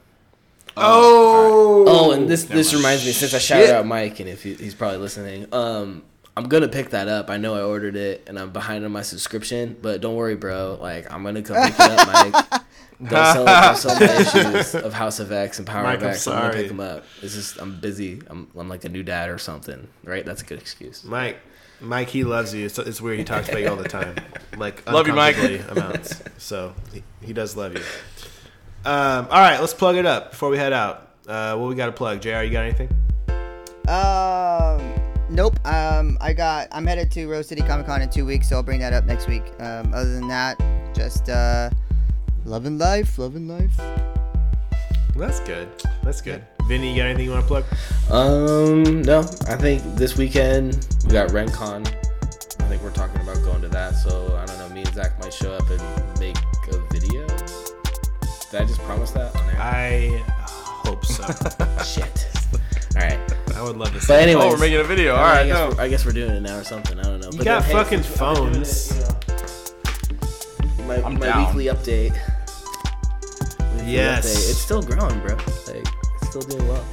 Oh, 0.76 1.84
Oh, 1.86 2.10
and 2.12 2.28
this 2.28 2.44
this 2.44 2.74
reminds 2.74 3.05
me 3.05 3.12
since 3.12 3.34
I 3.34 3.38
shouted 3.38 3.70
out 3.74 3.86
Mike, 3.86 4.20
and 4.20 4.28
if 4.28 4.42
he, 4.42 4.55
he's 4.55 4.74
probably 4.74 4.98
listening, 4.98 5.46
um, 5.52 6.02
I'm 6.36 6.48
gonna 6.48 6.68
pick 6.68 6.90
that 6.90 7.09
up. 7.09 7.30
I 7.30 7.36
know 7.36 7.55
I 7.55 7.62
ordered 7.62 7.96
it, 7.96 8.24
and 8.26 8.38
I'm 8.38 8.51
behind 8.51 8.84
on 8.84 8.92
my 8.92 9.02
subscription, 9.02 9.76
but 9.80 10.01
don't 10.01 10.16
worry, 10.16 10.34
bro. 10.34 10.78
Like 10.80 11.12
I'm 11.12 11.22
gonna 11.22 11.42
come 11.42 11.62
pick 11.64 11.74
it 11.78 11.80
up, 11.80 12.32
Mike. 12.32 12.62
Don't 13.02 13.10
sell, 13.10 13.44
don't 13.44 13.76
sell 13.76 13.98
my 13.98 14.20
issues 14.55 14.74
of 14.76 14.92
House 14.94 15.18
of 15.18 15.32
X 15.32 15.59
and 15.59 15.66
Power 15.66 15.82
Mike, 15.82 15.96
of 15.96 16.05
I'm 16.05 16.10
X. 16.10 16.26
I'm, 16.28 16.32
gonna 16.34 16.52
sorry. 16.52 16.62
pick 16.62 16.68
them 16.68 16.78
up. 16.80 17.05
It's 17.22 17.34
just 17.34 17.59
I'm 17.60 17.80
busy. 17.80 18.22
I'm 18.28 18.48
I'm 18.56 18.68
like 18.68 18.84
a 18.84 18.88
new 18.88 19.02
dad 19.02 19.30
or 19.30 19.36
something, 19.36 19.88
right? 20.05 20.24
That's 20.24 20.42
a 20.42 20.44
good 20.44 20.60
excuse. 20.60 21.02
Mike, 21.05 21.38
Mike, 21.80 22.09
he 22.09 22.22
loves 22.22 22.55
you. 22.55 22.64
It's, 22.66 22.78
it's 22.78 23.01
weird. 23.01 23.18
He 23.18 23.24
talks 23.24 23.48
about 23.48 23.60
you 23.60 23.68
all 23.68 23.76
the 23.76 23.88
time, 23.88 24.14
like 24.56 24.88
Love 24.90 25.09
you, 25.09 25.12
Mike. 25.12 25.34
uncomfortably 25.36 25.76
amounts. 25.76 26.22
So 26.38 26.72
he, 26.94 27.02
he 27.20 27.32
does 27.32 27.56
love 27.56 27.74
you. 27.74 27.82
Um, 28.86 29.27
all 29.31 29.40
right, 29.40 29.59
let's 29.59 29.73
plug 29.73 29.97
it 29.97 30.05
up 30.05 30.32
before 30.32 30.51
we 30.51 30.59
head 30.59 30.74
out. 30.74 31.09
Uh, 31.27 31.56
what 31.56 31.70
we 31.70 31.74
got 31.74 31.86
to 31.86 31.93
plug? 31.93 32.20
Jr. 32.20 32.43
You 32.43 32.51
got 32.51 32.65
anything? 32.65 32.89
Um, 33.89 34.94
nope. 35.31 35.59
Um, 35.66 36.19
I 36.20 36.35
got. 36.35 36.69
I'm 36.70 36.86
headed 36.86 37.11
to 37.12 37.27
Rose 37.27 37.48
City 37.48 37.62
Comic 37.62 37.86
Con 37.86 38.02
in 38.02 38.11
two 38.11 38.27
weeks, 38.27 38.51
so 38.51 38.56
I'll 38.56 38.62
bring 38.62 38.81
that 38.81 38.93
up 38.93 39.06
next 39.06 39.27
week. 39.27 39.43
Um, 39.59 39.94
other 39.94 40.12
than 40.12 40.28
that, 40.28 40.61
just 40.94 41.31
uh, 41.31 41.70
loving 42.44 42.77
life, 42.77 43.19
loving 43.19 43.48
life. 43.48 43.74
That's 45.16 45.40
good. 45.40 45.69
That's 46.02 46.20
good. 46.20 46.44
Vinny, 46.66 46.90
you 46.90 46.97
got 46.97 47.06
anything 47.06 47.24
you 47.24 47.31
want 47.31 47.43
to 47.43 47.48
plug? 47.48 47.65
Um, 48.11 49.02
no, 49.02 49.20
I 49.48 49.56
think 49.56 49.82
this 49.97 50.19
weekend 50.19 50.86
we 51.06 51.12
got 51.12 51.31
RenCon. 51.31 51.86
I 51.86 52.69
think 52.69 52.82
we're 52.82 52.90
talking 52.90 53.20
about 53.23 53.43
going 53.44 53.62
to 53.62 53.69
that. 53.69 53.94
So 53.94 54.36
I 54.36 54.44
don't 54.44 54.59
know. 54.59 54.69
Me 54.74 54.82
and 54.82 54.94
Zach 54.94 55.19
might 55.20 55.32
show 55.32 55.52
up 55.55 55.69
and 55.70 55.81
make 56.19 56.36
a 56.36 56.43
video. 56.43 56.53
Did 58.55 58.62
I 58.62 58.66
just 58.66 58.81
promise 58.82 59.10
that 59.10 59.35
on 59.35 59.51
air? 59.51 59.56
I 59.59 60.22
hope 60.28 61.05
so. 61.05 61.24
Shit. 61.85 62.28
All 62.94 63.02
right. 63.02 63.18
I 63.56 63.60
would 63.62 63.76
love 63.76 63.93
to 63.94 64.01
see. 64.01 64.06
But 64.06 64.20
it. 64.20 64.28
anyways, 64.28 64.44
Oh, 64.44 64.51
we're 64.51 64.59
making 64.60 64.78
a 64.78 64.85
video. 64.85 65.16
All 65.16 65.24
right, 65.24 65.40
I 65.40 65.47
guess, 65.48 65.59
no. 65.59 65.68
we're, 65.76 65.81
I 65.82 65.89
guess 65.89 66.05
we're 66.06 66.12
doing 66.12 66.31
it 66.31 66.40
now 66.40 66.59
or 66.59 66.62
something. 66.62 66.97
I 67.01 67.02
don't 67.02 67.18
know. 67.20 67.31
You 67.32 67.39
But 67.39 67.44
got 67.47 67.62
then, 67.64 67.72
fucking 67.72 68.02
since 68.05 68.20
we're 68.20 68.32
it, 68.32 68.36
phones. 68.36 68.94
you 68.94 69.01
know, 69.01 70.86
my 70.86 71.02
I'm 71.02 71.14
my 71.14 71.26
down. 71.26 71.47
weekly 71.56 71.64
update. 71.64 72.12
Weekly 73.74 73.93
Yes. 73.93 74.24
update. 74.24 74.51
It's 74.51 74.59
still 74.60 74.82
growing, 74.82 75.18
bro. 75.18 75.35
Like 75.35 75.89
it's 76.20 76.28
still 76.28 76.43
doing 76.43 76.68
well. 76.68 76.85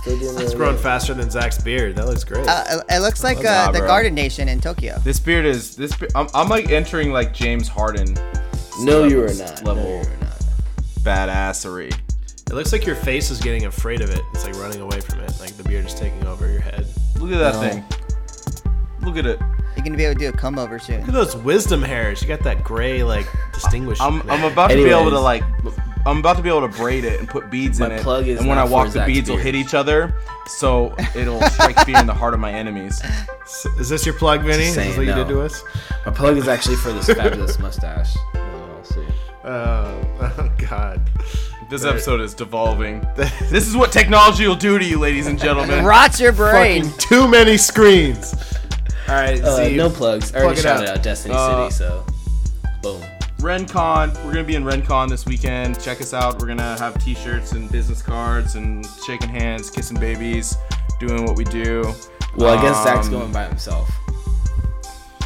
still 0.00 0.18
doing 0.20 0.38
It's 0.40 0.54
growing 0.54 0.78
faster 0.78 1.12
than 1.12 1.28
Zach's 1.30 1.58
beard. 1.60 1.96
That 1.96 2.06
looks 2.06 2.24
great. 2.24 2.48
Uh, 2.48 2.82
it 2.88 3.00
looks 3.00 3.22
like 3.22 3.42
Nah, 3.42 3.50
uh, 3.50 3.72
the 3.72 3.80
bro. 3.80 3.88
Garden 3.88 4.14
Nation 4.14 4.48
in 4.48 4.58
Tokyo. 4.62 4.98
This 5.04 5.20
beard 5.20 5.44
is 5.44 5.76
this. 5.76 5.94
Be- 5.94 6.08
I'm, 6.14 6.28
I'm 6.32 6.48
like 6.48 6.70
entering 6.70 7.12
like 7.12 7.34
James 7.34 7.68
Harden 7.68 8.16
No, 8.84 9.04
you 9.04 9.22
are 9.24 9.34
not. 9.34 9.64
Level. 9.64 9.82
No, 9.84 9.88
you 9.90 9.96
are 10.08 10.16
not. 10.20 10.42
badassery. 11.02 11.92
it 11.92 12.52
looks 12.54 12.72
like 12.72 12.84
your 12.86 12.96
face 12.96 13.30
is 13.30 13.40
getting 13.40 13.66
afraid 13.66 14.00
of 14.00 14.10
it. 14.10 14.20
It's 14.34 14.44
like 14.44 14.54
running 14.56 14.80
away 14.80 15.00
from 15.00 15.20
it. 15.20 15.32
Like 15.40 15.52
the 15.56 15.64
beard 15.64 15.86
is 15.86 15.94
taking 15.94 16.24
over 16.26 16.50
your 16.50 16.60
head. 16.60 16.86
Look 17.18 17.30
at 17.32 17.38
that 17.38 17.54
No. 17.54 17.60
thing. 17.60 17.84
Look 19.02 19.16
at 19.16 19.26
it. 19.26 19.38
You're 19.76 19.84
gonna 19.84 19.96
be 19.96 20.04
able 20.04 20.14
to 20.14 20.20
do 20.20 20.28
a 20.28 20.32
come 20.32 20.58
over 20.58 20.78
soon. 20.78 21.00
Look 21.00 21.08
at 21.08 21.14
those 21.14 21.36
wisdom 21.36 21.80
hairs. 21.82 22.20
You 22.20 22.28
got 22.28 22.42
that 22.42 22.62
gray, 22.64 23.02
like 23.02 23.26
distinguished. 23.54 24.02
I'm, 24.02 24.20
I'm 24.30 24.44
about 24.44 24.68
to 24.70 24.76
be 24.76 24.90
able 24.90 25.10
to 25.10 25.16
Anyways. 25.16 25.22
like. 25.22 25.44
I'm 26.06 26.16
about 26.18 26.38
to 26.38 26.42
be 26.42 26.48
able 26.48 26.62
to 26.66 26.74
braid 26.78 27.04
it 27.04 27.20
and 27.20 27.28
put 27.28 27.50
beads 27.50 27.78
My 27.78 27.86
in 27.86 27.92
it. 27.92 28.00
plug 28.02 28.26
is 28.26 28.40
and 28.40 28.48
when 28.48 28.56
I 28.56 28.62
not 28.62 28.70
walk, 28.70 28.86
the 28.86 28.92
Zach's 28.92 29.06
beads 29.06 29.28
will 29.28 29.36
beard. 29.36 29.46
hit 29.46 29.54
each 29.54 29.74
other, 29.74 30.14
so 30.46 30.94
it'll 31.14 31.42
strike 31.42 31.78
fear 31.84 31.98
in 31.98 32.06
the 32.06 32.14
heart 32.14 32.32
of 32.32 32.40
my 32.40 32.50
enemies. 32.50 33.02
Is 33.78 33.90
this 33.90 34.06
your 34.06 34.14
plug, 34.14 34.40
Vinny? 34.40 34.64
Is 34.64 34.74
this 34.74 34.74
saying 34.76 34.96
what 34.96 35.04
you 35.06 35.12
no. 35.12 35.24
did 35.24 35.28
to 35.28 35.42
us? 35.42 35.62
My 36.06 36.12
plug 36.12 36.38
is 36.38 36.48
actually 36.48 36.76
for 36.76 36.90
this 36.92 37.06
fabulous 37.06 37.58
mustache. 37.58 38.16
Oh, 39.44 40.04
Oh, 40.38 40.50
God. 40.68 41.00
This 41.70 41.84
episode 41.84 42.20
is 42.20 42.34
devolving. 42.34 43.00
this 43.16 43.68
is 43.68 43.76
what 43.76 43.92
technology 43.92 44.46
will 44.46 44.56
do 44.56 44.78
to 44.78 44.84
you, 44.84 44.98
ladies 44.98 45.28
and 45.28 45.38
gentlemen. 45.38 45.84
Rots 45.84 46.20
your 46.20 46.32
brain. 46.32 46.84
Fucking 46.84 46.98
too 46.98 47.28
many 47.28 47.56
screens. 47.56 48.34
All 49.08 49.14
right, 49.14 49.40
Uh, 49.40 49.56
Z. 49.68 49.76
no 49.76 49.88
plugs. 49.88 50.30
I 50.30 50.40
plug 50.40 50.44
already 50.44 50.60
it 50.60 50.62
shouted 50.62 50.88
out. 50.90 50.96
out 50.98 51.02
Destiny 51.04 51.34
Uh, 51.36 51.70
City, 51.70 51.84
so 51.84 52.04
boom. 52.82 53.00
RenCon. 53.38 54.12
We're 54.24 54.32
gonna 54.32 54.44
be 54.44 54.56
in 54.56 54.64
RenCon 54.64 55.08
this 55.08 55.24
weekend. 55.26 55.80
Check 55.80 56.00
us 56.00 56.12
out. 56.12 56.40
We're 56.40 56.48
gonna 56.48 56.76
have 56.78 57.02
T-shirts 57.02 57.52
and 57.52 57.70
business 57.70 58.02
cards 58.02 58.56
and 58.56 58.86
shaking 59.06 59.28
hands, 59.28 59.70
kissing 59.70 59.98
babies, 59.98 60.56
doing 60.98 61.24
what 61.24 61.36
we 61.36 61.44
do. 61.44 61.94
Well, 62.36 62.56
I 62.58 62.60
guess 62.62 62.82
Zach's 62.84 63.06
Um, 63.06 63.12
going 63.12 63.32
by 63.32 63.44
himself. 63.46 63.88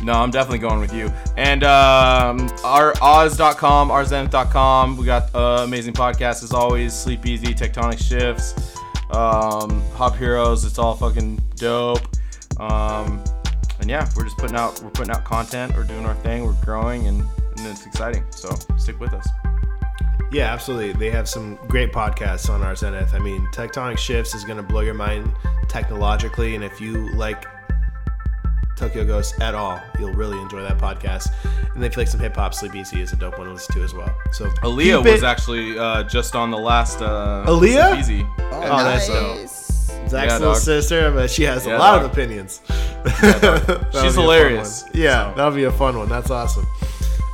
No, 0.04 0.12
I'm 0.12 0.30
definitely 0.30 0.58
going 0.58 0.80
with 0.80 0.92
you. 0.92 1.10
And 1.38 1.64
um, 1.64 2.50
our 2.62 2.92
Oz.com, 3.00 3.88
ourzenith.com. 3.88 4.98
We 4.98 5.06
got 5.06 5.34
uh, 5.34 5.62
amazing 5.64 5.94
podcasts 5.94 6.44
as 6.44 6.52
always. 6.52 6.92
Sleep 6.92 7.24
Easy, 7.24 7.54
Tectonic 7.54 7.98
Shifts, 7.98 8.76
um, 9.10 9.82
Hop 9.92 10.16
Heroes. 10.16 10.66
It's 10.66 10.78
all 10.78 10.94
fucking 10.94 11.42
dope. 11.56 12.06
Um, 12.60 13.24
and 13.80 13.88
yeah, 13.88 14.06
we're 14.14 14.24
just 14.24 14.36
putting 14.36 14.56
out 14.56 14.78
we're 14.82 14.90
putting 14.90 15.10
out 15.10 15.24
content. 15.24 15.74
We're 15.74 15.84
doing 15.84 16.04
our 16.04 16.14
thing. 16.16 16.44
We're 16.44 16.52
growing, 16.62 17.06
and, 17.06 17.22
and 17.56 17.66
it's 17.66 17.86
exciting. 17.86 18.24
So 18.30 18.54
stick 18.76 19.00
with 19.00 19.14
us. 19.14 19.26
Yeah, 20.30 20.52
absolutely. 20.52 20.92
They 20.92 21.10
have 21.12 21.28
some 21.28 21.58
great 21.68 21.92
podcasts 21.92 22.50
on 22.50 22.62
our 22.62 22.76
Zenith. 22.76 23.14
I 23.14 23.20
mean, 23.20 23.46
Tectonic 23.52 23.98
Shifts 23.98 24.34
is 24.34 24.44
going 24.44 24.58
to 24.58 24.62
blow 24.62 24.80
your 24.80 24.94
mind 24.94 25.32
technologically, 25.68 26.56
and 26.56 26.62
if 26.62 26.78
you 26.78 27.10
like 27.14 27.46
Tokyo 28.76 29.04
Ghost 29.04 29.40
at 29.40 29.54
all, 29.54 29.80
you'll 29.98 30.12
really 30.12 30.38
enjoy 30.40 30.62
that 30.62 30.78
podcast. 30.78 31.28
And 31.72 31.82
then 31.82 31.84
if 31.84 31.96
you 31.96 32.00
like 32.00 32.08
some 32.08 32.20
hip 32.20 32.34
hop, 32.36 32.54
Sleep 32.54 32.74
Easy 32.74 33.00
is 33.00 33.12
a 33.12 33.16
dope 33.16 33.38
one 33.38 33.46
to 33.46 33.52
listen 33.52 33.74
to 33.76 33.82
as 33.82 33.94
well. 33.94 34.12
So 34.32 34.46
Aaliyah 34.62 35.04
was 35.04 35.22
it- 35.22 35.26
actually 35.26 35.78
uh, 35.78 36.02
just 36.04 36.34
on 36.34 36.50
the 36.50 36.58
last. 36.58 37.00
Uh, 37.00 37.44
Aaliyah? 37.46 37.88
Sleep 37.90 37.98
Easy. 38.00 38.26
Oh, 38.38 38.50
Oh, 38.64 38.84
that's 38.84 39.08
dope. 39.08 39.36
nice. 39.38 39.60
Zach's 40.08 40.12
Yeah, 40.32 40.38
little 40.38 40.52
dog. 40.52 40.56
sister, 40.62 41.10
but 41.12 41.30
she 41.30 41.44
has 41.44 41.66
Yeah, 41.66 41.76
a 41.76 41.78
lot 41.78 41.96
dog. 41.96 42.04
of 42.06 42.12
opinions. 42.12 42.60
dog. 42.68 43.20
That'll 43.20 43.84
She's 43.92 43.92
be 43.92 43.98
a 43.98 44.02
fun 44.10 44.12
hilarious. 44.14 44.84
Yeah, 44.92 45.30
so. 45.30 45.36
that'll 45.36 45.54
be 45.54 45.64
a 45.64 45.72
fun 45.72 45.96
one. 45.98 46.08
That's 46.08 46.30
awesome. 46.30 46.66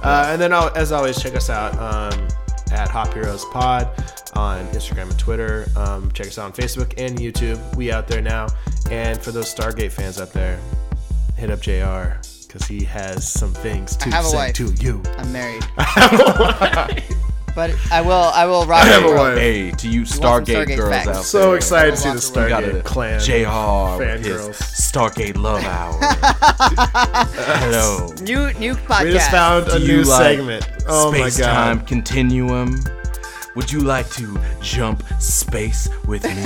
Uh, 0.03 0.29
and 0.31 0.41
then, 0.41 0.53
as 0.53 0.93
always, 0.93 1.21
check 1.21 1.35
us 1.35 1.51
out 1.51 1.75
um, 1.79 2.29
at 2.73 2.89
Hop 2.89 3.13
Heroes 3.13 3.45
Pod 3.47 3.89
on 4.35 4.65
Instagram 4.69 5.11
and 5.11 5.19
Twitter. 5.19 5.67
Um, 5.77 6.11
check 6.13 6.29
us 6.29 6.39
out 6.39 6.45
on 6.47 6.53
Facebook 6.53 6.95
and 6.97 7.19
YouTube. 7.19 7.59
We 7.77 7.91
out 7.93 8.07
there 8.09 8.23
now. 8.23 8.47
And 8.91 9.21
for 9.21 9.31
those 9.33 9.53
Stargate 9.55 9.93
fans 9.93 10.21
out 10.21 10.33
there, 10.33 10.59
hit 11.41 11.51
up 11.51 11.61
JR 11.61 12.19
because 12.47 12.67
he 12.67 12.85
has 12.85 13.27
some 13.31 13.53
things 13.55 13.97
to 13.97 14.09
I 14.11 14.13
have 14.17 14.27
say 14.27 14.53
to 14.53 14.73
you. 14.75 15.03
I'm 15.19 15.33
married. 15.33 15.65
But 17.53 17.75
I 17.91 18.01
will. 18.01 18.13
I 18.13 18.47
will 18.47 18.65
rock 18.65 18.85
have 18.87 19.03
and 19.03 19.13
a 19.13 19.17
wife. 19.17 19.37
Hey, 19.37 19.73
to 19.73 19.89
you 19.89 20.03
Stargate, 20.03 20.67
Stargate 20.67 20.77
girls 20.77 20.91
facts? 20.91 21.09
out 21.09 21.25
So 21.25 21.55
excited 21.55 21.91
to 21.91 21.97
see 21.97 22.09
the 22.11 22.15
Lots 22.15 22.29
of- 22.31 22.37
We 22.37 22.49
got 22.49 22.63
Stargate 22.63 22.75
it. 22.75 22.85
clan. 22.85 23.21
JR 23.21 23.99
with 23.99 24.25
his 24.25 24.57
Stargate 24.61 25.37
Love 25.37 25.65
Hour. 25.65 25.99
Hello. 27.59 28.07
New 28.23 28.53
new 28.61 28.75
podcast. 28.77 29.05
We 29.05 29.13
just 29.13 29.31
found 29.33 29.67
a 29.67 29.79
Do 29.81 29.87
new 29.87 30.03
like 30.05 30.23
segment. 30.37 30.69
Oh 30.87 31.11
my 31.11 31.19
Space 31.29 31.39
god. 31.39 31.53
time 31.53 31.81
continuum. 31.87 32.81
Would 33.57 33.73
you 33.73 33.81
like 33.81 34.09
to 34.11 34.39
jump 34.63 35.03
space 35.21 35.89
with 36.07 36.25
me? 36.25 36.45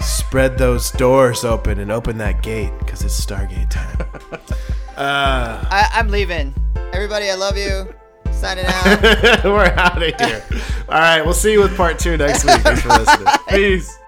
Spread 0.00 0.58
those 0.58 0.90
doors 0.92 1.44
open 1.44 1.80
and 1.80 1.90
open 1.90 2.18
that 2.18 2.42
gate 2.42 2.72
because 2.78 3.02
it's 3.02 3.24
Stargate 3.24 3.70
time. 3.70 4.06
uh, 4.96 5.64
I, 5.70 5.88
I'm 5.94 6.08
leaving. 6.08 6.54
Everybody, 6.92 7.30
I 7.30 7.34
love 7.34 7.56
you. 7.56 7.92
Signing 8.32 8.66
out. 8.66 9.02
we're 9.44 9.64
out 9.64 10.02
of 10.02 10.14
here. 10.20 10.44
All 10.88 10.98
right, 10.98 11.22
we'll 11.22 11.34
see 11.34 11.52
you 11.52 11.60
with 11.60 11.76
part 11.76 11.98
two 11.98 12.16
next 12.16 12.44
week. 12.44 12.60
Thanks 12.60 12.82
for 12.82 12.88
listening. 12.88 13.26
Peace. 13.48 13.99